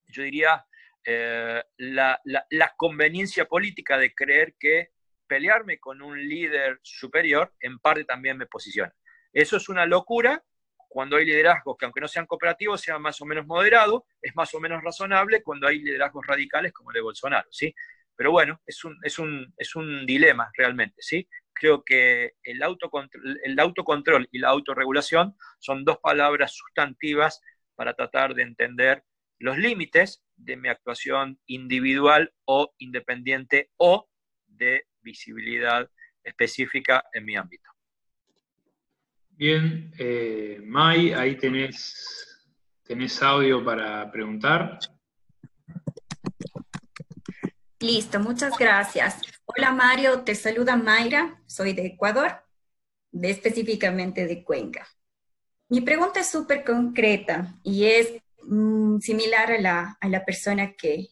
yo 0.07 0.23
diría, 0.23 0.65
eh, 1.05 1.63
la, 1.77 2.19
la 2.23 2.73
conveniencia 2.75 3.45
política 3.45 3.97
de 3.97 4.13
creer 4.13 4.55
que 4.59 4.89
pelearme 5.25 5.79
con 5.79 6.01
un 6.01 6.19
líder 6.19 6.79
superior 6.83 7.53
en 7.61 7.79
parte 7.79 8.03
también 8.03 8.37
me 8.37 8.45
posiciona. 8.45 8.93
Eso 9.31 9.57
es 9.57 9.69
una 9.69 9.85
locura 9.85 10.43
cuando 10.89 11.17
hay 11.17 11.25
liderazgos 11.25 11.75
que 11.77 11.85
aunque 11.85 12.01
no 12.01 12.07
sean 12.07 12.25
cooperativos, 12.25 12.81
sean 12.81 13.01
más 13.01 13.19
o 13.21 13.25
menos 13.25 13.45
moderados, 13.45 14.03
es 14.21 14.35
más 14.35 14.53
o 14.53 14.59
menos 14.59 14.83
razonable 14.83 15.43
cuando 15.43 15.67
hay 15.67 15.79
liderazgos 15.79 16.25
radicales 16.25 16.71
como 16.71 16.91
el 16.91 16.95
de 16.95 17.01
Bolsonaro, 17.01 17.47
¿sí? 17.51 17.73
Pero 18.15 18.31
bueno, 18.31 18.61
es 18.65 18.83
un, 18.83 18.97
es 19.03 19.19
un, 19.19 19.53
es 19.57 19.75
un 19.75 20.05
dilema 20.05 20.49
realmente, 20.55 20.95
¿sí? 20.99 21.27
Creo 21.53 21.83
que 21.83 22.33
el 22.43 22.63
autocontrol, 22.63 23.39
el 23.43 23.59
autocontrol 23.59 24.27
y 24.31 24.39
la 24.39 24.49
autorregulación 24.49 25.35
son 25.59 25.83
dos 25.85 25.97
palabras 25.97 26.53
sustantivas 26.55 27.41
para 27.75 27.93
tratar 27.93 28.33
de 28.33 28.43
entender 28.43 29.03
los 29.39 29.57
límites 29.57 30.23
de 30.35 30.57
mi 30.57 30.69
actuación 30.69 31.39
individual 31.45 32.33
o 32.45 32.73
independiente 32.77 33.71
o 33.77 34.09
de 34.47 34.85
visibilidad 35.01 35.89
específica 36.23 37.03
en 37.13 37.25
mi 37.25 37.35
ámbito. 37.35 37.69
Bien, 39.29 39.91
eh, 39.99 40.61
Mai, 40.63 41.11
ahí 41.11 41.35
tenés, 41.35 42.45
tenés 42.83 43.21
audio 43.21 43.63
para 43.63 44.09
preguntar. 44.09 44.79
Listo, 47.85 48.19
muchas 48.19 48.57
gracias. 48.57 49.17
Hola 49.45 49.71
Mario, 49.71 50.21
te 50.21 50.33
saluda 50.33 50.75
Mayra, 50.75 51.39
soy 51.45 51.73
de 51.73 51.85
Ecuador, 51.85 52.43
específicamente 53.11 54.25
de 54.25 54.43
Cuenca. 54.43 54.87
Mi 55.69 55.81
pregunta 55.81 56.21
es 56.21 56.31
súper 56.31 56.63
concreta 56.63 57.59
y 57.61 57.85
es 57.85 58.09
mm, 58.41 58.97
similar 59.01 59.51
a 59.51 59.61
la, 59.61 59.97
a 60.01 60.09
la 60.09 60.25
persona 60.25 60.73
que, 60.73 61.09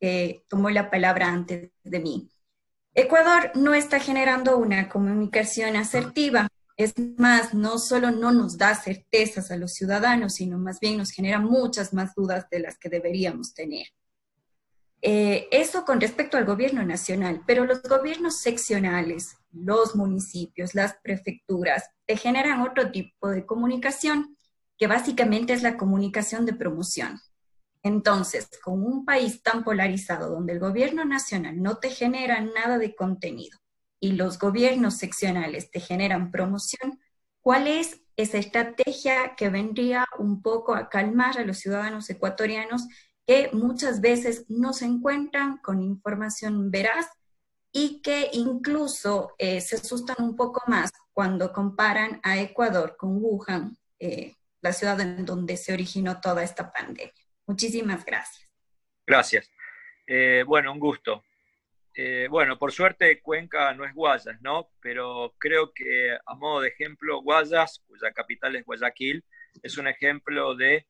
que 0.00 0.42
tomó 0.48 0.70
la 0.70 0.90
palabra 0.90 1.28
antes 1.28 1.70
de 1.84 2.00
mí. 2.00 2.30
Ecuador 2.94 3.52
no 3.54 3.74
está 3.74 4.00
generando 4.00 4.56
una 4.56 4.88
comunicación 4.88 5.76
asertiva. 5.76 6.48
Es 6.78 6.94
más, 7.18 7.52
no 7.52 7.78
solo 7.78 8.10
no 8.10 8.32
nos 8.32 8.56
da 8.56 8.74
certezas 8.74 9.50
a 9.50 9.58
los 9.58 9.74
ciudadanos, 9.74 10.36
sino 10.36 10.56
más 10.56 10.80
bien 10.80 10.96
nos 10.96 11.10
genera 11.10 11.40
muchas 11.40 11.92
más 11.92 12.14
dudas 12.14 12.48
de 12.48 12.60
las 12.60 12.78
que 12.78 12.88
deberíamos 12.88 13.52
tener. 13.52 13.88
Eh, 15.02 15.48
eso 15.50 15.84
con 15.84 16.00
respecto 16.00 16.36
al 16.36 16.44
gobierno 16.44 16.82
nacional, 16.84 17.42
pero 17.46 17.64
los 17.64 17.82
gobiernos 17.82 18.40
seccionales, 18.40 19.36
los 19.50 19.96
municipios, 19.96 20.74
las 20.74 20.96
prefecturas, 21.02 21.88
te 22.06 22.16
generan 22.16 22.60
otro 22.60 22.90
tipo 22.90 23.28
de 23.28 23.46
comunicación, 23.46 24.36
que 24.76 24.86
básicamente 24.86 25.52
es 25.52 25.62
la 25.62 25.76
comunicación 25.76 26.44
de 26.44 26.54
promoción. 26.54 27.20
Entonces, 27.82 28.48
con 28.62 28.84
un 28.84 29.06
país 29.06 29.42
tan 29.42 29.64
polarizado 29.64 30.30
donde 30.30 30.52
el 30.52 30.58
gobierno 30.58 31.04
nacional 31.04 31.62
no 31.62 31.78
te 31.78 31.88
genera 31.88 32.40
nada 32.40 32.76
de 32.76 32.94
contenido 32.94 33.58
y 34.00 34.12
los 34.12 34.38
gobiernos 34.38 34.98
seccionales 34.98 35.70
te 35.70 35.80
generan 35.80 36.30
promoción, 36.30 37.00
¿cuál 37.40 37.68
es 37.68 38.02
esa 38.16 38.36
estrategia 38.36 39.34
que 39.34 39.48
vendría 39.48 40.06
un 40.18 40.42
poco 40.42 40.74
a 40.74 40.90
calmar 40.90 41.38
a 41.38 41.44
los 41.44 41.58
ciudadanos 41.58 42.10
ecuatorianos 42.10 42.86
que 43.26 43.50
muchas 43.52 44.00
veces 44.00 44.46
no 44.48 44.72
se 44.72 44.86
encuentran 44.86 45.58
con 45.58 45.82
información 45.82 46.70
veraz 46.70 47.08
y 47.72 48.02
que 48.02 48.30
incluso 48.32 49.34
eh, 49.38 49.60
se 49.60 49.76
asustan 49.76 50.16
un 50.18 50.36
poco 50.36 50.62
más 50.66 50.90
cuando 51.12 51.52
comparan 51.52 52.20
a 52.22 52.38
Ecuador 52.40 52.96
con 52.96 53.18
Wuhan, 53.22 53.76
eh, 53.98 54.34
la 54.60 54.72
ciudad 54.72 55.00
en 55.00 55.24
donde 55.24 55.56
se 55.56 55.72
originó 55.72 56.20
toda 56.20 56.42
esta 56.42 56.72
pandemia? 56.72 57.12
Muchísimas 57.46 58.04
gracias. 58.04 58.50
Gracias. 59.06 59.50
Eh, 60.06 60.44
bueno, 60.46 60.72
un 60.72 60.80
gusto. 60.80 61.22
Eh, 61.94 62.28
bueno, 62.30 62.58
por 62.58 62.72
suerte 62.72 63.20
Cuenca 63.20 63.74
no 63.74 63.84
es 63.84 63.94
Guayas, 63.94 64.40
¿no? 64.40 64.70
Pero 64.80 65.34
creo 65.38 65.72
que 65.72 66.16
a 66.24 66.34
modo 66.34 66.60
de 66.60 66.68
ejemplo, 66.68 67.20
Guayas, 67.22 67.82
cuya 67.86 68.12
capital 68.12 68.56
es 68.56 68.64
Guayaquil, 68.64 69.24
es 69.62 69.76
un 69.76 69.88
ejemplo 69.88 70.54
de 70.54 70.86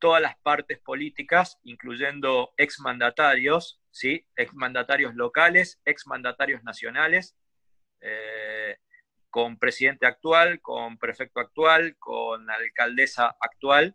todas 0.00 0.20
las 0.20 0.36
partes 0.38 0.80
políticas, 0.80 1.60
incluyendo 1.62 2.52
exmandatarios, 2.56 3.80
¿sí? 3.92 4.26
Exmandatarios 4.34 5.14
locales, 5.14 5.80
exmandatarios 5.84 6.64
nacionales, 6.64 7.36
eh, 8.00 8.78
con 9.30 9.58
presidente 9.58 10.06
actual, 10.06 10.60
con 10.60 10.98
prefecto 10.98 11.38
actual, 11.38 11.96
con 11.98 12.50
alcaldesa 12.50 13.36
actual, 13.40 13.94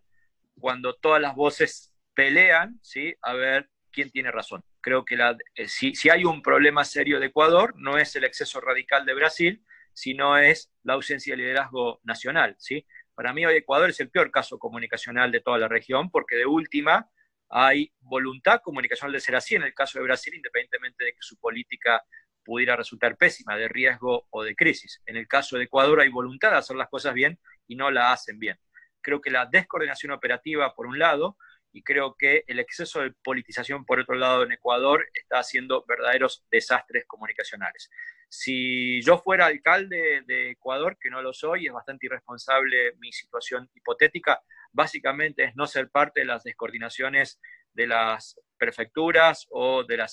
cuando 0.60 0.95
todas 0.95 1.22
las 1.22 1.36
voces 1.36 1.94
pelean, 2.14 2.80
¿sí? 2.82 3.14
A 3.22 3.34
ver 3.34 3.69
quién 3.91 4.10
tiene 4.11 4.32
razón. 4.32 4.64
Creo 4.82 5.03
que 5.03 5.18
la, 5.18 5.36
eh, 5.56 5.68
si, 5.68 5.95
si, 5.95 6.10
hay 6.10 6.23
un 6.23 6.41
problema 6.41 6.86
serio 6.86 7.19
de 7.19 7.27
Ecuador, 7.27 7.73
no 7.77 7.98
es 7.98 8.15
el 8.15 8.23
exceso 8.23 8.61
radical 8.61 9.06
de 9.06 9.14
Brasil, 9.14 9.65
sino 9.94 10.38
es 10.38 10.72
la 10.84 10.94
ausencia 10.94 11.34
de 11.34 11.41
liderazgo 11.44 11.99
nacional, 12.03 12.56
¿sí? 12.60 12.86
Para 13.16 13.34
mí 13.34 13.46
hoy 13.46 13.56
Ecuador 13.56 13.90
es 13.90 14.00
el 14.02 14.10
peor 14.10 14.30
caso 14.30 14.60
comunicacional 14.60 15.32
de 15.32 15.40
toda 15.40 15.58
la 15.58 15.70
región, 15.70 16.12
porque 16.12 16.36
de 16.36 16.46
última 16.46 17.10
hay 17.50 17.94
voluntad 18.02 18.60
comunicacional 18.62 19.14
de 19.14 19.22
ser 19.22 19.36
así 19.36 19.56
en 19.56 19.64
el 19.64 19.74
caso 19.74 20.00
de 20.00 20.04
Brasil, 20.06 20.34
independientemente 20.36 21.06
de 21.06 21.12
que 21.14 21.22
su 21.22 21.40
política 21.40 22.04
pudiera 22.44 22.76
resultar 22.76 23.18
pésima, 23.18 23.56
de 23.56 23.70
riesgo 23.70 24.28
o 24.30 24.44
de 24.44 24.56
crisis. 24.56 25.02
En 25.06 25.16
el 25.16 25.28
caso 25.28 25.58
de 25.58 25.64
Ecuador 25.64 26.02
hay 26.02 26.10
voluntad 26.10 26.52
de 26.52 26.58
hacer 26.58 26.76
las 26.76 26.90
cosas 26.90 27.14
bien 27.14 27.40
y 27.68 27.76
no 27.76 27.90
la 27.90 28.12
hacen 28.12 28.38
bien. 28.38 28.60
Creo 29.02 29.22
que 29.22 29.32
la 29.32 29.46
descoordinación 29.46 30.12
operativa, 30.12 30.76
por 30.76 30.86
un 30.86 31.00
lado, 31.00 31.38
y 31.72 31.84
creo 31.84 32.16
que 32.18 32.44
el 32.48 32.60
exceso 32.60 33.02
de 33.02 33.12
politización, 33.12 33.86
por 33.86 34.00
otro 34.00 34.16
lado, 34.16 34.44
en 34.44 34.52
Ecuador 34.52 35.08
está 35.14 35.40
haciendo 35.40 35.84
verdaderos 35.88 36.46
desastres 36.50 37.06
comunicacionales. 37.06 37.90
Si 38.30 39.02
yo 39.02 39.18
fuera 39.18 39.46
alcalde 39.46 40.24
de 40.26 40.52
Ecuador, 40.52 40.98
que 41.00 41.10
no 41.10 41.22
lo 41.22 41.34
soy, 41.34 41.68
es 41.68 41.74
bastante 41.74 42.08
irresponsable 42.08 42.94
mi 43.00 43.12
situación 43.12 43.70
hipotética, 43.74 44.42
básicamente 44.72 45.46
es 45.46 45.56
no 45.56 45.68
ser 45.68 45.90
parte 45.90 46.22
de 46.22 46.26
las 46.26 46.44
descoordinaciones 46.44 47.40
de 47.74 47.88
las 47.88 48.40
prefecturas 48.58 49.48
o, 49.50 49.84
de 49.84 50.06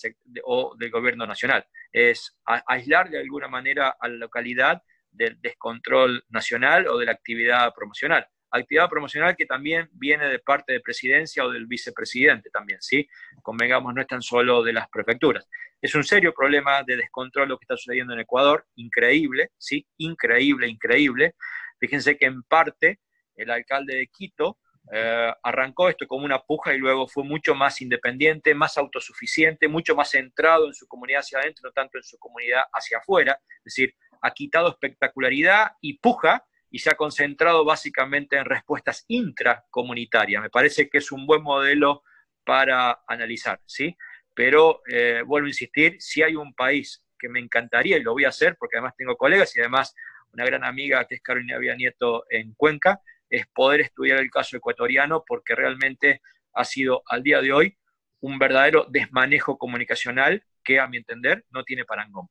o 0.44 0.74
del 0.76 0.90
gobierno 0.90 1.26
nacional. 1.26 1.66
Es 1.92 2.36
aislar 2.66 3.10
de 3.10 3.20
alguna 3.20 3.48
manera 3.48 3.96
a 3.98 4.08
la 4.08 4.16
localidad 4.16 4.82
del 5.10 5.40
descontrol 5.40 6.24
nacional 6.28 6.88
o 6.88 6.98
de 6.98 7.06
la 7.06 7.12
actividad 7.12 7.72
promocional 7.74 8.26
actividad 8.52 8.88
promocional 8.88 9.36
que 9.36 9.46
también 9.46 9.88
viene 9.92 10.28
de 10.28 10.38
parte 10.38 10.72
de 10.72 10.80
presidencia 10.80 11.44
o 11.44 11.50
del 11.50 11.66
vicepresidente 11.66 12.50
también, 12.50 12.80
¿sí? 12.82 13.08
Convengamos, 13.42 13.94
no 13.94 14.00
es 14.00 14.06
tan 14.06 14.22
solo 14.22 14.62
de 14.62 14.72
las 14.72 14.88
prefecturas. 14.88 15.48
Es 15.80 15.94
un 15.94 16.04
serio 16.04 16.32
problema 16.34 16.82
de 16.82 16.96
descontrol 16.96 17.48
lo 17.48 17.58
que 17.58 17.64
está 17.64 17.76
sucediendo 17.76 18.12
en 18.12 18.20
Ecuador, 18.20 18.66
increíble, 18.76 19.50
¿sí? 19.58 19.86
Increíble, 19.98 20.68
increíble. 20.68 21.34
Fíjense 21.80 22.16
que 22.16 22.26
en 22.26 22.42
parte 22.42 23.00
el 23.34 23.50
alcalde 23.50 23.96
de 23.96 24.06
Quito 24.06 24.58
eh, 24.92 25.32
arrancó 25.42 25.88
esto 25.88 26.06
como 26.06 26.24
una 26.24 26.40
puja 26.40 26.74
y 26.74 26.78
luego 26.78 27.08
fue 27.08 27.24
mucho 27.24 27.54
más 27.54 27.80
independiente, 27.80 28.54
más 28.54 28.76
autosuficiente, 28.78 29.68
mucho 29.68 29.94
más 29.94 30.10
centrado 30.10 30.66
en 30.66 30.74
su 30.74 30.86
comunidad 30.86 31.20
hacia 31.20 31.38
adentro, 31.38 31.62
no 31.64 31.72
tanto 31.72 31.98
en 31.98 32.04
su 32.04 32.18
comunidad 32.18 32.62
hacia 32.72 32.98
afuera. 32.98 33.38
Es 33.58 33.64
decir, 33.64 33.94
ha 34.20 34.30
quitado 34.32 34.68
espectacularidad 34.68 35.72
y 35.80 35.98
puja 35.98 36.44
y 36.72 36.78
se 36.78 36.90
ha 36.90 36.94
concentrado 36.94 37.64
básicamente 37.64 38.36
en 38.36 38.46
respuestas 38.46 39.04
intracomunitarias. 39.06 40.42
Me 40.42 40.48
parece 40.48 40.88
que 40.88 40.98
es 40.98 41.12
un 41.12 41.26
buen 41.26 41.42
modelo 41.42 42.02
para 42.44 43.02
analizar, 43.06 43.60
¿sí? 43.66 43.94
Pero 44.34 44.80
eh, 44.90 45.22
vuelvo 45.24 45.46
a 45.46 45.50
insistir, 45.50 45.96
si 46.00 46.22
hay 46.22 46.34
un 46.34 46.54
país 46.54 47.04
que 47.18 47.28
me 47.28 47.40
encantaría, 47.40 47.98
y 47.98 48.02
lo 48.02 48.14
voy 48.14 48.24
a 48.24 48.30
hacer 48.30 48.56
porque 48.58 48.78
además 48.78 48.94
tengo 48.96 49.16
colegas 49.16 49.54
y 49.54 49.60
además 49.60 49.94
una 50.32 50.46
gran 50.46 50.64
amiga 50.64 51.06
que 51.06 51.16
es 51.16 51.20
Carolina 51.20 51.58
Vía 51.58 51.76
Nieto 51.76 52.24
en 52.30 52.54
Cuenca, 52.54 53.00
es 53.28 53.46
poder 53.48 53.82
estudiar 53.82 54.18
el 54.18 54.30
caso 54.30 54.56
ecuatoriano 54.56 55.24
porque 55.26 55.54
realmente 55.54 56.22
ha 56.54 56.64
sido 56.64 57.02
al 57.06 57.22
día 57.22 57.42
de 57.42 57.52
hoy 57.52 57.76
un 58.20 58.38
verdadero 58.38 58.86
desmanejo 58.88 59.58
comunicacional 59.58 60.42
que 60.64 60.80
a 60.80 60.86
mi 60.86 60.96
entender 60.96 61.44
no 61.50 61.64
tiene 61.64 61.84
parangón. 61.84 62.28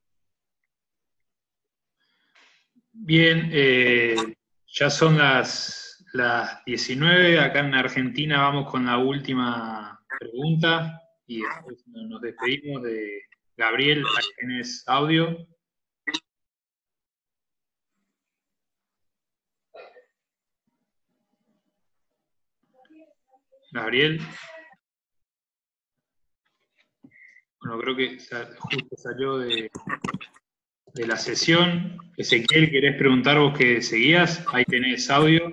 Bien, 2.94 3.48
eh, 3.52 4.14
ya 4.66 4.90
son 4.90 5.16
las, 5.16 6.04
las 6.12 6.62
19, 6.66 7.40
acá 7.40 7.60
en 7.60 7.74
Argentina 7.74 8.42
vamos 8.42 8.70
con 8.70 8.84
la 8.84 8.98
última 8.98 9.98
pregunta 10.20 11.00
y 11.26 11.40
después 11.42 11.84
nos 11.86 12.20
despedimos 12.20 12.82
de 12.82 13.22
Gabriel, 13.56 14.04
a 14.04 14.20
tienes 14.38 14.84
audio. 14.86 15.36
Gabriel. 23.72 24.20
Bueno, 27.60 27.78
creo 27.80 27.96
que 27.96 28.18
justo 28.58 28.96
salió 28.96 29.38
de, 29.38 29.70
de 30.94 31.06
la 31.06 31.16
sesión. 31.16 31.98
Ezequiel, 32.16 32.70
¿querés 32.70 32.96
preguntar 32.96 33.38
vos 33.38 33.56
que 33.56 33.80
seguías? 33.82 34.44
Ahí 34.52 34.64
tenés 34.64 35.08
audio. 35.10 35.52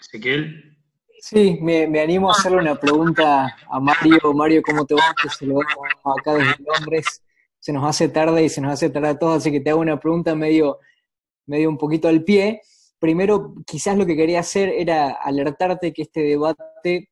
Ezequiel. 0.00 0.78
Sí, 1.20 1.58
me, 1.60 2.00
animo 2.00 2.30
a 2.30 2.32
hacerle 2.32 2.58
una 2.58 2.76
pregunta 2.76 3.56
a 3.68 3.80
Mario. 3.80 4.32
Mario, 4.34 4.62
¿cómo 4.62 4.86
te 4.86 4.94
va? 4.94 5.14
se 5.38 5.46
lo 5.46 5.60
acá 5.60 6.34
desde 6.34 6.56
Londres. 6.64 7.22
Se 7.58 7.72
nos 7.74 7.84
hace 7.84 8.08
tarde 8.08 8.42
y 8.42 8.48
se 8.48 8.62
nos 8.62 8.72
hace 8.72 8.88
tarde 8.88 9.08
a 9.08 9.18
todos, 9.18 9.36
así 9.36 9.52
que 9.52 9.60
te 9.60 9.68
hago 9.68 9.80
una 9.80 10.00
pregunta 10.00 10.34
medio, 10.34 10.78
medio 11.44 11.68
un 11.68 11.76
poquito 11.76 12.08
al 12.08 12.24
pie 12.24 12.62
primero 13.00 13.54
quizás 13.66 13.98
lo 13.98 14.06
que 14.06 14.14
quería 14.14 14.40
hacer 14.40 14.68
era 14.68 15.10
alertarte 15.10 15.92
que 15.92 16.02
este 16.02 16.20
debate, 16.20 17.09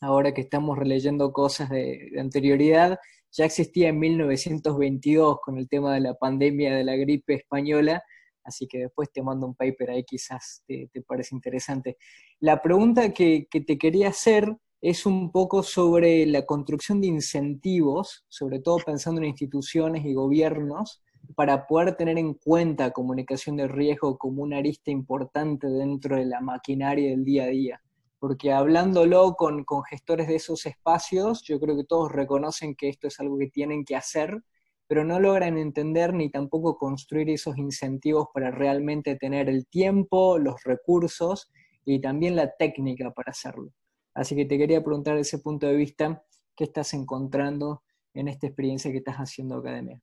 ahora 0.00 0.32
que 0.32 0.40
estamos 0.40 0.78
releyendo 0.78 1.32
cosas 1.32 1.70
de, 1.70 2.10
anterioridad, 2.18 2.98
ya 3.32 3.44
existía 3.44 3.90
en 3.90 3.98
1922 3.98 5.38
con 5.40 5.58
el 5.58 5.68
tema 5.68 5.94
de 5.94 6.00
la 6.00 6.14
pandemia 6.14 6.74
de 6.74 6.84
la 6.84 6.96
gripe 6.96 7.34
española, 7.34 8.02
así 8.42 8.66
que 8.66 8.78
después 8.78 9.12
te 9.12 9.22
mando 9.22 9.46
un 9.46 9.54
paper 9.54 9.90
ahí, 9.90 10.04
quizás 10.04 10.64
te, 10.66 10.90
parece 11.06 11.34
interesante. 11.34 11.96
La 12.40 12.60
pregunta 12.60 13.12
que, 13.12 13.46
que 13.50 13.60
te 13.60 13.78
quería 13.78 14.08
hacer 14.08 14.56
es 14.80 15.04
un 15.06 15.30
poco 15.30 15.62
sobre 15.62 16.26
la 16.26 16.46
construcción 16.46 17.00
de 17.00 17.08
incentivos, 17.08 18.24
sobre 18.28 18.60
todo 18.60 18.78
pensando 18.84 19.20
en 19.20 19.28
instituciones 19.28 20.04
y 20.06 20.14
gobiernos, 20.14 21.02
para 21.36 21.66
poder 21.66 21.96
tener 21.96 22.18
en 22.18 22.34
cuenta 22.34 22.90
comunicación 22.90 23.56
de 23.56 23.68
riesgo 23.68 24.18
como 24.18 24.42
una 24.42 24.58
arista 24.58 24.90
importante 24.90 25.68
dentro 25.68 26.16
de 26.16 26.24
la 26.24 26.40
maquinaria 26.40 27.10
del 27.10 27.24
día 27.24 27.44
a 27.44 27.48
día. 27.48 27.82
Porque 28.20 28.52
hablándolo 28.52 29.34
con, 29.34 29.64
con 29.64 29.82
gestores 29.82 30.28
de 30.28 30.36
esos 30.36 30.64
espacios, 30.66 31.42
yo 31.42 31.58
creo 31.58 31.76
que 31.76 31.84
todos 31.84 32.12
reconocen 32.12 32.76
que 32.76 32.88
esto 32.88 33.08
es 33.08 33.18
algo 33.18 33.36
que 33.38 33.48
tienen 33.48 33.84
que 33.84 33.96
hacer 33.96 34.44
pero 34.90 35.04
no 35.04 35.20
logran 35.20 35.56
entender 35.56 36.12
ni 36.12 36.32
tampoco 36.32 36.76
construir 36.76 37.30
esos 37.30 37.56
incentivos 37.58 38.26
para 38.34 38.50
realmente 38.50 39.14
tener 39.14 39.48
el 39.48 39.68
tiempo, 39.68 40.36
los 40.36 40.64
recursos 40.64 41.48
y 41.84 42.00
también 42.00 42.34
la 42.34 42.56
técnica 42.56 43.12
para 43.12 43.30
hacerlo. 43.30 43.72
Así 44.14 44.34
que 44.34 44.46
te 44.46 44.58
quería 44.58 44.82
preguntar 44.82 45.14
desde 45.14 45.36
ese 45.36 45.42
punto 45.44 45.68
de 45.68 45.76
vista, 45.76 46.24
¿qué 46.56 46.64
estás 46.64 46.92
encontrando 46.92 47.84
en 48.14 48.26
esta 48.26 48.48
experiencia 48.48 48.90
que 48.90 48.96
estás 48.98 49.14
haciendo 49.18 49.58
academia? 49.58 50.02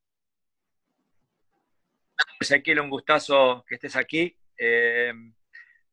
Ezequiel, 2.39 2.79
un 2.79 2.89
gustazo 2.89 3.65
que 3.67 3.75
estés 3.75 3.97
aquí. 3.97 4.37
Eh, 4.57 5.11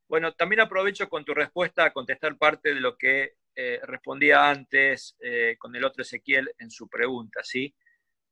bueno, 0.09 0.33
también 0.35 0.61
aprovecho 0.61 1.09
con 1.09 1.25
tu 1.25 1.35
respuesta 1.35 1.85
a 1.85 1.93
contestar 1.93 2.37
parte 2.37 2.75
de 2.75 2.81
lo 2.81 2.97
que 2.97 3.35
eh, 3.57 3.81
respondía 3.85 4.51
antes 4.51 5.17
eh, 5.21 5.57
con 5.59 5.75
el 5.77 5.85
otro 5.85 6.03
Ezequiel 6.03 6.53
en 6.59 6.71
su 6.71 6.89
pregunta, 6.89 7.41
¿sí? 7.43 7.75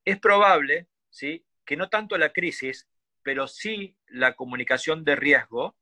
Es 0.05 0.19
probable, 0.19 0.89
¿sí? 1.11 1.47
Que 1.65 1.77
no 1.77 1.89
tanto 1.89 2.19
la 2.19 2.33
crisis, 2.33 2.89
pero 3.23 3.47
sí 3.47 3.97
la 4.09 4.35
comunicación 4.35 5.05
de 5.05 5.17
riesgo 5.17 5.77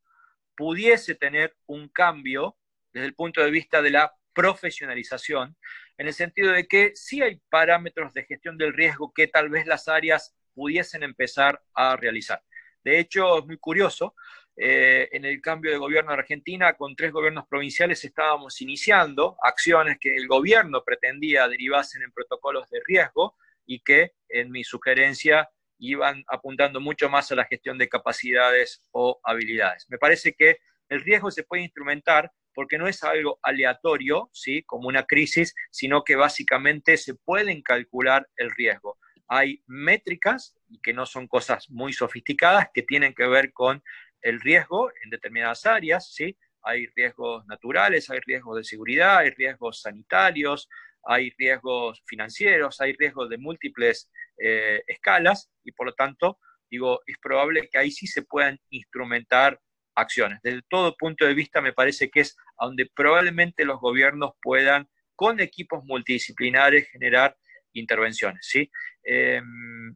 pudiese 0.57 1.15
tener 1.15 1.57
un 1.67 1.89
cambio 1.89 2.59
desde 2.93 3.07
el 3.07 3.15
punto 3.15 3.43
de 3.43 3.51
vista 3.51 3.81
de 3.81 3.91
la 3.91 4.13
profesionalización, 4.35 5.57
en 5.97 6.07
el 6.07 6.15
sentido 6.15 6.53
de 6.53 6.67
que 6.67 6.93
sí 6.95 7.23
hay 7.23 7.41
parámetros 7.49 8.13
de 8.15 8.25
gestión 8.25 8.57
del 8.57 8.73
riesgo 8.75 9.13
que 9.15 9.27
tal 9.27 9.49
vez 9.49 9.67
las 9.67 9.89
áreas 9.89 10.35
pudiesen 10.55 11.03
empezar 11.03 11.63
a 11.75 11.97
realizar. 11.97 12.43
De 12.85 12.99
hecho, 12.99 13.39
es 13.39 13.47
muy 13.47 13.59
curioso, 13.59 14.15
eh, 14.63 15.09
en 15.13 15.25
el 15.25 15.41
cambio 15.41 15.71
de 15.71 15.79
gobierno 15.79 16.13
de 16.13 16.19
Argentina, 16.19 16.75
con 16.75 16.95
tres 16.95 17.13
gobiernos 17.13 17.47
provinciales 17.49 18.05
estábamos 18.05 18.61
iniciando 18.61 19.39
acciones 19.43 19.97
que 19.99 20.15
el 20.15 20.29
gobierno 20.29 20.85
pretendía 20.85 21.49
derivasen 21.49 22.03
en 22.03 22.13
protocolos 22.13 22.69
de 22.69 22.83
riesgo 22.85 23.37
y 23.65 23.81
que, 23.81 24.13
en 24.29 24.51
mi 24.51 24.63
sugerencia, 24.63 25.49
iban 25.79 26.23
apuntando 26.29 26.79
mucho 26.79 27.09
más 27.09 27.33
a 27.33 27.37
la 27.37 27.47
gestión 27.47 27.79
de 27.79 27.89
capacidades 27.89 28.83
o 28.91 29.19
habilidades. 29.25 29.87
Me 29.89 29.97
parece 29.97 30.35
que 30.35 30.59
el 30.91 31.01
riesgo 31.01 31.31
se 31.31 31.45
puede 31.45 31.63
instrumentar 31.63 32.31
porque 32.53 32.77
no 32.77 32.87
es 32.87 33.03
algo 33.03 33.39
aleatorio, 33.43 34.29
¿sí? 34.35 34.63
como 34.65 34.89
una 34.89 35.05
crisis, 35.05 35.55
sino 35.71 36.05
que 36.05 36.17
básicamente 36.17 36.99
se 36.99 37.15
pueden 37.15 37.63
calcular 37.63 38.29
el 38.37 38.51
riesgo. 38.51 38.99
Hay 39.27 39.63
métricas, 39.67 40.55
que 40.83 40.93
no 40.93 41.07
son 41.07 41.29
cosas 41.29 41.71
muy 41.71 41.95
sofisticadas, 41.95 42.67
que 42.75 42.83
tienen 42.83 43.15
que 43.15 43.27
ver 43.27 43.55
con 43.55 43.83
el 44.23 44.41
riesgo 44.41 44.91
en 45.03 45.11
determinadas 45.11 45.67
áreas, 45.67 46.13
¿sí? 46.13 46.37
Hay 46.63 46.87
riesgos 46.95 47.47
naturales, 47.47 48.11
hay 48.11 48.21
riesgos 48.21 48.59
de 48.59 48.65
seguridad, 48.65 49.19
hay 49.19 49.31
riesgos 49.31 49.81
sanitarios, 49.81 50.69
hay 51.05 51.33
riesgos 51.39 52.03
financieros, 52.07 52.81
hay 52.81 52.93
riesgos 52.93 53.31
de 53.31 53.39
múltiples 53.39 54.11
eh, 54.37 54.83
escalas 54.87 55.51
y 55.65 55.73
por 55.73 55.87
lo 55.87 55.95
tanto, 55.95 56.39
digo, 56.71 57.01
es 57.07 57.17
probable 57.19 57.69
que 57.71 57.79
ahí 57.79 57.91
sí 57.91 58.07
se 58.07 58.23
puedan 58.23 58.59
instrumentar 58.71 59.61
acciones. 59.95 60.41
Desde 60.43 60.63
todo 60.69 60.97
punto 60.97 61.25
de 61.25 61.35
vista, 61.35 61.61
me 61.61 61.73
parece 61.73 62.11
que 62.11 62.21
es 62.21 62.37
donde 62.59 62.87
probablemente 62.95 63.65
los 63.65 63.81
gobiernos 63.81 64.33
puedan, 64.43 64.89
con 65.15 65.41
equipos 65.41 65.85
multidisciplinares, 65.85 66.89
generar 66.91 67.37
intervenciones. 67.73 68.47
¿sí? 68.47 68.71
Em, 69.03 69.95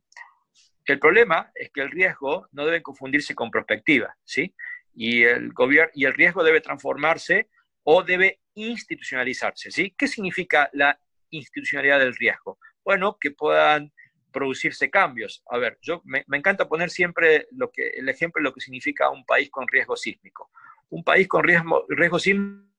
el 0.93 0.99
problema 0.99 1.51
es 1.55 1.71
que 1.71 1.81
el 1.81 1.91
riesgo 1.91 2.49
no 2.53 2.65
debe 2.65 2.83
confundirse 2.83 3.35
con 3.35 3.51
prospectiva, 3.51 4.17
¿sí? 4.25 4.55
Y 4.95 5.23
el, 5.23 5.53
gobierno, 5.53 5.91
y 5.95 6.05
el 6.05 6.15
riesgo 6.15 6.45
debe 6.45 6.61
transformarse 6.61 7.49
o 7.83 8.03
debe 8.03 8.41
institucionalizarse, 8.55 9.71
¿sí? 9.71 9.95
¿Qué 9.97 10.07
significa 10.07 10.69
la 10.73 10.99
institucionalidad 11.31 11.99
del 12.01 12.15
riesgo? 12.15 12.59
Bueno, 12.85 13.17
que 13.19 13.31
puedan 13.31 13.93
producirse 14.33 14.91
cambios. 14.91 15.43
A 15.49 15.59
ver, 15.59 15.79
yo 15.81 16.03
me, 16.05 16.25
encanta 16.33 16.69
poner 16.69 16.91
siempre 16.91 17.47
lo 17.53 17.71
que, 17.71 17.89
el 17.89 18.09
ejemplo 18.09 18.41
de 18.41 18.45
lo 18.45 18.53
que 18.53 18.61
significa 18.61 19.11
un 19.11 19.25
país 19.25 19.51
con 19.51 19.67
riesgo 19.69 19.97
sísmico. 19.97 20.51
Un 20.91 21.03
país 21.03 21.27
con 21.29 21.45
riesgo, 21.45 21.87
riesgo 21.89 22.19
sísmico 22.19 22.75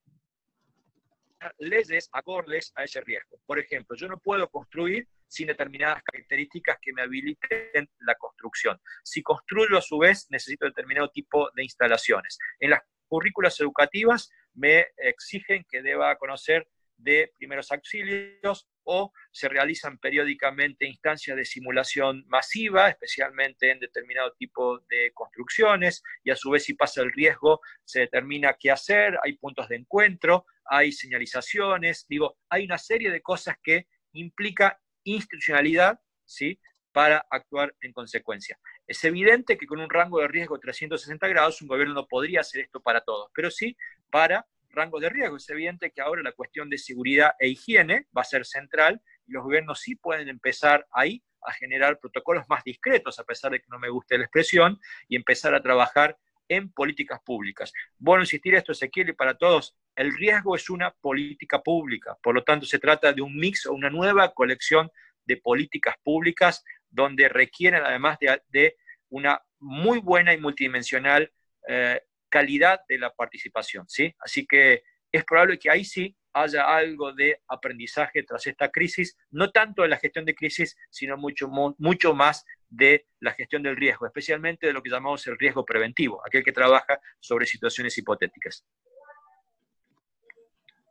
leyes 1.60 2.10
acordes 2.12 2.72
a 2.76 2.84
ese 2.84 3.02
riesgo. 3.02 3.40
Por 3.46 3.60
ejemplo, 3.60 3.96
yo 3.96 4.08
no 4.08 4.18
puedo 4.18 4.50
construir 4.50 5.08
sin 5.28 5.48
determinadas 5.48 6.04
características 6.04 6.78
que 6.82 6.94
me 6.94 7.02
habiliten 7.02 7.90
la 8.00 8.16
construcción. 8.16 8.80
Si 9.04 9.22
construyo 9.22 9.78
a 9.78 9.82
su 9.82 9.98
vez, 9.98 10.28
necesito 10.30 10.66
determinado 10.66 11.10
tipo 11.10 11.50
de 11.56 11.64
instalaciones. 11.64 12.38
En 12.60 12.72
las 12.72 12.82
currículas 13.08 13.60
educativas 13.60 14.30
me 14.54 14.88
exigen 14.98 15.66
que 15.70 15.82
deba 15.82 16.16
conocer 16.18 16.68
de 16.98 17.32
primeros 17.38 17.72
auxilios 17.72 18.68
o 18.84 19.12
se 19.32 19.50
realizan 19.50 19.98
periódicamente 19.98 20.86
instancias 20.86 21.36
de 21.36 21.44
simulación 21.44 22.24
masiva, 22.28 22.90
especialmente 22.90 23.72
en 23.72 23.80
determinado 23.80 24.34
tipo 24.38 24.80
de 24.90 25.12
construcciones, 25.14 26.04
y 26.24 26.32
a 26.32 26.36
su 26.36 26.52
vez 26.52 26.64
si 26.64 26.74
pasa 26.76 27.02
el 27.02 27.12
riesgo 27.12 27.60
se 27.84 28.02
determina 28.02 28.56
qué 28.60 28.72
hacer, 28.72 29.18
hay 29.24 29.38
puntos 29.38 29.68
de 29.68 29.78
encuentro, 29.78 30.46
hay 30.66 30.92
señalizaciones, 30.92 32.06
digo, 32.08 32.38
hay 32.50 32.66
una 32.66 32.78
serie 32.78 33.12
de 33.12 33.22
cosas 33.22 33.58
que 33.62 33.88
implica 34.14 34.80
institucionalidad, 35.06 36.00
¿sí? 36.26 36.60
para 36.92 37.26
actuar 37.30 37.76
en 37.82 37.92
consecuencia. 37.92 38.58
Es 38.88 39.04
evidente 39.04 39.58
que 39.58 39.68
con 39.68 39.82
un 39.82 39.90
rango 39.90 40.22
de 40.22 40.30
riesgo 40.30 40.56
de 40.56 40.62
360 40.62 41.28
grados 41.28 41.62
un 41.62 41.68
gobierno 41.68 41.94
no 41.94 42.08
podría 42.08 42.40
hacer 42.40 42.62
esto 42.62 42.80
para 42.80 43.02
todos, 43.02 43.30
pero 43.34 43.52
sí 43.52 43.76
para 44.10 44.48
rangos 44.70 45.02
de 45.02 45.10
riesgo. 45.10 45.36
Es 45.36 45.50
evidente 45.50 45.92
que 45.92 46.00
ahora 46.00 46.22
la 46.22 46.32
cuestión 46.32 46.70
de 46.70 46.78
seguridad 46.78 47.32
e 47.38 47.50
higiene 47.50 48.08
va 48.18 48.22
a 48.22 48.24
ser 48.24 48.46
central 48.46 49.02
y 49.28 49.34
los 49.34 49.44
gobiernos 49.44 49.82
sí 49.82 49.96
pueden 49.96 50.30
empezar 50.30 50.88
ahí 50.92 51.22
a 51.42 51.52
generar 51.52 52.00
protocolos 52.00 52.46
más 52.48 52.64
discretos, 52.64 53.20
a 53.20 53.26
pesar 53.26 53.52
de 53.52 53.60
que 53.60 53.68
no 53.70 53.78
me 53.78 53.90
guste 53.90 54.18
la 54.18 54.24
expresión, 54.24 54.80
y 55.10 55.18
empezar 55.18 55.54
a 55.54 55.62
trabajar 55.62 56.18
en 56.48 56.72
políticas 56.72 57.20
públicas. 57.26 57.74
Bueno, 57.98 58.24
insistir 58.24 58.56
esto, 58.56 58.72
Ezequiel, 58.72 59.10
y 59.10 59.14
para 59.14 59.36
todos, 59.36 59.76
el 59.96 60.14
riesgo 60.14 60.56
es 60.56 60.70
una 60.70 60.92
política 60.92 61.62
pública, 61.62 62.18
por 62.22 62.36
lo 62.36 62.44
tanto 62.44 62.66
se 62.66 62.80
trata 62.80 63.14
de 63.14 63.22
un 63.22 63.36
mix 63.36 63.66
o 63.66 63.74
una 63.74 63.90
nueva 63.90 64.34
colección 64.34 64.90
de 65.26 65.38
políticas 65.38 65.96
públicas 66.04 66.64
donde 66.90 67.30
requieren 67.30 67.84
además 67.84 68.18
de, 68.20 68.76
una 69.10 69.42
muy 69.60 70.00
buena 70.00 70.34
y 70.34 70.40
multidimensional 70.40 71.32
eh, 71.68 72.02
calidad 72.30 72.82
de 72.90 72.98
la 72.98 73.12
participación, 73.12 73.88
¿sí? 73.88 74.14
Así 74.20 74.46
que 74.46 74.84
es 75.12 75.24
probable 75.24 75.58
que 75.58 75.70
ahí 75.70 75.86
sí 75.86 76.16
haya 76.34 76.64
algo 76.64 77.14
de 77.14 77.42
aprendizaje 77.48 78.24
tras 78.24 78.46
esta 78.46 78.70
crisis, 78.70 79.18
no 79.32 79.52
tanto 79.52 79.84
de 79.84 79.88
la 79.88 79.98
gestión 79.98 80.26
de 80.26 80.36
crisis, 80.36 80.76
sino 80.90 81.16
mucho, 81.16 81.48
mucho 81.78 82.14
más 82.14 82.44
de 82.68 83.08
la 83.22 83.32
gestión 83.32 83.64
del 83.64 83.78
riesgo, 83.78 84.06
especialmente 84.06 84.68
de 84.68 84.74
lo 84.74 84.84
que 84.84 84.90
llamamos 84.90 85.26
el 85.28 85.40
riesgo 85.40 85.64
preventivo, 85.64 86.22
aquel 86.26 86.44
que 86.44 86.52
trabaja 86.52 87.00
sobre 87.22 87.46
situaciones 87.46 87.98
hipotéticas. 87.98 88.66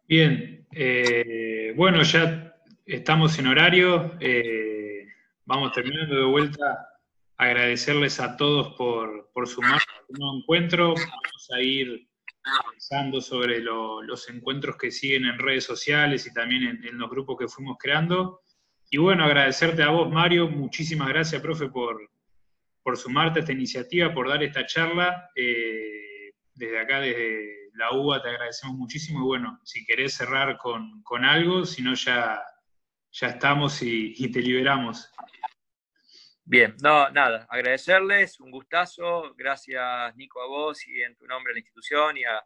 Bien, 0.06 0.66
eh, 0.70 1.72
bueno, 1.76 2.02
ya 2.02 2.54
estamos 2.84 3.38
en 3.38 3.46
horario, 3.46 4.12
eh, 4.20 5.06
vamos 5.46 5.72
terminando 5.72 6.14
de 6.14 6.24
vuelta. 6.24 6.88
Agradecerles 7.38 8.20
a 8.20 8.36
todos 8.36 8.74
por, 8.76 9.30
por 9.32 9.48
sumarse 9.48 9.86
a 9.90 10.00
este 10.02 10.12
nuevo 10.18 10.38
encuentro. 10.40 10.88
Vamos 10.88 11.50
a 11.54 11.60
ir 11.62 12.06
pensando 12.70 13.22
sobre 13.22 13.60
los 13.60 14.28
encuentros 14.28 14.76
que 14.76 14.90
siguen 14.90 15.24
en 15.24 15.38
redes 15.38 15.64
sociales 15.64 16.26
y 16.26 16.34
también 16.34 16.84
en, 16.84 16.98
los 16.98 17.08
grupos 17.08 17.38
que 17.38 17.48
fuimos 17.48 17.78
creando. 17.78 18.42
Y 18.90 18.98
bueno, 18.98 19.24
agradecerte 19.24 19.82
a 19.82 19.88
vos, 19.88 20.12
Mario. 20.12 20.48
Muchísimas 20.48 21.08
gracias, 21.08 21.40
profe, 21.40 21.68
por, 21.68 22.10
por 22.82 22.98
sumarte 22.98 23.38
a 23.38 23.40
esta 23.40 23.52
iniciativa, 23.52 24.12
por 24.12 24.28
dar 24.28 24.42
esta 24.42 24.66
charla. 24.66 25.30
Eh, 25.34 26.34
desde 26.54 26.78
acá, 26.78 27.00
desde 27.00 27.63
la 27.74 27.92
UBA, 27.92 28.22
te 28.22 28.28
agradecemos 28.30 28.76
muchísimo. 28.76 29.20
Y 29.20 29.22
bueno, 29.22 29.60
si 29.64 29.84
querés 29.84 30.14
cerrar 30.14 30.56
con, 30.58 31.02
algo, 31.24 31.64
si 31.64 31.82
no, 31.82 31.94
ya, 31.94 32.42
ya 33.12 33.28
estamos 33.28 33.82
y, 33.82 34.14
y 34.16 34.30
te 34.30 34.40
liberamos. 34.40 35.10
Bien, 36.46 36.76
no, 36.82 37.08
nada, 37.08 37.46
agradecerles, 37.48 38.38
un 38.38 38.50
gustazo, 38.50 39.34
gracias 39.34 40.14
Nico 40.14 40.42
a 40.42 40.46
vos 40.46 40.86
y 40.86 41.00
en 41.00 41.16
tu 41.16 41.26
nombre 41.26 41.52
a 41.52 41.54
la 41.54 41.60
institución 41.60 42.18
y 42.18 42.24
a, 42.24 42.44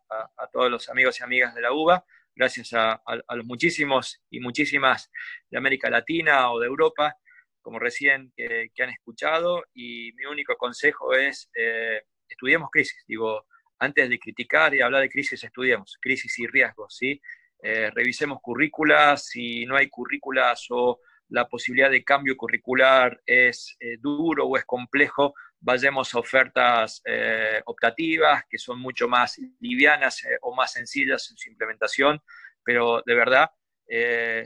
todos 0.52 0.70
los 0.70 0.88
amigos 0.88 1.18
y 1.18 1.24
amigas 1.24 1.52
de 1.52 1.62
la 1.62 1.72
UBA, 1.72 2.04
gracias 2.32 2.72
a, 2.74 3.02
los 3.34 3.44
muchísimos 3.44 4.22
y 4.30 4.38
muchísimas 4.38 5.10
de 5.50 5.58
América 5.58 5.90
Latina 5.90 6.52
o 6.52 6.60
de 6.60 6.68
Europa, 6.68 7.16
como 7.60 7.80
recién 7.80 8.32
que, 8.36 8.70
han 8.78 8.90
escuchado, 8.90 9.64
y 9.74 10.12
mi 10.12 10.26
único 10.26 10.56
consejo 10.56 11.12
es, 11.14 11.50
eh, 11.56 12.00
estudiemos 12.28 12.70
crisis, 12.70 13.04
digo, 13.08 13.46
antes 13.78 14.08
de 14.08 14.18
criticar 14.18 14.74
y 14.74 14.80
hablar 14.80 15.02
de 15.02 15.08
crisis, 15.08 15.42
estudiemos, 15.42 15.98
crisis 16.00 16.38
y 16.38 16.46
riesgos, 16.46 16.96
¿sí? 16.96 17.20
Eh, 17.62 17.90
revisemos 17.90 18.38
currículas, 18.40 19.26
si 19.26 19.66
no 19.66 19.76
hay 19.76 19.88
currículas 19.88 20.66
o 20.70 21.00
la 21.30 21.48
posibilidad 21.48 21.90
de 21.90 22.04
cambio 22.04 22.36
curricular 22.36 23.20
es 23.26 23.76
eh, 23.80 23.96
duro 23.98 24.46
o 24.46 24.56
es 24.56 24.64
complejo, 24.64 25.34
vayamos 25.60 26.14
a 26.14 26.20
ofertas 26.20 27.02
eh, 27.04 27.60
optativas 27.66 28.44
que 28.48 28.58
son 28.58 28.78
mucho 28.78 29.08
más 29.08 29.38
livianas 29.60 30.22
o 30.42 30.54
más 30.54 30.72
sencillas 30.72 31.30
en 31.30 31.36
su 31.36 31.50
implementación, 31.50 32.20
pero 32.62 33.02
de 33.04 33.14
verdad 33.14 33.50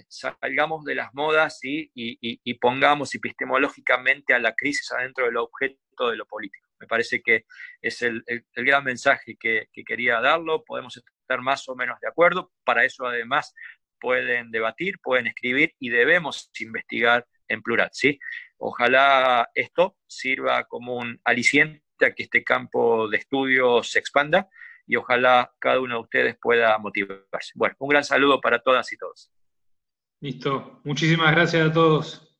salgamos 0.08 0.84
de 0.84 0.94
las 0.94 1.12
modas 1.14 1.58
y, 1.64 2.54
pongamos 2.60 3.12
epistemológicamente 3.14 4.34
a 4.34 4.38
la 4.38 4.54
crisis 4.54 4.92
adentro 4.92 5.26
del 5.26 5.36
objeto 5.36 6.10
de 6.10 6.16
lo 6.16 6.26
político. 6.26 6.68
Me 6.82 6.88
parece 6.88 7.22
que 7.22 7.44
es 7.80 8.02
el, 8.02 8.24
gran 8.56 8.82
mensaje 8.82 9.36
que, 9.38 9.68
quería 9.86 10.20
darlo. 10.20 10.64
Podemos 10.64 10.96
estar 10.96 11.40
más 11.40 11.68
o 11.68 11.76
menos 11.76 12.00
de 12.00 12.08
acuerdo. 12.08 12.50
Para 12.64 12.84
eso, 12.84 13.06
además, 13.06 13.54
pueden 14.00 14.50
debatir, 14.50 14.98
pueden 15.00 15.28
escribir 15.28 15.74
y 15.78 15.90
debemos 15.90 16.50
investigar 16.58 17.24
en 17.46 17.62
plural. 17.62 17.88
¿sí? 17.92 18.18
Ojalá 18.56 19.48
esto 19.54 19.96
sirva 20.08 20.64
como 20.64 20.96
un 20.96 21.20
aliciente 21.22 21.82
a 22.00 22.12
que 22.12 22.24
este 22.24 22.42
campo 22.42 23.08
de 23.08 23.18
estudio 23.18 23.84
se 23.84 24.00
expanda 24.00 24.48
y 24.84 24.96
ojalá 24.96 25.52
cada 25.60 25.78
uno 25.78 25.94
de 25.94 26.00
ustedes 26.00 26.36
pueda 26.42 26.76
motivarse. 26.78 27.52
Bueno, 27.54 27.76
un 27.78 27.90
gran 27.90 28.02
saludo 28.02 28.40
para 28.40 28.58
todas 28.58 28.92
y 28.92 28.96
todos. 28.96 29.30
Listo. 30.20 30.80
Muchísimas 30.82 31.30
gracias 31.30 31.70
a 31.70 31.72
todos. 31.72 32.31